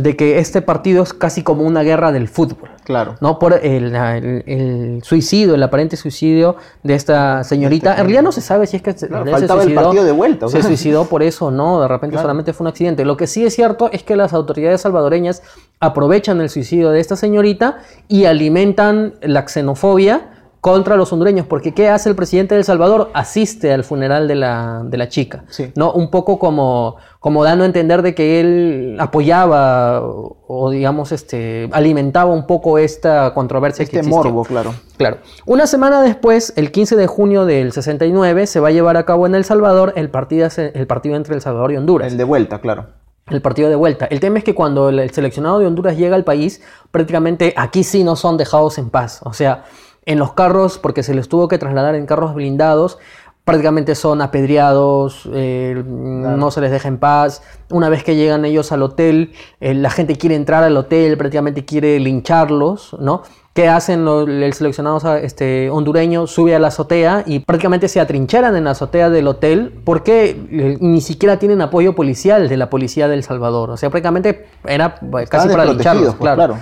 de 0.00 0.16
que 0.16 0.38
este 0.38 0.62
partido 0.62 1.02
es 1.02 1.12
casi 1.12 1.42
como 1.42 1.62
una 1.62 1.82
guerra 1.82 2.12
del 2.12 2.28
fútbol. 2.28 2.70
Claro. 2.84 3.16
¿no? 3.20 3.38
Por 3.40 3.54
el, 3.54 3.94
el- 3.96 4.44
el 4.46 5.00
suicidio, 5.02 5.54
el 5.56 5.62
aparente 5.62 5.96
suicidio 5.96 6.56
de 6.84 6.94
esta 6.94 7.42
señorita. 7.42 7.90
En 7.92 7.96
realidad 7.98 8.22
no 8.22 8.30
se 8.32 8.40
sabe 8.40 8.66
si 8.66 8.76
es 8.76 8.82
que 8.82 8.94
Claro, 8.94 9.24
se 9.24 9.30
faltaba 9.32 9.62
el 9.64 9.74
partido 9.74 10.04
de 10.04 10.12
vuelta, 10.12 10.46
o 10.46 10.48
Se 10.48 10.62
suicidó 10.62 11.06
por 11.06 11.22
eso 11.22 11.46
o 11.46 11.50
no, 11.50 11.80
de 11.80 11.88
repente 11.88 12.16
solamente 12.16 12.52
fue 12.52 12.64
un 12.64 12.68
accidente. 12.68 13.04
Lo 13.04 13.16
que 13.16 13.26
sí 13.26 13.44
es 13.44 13.54
cierto 13.54 13.90
es 13.92 14.02
que 14.04 14.14
las 14.16 14.32
autoridades 14.32 14.82
salvadoreñas 14.82 15.42
aprovechan 15.80 16.40
el 16.40 16.48
suicidio 16.48 16.90
de 16.90 17.00
esta 17.00 17.16
señorita 17.16 17.78
y 18.08 18.24
alimentan 18.26 19.14
la 19.20 19.46
xenofobia 19.48 20.30
contra 20.66 20.96
los 20.96 21.12
hondureños, 21.12 21.46
porque 21.46 21.72
¿qué 21.72 21.88
hace 21.88 22.08
el 22.08 22.16
presidente 22.16 22.56
de 22.56 22.58
El 22.58 22.64
Salvador? 22.64 23.10
Asiste 23.14 23.72
al 23.72 23.84
funeral 23.84 24.26
de 24.26 24.34
la, 24.34 24.82
de 24.84 24.96
la 24.96 25.08
chica, 25.08 25.44
Sí. 25.48 25.70
¿no? 25.76 25.92
Un 25.92 26.10
poco 26.10 26.40
como, 26.40 26.96
como 27.20 27.44
dando 27.44 27.62
a 27.62 27.66
entender 27.68 28.02
de 28.02 28.16
que 28.16 28.40
él 28.40 28.96
apoyaba 28.98 30.00
o, 30.00 30.38
o, 30.48 30.70
digamos, 30.70 31.12
este, 31.12 31.68
alimentaba 31.70 32.32
un 32.32 32.48
poco 32.48 32.78
esta 32.78 33.32
controversia 33.32 33.84
que 33.84 33.84
Este 33.84 33.98
existió. 33.98 34.24
morbo, 34.24 34.44
claro. 34.44 34.74
Claro. 34.96 35.18
Una 35.44 35.68
semana 35.68 36.02
después, 36.02 36.52
el 36.56 36.72
15 36.72 36.96
de 36.96 37.06
junio 37.06 37.44
del 37.44 37.70
69, 37.70 38.48
se 38.48 38.58
va 38.58 38.66
a 38.66 38.72
llevar 38.72 38.96
a 38.96 39.04
cabo 39.04 39.24
en 39.28 39.36
El 39.36 39.44
Salvador 39.44 39.92
el 39.94 40.10
partido, 40.10 40.48
el 40.56 40.86
partido 40.88 41.14
entre 41.14 41.36
El 41.36 41.42
Salvador 41.42 41.70
y 41.70 41.76
Honduras. 41.76 42.10
El 42.10 42.18
de 42.18 42.24
vuelta, 42.24 42.60
claro. 42.60 42.86
El 43.28 43.40
partido 43.40 43.68
de 43.68 43.76
vuelta. 43.76 44.06
El 44.06 44.18
tema 44.20 44.38
es 44.38 44.44
que 44.44 44.54
cuando 44.56 44.88
el 44.88 45.10
seleccionado 45.10 45.58
de 45.60 45.66
Honduras 45.66 45.96
llega 45.96 46.14
al 46.16 46.22
país, 46.24 46.60
prácticamente 46.92 47.54
aquí 47.56 47.82
sí 47.84 48.02
no 48.04 48.14
son 48.16 48.36
dejados 48.36 48.78
en 48.78 48.90
paz. 48.90 49.20
O 49.24 49.32
sea, 49.32 49.64
en 50.06 50.18
los 50.18 50.32
carros, 50.32 50.78
porque 50.78 51.02
se 51.02 51.14
les 51.14 51.28
tuvo 51.28 51.48
que 51.48 51.58
trasladar 51.58 51.94
en 51.94 52.06
carros 52.06 52.34
blindados, 52.34 52.98
prácticamente 53.46 53.94
son 53.94 54.22
apedreados, 54.22 55.28
eh, 55.32 55.80
no 55.86 56.50
se 56.50 56.60
les 56.60 56.72
deja 56.72 56.88
en 56.88 56.98
paz. 56.98 57.42
Una 57.70 57.88
vez 57.88 58.02
que 58.02 58.16
llegan 58.16 58.44
ellos 58.44 58.72
al 58.72 58.82
hotel, 58.82 59.32
eh, 59.60 59.72
la 59.72 59.90
gente 59.90 60.16
quiere 60.16 60.34
entrar 60.34 60.64
al 60.64 60.76
hotel, 60.76 61.16
prácticamente 61.16 61.64
quiere 61.64 62.00
lincharlos, 62.00 62.96
¿no? 62.98 63.22
¿Qué 63.54 63.68
hacen 63.68 64.04
los, 64.04 64.28
el 64.28 64.52
seleccionado 64.52 65.16
este, 65.16 65.70
hondureño? 65.70 66.26
Sube 66.26 66.56
a 66.56 66.58
la 66.58 66.68
azotea 66.68 67.22
y 67.24 67.38
prácticamente 67.38 67.88
se 67.88 68.00
atrincheran 68.00 68.54
en 68.56 68.64
la 68.64 68.72
azotea 68.72 69.10
del 69.10 69.28
hotel 69.28 69.80
porque 69.84 70.46
eh, 70.50 70.76
ni 70.80 71.00
siquiera 71.00 71.38
tienen 71.38 71.62
apoyo 71.62 71.94
policial 71.94 72.48
de 72.48 72.56
la 72.56 72.68
policía 72.68 73.06
del 73.06 73.22
Salvador. 73.22 73.70
O 73.70 73.76
sea, 73.76 73.90
prácticamente 73.90 74.46
era 74.66 74.96
casi 74.96 75.22
Estaban 75.22 75.50
para 75.50 75.64
lincharlos, 75.66 76.16
pues, 76.16 76.34
claro. 76.34 76.58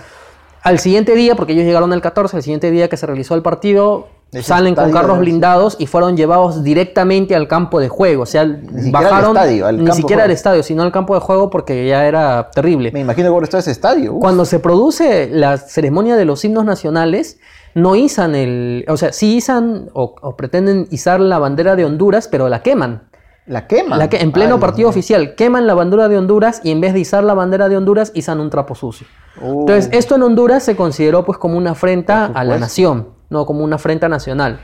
Al 0.65 0.79
siguiente 0.79 1.15
día, 1.15 1.37
porque 1.37 1.53
ellos 1.53 1.67
llegaron 1.67 1.93
el 1.93 2.01
14, 2.01 2.39
el 2.39 2.43
siguiente 2.43 2.71
día 2.71 2.89
que 2.89 2.97
se 2.97 3.05
realizó 3.05 3.35
el 3.35 3.43
partido, 3.43 4.09
salen 4.43 4.75
con 4.75 4.91
carros 4.93 5.19
blindados 5.19 5.77
y 5.79 5.87
fueron 5.87 6.17
llevados 6.17 6.65
directamente 6.65 7.37
al 7.37 7.49
campo 7.49 7.81
de 7.81 7.91
juego. 7.91 8.23
O 8.23 8.27
sea, 8.27 8.41
al 8.41 8.63
bajaron 8.91 9.37
estadio, 9.37 9.67
al 9.67 9.85
ni 9.85 9.93
siquiera 9.93 10.25
al 10.25 10.31
estadio, 10.31 10.63
sino 10.63 10.83
al 10.83 10.91
campo 10.91 11.13
de 11.15 11.21
juego 11.21 11.51
porque 11.51 11.87
ya 11.87 12.07
era 12.07 12.51
terrible. 12.51 12.93
Me 12.93 13.01
imagino 13.01 13.29
cómo 13.29 13.43
está 13.43 13.59
ese 13.59 13.73
estadio. 13.73 14.15
Uf. 14.15 14.21
Cuando 14.21 14.47
se 14.47 14.59
produce 14.59 15.29
la 15.31 15.59
ceremonia 15.59 16.17
de 16.17 16.25
los 16.25 16.43
himnos 16.47 16.65
nacionales, 16.65 17.39
no 17.75 17.95
izan 17.95 18.35
el. 18.35 18.87
O 18.89 18.97
sea, 18.97 19.13
sí 19.13 19.37
izan 19.37 19.91
o, 19.93 20.15
o 20.19 20.35
pretenden 20.35 20.89
izar 20.91 21.21
la 21.21 21.39
bandera 21.39 21.77
de 21.77 21.85
Honduras, 21.85 22.27
pero 22.27 22.49
la 22.49 22.63
queman. 22.63 23.03
La 23.47 23.67
quema. 23.67 23.97
La 23.97 24.09
que, 24.09 24.19
en 24.19 24.33
pleno 24.33 24.55
Ay, 24.55 24.61
partido 24.61 24.89
oficial, 24.89 25.35
queman 25.35 25.67
la 25.67 25.75
bandera 25.75 26.09
de 26.09 26.17
Honduras 26.17 26.61
y 26.65 26.71
en 26.71 26.81
vez 26.81 26.95
de 26.95 27.01
izar 27.01 27.25
la 27.25 27.35
bandera 27.35 27.69
de 27.69 27.77
Honduras, 27.77 28.11
izan 28.15 28.41
un 28.41 28.49
trapo 28.49 28.75
sucio. 28.75 29.07
Uh. 29.41 29.61
Entonces, 29.61 29.91
esto 29.93 30.15
en 30.15 30.23
Honduras 30.23 30.63
se 30.63 30.77
consideró 30.77 31.25
pues 31.25 31.37
como 31.39 31.59
una 31.59 31.73
afrenta 31.73 32.27
a 32.27 32.45
la 32.45 32.59
nación, 32.59 33.09
no 33.29 33.45
como 33.45 33.63
una 33.63 33.77
afrenta 33.77 34.09
nacional. 34.09 34.61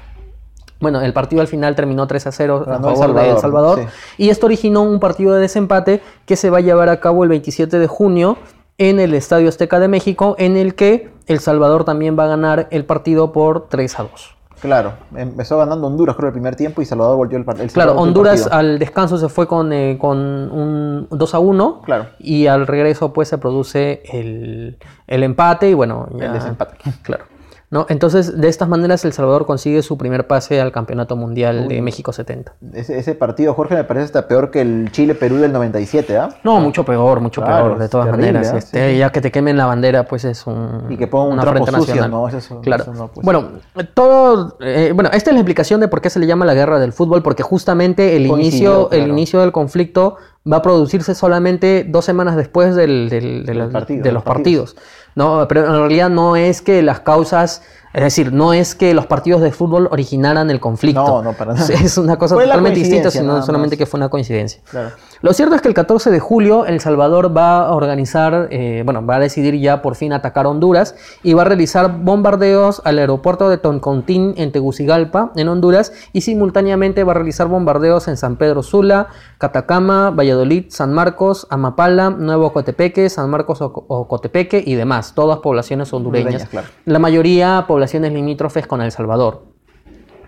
Bueno, 0.81 1.03
el 1.03 1.13
partido 1.13 1.43
al 1.43 1.49
final 1.49 1.77
terminó 1.77 2.07
3 2.07 2.27
a 2.27 2.33
0 2.33 2.65
a 2.67 2.71
Ganó 2.71 2.91
El 2.91 2.97
favor 2.97 3.15
de 3.15 3.31
El 3.31 3.39
Salvador, 3.39 3.77
Salvador. 3.77 3.93
Y 4.17 4.31
esto 4.31 4.47
originó 4.47 4.81
un 4.83 4.99
partido 4.99 5.35
de 5.35 5.41
desempate 5.43 6.01
que 6.25 6.37
se 6.37 6.49
va 6.49 6.59
a 6.59 6.63
llevar 6.63 6.89
a 6.89 7.01
cabo 7.01 7.23
el 7.23 7.29
27 7.29 7.79
de 7.79 7.87
junio 7.87 8.39
en 8.79 8.99
el 8.99 9.13
Estadio 9.13 9.51
Azteca 9.51 9.79
de 9.79 9.89
México, 9.89 10.37
en 10.39 10.57
el 10.57 10.75
que 10.75 11.13
El 11.27 11.41
Salvador 11.41 11.85
también 11.85 12.19
va 12.19 12.25
a 12.25 12.29
ganar 12.29 12.67
el 12.71 12.87
partido 12.87 13.31
por 13.31 13.69
3 13.69 13.99
a 13.99 14.03
2. 14.05 14.37
Claro, 14.61 14.93
empezó 15.17 15.57
ganando 15.59 15.87
Honduras, 15.87 16.17
creo, 16.17 16.29
el 16.29 16.33
primer 16.35 16.55
tiempo 16.57 16.83
y 16.83 16.85
Salvador 16.85 17.17
volvió 17.17 17.39
el, 17.39 17.45
par- 17.45 17.61
el 17.61 17.71
Claro, 17.73 17.93
Honduras 17.97 18.43
partido. 18.43 18.59
al 18.59 18.79
descanso 18.79 19.17
se 19.17 19.29
fue 19.29 19.47
con, 19.47 19.73
eh, 19.73 19.97
con 19.99 20.19
un 20.19 21.07
2 21.11 21.35
a 21.35 21.39
1. 21.39 21.83
Claro. 21.83 22.07
Y 22.19 22.47
al 22.47 22.67
regreso 22.67 23.13
pues 23.13 23.29
se 23.29 23.39
produce 23.39 24.03
el, 24.13 24.79
el 25.07 25.23
empate 25.23 25.71
y 25.71 25.75
bueno, 25.75 26.09
ya- 26.17 26.27
El 26.27 26.33
desempate. 26.35 26.77
Claro. 27.03 27.25
¿No? 27.73 27.87
Entonces, 27.89 28.41
de 28.41 28.49
estas 28.49 28.69
maneras, 28.69 29.05
El 29.05 29.13
Salvador 29.13 29.47
consigue 29.47 29.81
su 29.83 29.97
primer 29.97 30.27
pase 30.27 30.61
al 30.61 30.73
Campeonato 30.73 31.15
Mundial 31.15 31.69
de 31.69 31.81
México 31.83 32.13
70. 32.13 32.55
Ese, 32.73 32.99
ese 32.99 33.15
partido, 33.15 33.55
Jorge, 33.55 33.77
me 33.77 33.85
parece 33.85 34.07
hasta 34.07 34.27
peor 34.27 34.51
que 34.51 34.61
el 34.61 34.91
Chile-Perú 34.91 35.37
del 35.37 35.53
97, 35.53 36.19
¿ah? 36.19 36.31
No, 36.43 36.59
mucho 36.59 36.85
peor, 36.85 37.21
mucho 37.21 37.41
Claro, 37.43 37.67
peor, 37.67 37.79
de 37.79 37.89
todas 37.89 38.07
terrible, 38.07 38.33
maneras. 38.33 38.55
¿eh? 38.55 38.59
Este, 38.59 38.93
Sí. 38.95 38.99
Ya 38.99 39.13
que 39.13 39.21
te 39.21 39.31
quemen 39.31 39.57
la 39.57 39.67
bandera, 39.67 40.05
pues 40.07 40.25
es 40.25 40.45
un. 40.49 40.87
Y 40.89 40.97
que 40.97 41.07
pongan 41.07 41.29
un 41.29 41.33
una 41.35 41.43
trapo 41.43 41.59
sucio, 41.67 41.79
nacional. 41.81 42.11
¿no? 42.11 42.27
Eso- 42.27 42.39
eso- 42.39 42.61
claro. 42.61 42.83
eso 42.83 42.93
no, 42.95 43.07
pues. 43.07 43.25
Bueno, 43.25 43.51
todo. 43.95 44.57
eh, 44.61 44.91
bueno, 44.93 45.11
esta 45.13 45.31
es 45.31 45.35
la 45.35 45.41
explicación 45.41 45.79
de 45.81 45.87
por 45.87 46.01
qué 46.01 46.11
se 46.11 46.19
le 46.19 46.27
llama 46.27 46.45
la 46.45 46.55
guerra 46.55 46.81
del 46.81 46.93
fútbol, 46.93 47.23
porque 47.23 47.45
justamente 47.45 48.17
el 48.17 48.27
Coincidió, 48.29 48.89
inicio, 48.89 48.91
el 48.91 49.09
inicio 49.09 49.41
del 49.43 49.53
conflicto 49.53 50.17
va 50.51 50.57
a 50.57 50.63
producirse 50.63 51.15
solamente 51.15 51.85
dos 51.87 52.05
semanas 52.05 52.35
después 52.35 52.75
del, 52.75 53.09
del- 53.11 53.45
de, 53.45 53.53
Del 53.53 53.59
los- 53.59 53.73
partido, 53.73 53.99
de 53.99 54.03
de 54.09 54.13
los 54.13 54.25
los 54.25 54.25
partidos. 54.25 54.77
¿No? 55.15 55.47
Pero 55.49 55.67
en 55.67 55.73
realidad 55.73 56.11
no 56.11 56.37
es 56.37 56.63
que 56.63 56.83
las 56.83 57.01
causas. 57.01 57.63
Es 57.93 58.03
decir, 58.03 58.33
no 58.33 58.53
es 58.53 58.77
que 58.77 58.95
los 58.95 59.07
partidos 59.07 59.41
de 59.41 59.51
fútbol 59.51 59.89
originaran 59.91 60.49
el 60.51 60.61
conflicto. 60.61 61.05
No, 61.05 61.23
no, 61.23 61.33
para 61.33 61.55
nada. 61.55 61.67
Es 61.83 61.99
una 61.99 62.17
cosa 62.17 62.37
Fue 62.37 62.45
totalmente 62.45 62.79
distinta, 62.79 63.11
sino 63.11 63.43
solamente 63.43 63.77
que 63.77 63.87
fue 63.87 63.99
una 63.99 64.09
coincidencia. 64.09 64.61
Claro. 64.71 64.91
Lo 65.23 65.35
cierto 65.35 65.55
es 65.55 65.61
que 65.61 65.69
el 65.69 65.75
14 65.75 66.11
de 66.11 66.19
julio 66.19 66.65
El 66.65 66.81
Salvador 66.81 67.37
va 67.37 67.67
a 67.67 67.75
organizar, 67.75 68.49
eh, 68.51 68.81
bueno, 68.87 69.05
va 69.05 69.17
a 69.17 69.21
decidir 69.21 69.55
ya 69.61 69.83
por 69.83 69.95
fin 69.95 70.15
atacar 70.15 70.47
Honduras 70.47 70.95
y 71.23 71.35
va 71.35 71.43
a 71.43 71.45
realizar 71.45 71.99
bombardeos 71.99 72.81
al 72.87 72.99
aeropuerto 72.99 73.51
de 73.51 73.59
Toncontín 73.59 74.33
en 74.39 74.51
Tegucigalpa, 74.51 75.31
en 75.37 75.49
Honduras, 75.49 75.93
y 76.15 76.23
simultáneamente 76.23 77.05
va 77.05 77.13
a 77.13 77.17
realizar 77.17 77.49
bombardeos 77.49 78.09
en 78.09 78.17
San 78.17 78.37
Pedro 78.37 78.63
Sula, 78.63 79.09
Catacama, 79.37 80.11
Valladolid, 80.11 80.67
San 80.69 80.95
Marcos, 80.95 81.47
Amapala, 81.51 82.09
Nuevo 82.09 82.55
Cotepeque, 82.55 83.11
San 83.11 83.29
Marcos 83.29 83.61
o 83.61 83.85
Ocotepeque 83.89 84.63
y 84.65 84.75
demás, 84.75 85.15
todas 85.15 85.41
poblaciones 85.41 85.93
hondureñas. 85.93 86.27
Hondureñas, 86.29 86.49
claro. 86.49 86.69
La 86.87 86.99
mayoría 86.99 87.67
poblaciones 87.69 88.15
limítrofes 88.15 88.67
con 88.67 88.81
El 88.81 88.91
Salvador. 88.91 89.50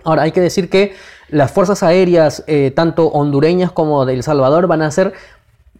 Ahora, 0.04 0.22
hay 0.22 0.32
que 0.32 0.40
decir 0.40 0.68
que 0.68 0.94
las 1.32 1.50
fuerzas 1.50 1.82
aéreas, 1.82 2.44
eh, 2.46 2.72
tanto 2.76 3.08
hondureñas 3.08 3.72
como 3.72 4.04
de 4.04 4.14
El 4.14 4.22
Salvador, 4.22 4.66
van 4.66 4.82
a 4.82 4.90
ser 4.90 5.14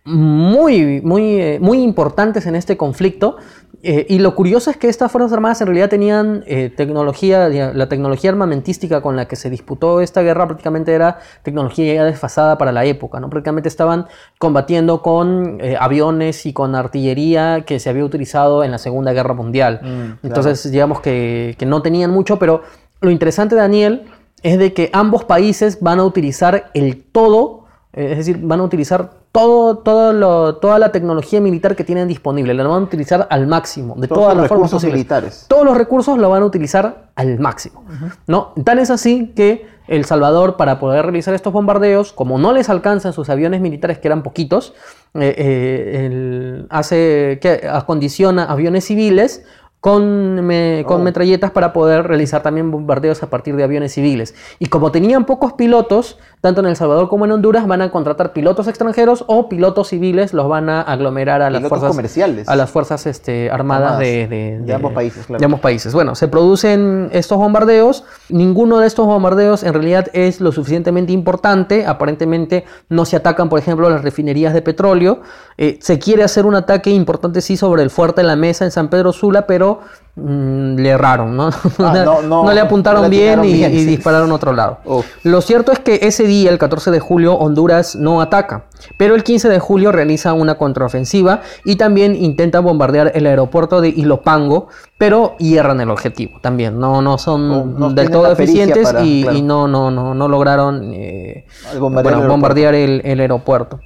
muy, 0.05 1.01
muy, 1.03 1.40
eh, 1.40 1.59
muy 1.61 1.82
importantes 1.82 2.47
en 2.47 2.57
este 2.57 2.77
conflicto. 2.77 3.36
Eh, 3.85 4.07
y 4.09 4.20
lo 4.20 4.35
curioso 4.35 4.70
es 4.70 4.77
que 4.77 4.89
estas 4.89 5.11
Fuerzas 5.11 5.32
Armadas 5.32 5.61
en 5.61 5.66
realidad 5.66 5.89
tenían 5.89 6.44
tecnología, 6.77 7.49
la 7.49 7.89
tecnología 7.89 8.31
armamentística 8.31 9.01
con 9.01 9.16
la 9.16 9.27
que 9.27 9.35
se 9.35 9.51
disputó 9.51 10.01
esta 10.01 10.23
guerra 10.23 10.47
prácticamente 10.47 10.93
era 10.93 11.19
tecnología 11.43 11.93
ya 11.94 12.05
desfasada 12.05 12.59
para 12.59 12.70
la 12.70 12.85
época, 12.85 13.19
¿no? 13.19 13.28
Prácticamente 13.28 13.69
estaban 13.69 14.07
combatiendo 14.39 15.03
con 15.03 15.59
aviones 15.81 16.47
y 16.47 16.53
con 16.53 16.77
artillería 16.77 17.65
que 17.66 17.81
se 17.81 17.90
había 17.90 18.05
utilizado 18.05 18.62
en 18.62 18.70
la 18.70 18.78
Segunda 18.78 19.12
Guerra 19.12 19.35
Mundial. 19.35 19.81
Mm, 19.82 19.86
claro. 19.86 20.19
Entonces, 20.23 20.70
digamos 20.70 21.01
que, 21.01 21.57
que 21.59 21.66
no 21.66 21.82
tenían 21.82 22.12
mucho, 22.12 22.39
pero 22.39 22.62
lo 23.03 23.11
interesante, 23.11 23.55
Daniel, 23.55 24.05
es 24.43 24.59
de 24.59 24.73
que 24.73 24.91
ambos 24.93 25.24
países 25.24 25.81
van 25.81 25.99
a 26.01 26.05
utilizar 26.05 26.70
el 26.74 27.03
todo, 27.03 27.65
eh, 27.93 28.12
es 28.12 28.19
decir, 28.19 28.39
van 28.41 28.61
a 28.61 28.65
utilizar 28.65 29.11
todo, 29.33 29.79
todo 29.79 30.12
lo- 30.12 30.57
toda 30.57 30.79
la 30.79 30.93
tecnología 30.93 31.41
militar 31.41 31.74
que 31.74 31.85
tienen 31.85 32.07
disponible, 32.09 32.53
la 32.53 32.65
van 32.65 32.83
a 32.83 32.85
utilizar 32.85 33.27
al 33.31 33.47
máximo, 33.47 33.95
de 33.97 34.07
Todos 34.09 34.20
todas 34.23 34.35
los 34.35 34.43
las 34.43 34.49
formas 34.49 34.62
recursos 34.70 34.77
posibles. 34.77 34.95
militares. 34.95 35.45
Todos 35.49 35.65
los 35.65 35.77
recursos 35.77 36.19
lo 36.19 36.29
van 36.29 36.43
a 36.43 36.47
utilizar 36.47 37.11
al 37.15 37.39
máximo. 37.39 37.85
¿no? 38.27 38.53
Tan 38.65 38.79
es 38.79 38.91
así 38.91 39.33
que 39.35 39.70
El 39.89 40.05
Salvador, 40.05 40.57
para 40.57 40.79
poder 40.79 41.03
realizar 41.07 41.35
estos 41.35 41.53
bombardeos, 41.53 42.12
como 42.12 42.39
no 42.39 42.53
les 42.53 42.69
alcanzan 42.69 43.12
sus 43.12 43.29
aviones 43.31 43.61
militares, 43.61 43.99
que 43.99 44.07
eran 44.09 44.23
poquitos, 44.23 44.74
eh, 45.15 45.35
eh, 45.37 46.07
el- 46.07 46.66
hace 46.70 47.39
que 47.43 47.69
acondiciona 47.69 48.45
aviones 48.45 48.85
civiles 48.85 49.45
con, 49.83 50.47
me- 50.47 50.85
con 50.87 51.01
Oh. 51.01 51.05
metralletas 51.05 51.51
para 51.51 51.73
poder 51.73 52.07
realizar 52.07 52.41
también 52.41 52.71
bombardeos 52.71 53.21
a 53.25 53.27
partir 53.27 53.57
de 53.57 53.65
aviones 53.65 53.93
civiles. 53.93 54.33
Y 54.61 54.67
como 54.67 54.93
tenían 54.93 55.25
pocos 55.27 55.55
pilotos, 55.55 56.19
tanto 56.41 56.61
en 56.61 56.69
El 56.69 56.77
Salvador 56.77 57.09
como 57.09 57.25
en 57.25 57.33
Honduras, 57.33 57.67
van 57.67 57.83
a 57.83 57.91
contratar 57.91 58.33
pilotos 58.33 58.69
extranjeros 58.69 59.25
o 59.27 59.49
pilotos 59.49 59.89
civiles, 59.89 60.33
los 60.35 60.49
van 60.49 60.69
a 60.69 60.83
aglomerar 60.83 61.43
a 61.43 61.51
las 61.51 61.67
fuerzas 61.69 61.91
comerciales. 61.91 62.49
a 62.49 62.55
las 62.55 62.71
fuerzas 62.71 63.07
este, 63.07 63.51
armadas 63.51 63.83
Armadas. 63.95 63.99
de, 63.99 64.29
de- 64.29 64.59
De 64.61 64.73
ambos 64.73 64.93
países, 64.93 65.27
claro. 65.27 65.41
de 65.41 65.45
ambos 65.45 65.59
países. 65.61 65.93
Bueno, 65.93 66.15
se 66.15 66.29
producen 66.29 67.09
estos 67.13 67.39
bombardeos. 67.39 68.05
Ninguno 68.29 68.79
de 68.79 68.87
estos 68.87 69.07
bombardeos 69.07 69.65
en 69.65 69.73
realidad 69.75 70.07
es 70.13 70.41
lo 70.41 70.53
suficientemente 70.53 71.13
importante. 71.13 71.87
Aparentemente 71.87 72.65
no 72.89 73.05
se 73.05 73.17
atacan, 73.17 73.49
por 73.49 73.59
ejemplo, 73.59 73.91
las 73.91 74.03
refinerías 74.03 74.55
de 74.55 74.63
petróleo. 74.63 75.23
Eh, 75.59 75.79
se 75.83 75.99
quiere 75.99 76.23
hacer 76.23 76.47
un 76.47 76.55
ataque 76.55 76.91
importante, 76.91 77.41
sí, 77.41 77.57
sobre 77.57 77.83
el 77.83 77.91
fuerte 77.91 78.21
de 78.21 78.29
la 78.29 78.37
mesa 78.37 78.65
en 78.65 78.71
San 78.71 78.89
Pedro 78.89 79.13
Sula, 79.13 79.47
pero 79.49 79.72
все 79.81 80.02
mm, 80.16 80.76
le 80.76 80.89
erraron, 80.90 81.36
¿no? 81.36 81.51
Ah, 81.78 82.02
no, 82.05 82.22
no, 82.22 82.52
le 82.52 82.60
apuntaron 82.60 83.02
no 83.02 83.09
le 83.09 83.16
bien, 83.16 83.44
y, 83.44 83.52
bien, 83.55 83.72
y 83.74 83.78
sí. 83.80 83.84
dispararon 83.86 84.30
a 84.30 84.34
otro 84.34 84.52
lado. 84.52 84.78
Uf. 84.84 85.06
Lo 85.24 85.40
cierto 85.40 85.72
es 85.72 85.78
que 85.78 86.01
ese 86.02 86.24
día, 86.24 86.51
el 86.51 86.59
14 86.59 86.90
de 86.90 87.01
julio, 87.01 87.34
Honduras 87.34 87.97
no 87.97 88.20
ataca, 88.20 88.64
pero 88.98 89.14
el 89.14 89.24
15 89.24 89.48
de 89.48 89.59
julio 89.59 89.93
realiza 89.93 90.32
una 90.32 90.56
contraofensiva 90.56 91.40
y 91.64 91.76
también 91.76 92.14
intenta 92.14 92.60
bombardear 92.60 93.12
el 93.14 93.26
aeropuerto 93.26 93.80
de 93.80 93.89
Ilopango, 93.89 94.68
pero 94.98 95.34
hierran 95.39 95.80
el 95.80 95.90
objetivo 95.90 96.39
también. 96.40 96.78
No, 96.78 97.02
no 97.02 97.18
son 97.18 97.94
del 97.94 98.10
todo 98.10 98.30
eficientes 98.30 98.84
para- 98.93 99.02
y, 99.05 99.22
claro. 99.22 99.36
y 99.39 99.43
no, 99.43 99.66
no, 99.66 99.90
no, 99.90 100.14
no 100.14 100.28
lograron 100.28 100.93
eh, 100.94 101.47
bombardear 101.78 102.14
bueno, 102.14 102.22
el 102.26 102.30
bombardear 102.30 102.74
el, 102.74 103.02
el 103.05 103.18
aeropuerto. 103.20 103.80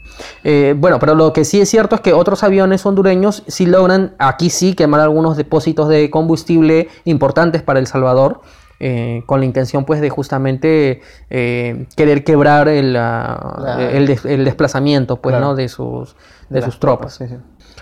Eh, 0.44 0.74
bueno, 0.76 0.98
pero 0.98 1.14
lo 1.14 1.32
que 1.32 1.44
sí 1.44 1.60
es 1.60 1.68
cierto 1.70 1.94
es 1.94 2.00
que 2.02 2.12
otros 2.12 2.42
aviones 2.42 2.84
hondureños 2.84 3.44
sí 3.46 3.64
logran, 3.66 4.14
aquí 4.18 4.50
sí, 4.50 4.74
quemar 4.74 5.00
algunos 5.00 5.36
depósitos 5.36 5.88
de 5.88 6.10
combustible 6.20 6.88
importantes 7.04 7.62
para 7.62 7.78
El 7.78 7.86
Salvador. 7.86 8.40
eh, 8.78 9.22
con 9.24 9.40
la 9.40 9.46
intención 9.46 9.86
pues 9.86 10.02
de 10.02 10.10
justamente 10.10 11.00
eh, 11.30 11.86
querer 11.96 12.24
quebrar 12.24 12.68
el, 12.68 12.94
ah, 12.94 13.56
La- 13.58 13.90
el, 13.90 14.06
des- 14.06 14.26
el 14.26 14.44
desplazamiento 14.44 15.16
pues 15.16 15.32
Claro. 15.32 15.46
¿no? 15.46 15.54
de 15.54 15.66
sus, 15.70 16.14
de 16.50 16.60
sus 16.60 16.78
tropas. 16.78 17.14
Sí, 17.14 17.24
sí. 17.26 17.36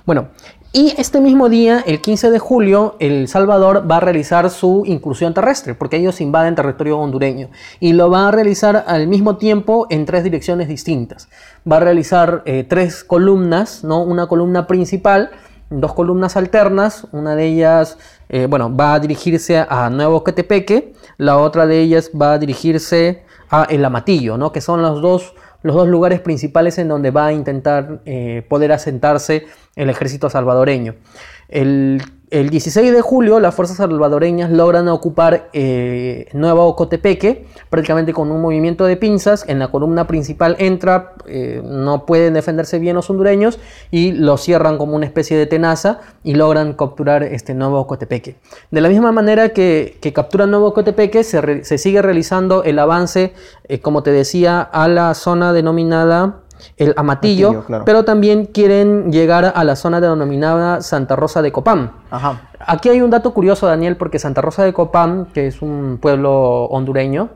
Bueno, 0.07 0.29
y 0.73 0.95
este 0.97 1.21
mismo 1.21 1.49
día, 1.49 1.83
el 1.85 2.01
15 2.01 2.31
de 2.31 2.39
julio, 2.39 2.95
El 3.01 3.27
Salvador 3.27 3.91
va 3.91 3.97
a 3.97 4.01
realizar 4.01 4.49
su 4.51 4.85
incursión 4.87 5.35
terrestre, 5.35 5.75
porque 5.75 5.97
ellos 5.97 6.21
invaden 6.21 6.55
territorio 6.55 6.97
hondureño, 7.01 7.49
y 7.81 7.93
lo 7.95 8.09
va 8.09 8.29
a 8.29 8.31
realizar 8.31 8.85
al 8.87 9.09
mismo 9.09 9.37
tiempo 9.37 9.89
en 9.91 10.05
tres 10.07 10.23
direcciones 10.23 10.69
distintas. 10.69 11.29
Va 11.69 11.79
a 11.79 11.81
realizar 11.81 12.43
eh, 12.47 12.63
tres 12.69 13.03
columnas, 13.03 13.83
¿no? 13.83 14.01
Una 14.05 14.29
columna 14.29 14.69
principal, 14.69 15.31
dos 15.71 15.93
columnas 15.95 16.37
alternas, 16.37 17.07
una 17.11 17.35
de 17.35 17.47
ellas, 17.47 17.99
eh, 18.29 18.47
bueno, 18.49 18.75
va 18.75 18.95
a 18.95 19.01
dirigirse 19.01 19.59
a 19.59 19.91
Nuevo 19.91 20.25
Quetepeque, 20.25 20.93
la 21.17 21.39
otra 21.39 21.67
de 21.67 21.81
ellas 21.81 22.11
va 22.21 22.35
a 22.35 22.39
dirigirse 22.39 23.25
a 23.51 23.65
El 23.65 23.85
Amatillo, 23.85 24.37
¿no? 24.37 24.53
Que 24.53 24.61
son 24.61 24.83
los 24.83 25.01
dos 25.01 25.35
los 25.65 25.75
dos 25.75 25.89
lugares 25.89 26.21
principales 26.21 26.77
en 26.77 26.89
donde 26.89 27.11
va 27.11 27.27
a 27.27 27.33
intentar 27.33 28.03
eh, 28.05 28.45
poder 28.51 28.71
asentarse 28.71 29.47
el 29.77 29.89
ejército 29.89 30.29
salvadoreño. 30.29 30.95
El, 31.49 32.03
el 32.35 32.51
16 32.51 32.93
de 32.93 33.01
julio 33.01 33.39
las 33.39 33.55
fuerzas 33.55 33.77
salvadoreñas 33.77 34.51
logran 34.51 34.89
ocupar 34.89 35.51
eh, 35.53 36.27
Nueva 36.33 36.65
Ocotepeque 36.65 37.47
prácticamente 37.71 38.13
con 38.13 38.33
un 38.33 38.43
movimiento 38.43 38.87
de 38.87 38.97
pinzas. 38.97 39.45
En 39.47 39.61
la 39.61 39.69
columna 39.69 40.09
principal 40.09 40.57
entra, 40.59 41.13
eh, 41.27 41.63
no 41.65 42.07
pueden 42.07 42.35
defenderse 42.35 42.81
bien 42.81 42.97
los 42.97 43.09
hondureños 43.09 43.61
y 43.93 44.11
lo 44.11 44.37
cierran 44.37 44.79
como 44.79 44.97
una 44.97 45.07
especie 45.07 45.39
de 45.39 45.47
tenaza 45.47 46.01
y 46.25 46.35
logran 46.35 46.73
capturar 46.73 47.23
este 47.23 47.55
Nuevo 47.55 47.79
Ocotepeque. 47.79 48.35
De 48.73 48.81
la 48.81 48.89
misma 48.89 49.13
manera 49.13 49.51
que, 49.51 49.97
que 50.01 50.13
capturan 50.13 50.51
Nuevo 50.51 50.67
Ocotepeque, 50.67 51.23
se, 51.23 51.63
se 51.63 51.79
sigue 51.79 52.03
realizando 52.03 52.65
el 52.65 52.81
avance, 52.81 53.33
eh, 53.69 53.79
como 53.79 54.03
te 54.03 54.11
decía, 54.11 54.61
a 54.61 54.89
la 54.89 55.15
zona 55.15 55.53
denominada 55.53 56.41
el 56.77 56.95
Amatillo, 56.97 57.49
Amatillo, 57.49 57.67
claro. 57.67 57.85
pero 57.85 58.05
también 58.05 58.47
quieren 58.47 59.13
llegar 59.13 59.53
a 59.55 59.65
la 59.65 59.77
zona 59.77 60.01
denominada 60.01 60.83
Santa 60.83 61.17
Rosa 61.17 61.43
de 61.43 61.53
Copán. 61.53 61.93
Ajá. 62.11 62.51
Aquí 62.61 62.89
hay 62.89 63.01
un 63.01 63.11
dato 63.11 63.35
curioso, 63.35 63.67
Daniel, 63.67 63.97
porque 63.97 64.19
Santa 64.19 64.41
Rosa 64.41 64.65
de 64.65 64.73
Copán, 64.73 65.27
que 65.35 65.47
es 65.47 65.63
un 65.63 65.99
pueblo 66.01 66.65
hondureño, 66.65 67.31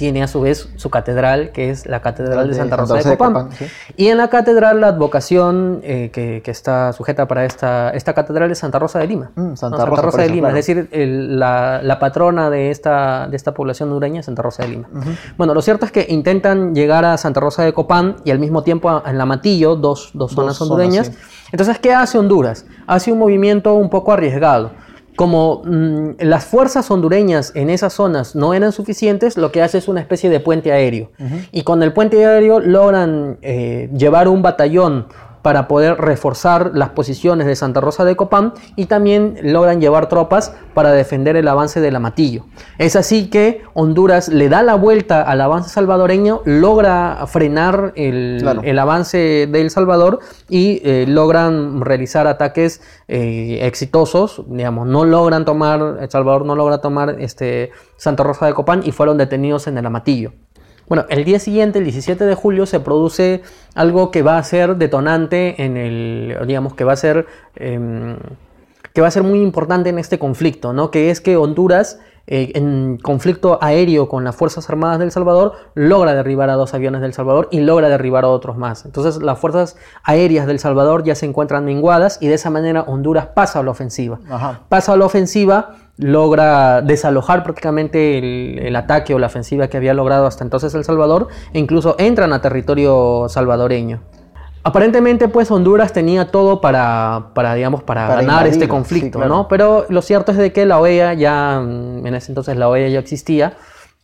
tiene 0.00 0.22
a 0.22 0.28
su 0.28 0.40
vez 0.40 0.70
su 0.76 0.88
catedral, 0.88 1.52
que 1.52 1.68
es 1.68 1.84
la 1.84 2.00
Catedral 2.00 2.48
de 2.48 2.54
Santa 2.54 2.76
Rosa 2.76 2.94
de 2.96 3.04
Copán. 3.18 3.52
sí. 3.52 3.66
Y 3.98 4.06
en 4.08 4.16
la 4.16 4.28
catedral 4.30 4.80
la 4.80 4.86
advocación 4.88 5.80
eh, 5.82 6.08
que, 6.10 6.40
que 6.42 6.50
está 6.50 6.94
sujeta 6.94 7.28
para 7.28 7.44
esta, 7.44 7.90
esta 7.90 8.14
catedral 8.14 8.50
es 8.50 8.56
Santa 8.58 8.78
Rosa 8.78 8.98
de 8.98 9.06
Lima. 9.06 9.30
Mm, 9.34 9.56
Santa 9.56 9.84
¿no? 9.84 9.84
Rosa, 9.94 10.16
de 10.16 10.24
eso, 10.24 10.34
Lima, 10.34 10.48
claro. 10.48 10.58
es 10.58 10.66
decir, 10.66 10.88
el- 10.92 11.38
la, 11.38 11.80
la 11.82 11.98
patrona 11.98 12.48
de 12.48 12.70
esta, 12.70 13.28
de 13.28 13.36
esta 13.36 13.52
población 13.52 13.90
hondureña 13.90 14.20
es 14.20 14.26
Santa 14.26 14.40
Rosa 14.40 14.62
de 14.62 14.70
Lima. 14.70 14.88
Bueno, 15.36 15.52
lo 15.52 15.60
cierto 15.60 15.84
es 15.84 15.92
que 15.92 16.06
intentan 16.08 16.74
llegar 16.74 17.04
a 17.04 17.18
Santa 17.18 17.40
Rosa 17.40 17.62
de 17.62 17.74
Copán 17.74 18.16
y 18.24 18.30
al 18.30 18.38
mismo 18.38 18.62
tiempo 18.62 18.88
a- 18.88 19.02
en 19.04 19.18
La 19.18 19.26
Matillo, 19.26 19.76
dos, 19.76 20.12
dos 20.14 20.32
zonas 20.32 20.58
hondureñas. 20.62 21.08
sí. 21.08 21.12
Entonces, 21.52 21.78
¿qué 21.78 21.92
hace 21.92 22.16
Honduras? 22.16 22.64
Hace 22.86 23.12
un 23.12 23.18
movimiento 23.18 23.74
un 23.74 23.90
poco 23.90 24.12
arriesgado. 24.12 24.70
Como 25.16 25.62
mm, 25.64 26.20
las 26.20 26.44
fuerzas 26.46 26.90
hondureñas 26.90 27.52
en 27.54 27.70
esas 27.70 27.92
zonas 27.92 28.34
no 28.34 28.54
eran 28.54 28.72
suficientes, 28.72 29.36
lo 29.36 29.52
que 29.52 29.62
hace 29.62 29.78
es 29.78 29.88
una 29.88 30.00
especie 30.00 30.30
de 30.30 30.40
puente 30.40 30.72
aéreo. 30.72 31.10
Y 31.52 31.62
con 31.62 31.82
el 31.82 31.92
puente 31.92 32.24
aéreo 32.24 32.60
logran 32.60 33.38
eh, 33.42 33.90
llevar 33.94 34.28
un 34.28 34.42
batallón 34.42 35.06
para 35.42 35.68
poder 35.68 35.96
reforzar 35.98 36.72
las 36.74 36.90
posiciones 36.90 37.46
de 37.46 37.56
Santa 37.56 37.80
Rosa 37.80 38.04
de 38.04 38.16
Copán 38.16 38.52
y 38.76 38.86
también 38.86 39.36
logran 39.42 39.80
llevar 39.80 40.08
tropas 40.08 40.54
para 40.74 40.92
defender 40.92 41.36
el 41.36 41.48
avance 41.48 41.80
del 41.80 41.96
Amatillo. 41.96 42.44
Es 42.78 42.96
así 42.96 43.30
que 43.30 43.62
Honduras 43.74 44.28
le 44.28 44.48
da 44.48 44.62
la 44.62 44.74
vuelta 44.74 45.22
al 45.22 45.40
avance 45.40 45.70
salvadoreño, 45.70 46.42
logra 46.44 47.26
frenar 47.26 47.92
el, 47.96 48.38
Claro. 48.40 48.62
el 48.64 48.78
avance 48.78 49.48
de 49.50 49.60
El 49.60 49.70
Salvador 49.70 50.20
y 50.48 50.80
eh, 50.84 51.04
logran 51.08 51.80
realizar 51.80 52.26
ataques 52.26 52.82
eh, 53.08 53.58
exitosos, 53.62 54.42
digamos, 54.48 54.86
no 54.86 55.04
logran 55.04 55.44
tomar, 55.44 55.98
El 56.00 56.10
Salvador 56.10 56.44
no 56.44 56.54
logra 56.56 56.78
tomar 56.80 57.16
este, 57.20 57.70
Santa 57.96 58.22
Rosa 58.22 58.46
de 58.46 58.54
Copán 58.54 58.82
y 58.84 58.92
fueron 58.92 59.18
detenidos 59.18 59.66
en 59.66 59.78
el 59.78 59.86
Amatillo. 59.86 60.32
Bueno, 60.90 61.06
el 61.08 61.24
día 61.24 61.38
siguiente, 61.38 61.78
el 61.78 61.84
17 61.84 62.26
de 62.26 62.34
julio, 62.34 62.66
se 62.66 62.80
produce 62.80 63.42
algo 63.76 64.10
que 64.10 64.22
va 64.22 64.38
a 64.38 64.42
ser 64.42 64.74
detonante 64.74 65.62
en 65.62 65.76
el, 65.76 66.36
digamos, 66.48 66.74
que 66.74 66.82
va 66.82 66.94
a 66.94 66.96
ser, 66.96 67.26
em, 67.54 68.16
que 68.92 69.00
va 69.00 69.06
a 69.06 69.10
ser 69.12 69.22
muy 69.22 69.40
importante 69.40 69.90
en 69.90 70.00
este 70.00 70.18
conflicto, 70.18 70.72
¿no? 70.72 70.90
Que 70.90 71.10
es 71.10 71.20
que 71.20 71.36
Honduras, 71.36 72.00
eh, 72.26 72.50
en 72.56 72.98
conflicto 73.00 73.60
aéreo 73.62 74.08
con 74.08 74.24
las 74.24 74.34
Fuerzas 74.34 74.68
Armadas 74.68 74.98
del 74.98 75.12
Salvador, 75.12 75.52
logra 75.76 76.12
derribar 76.12 76.50
a 76.50 76.54
dos 76.54 76.74
aviones 76.74 77.02
del 77.02 77.12
Salvador 77.14 77.46
y 77.52 77.60
logra 77.60 77.88
derribar 77.88 78.24
a 78.24 78.28
otros 78.28 78.56
más. 78.56 78.84
Entonces, 78.84 79.22
las 79.22 79.38
fuerzas 79.38 79.76
aéreas 80.02 80.48
del 80.48 80.58
Salvador 80.58 81.04
ya 81.04 81.14
se 81.14 81.24
encuentran 81.24 81.64
menguadas 81.64 82.18
y 82.20 82.26
de 82.26 82.34
esa 82.34 82.50
manera 82.50 82.82
Honduras 82.82 83.28
pasa 83.28 83.60
a 83.60 83.62
la 83.62 83.70
ofensiva 83.70 84.18
Ajá. 84.28 84.62
pasa 84.68 84.94
a 84.94 84.96
la 84.96 85.04
ofensiva, 85.04 85.76
logra 86.00 86.82
desalojar 86.82 87.42
prácticamente 87.44 88.18
el, 88.18 88.58
el 88.62 88.76
ataque 88.76 89.14
o 89.14 89.18
la 89.18 89.26
ofensiva 89.26 89.68
que 89.68 89.76
había 89.76 89.94
logrado 89.94 90.26
hasta 90.26 90.44
entonces 90.44 90.74
El 90.74 90.84
Salvador 90.84 91.28
e 91.52 91.58
incluso 91.58 91.94
entran 91.98 92.32
a 92.32 92.40
territorio 92.40 93.26
salvadoreño. 93.28 94.00
Aparentemente, 94.62 95.28
pues 95.28 95.50
Honduras 95.50 95.92
tenía 95.92 96.26
todo 96.30 96.60
para, 96.60 97.30
para 97.34 97.54
digamos, 97.54 97.82
para, 97.82 98.08
Para 98.08 98.20
ganar 98.20 98.46
este 98.46 98.68
conflicto, 98.68 99.18
sí, 99.18 99.22
claro. 99.22 99.34
¿no? 99.34 99.48
Pero 99.48 99.86
lo 99.88 100.02
cierto 100.02 100.32
es 100.32 100.38
de 100.38 100.52
que 100.52 100.66
la 100.66 100.78
OEA 100.78 101.14
ya, 101.14 101.60
mm, 101.60 102.06
en 102.06 102.14
ese 102.14 102.30
entonces 102.30 102.56
la 102.58 102.68
OEA 102.68 102.88
ya 102.88 102.98
existía, 102.98 103.54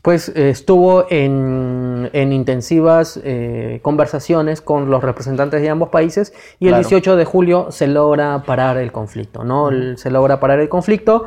pues 0.00 0.30
eh, 0.30 0.48
estuvo 0.50 1.04
en, 1.10 2.08
en 2.14 2.32
intensivas 2.32 3.20
eh, 3.22 3.80
conversaciones 3.82 4.62
con 4.62 4.88
los 4.88 5.02
representantes 5.02 5.60
de 5.60 5.68
ambos 5.68 5.90
países 5.90 6.32
y 6.58 6.66
el 6.66 6.70
Claro. 6.74 6.88
18 6.88 7.16
de 7.16 7.24
julio 7.26 7.66
se 7.70 7.86
logra 7.88 8.42
parar 8.46 8.78
el 8.78 8.92
conflicto, 8.92 9.44
¿no? 9.44 9.68
Se 9.96 10.10
logra 10.10 10.40
parar 10.40 10.60
el 10.60 10.68
conflicto, 10.68 11.24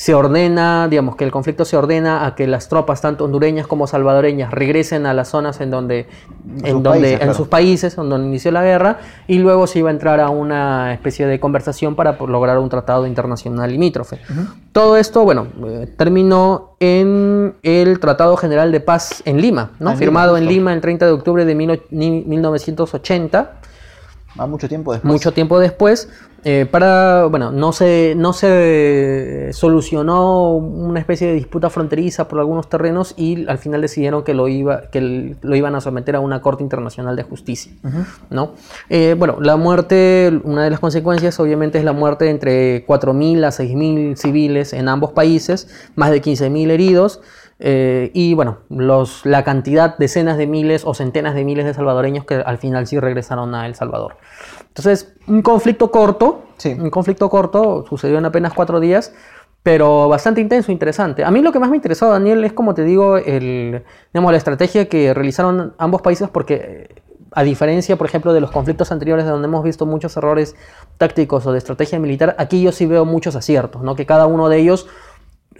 se 0.00 0.14
ordena, 0.14 0.88
digamos 0.88 1.14
que 1.14 1.24
el 1.24 1.30
conflicto 1.30 1.66
se 1.66 1.76
ordena 1.76 2.24
a 2.24 2.34
que 2.34 2.46
las 2.46 2.70
tropas, 2.70 3.02
tanto 3.02 3.26
hondureñas 3.26 3.66
como 3.66 3.86
salvadoreñas, 3.86 4.50
regresen 4.50 5.04
a 5.04 5.12
las 5.12 5.28
zonas 5.28 5.60
en 5.60 5.70
donde, 5.70 6.06
en 6.62 6.72
sus 6.72 6.82
donde, 6.82 6.88
países, 7.00 7.12
en 7.12 7.18
claro. 7.18 7.34
sus 7.34 7.48
países, 7.48 7.98
en 7.98 8.08
donde 8.08 8.26
inició 8.28 8.50
la 8.50 8.62
guerra, 8.62 8.98
y 9.26 9.36
luego 9.40 9.66
se 9.66 9.80
iba 9.80 9.90
a 9.90 9.92
entrar 9.92 10.18
a 10.20 10.30
una 10.30 10.94
especie 10.94 11.26
de 11.26 11.38
conversación 11.38 11.96
para 11.96 12.12
lograr 12.18 12.56
un 12.58 12.70
tratado 12.70 13.06
internacional 13.06 13.70
limítrofe. 13.70 14.20
Todo 14.72 14.96
esto, 14.96 15.22
bueno, 15.24 15.48
eh, 15.66 15.86
terminó 15.98 16.76
en 16.80 17.56
el 17.62 18.00
Tratado 18.00 18.38
General 18.38 18.72
de 18.72 18.80
Paz 18.80 19.22
en 19.26 19.38
Lima, 19.42 19.72
¿no? 19.80 19.90
Ah, 19.90 19.92
en 19.92 19.98
firmado 19.98 20.34
Lima, 20.38 20.38
en. 20.48 20.48
Lima 20.48 20.72
el 20.72 20.80
30 20.80 21.04
de 21.04 21.12
octubre 21.12 21.44
de 21.44 21.54
mil- 21.54 21.82
ni- 21.90 22.24
1980 22.24 23.52
Va 24.40 24.46
mucho 24.46 24.68
tiempo 24.68 24.92
después. 24.92 25.12
mucho 25.12 25.32
tiempo 25.32 25.58
después, 25.58 26.08
eh, 26.42 26.66
para, 26.70 27.26
bueno, 27.26 27.52
no 27.52 27.72
se, 27.72 28.14
no 28.16 28.32
se 28.32 29.50
solucionó 29.52 30.54
una 30.54 30.98
especie 30.98 31.26
de 31.26 31.34
disputa 31.34 31.68
fronteriza 31.68 32.28
por 32.28 32.38
algunos 32.38 32.68
terrenos 32.68 33.14
y 33.16 33.46
al 33.46 33.58
final 33.58 33.82
decidieron 33.82 34.24
que 34.24 34.32
lo, 34.32 34.48
iba, 34.48 34.88
que 34.90 35.36
lo 35.40 35.56
iban 35.56 35.74
a 35.74 35.82
someter 35.82 36.16
a 36.16 36.20
una 36.20 36.40
Corte 36.40 36.62
Internacional 36.62 37.14
de 37.16 37.24
Justicia. 37.24 37.72
¿no? 38.30 38.52
Eh, 38.88 39.14
bueno, 39.18 39.36
la 39.40 39.56
muerte, 39.56 40.40
una 40.44 40.64
de 40.64 40.70
las 40.70 40.80
consecuencias 40.80 41.38
obviamente 41.40 41.78
es 41.78 41.84
la 41.84 41.92
muerte 41.92 42.24
de 42.24 42.30
entre 42.30 42.86
4.000 42.86 43.44
a 43.44 43.48
6.000 43.48 44.16
civiles 44.16 44.72
en 44.72 44.88
ambos 44.88 45.12
países, 45.12 45.68
más 45.94 46.10
de 46.10 46.22
15.000 46.22 46.70
heridos. 46.70 47.20
eh, 47.58 48.10
y 48.14 48.32
bueno, 48.32 48.60
los, 48.70 49.26
la 49.26 49.44
cantidad, 49.44 49.98
decenas 49.98 50.38
de 50.38 50.46
miles 50.46 50.84
o 50.86 50.94
centenas 50.94 51.34
de 51.34 51.44
miles 51.44 51.66
de 51.66 51.74
salvadoreños 51.74 52.24
que 52.24 52.36
al 52.36 52.56
final 52.56 52.86
sí 52.86 52.98
regresaron 52.98 53.54
a 53.54 53.66
El 53.66 53.74
Salvador. 53.74 54.16
Entonces, 54.80 55.12
un 55.26 55.42
conflicto 55.42 55.90
corto, 55.90 56.44
Sí. 56.56 56.74
un 56.78 56.88
conflicto 56.88 57.28
corto, 57.28 57.84
sucedió 57.86 58.16
en 58.16 58.24
apenas 58.24 58.54
cuatro 58.54 58.80
días, 58.80 59.12
pero 59.62 60.08
bastante 60.08 60.40
intenso, 60.40 60.72
interesante. 60.72 61.22
A 61.22 61.30
mí 61.30 61.42
lo 61.42 61.52
que 61.52 61.58
más 61.58 61.68
me 61.68 61.76
interesó, 61.76 62.08
Daniel, 62.08 62.42
es 62.44 62.54
como 62.54 62.72
te 62.72 62.82
digo, 62.82 63.18
el, 63.18 63.84
digamos, 64.14 64.32
la 64.32 64.38
estrategia 64.38 64.88
que 64.88 65.12
realizaron 65.12 65.74
ambos 65.76 66.00
países 66.00 66.30
porque 66.30 67.02
a 67.32 67.42
diferencia, 67.42 67.96
por 67.96 68.06
ejemplo, 68.06 68.32
de 68.32 68.40
los 68.40 68.50
conflictos 68.50 68.90
anteriores 68.90 69.26
donde 69.26 69.46
hemos 69.48 69.62
visto 69.62 69.84
muchos 69.84 70.16
errores 70.16 70.56
tácticos 70.96 71.46
o 71.46 71.52
de 71.52 71.58
estrategia 71.58 71.98
militar, 71.98 72.34
aquí 72.38 72.62
yo 72.62 72.72
sí 72.72 72.86
veo 72.86 73.04
muchos 73.04 73.36
aciertos, 73.36 73.82
¿no? 73.82 73.94
que 73.96 74.06
cada 74.06 74.26
uno 74.26 74.48
de 74.48 74.56
ellos 74.58 74.86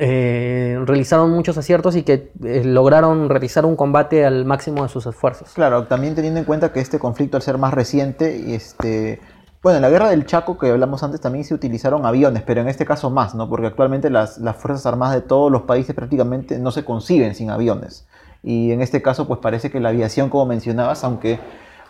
eh, 0.03 0.79
realizaron 0.87 1.31
muchos 1.31 1.59
aciertos 1.59 1.95
y 1.95 2.05
que 2.05 2.33
eh, 2.43 2.63
lograron 2.65 3.29
realizar 3.29 3.67
un 3.67 3.77
combate 3.77 4.25
al 4.25 4.47
máximo 4.47 4.83
de 4.83 4.89
sus 4.89 5.05
esfuerzos. 5.05 5.51
Claro, 5.53 5.85
también 5.89 6.15
teniendo 6.15 6.41
en 6.41 6.47
cuenta 6.47 6.73
que 6.73 6.81
este 6.81 6.99
conflicto 6.99 7.37
al 7.37 7.43
ser 7.43 7.59
más 7.59 7.75
reciente, 7.75 8.55
este, 8.55 9.21
bueno, 9.63 9.77
en 9.77 9.83
la 9.83 9.91
guerra 9.91 10.09
del 10.09 10.25
Chaco 10.25 10.57
que 10.57 10.71
hablamos 10.71 11.03
antes 11.03 11.21
también 11.21 11.45
se 11.45 11.53
utilizaron 11.53 12.07
aviones, 12.07 12.43
pero 12.47 12.63
en 12.63 12.69
este 12.69 12.87
caso 12.87 13.11
más, 13.11 13.35
¿no? 13.35 13.47
Porque 13.51 13.67
actualmente 13.67 14.09
las, 14.09 14.39
las 14.39 14.57
Fuerzas 14.57 14.87
Armadas 14.87 15.17
de 15.17 15.21
todos 15.21 15.53
los 15.53 15.63
países 15.63 15.95
prácticamente 15.95 16.59
no 16.59 16.71
se 16.71 16.83
conciben 16.83 17.35
sin 17.35 17.51
aviones. 17.51 18.07
Y 18.43 18.73
en 18.73 18.81
este 18.81 19.03
caso, 19.03 19.29
pues 19.29 19.41
parece 19.41 19.71
que 19.71 19.81
la 19.81 19.91
aviación, 19.91 20.31
como 20.31 20.47
mencionabas, 20.47 21.05
aunque 21.05 21.41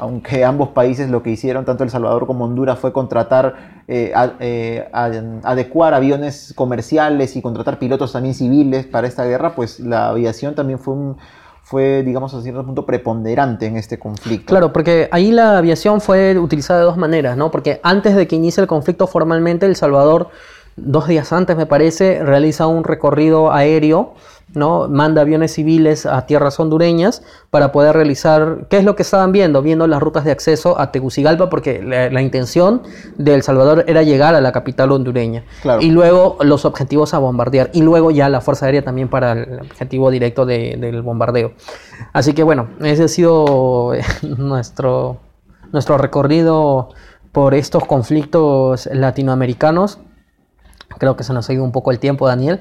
aunque 0.01 0.45
ambos 0.47 0.71
países 0.71 1.11
lo 1.11 1.23
que 1.23 1.31
hicieron, 1.31 1.67
tanto 1.67 1.85
El 1.85 1.91
Salvador 1.91 2.27
como 2.27 2.47
Honduras, 2.47 2.79
fue 2.79 2.91
contratar, 2.91 3.83
eh, 3.87 4.13
eh, 4.41 4.89
adecuar 4.93 5.93
aviones 5.93 6.55
comerciales 6.57 7.37
y 7.37 7.43
contratar 7.43 7.79
pilotos 7.79 8.13
también 8.13 8.35
civiles 8.35 8.87
para 8.87 9.07
esta 9.07 9.27
guerra, 9.27 9.55
pues 9.55 9.79
la 9.79 10.09
aviación 10.09 10.55
también 10.55 10.79
fue 10.79 10.95
un, 10.95 11.19
fue, 11.63 12.03
digamos, 12.03 12.33
a 12.33 12.41
cierto 12.41 12.65
punto 12.65 12.87
preponderante 12.87 13.67
en 13.67 13.77
este 13.77 13.99
conflicto. 13.99 14.47
Claro, 14.47 14.73
porque 14.73 15.11
ahí 15.13 15.33
la 15.33 15.59
aviación 15.59 16.01
fue 16.01 16.39
utilizada 16.39 16.81
de 16.81 16.87
dos 16.87 16.97
maneras, 16.97 17.37
¿no? 17.37 17.51
Porque 17.51 17.79
antes 17.83 18.17
de 18.17 18.27
que 18.27 18.37
inicie 18.37 18.63
el 18.63 18.67
conflicto 18.67 19.07
formalmente, 19.07 19.67
El 19.67 19.77
Salvador, 19.77 20.31
dos 20.77 21.09
días 21.09 21.31
antes 21.35 21.59
me 21.59 21.67
parece, 21.67 22.25
realiza 22.25 22.67
un 22.67 22.85
recorrido 22.85 23.53
aéreo 23.53 24.15
¿no? 24.55 24.89
manda 24.89 25.23
aviones 25.23 25.55
civiles 25.55 26.07
a 26.07 26.27
tierras 26.27 26.59
hondureñas 26.59 27.23
para 27.51 27.73
poder 27.73 27.95
realizar, 27.95 28.67
¿qué 28.69 28.79
es 28.79 28.85
lo 28.85 28.97
que 28.97 29.03
estaban 29.03 29.33
viendo? 29.33 29.63
Viendo 29.63 29.87
las 29.87 30.01
rutas 30.01 30.25
de 30.25 30.33
acceso 30.33 30.79
a 30.81 30.93
Tegucigalpa, 30.93 31.51
porque 31.51 31.83
la, 31.83 32.21
intención 32.21 32.83
de 33.17 33.35
El 33.35 33.43
Salvador 33.43 33.85
era 33.87 34.03
llegar 34.03 34.35
a 34.35 34.41
la 34.41 34.53
capital 34.53 34.93
hondureña. 34.93 35.45
Y 35.81 35.91
luego 35.91 36.37
los 36.43 36.65
objetivos 36.65 37.15
a 37.15 37.19
bombardear. 37.19 37.71
Y 37.73 37.83
luego 37.83 38.11
ya 38.11 38.29
la 38.29 38.41
Fuerza 38.41 38.67
Aérea 38.67 38.83
también 38.83 39.09
para 39.09 39.33
el 39.33 39.61
objetivo 39.61 40.11
directo 40.11 40.47
del 40.47 41.03
bombardeo. 41.03 41.53
Así 42.13 42.35
que 42.35 42.43
bueno, 42.43 42.69
ese 42.83 43.05
ha 43.05 43.09
sido 43.09 43.93
nuestro, 44.23 45.19
nuestro 45.73 45.99
recorrido 45.99 46.91
por 47.33 47.55
estos 47.55 47.85
conflictos 47.85 48.89
latinoamericanos. 48.93 49.99
Creo 50.99 51.17
que 51.17 51.23
se 51.23 51.33
nos 51.33 51.49
ha 51.49 51.53
ido 51.53 51.63
un 51.63 51.73
poco 51.73 51.93
el 51.93 51.99
tiempo, 52.01 52.27
Daniel. 52.27 52.61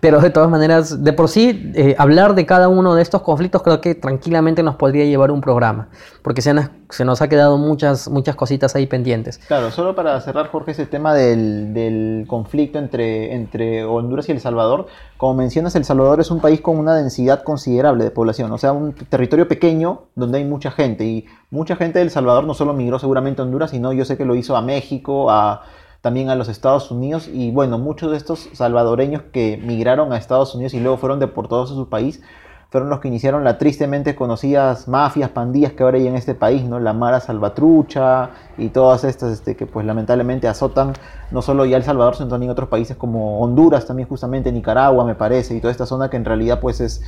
Pero 0.00 0.20
de 0.20 0.30
todas 0.30 0.48
maneras, 0.48 1.02
de 1.02 1.12
por 1.12 1.28
sí, 1.28 1.72
eh, 1.74 1.96
hablar 1.98 2.36
de 2.36 2.46
cada 2.46 2.68
uno 2.68 2.94
de 2.94 3.02
estos 3.02 3.22
conflictos 3.22 3.62
creo 3.64 3.80
que 3.80 3.96
tranquilamente 3.96 4.62
nos 4.62 4.76
podría 4.76 5.04
llevar 5.04 5.32
un 5.32 5.40
programa, 5.40 5.88
porque 6.22 6.40
se, 6.40 6.54
se 6.88 7.04
nos 7.04 7.20
ha 7.20 7.28
quedado 7.28 7.58
muchas, 7.58 8.08
muchas 8.08 8.36
cositas 8.36 8.76
ahí 8.76 8.86
pendientes. 8.86 9.38
Claro, 9.38 9.72
solo 9.72 9.96
para 9.96 10.20
cerrar, 10.20 10.48
Jorge, 10.48 10.70
ese 10.70 10.86
tema 10.86 11.14
del, 11.14 11.74
del, 11.74 12.26
conflicto 12.28 12.78
entre, 12.78 13.34
entre 13.34 13.84
Honduras 13.84 14.28
y 14.28 14.32
El 14.32 14.40
Salvador. 14.40 14.86
Como 15.16 15.34
mencionas, 15.34 15.74
El 15.74 15.84
Salvador 15.84 16.20
es 16.20 16.30
un 16.30 16.40
país 16.40 16.60
con 16.60 16.78
una 16.78 16.94
densidad 16.94 17.42
considerable 17.42 18.04
de 18.04 18.12
población, 18.12 18.52
o 18.52 18.58
sea, 18.58 18.72
un 18.72 18.92
territorio 18.92 19.48
pequeño 19.48 20.02
donde 20.14 20.38
hay 20.38 20.44
mucha 20.44 20.70
gente, 20.70 21.04
y 21.04 21.26
mucha 21.50 21.74
gente 21.74 21.98
del 21.98 22.10
Salvador 22.10 22.44
no 22.44 22.54
solo 22.54 22.72
migró 22.72 23.00
seguramente 23.00 23.42
a 23.42 23.44
Honduras, 23.44 23.72
sino 23.72 23.92
yo 23.92 24.04
sé 24.04 24.16
que 24.16 24.24
lo 24.24 24.36
hizo 24.36 24.56
a 24.56 24.62
México, 24.62 25.28
a 25.28 25.62
también 26.00 26.30
a 26.30 26.34
los 26.34 26.48
Estados 26.48 26.90
Unidos 26.90 27.28
y 27.32 27.50
bueno, 27.50 27.78
muchos 27.78 28.10
de 28.10 28.16
estos 28.16 28.48
salvadoreños 28.52 29.22
que 29.32 29.56
migraron 29.56 30.12
a 30.12 30.16
Estados 30.16 30.54
Unidos 30.54 30.74
y 30.74 30.80
luego 30.80 30.96
fueron 30.96 31.18
deportados 31.18 31.70
a 31.72 31.74
su 31.74 31.88
país 31.88 32.22
fueron 32.70 32.90
los 32.90 33.00
que 33.00 33.08
iniciaron 33.08 33.44
las 33.44 33.56
tristemente 33.56 34.14
conocidas 34.14 34.88
mafias, 34.88 35.30
pandillas 35.30 35.72
que 35.72 35.82
ahora 35.82 35.96
hay 35.96 36.06
en 36.06 36.16
este 36.16 36.34
país, 36.34 36.64
¿no? 36.64 36.78
La 36.78 36.92
Mara 36.92 37.18
Salvatrucha 37.18 38.30
y 38.58 38.68
todas 38.68 39.04
estas 39.04 39.32
este, 39.32 39.56
que 39.56 39.64
pues 39.64 39.86
lamentablemente 39.86 40.48
azotan 40.48 40.92
no 41.30 41.40
solo 41.40 41.64
ya 41.64 41.78
El 41.78 41.82
Salvador, 41.82 42.16
sino 42.16 42.28
también 42.28 42.52
otros 42.52 42.68
países 42.68 42.96
como 42.96 43.40
Honduras, 43.40 43.86
también 43.86 44.06
justamente 44.06 44.52
Nicaragua 44.52 45.04
me 45.04 45.14
parece, 45.14 45.56
y 45.56 45.60
toda 45.60 45.70
esta 45.70 45.86
zona 45.86 46.10
que 46.10 46.18
en 46.18 46.26
realidad 46.26 46.60
pues 46.60 46.80
es 46.82 47.02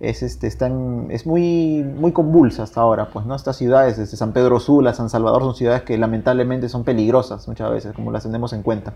es, 0.00 0.22
este, 0.22 0.46
están, 0.46 1.06
es 1.10 1.26
muy, 1.26 1.82
muy 1.82 2.12
convulsa 2.12 2.62
hasta 2.62 2.80
ahora, 2.80 3.08
pues, 3.10 3.26
¿no? 3.26 3.34
Estas 3.34 3.56
ciudades, 3.56 3.96
desde 3.96 4.16
San 4.16 4.32
Pedro 4.32 4.60
Sula, 4.60 4.94
San 4.94 5.08
Salvador, 5.08 5.42
son 5.42 5.54
ciudades 5.54 5.82
que 5.82 5.96
lamentablemente 5.98 6.68
son 6.68 6.84
peligrosas 6.84 7.46
muchas 7.48 7.70
veces, 7.70 7.92
como 7.94 8.10
las 8.10 8.24
tenemos 8.24 8.52
en 8.52 8.62
cuenta. 8.62 8.94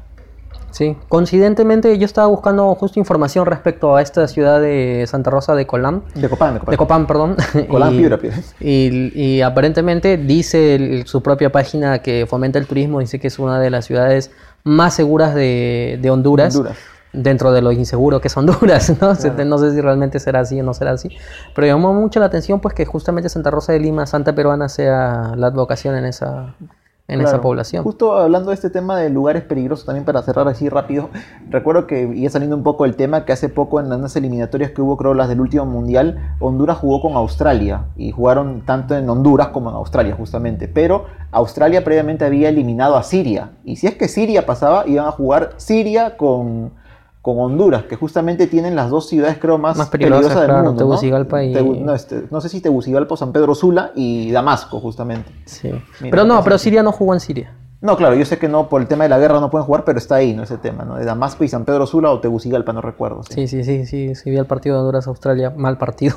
Sí, 0.70 0.96
coincidentemente 1.08 1.96
yo 1.98 2.04
estaba 2.04 2.26
buscando 2.26 2.74
justo 2.74 2.98
información 2.98 3.46
respecto 3.46 3.96
a 3.96 4.02
esta 4.02 4.28
ciudad 4.28 4.60
de 4.60 5.04
Santa 5.08 5.30
Rosa 5.30 5.54
de 5.54 5.66
Colán. 5.66 6.02
De 6.14 6.28
Copán, 6.28 6.54
de 6.54 6.60
Copán. 6.60 6.72
De 6.72 6.76
Copán, 6.76 7.06
perdón. 7.06 7.36
Colán, 7.68 7.94
y, 7.94 8.06
y, 8.60 9.12
y, 9.14 9.40
aparentemente 9.40 10.18
dice 10.18 11.04
su 11.06 11.22
propia 11.22 11.50
página 11.50 12.00
que 12.00 12.26
fomenta 12.26 12.58
el 12.58 12.66
turismo, 12.66 13.00
dice 13.00 13.18
que 13.18 13.28
es 13.28 13.38
una 13.38 13.58
de 13.58 13.70
las 13.70 13.86
ciudades 13.86 14.30
más 14.62 14.94
seguras 14.94 15.34
de, 15.34 15.98
de 16.02 16.10
Honduras. 16.10 16.54
Honduras 16.54 16.76
dentro 17.12 17.52
de 17.52 17.62
lo 17.62 17.72
inseguro 17.72 18.20
que 18.20 18.28
es 18.28 18.36
Honduras, 18.36 18.90
¿no? 19.00 19.08
No 19.44 19.58
sé 19.58 19.72
si 19.72 19.80
realmente 19.80 20.18
será 20.20 20.40
así 20.40 20.60
o 20.60 20.64
no 20.64 20.74
será 20.74 20.92
así, 20.92 21.10
pero 21.54 21.66
llamó 21.66 21.92
mucho 21.94 22.20
la 22.20 22.26
atención 22.26 22.60
pues 22.60 22.74
que 22.74 22.84
justamente 22.84 23.28
Santa 23.28 23.50
Rosa 23.50 23.72
de 23.72 23.80
Lima, 23.80 24.06
Santa 24.06 24.34
Peruana, 24.34 24.68
sea 24.68 25.34
la 25.36 25.46
advocación 25.48 25.96
en 25.96 26.04
esa, 26.04 26.54
en 27.08 27.22
esa 27.22 27.40
población. 27.40 27.84
Justo 27.84 28.14
hablando 28.14 28.50
de 28.50 28.54
este 28.54 28.68
tema 28.68 28.98
de 28.98 29.08
lugares 29.08 29.42
peligrosos, 29.42 29.86
también 29.86 30.04
para 30.04 30.22
cerrar 30.22 30.46
así 30.46 30.68
rápido, 30.68 31.08
recuerdo 31.50 31.86
que 31.86 32.02
iba 32.02 32.30
saliendo 32.30 32.54
un 32.56 32.62
poco 32.62 32.84
el 32.84 32.96
tema 32.96 33.24
que 33.24 33.32
hace 33.32 33.48
poco 33.48 33.80
en 33.80 33.88
las 33.88 34.14
eliminatorias 34.14 34.72
que 34.72 34.82
hubo, 34.82 34.96
creo 34.98 35.14
las 35.14 35.28
del 35.28 35.40
último 35.40 35.64
mundial, 35.64 36.36
Honduras 36.38 36.76
jugó 36.78 37.00
con 37.00 37.14
Australia 37.14 37.86
y 37.96 38.12
jugaron 38.12 38.62
tanto 38.66 38.94
en 38.94 39.08
Honduras 39.08 39.48
como 39.48 39.70
en 39.70 39.76
Australia 39.76 40.14
justamente, 40.16 40.68
pero 40.68 41.06
Australia 41.32 41.82
previamente 41.82 42.26
había 42.26 42.50
eliminado 42.50 42.96
a 42.96 43.02
Siria 43.02 43.52
y 43.64 43.76
si 43.76 43.86
es 43.86 43.94
que 43.94 44.08
Siria 44.08 44.44
pasaba, 44.44 44.86
iban 44.86 45.06
a 45.06 45.12
jugar 45.12 45.54
Siria 45.56 46.16
con 46.18 46.72
con 47.22 47.38
Honduras, 47.38 47.84
que 47.84 47.96
justamente 47.96 48.46
tienen 48.46 48.76
las 48.76 48.90
dos 48.90 49.08
ciudades 49.08 49.38
creo 49.38 49.58
más, 49.58 49.76
peligrosas, 49.88 50.40
del 50.40 50.52
mundo. 50.52 50.76
Tegucigalpa 50.76 51.42
y... 51.42 51.52
no, 51.52 51.94
este, 51.94 52.24
no, 52.30 52.40
sé 52.40 52.48
si 52.48 52.60
Tegucigalpa 52.60 53.14
o 53.14 53.16
San 53.16 53.32
Pedro 53.32 53.54
Sula 53.54 53.92
y 53.94 54.30
Damasco 54.30 54.80
justamente. 54.80 55.30
Sí. 55.44 55.70
pero 56.10 56.24
no, 56.24 56.42
pero 56.42 56.58
Siria 56.58 56.82
no 56.82 56.92
jugó 56.92 57.14
en 57.14 57.20
Siria. 57.20 57.52
No, 57.80 57.96
claro, 57.96 58.16
yo 58.16 58.24
sé 58.24 58.38
que 58.38 58.48
no, 58.48 58.68
por 58.68 58.80
el 58.80 58.88
tema 58.88 59.04
de 59.04 59.10
la 59.10 59.18
guerra 59.18 59.38
no 59.38 59.50
pueden 59.50 59.64
jugar, 59.64 59.84
pero 59.84 59.98
está 59.98 60.16
ahí, 60.16 60.34
¿no? 60.34 60.42
Ese 60.42 60.58
tema, 60.58 60.84
¿no? 60.84 60.96
De 60.96 61.04
Damasco 61.04 61.44
y 61.44 61.48
San 61.48 61.64
Pedro 61.64 61.86
Sula 61.86 62.10
o 62.10 62.18
Tegucigalpa, 62.18 62.72
no 62.72 62.80
recuerdo. 62.80 63.22
Sí, 63.22 63.46
sí, 63.46 63.62
sí, 63.62 63.86
sí, 63.86 64.16
sí, 64.16 64.30
vi 64.30 64.36
el 64.36 64.46
partido 64.46 64.74
de 64.74 64.80
Honduras-Australia, 64.80 65.52
mal 65.56 65.78
partido. 65.78 66.16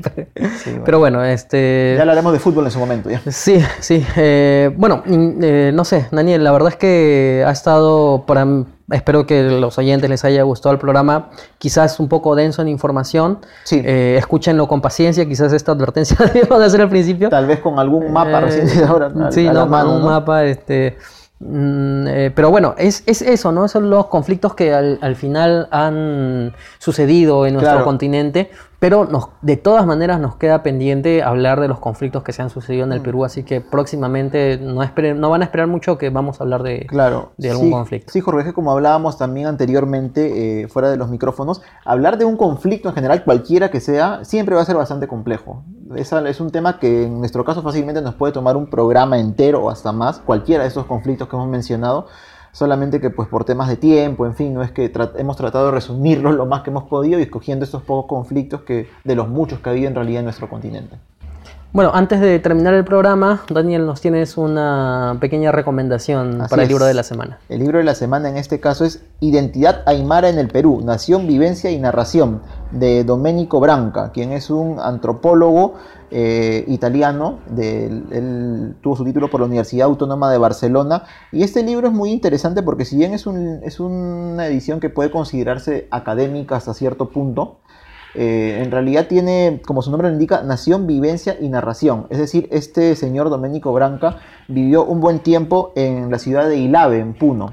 Pero 0.84 0.98
bueno, 0.98 1.22
este... 1.22 1.94
Ya 1.94 2.02
hablaremos 2.02 2.32
de 2.32 2.40
fútbol 2.40 2.64
en 2.64 2.72
su 2.72 2.80
momento, 2.80 3.08
ya. 3.08 3.22
Sí, 3.30 3.62
sí. 3.78 4.04
Eh, 4.16 4.74
bueno, 4.76 5.04
eh, 5.06 5.70
no 5.72 5.84
sé, 5.84 6.08
Daniel, 6.10 6.42
la 6.42 6.50
verdad 6.50 6.70
es 6.70 6.76
que 6.76 7.44
ha 7.46 7.52
estado 7.52 8.26
para 8.26 8.44
Espero 8.90 9.26
que 9.26 9.42
los 9.44 9.78
oyentes 9.78 10.10
les 10.10 10.24
haya 10.24 10.42
gustado 10.42 10.72
el 10.72 10.78
programa. 10.78 11.30
Quizás 11.58 12.00
un 12.00 12.08
poco 12.08 12.34
denso 12.34 12.62
en 12.62 12.68
información. 12.68 13.38
Sí. 13.64 13.80
Eh, 13.84 14.16
escúchenlo 14.18 14.66
con 14.68 14.80
paciencia. 14.80 15.26
Quizás 15.26 15.52
esta 15.52 15.72
advertencia 15.72 16.16
debo 16.32 16.58
de 16.60 16.66
hacer 16.66 16.80
al 16.80 16.88
principio. 16.88 17.28
Tal 17.28 17.46
vez 17.46 17.60
con 17.60 17.78
algún 17.78 18.12
mapa 18.12 18.38
eh, 18.38 18.40
reciente 18.40 18.84
ahora. 18.84 19.12
sí, 19.30 19.48
no, 19.48 19.68
con 19.68 19.88
un 19.88 20.04
mapa. 20.04 20.44
Este, 20.44 20.98
mm, 21.38 22.06
eh, 22.08 22.32
pero 22.34 22.50
bueno, 22.50 22.74
es, 22.78 23.02
es, 23.06 23.22
eso, 23.22 23.52
¿no? 23.52 23.68
Son 23.68 23.90
los 23.90 24.06
conflictos 24.06 24.54
que 24.54 24.74
al, 24.74 24.98
al 25.00 25.16
final 25.16 25.68
han 25.70 26.52
sucedido 26.78 27.46
en 27.46 27.54
nuestro 27.54 27.84
continente 27.84 28.50
pero 28.80 29.04
nos, 29.04 29.28
de 29.42 29.58
todas 29.58 29.86
maneras 29.86 30.18
nos 30.20 30.36
queda 30.36 30.62
pendiente 30.62 31.22
hablar 31.22 31.60
de 31.60 31.68
los 31.68 31.78
conflictos 31.78 32.22
que 32.22 32.32
se 32.32 32.40
han 32.40 32.48
sucedido 32.48 32.84
en 32.84 32.92
el 32.92 33.00
mm. 33.00 33.02
Perú, 33.02 33.24
así 33.26 33.44
que 33.44 33.60
próximamente 33.60 34.58
no, 34.58 34.82
esperen, 34.82 35.20
no 35.20 35.28
van 35.28 35.42
a 35.42 35.44
esperar 35.44 35.66
mucho 35.66 35.98
que 35.98 36.08
vamos 36.08 36.40
a 36.40 36.44
hablar 36.44 36.62
de, 36.62 36.86
claro, 36.86 37.32
de 37.36 37.50
algún 37.50 37.70
conflicto. 37.70 38.10
Sí, 38.10 38.20
Jorge, 38.20 38.54
como 38.54 38.72
hablábamos 38.72 39.18
también 39.18 39.46
anteriormente, 39.46 40.62
eh, 40.62 40.68
fuera 40.68 40.90
de 40.90 40.96
los 40.96 41.10
micrófonos, 41.10 41.60
hablar 41.84 42.16
de 42.16 42.24
un 42.24 42.38
conflicto 42.38 42.88
en 42.88 42.94
general, 42.94 43.22
cualquiera 43.22 43.70
que 43.70 43.80
sea, 43.80 44.24
siempre 44.24 44.54
va 44.54 44.62
a 44.62 44.64
ser 44.64 44.76
bastante 44.76 45.06
complejo. 45.06 45.62
Es, 45.94 46.10
es 46.12 46.40
un 46.40 46.50
tema 46.50 46.78
que 46.78 47.04
en 47.04 47.18
nuestro 47.18 47.44
caso 47.44 47.62
fácilmente 47.62 48.00
nos 48.00 48.14
puede 48.14 48.32
tomar 48.32 48.56
un 48.56 48.70
programa 48.70 49.18
entero 49.18 49.62
o 49.62 49.68
hasta 49.68 49.92
más, 49.92 50.20
cualquiera 50.20 50.62
de 50.62 50.68
estos 50.68 50.86
conflictos 50.86 51.28
que 51.28 51.36
hemos 51.36 51.48
mencionado 51.48 52.06
solamente 52.52 53.00
que 53.00 53.10
pues 53.10 53.28
por 53.28 53.44
temas 53.44 53.68
de 53.68 53.76
tiempo, 53.76 54.26
en 54.26 54.34
fin, 54.34 54.54
no 54.54 54.62
es 54.62 54.70
que 54.70 54.92
hemos 55.16 55.36
tratado 55.36 55.66
de 55.66 55.72
resumirlo 55.72 56.32
lo 56.32 56.46
más 56.46 56.62
que 56.62 56.70
hemos 56.70 56.84
podido 56.84 57.18
y 57.18 57.22
escogiendo 57.22 57.64
estos 57.64 57.82
pocos 57.82 58.06
conflictos 58.06 58.62
que 58.62 58.88
de 59.04 59.14
los 59.14 59.28
muchos 59.28 59.60
que 59.60 59.70
había 59.70 59.88
en 59.88 59.94
realidad 59.94 60.20
en 60.20 60.24
nuestro 60.24 60.48
continente. 60.48 60.96
Bueno, 61.72 61.92
antes 61.94 62.20
de 62.20 62.40
terminar 62.40 62.74
el 62.74 62.84
programa, 62.84 63.42
Daniel, 63.48 63.86
nos 63.86 64.00
tienes 64.00 64.36
una 64.36 65.16
pequeña 65.20 65.52
recomendación 65.52 66.42
para 66.50 66.64
el 66.64 66.68
libro 66.68 66.84
de 66.84 66.94
la 66.94 67.04
semana. 67.04 67.38
El 67.48 67.60
libro 67.60 67.78
de 67.78 67.84
la 67.84 67.94
semana 67.94 68.28
en 68.28 68.36
este 68.36 68.58
caso 68.58 68.84
es 68.84 69.04
Identidad 69.20 69.84
Aymara 69.86 70.30
en 70.30 70.40
el 70.40 70.48
Perú, 70.48 70.80
Nación, 70.84 71.28
Vivencia 71.28 71.70
y 71.70 71.78
Narración, 71.78 72.42
de 72.72 73.04
Domenico 73.04 73.60
Branca, 73.60 74.10
quien 74.10 74.32
es 74.32 74.50
un 74.50 74.80
antropólogo 74.80 75.74
eh, 76.10 76.64
italiano, 76.68 77.38
él 77.56 78.76
tuvo 78.80 78.96
su 78.96 79.04
título 79.04 79.30
por 79.30 79.40
la 79.40 79.46
Universidad 79.46 79.86
Autónoma 79.86 80.30
de 80.30 80.38
Barcelona, 80.38 81.04
y 81.32 81.42
este 81.42 81.62
libro 81.62 81.88
es 81.88 81.92
muy 81.92 82.10
interesante 82.10 82.62
porque 82.62 82.84
si 82.84 82.96
bien 82.96 83.14
es, 83.14 83.26
un, 83.26 83.60
es 83.64 83.80
una 83.80 84.46
edición 84.46 84.80
que 84.80 84.90
puede 84.90 85.10
considerarse 85.10 85.88
académica 85.90 86.56
hasta 86.56 86.74
cierto 86.74 87.10
punto, 87.10 87.60
eh, 88.14 88.60
en 88.64 88.70
realidad 88.70 89.06
tiene, 89.06 89.62
como 89.64 89.82
su 89.82 89.90
nombre 89.90 90.08
lo 90.08 90.14
indica, 90.14 90.42
nación, 90.42 90.86
vivencia 90.86 91.36
y 91.40 91.48
narración. 91.48 92.06
Es 92.10 92.18
decir, 92.18 92.48
este 92.50 92.96
señor 92.96 93.30
Domenico 93.30 93.72
Branca 93.72 94.18
vivió 94.48 94.84
un 94.84 95.00
buen 95.00 95.20
tiempo 95.20 95.72
en 95.76 96.10
la 96.10 96.18
ciudad 96.18 96.48
de 96.48 96.56
Ilave, 96.56 96.98
en 96.98 97.14
Puno. 97.14 97.52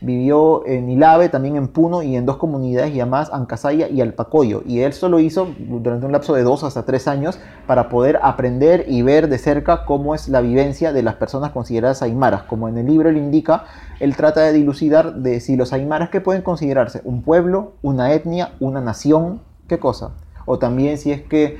Vivió 0.00 0.66
en 0.66 0.88
Ilave, 0.88 1.28
también 1.28 1.56
en 1.56 1.68
Puno 1.68 2.02
y 2.02 2.16
en 2.16 2.24
dos 2.24 2.38
comunidades 2.38 2.94
llamadas 2.94 3.30
Ancasaya 3.32 3.88
y 3.88 4.00
Alpacoyo. 4.00 4.62
Y 4.64 4.80
él 4.80 4.94
solo 4.94 5.20
hizo 5.20 5.48
durante 5.58 6.06
un 6.06 6.12
lapso 6.12 6.34
de 6.34 6.42
dos 6.42 6.64
hasta 6.64 6.84
tres 6.84 7.06
años 7.06 7.38
para 7.66 7.88
poder 7.90 8.18
aprender 8.22 8.86
y 8.88 9.02
ver 9.02 9.28
de 9.28 9.36
cerca 9.36 9.84
cómo 9.84 10.14
es 10.14 10.28
la 10.28 10.40
vivencia 10.40 10.92
de 10.92 11.02
las 11.02 11.16
personas 11.16 11.50
consideradas 11.50 12.02
aymaras. 12.02 12.44
Como 12.44 12.68
en 12.68 12.78
el 12.78 12.86
libro 12.86 13.10
le 13.12 13.18
indica, 13.18 13.64
él 13.98 14.16
trata 14.16 14.40
de 14.40 14.52
dilucidar 14.52 15.16
de 15.16 15.40
si 15.40 15.56
los 15.56 15.72
aymaras 15.72 16.08
que 16.08 16.20
pueden 16.20 16.42
considerarse 16.42 17.02
un 17.04 17.22
pueblo, 17.22 17.72
una 17.82 18.12
etnia, 18.12 18.52
una 18.58 18.80
nación, 18.80 19.42
¿qué 19.68 19.78
cosa? 19.78 20.12
O 20.46 20.58
también 20.58 20.96
si 20.96 21.12
es 21.12 21.22
que 21.22 21.58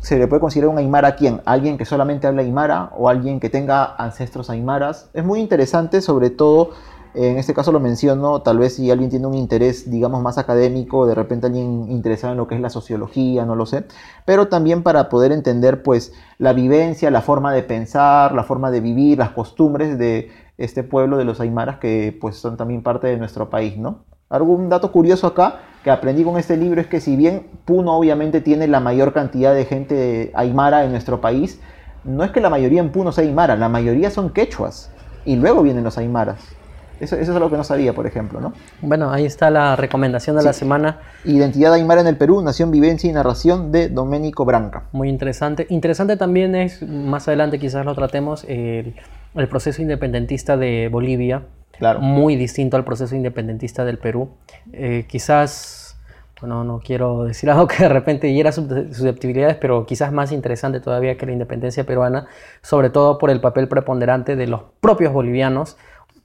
se 0.00 0.18
le 0.18 0.28
puede 0.28 0.40
considerar 0.40 0.70
un 0.70 0.78
aymara 0.78 1.08
a 1.08 1.16
quién, 1.16 1.40
alguien 1.44 1.78
que 1.78 1.84
solamente 1.84 2.26
habla 2.26 2.42
aymara 2.42 2.90
o 2.96 3.08
alguien 3.08 3.40
que 3.40 3.48
tenga 3.48 3.96
ancestros 3.96 4.50
aymaras. 4.50 5.10
Es 5.14 5.24
muy 5.24 5.40
interesante, 5.40 6.00
sobre 6.00 6.30
todo 6.30 6.70
en 7.14 7.38
este 7.38 7.54
caso 7.54 7.70
lo 7.70 7.80
menciono, 7.80 8.42
tal 8.42 8.58
vez 8.58 8.74
si 8.74 8.90
alguien 8.90 9.08
tiene 9.08 9.26
un 9.26 9.34
interés, 9.34 9.90
digamos, 9.90 10.20
más 10.20 10.36
académico, 10.36 11.06
de 11.06 11.14
repente 11.14 11.46
alguien 11.46 11.90
interesado 11.90 12.32
en 12.32 12.38
lo 12.38 12.48
que 12.48 12.56
es 12.56 12.60
la 12.60 12.70
sociología, 12.70 13.44
no 13.44 13.54
lo 13.54 13.66
sé, 13.66 13.84
pero 14.24 14.48
también 14.48 14.82
para 14.82 15.08
poder 15.08 15.30
entender, 15.30 15.82
pues, 15.82 16.12
la 16.38 16.52
vivencia, 16.52 17.10
la 17.10 17.20
forma 17.22 17.52
de 17.52 17.62
pensar, 17.62 18.34
la 18.34 18.42
forma 18.42 18.70
de 18.70 18.80
vivir, 18.80 19.18
las 19.18 19.30
costumbres 19.30 19.96
de 19.96 20.30
este 20.58 20.82
pueblo 20.82 21.16
de 21.16 21.24
los 21.24 21.40
aymaras 21.40 21.78
que, 21.78 22.16
pues, 22.20 22.36
son 22.36 22.56
también 22.56 22.82
parte 22.82 23.06
de 23.06 23.16
nuestro 23.16 23.48
país, 23.48 23.76
¿no? 23.76 24.04
Algún 24.28 24.68
dato 24.68 24.90
curioso 24.90 25.28
acá 25.28 25.60
que 25.84 25.90
aprendí 25.90 26.24
con 26.24 26.38
este 26.38 26.56
libro 26.56 26.80
es 26.80 26.88
que 26.88 27.00
si 27.00 27.14
bien 27.14 27.46
Puno 27.64 27.96
obviamente 27.96 28.40
tiene 28.40 28.66
la 28.66 28.80
mayor 28.80 29.12
cantidad 29.12 29.54
de 29.54 29.64
gente 29.64 30.32
aymara 30.34 30.84
en 30.84 30.90
nuestro 30.90 31.20
país, 31.20 31.60
no 32.02 32.24
es 32.24 32.32
que 32.32 32.40
la 32.40 32.50
mayoría 32.50 32.80
en 32.80 32.90
Puno 32.90 33.12
sea 33.12 33.22
aymara, 33.22 33.54
la 33.56 33.68
mayoría 33.68 34.10
son 34.10 34.30
quechuas 34.30 34.90
y 35.24 35.36
luego 35.36 35.62
vienen 35.62 35.84
los 35.84 35.98
aymaras. 35.98 36.40
Eso, 37.00 37.16
eso 37.16 37.30
es 37.30 37.36
algo 37.36 37.50
que 37.50 37.56
no 37.56 37.64
sabía, 37.64 37.92
por 37.92 38.06
ejemplo, 38.06 38.40
¿no? 38.40 38.52
Bueno, 38.80 39.10
ahí 39.10 39.24
está 39.24 39.50
la 39.50 39.76
recomendación 39.76 40.36
de 40.36 40.44
la 40.44 40.52
semana. 40.52 41.00
Identidad 41.24 41.72
aymara 41.72 42.00
en 42.00 42.06
el 42.06 42.16
Perú, 42.16 42.40
Nación, 42.42 42.70
Vivencia 42.70 43.10
y 43.10 43.12
Narración 43.12 43.72
de 43.72 43.88
Doménico 43.88 44.44
Branca. 44.44 44.84
Muy 44.92 45.08
interesante. 45.08 45.66
Interesante 45.70 46.16
también 46.16 46.54
es, 46.54 46.82
más 46.82 47.26
adelante 47.28 47.58
quizás 47.58 47.84
lo 47.84 47.94
tratemos, 47.94 48.44
el, 48.44 48.94
el 49.34 49.48
proceso 49.48 49.82
independentista 49.82 50.56
de 50.56 50.88
Bolivia. 50.90 51.42
Claro. 51.78 52.00
Muy 52.00 52.36
distinto 52.36 52.76
al 52.76 52.84
proceso 52.84 53.16
independentista 53.16 53.84
del 53.84 53.98
Perú. 53.98 54.30
Eh, 54.72 55.06
quizás, 55.08 55.98
bueno, 56.40 56.62
no 56.62 56.78
quiero 56.78 57.24
decir 57.24 57.50
algo 57.50 57.66
que 57.66 57.82
de 57.82 57.88
repente 57.88 58.32
hiera 58.32 58.52
susceptibilidades, 58.52 59.56
pero 59.56 59.84
quizás 59.86 60.12
más 60.12 60.30
interesante 60.30 60.80
todavía 60.80 61.16
que 61.16 61.26
la 61.26 61.32
independencia 61.32 61.84
peruana, 61.84 62.26
sobre 62.62 62.90
todo 62.90 63.18
por 63.18 63.30
el 63.30 63.40
papel 63.40 63.66
preponderante 63.68 64.36
de 64.36 64.46
los 64.46 64.62
propios 64.80 65.12
bolivianos 65.12 65.76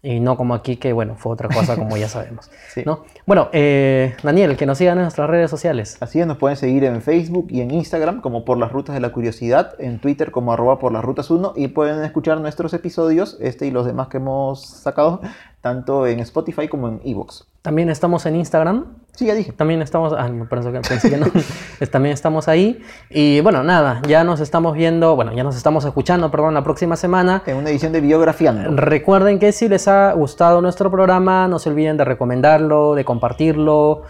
y 0.02 0.20
no 0.20 0.38
como 0.38 0.54
aquí, 0.54 0.78
que 0.78 0.94
bueno, 0.94 1.16
fue 1.18 1.34
otra 1.34 1.50
cosa 1.50 1.76
como 1.76 1.98
ya 1.98 2.08
sabemos. 2.08 2.50
Sí. 2.70 2.84
¿no? 2.86 3.04
Bueno, 3.26 3.50
eh, 3.52 4.16
Daniel, 4.22 4.56
que 4.56 4.68
nos 4.68 4.78
sigan 4.78 4.98
en 5.00 5.04
nuestras 5.04 5.28
redes 5.28 5.50
sociales. 5.50 5.98
Así 6.02 6.20
es, 6.20 6.28
nos 6.28 6.38
pueden 6.38 6.56
seguir 6.56 6.84
en 6.84 7.02
Facebook 7.02 7.48
y 7.50 7.62
en 7.62 7.72
Instagram 7.72 8.22
como 8.22 8.46
por 8.46 8.60
las 8.60 8.72
rutas 8.72 8.94
de 8.94 9.02
la 9.02 9.12
curiosidad, 9.12 9.74
en 9.80 10.00
Twitter 10.00 10.30
como 10.30 10.54
arroba 10.54 10.78
por 10.78 10.92
las 10.92 11.04
rutas 11.04 11.32
1 11.32 11.54
y 11.56 11.70
pueden 11.70 12.04
escuchar 12.04 12.40
nuestros 12.42 12.74
episodios, 12.76 13.38
este 13.42 13.66
y 13.66 13.72
los 13.72 13.88
demás 13.88 14.08
que 14.10 14.18
hemos 14.18 14.64
sacado, 14.64 15.22
tanto 15.62 16.06
en 16.06 16.20
Spotify 16.20 16.68
como 16.68 16.90
en 16.90 17.02
Evox. 17.04 17.49
También 17.62 17.90
estamos 17.90 18.26
en 18.26 18.36
Instagram. 18.38 18.86
Sí, 19.14 19.26
ya 19.26 19.36
dije. 19.36 19.52
También 19.52 19.82
estamos, 19.82 20.14
ah, 20.18 20.30
no, 20.30 20.48
pensé 20.48 20.72
que, 20.72 20.80
pensé 20.80 21.10
que 21.10 21.18
no. 21.18 21.26
Es- 21.82 21.92
También 21.92 22.14
estamos 22.14 22.48
ahí. 22.48 22.82
Y 23.10 23.42
bueno, 23.42 23.64
nada, 23.64 24.02
ya 24.08 24.24
nos 24.24 24.40
estamos 24.40 24.76
viendo, 24.76 25.16
bueno, 25.18 25.34
ya 25.34 25.44
nos 25.44 25.58
estamos 25.58 25.84
escuchando, 25.84 26.32
perdón, 26.32 26.54
la 26.54 26.64
próxima 26.64 26.96
semana. 26.96 27.44
En 27.46 27.58
una 27.58 27.70
edición 27.70 27.92
de 27.92 28.00
Biografía. 28.00 28.54
Recuerden 28.54 29.38
que 29.40 29.52
si 29.52 29.68
les 29.68 29.90
ha 29.90 30.14
gustado 30.14 30.62
nuestro 30.62 30.90
programa, 30.90 31.50
no 31.50 31.60
se 31.60 31.70
olviden 31.70 31.98
de 31.98 32.06
recomendarlo, 32.06 32.96
de 32.96 33.04
compartirlo 33.04 34.04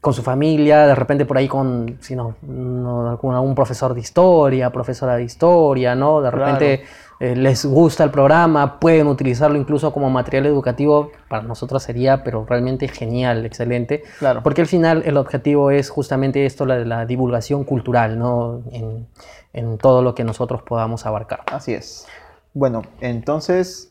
con 0.00 0.14
su 0.14 0.22
familia, 0.22 0.86
de 0.86 0.94
repente 0.94 1.26
por 1.26 1.36
ahí 1.36 1.46
con, 1.46 1.98
si 2.00 2.16
no, 2.16 2.34
no, 2.42 3.10
algún 3.10 3.54
profesor 3.54 3.94
de 3.94 4.00
historia, 4.00 4.70
profesora 4.70 5.16
de 5.16 5.22
historia, 5.24 5.94
¿no? 5.94 6.20
De 6.22 6.30
repente 6.30 6.84
eh, 7.18 7.34
les 7.34 7.64
gusta 7.64 8.04
el 8.04 8.10
programa, 8.10 8.78
pueden 8.78 9.06
utilizarlo 9.06 9.56
incluso 9.56 9.92
como 9.92 10.10
material 10.10 10.46
educativo, 10.46 11.10
para 11.28 11.42
nosotros 11.42 11.82
sería, 11.82 12.22
pero 12.22 12.44
realmente 12.48 12.88
genial, 12.88 13.46
excelente. 13.46 14.02
Claro. 14.18 14.42
Porque 14.42 14.60
al 14.60 14.66
final 14.66 15.02
el 15.06 15.16
objetivo 15.16 15.70
es 15.70 15.88
justamente 15.88 16.44
esto, 16.46 16.66
la, 16.66 16.78
la 16.80 17.06
divulgación 17.06 17.64
cultural, 17.64 18.18
¿no? 18.18 18.62
En, 18.70 19.06
en 19.52 19.78
todo 19.78 20.02
lo 20.02 20.14
que 20.14 20.22
nosotros 20.22 20.62
podamos 20.62 21.06
abarcar. 21.06 21.40
Así 21.46 21.72
es. 21.72 22.06
Bueno, 22.52 22.82
entonces, 23.00 23.90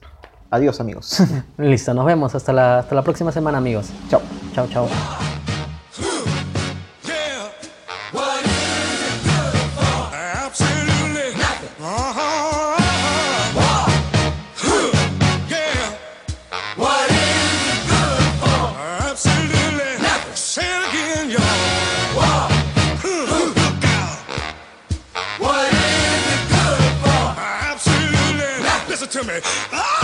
adiós 0.51 0.79
amigos. 0.79 1.21
Listo, 1.57 1.93
nos 1.93 2.05
vemos 2.05 2.35
hasta 2.35 2.53
la, 2.53 2.79
hasta 2.79 2.95
la 2.95 3.01
próxima 3.01 3.31
semana, 3.31 3.57
amigos. 3.57 3.91
Chao. 4.09 4.21
Chao, 4.53 4.67
chao. 4.67 4.87
Me. 29.25 29.39
Ah! 29.71 29.94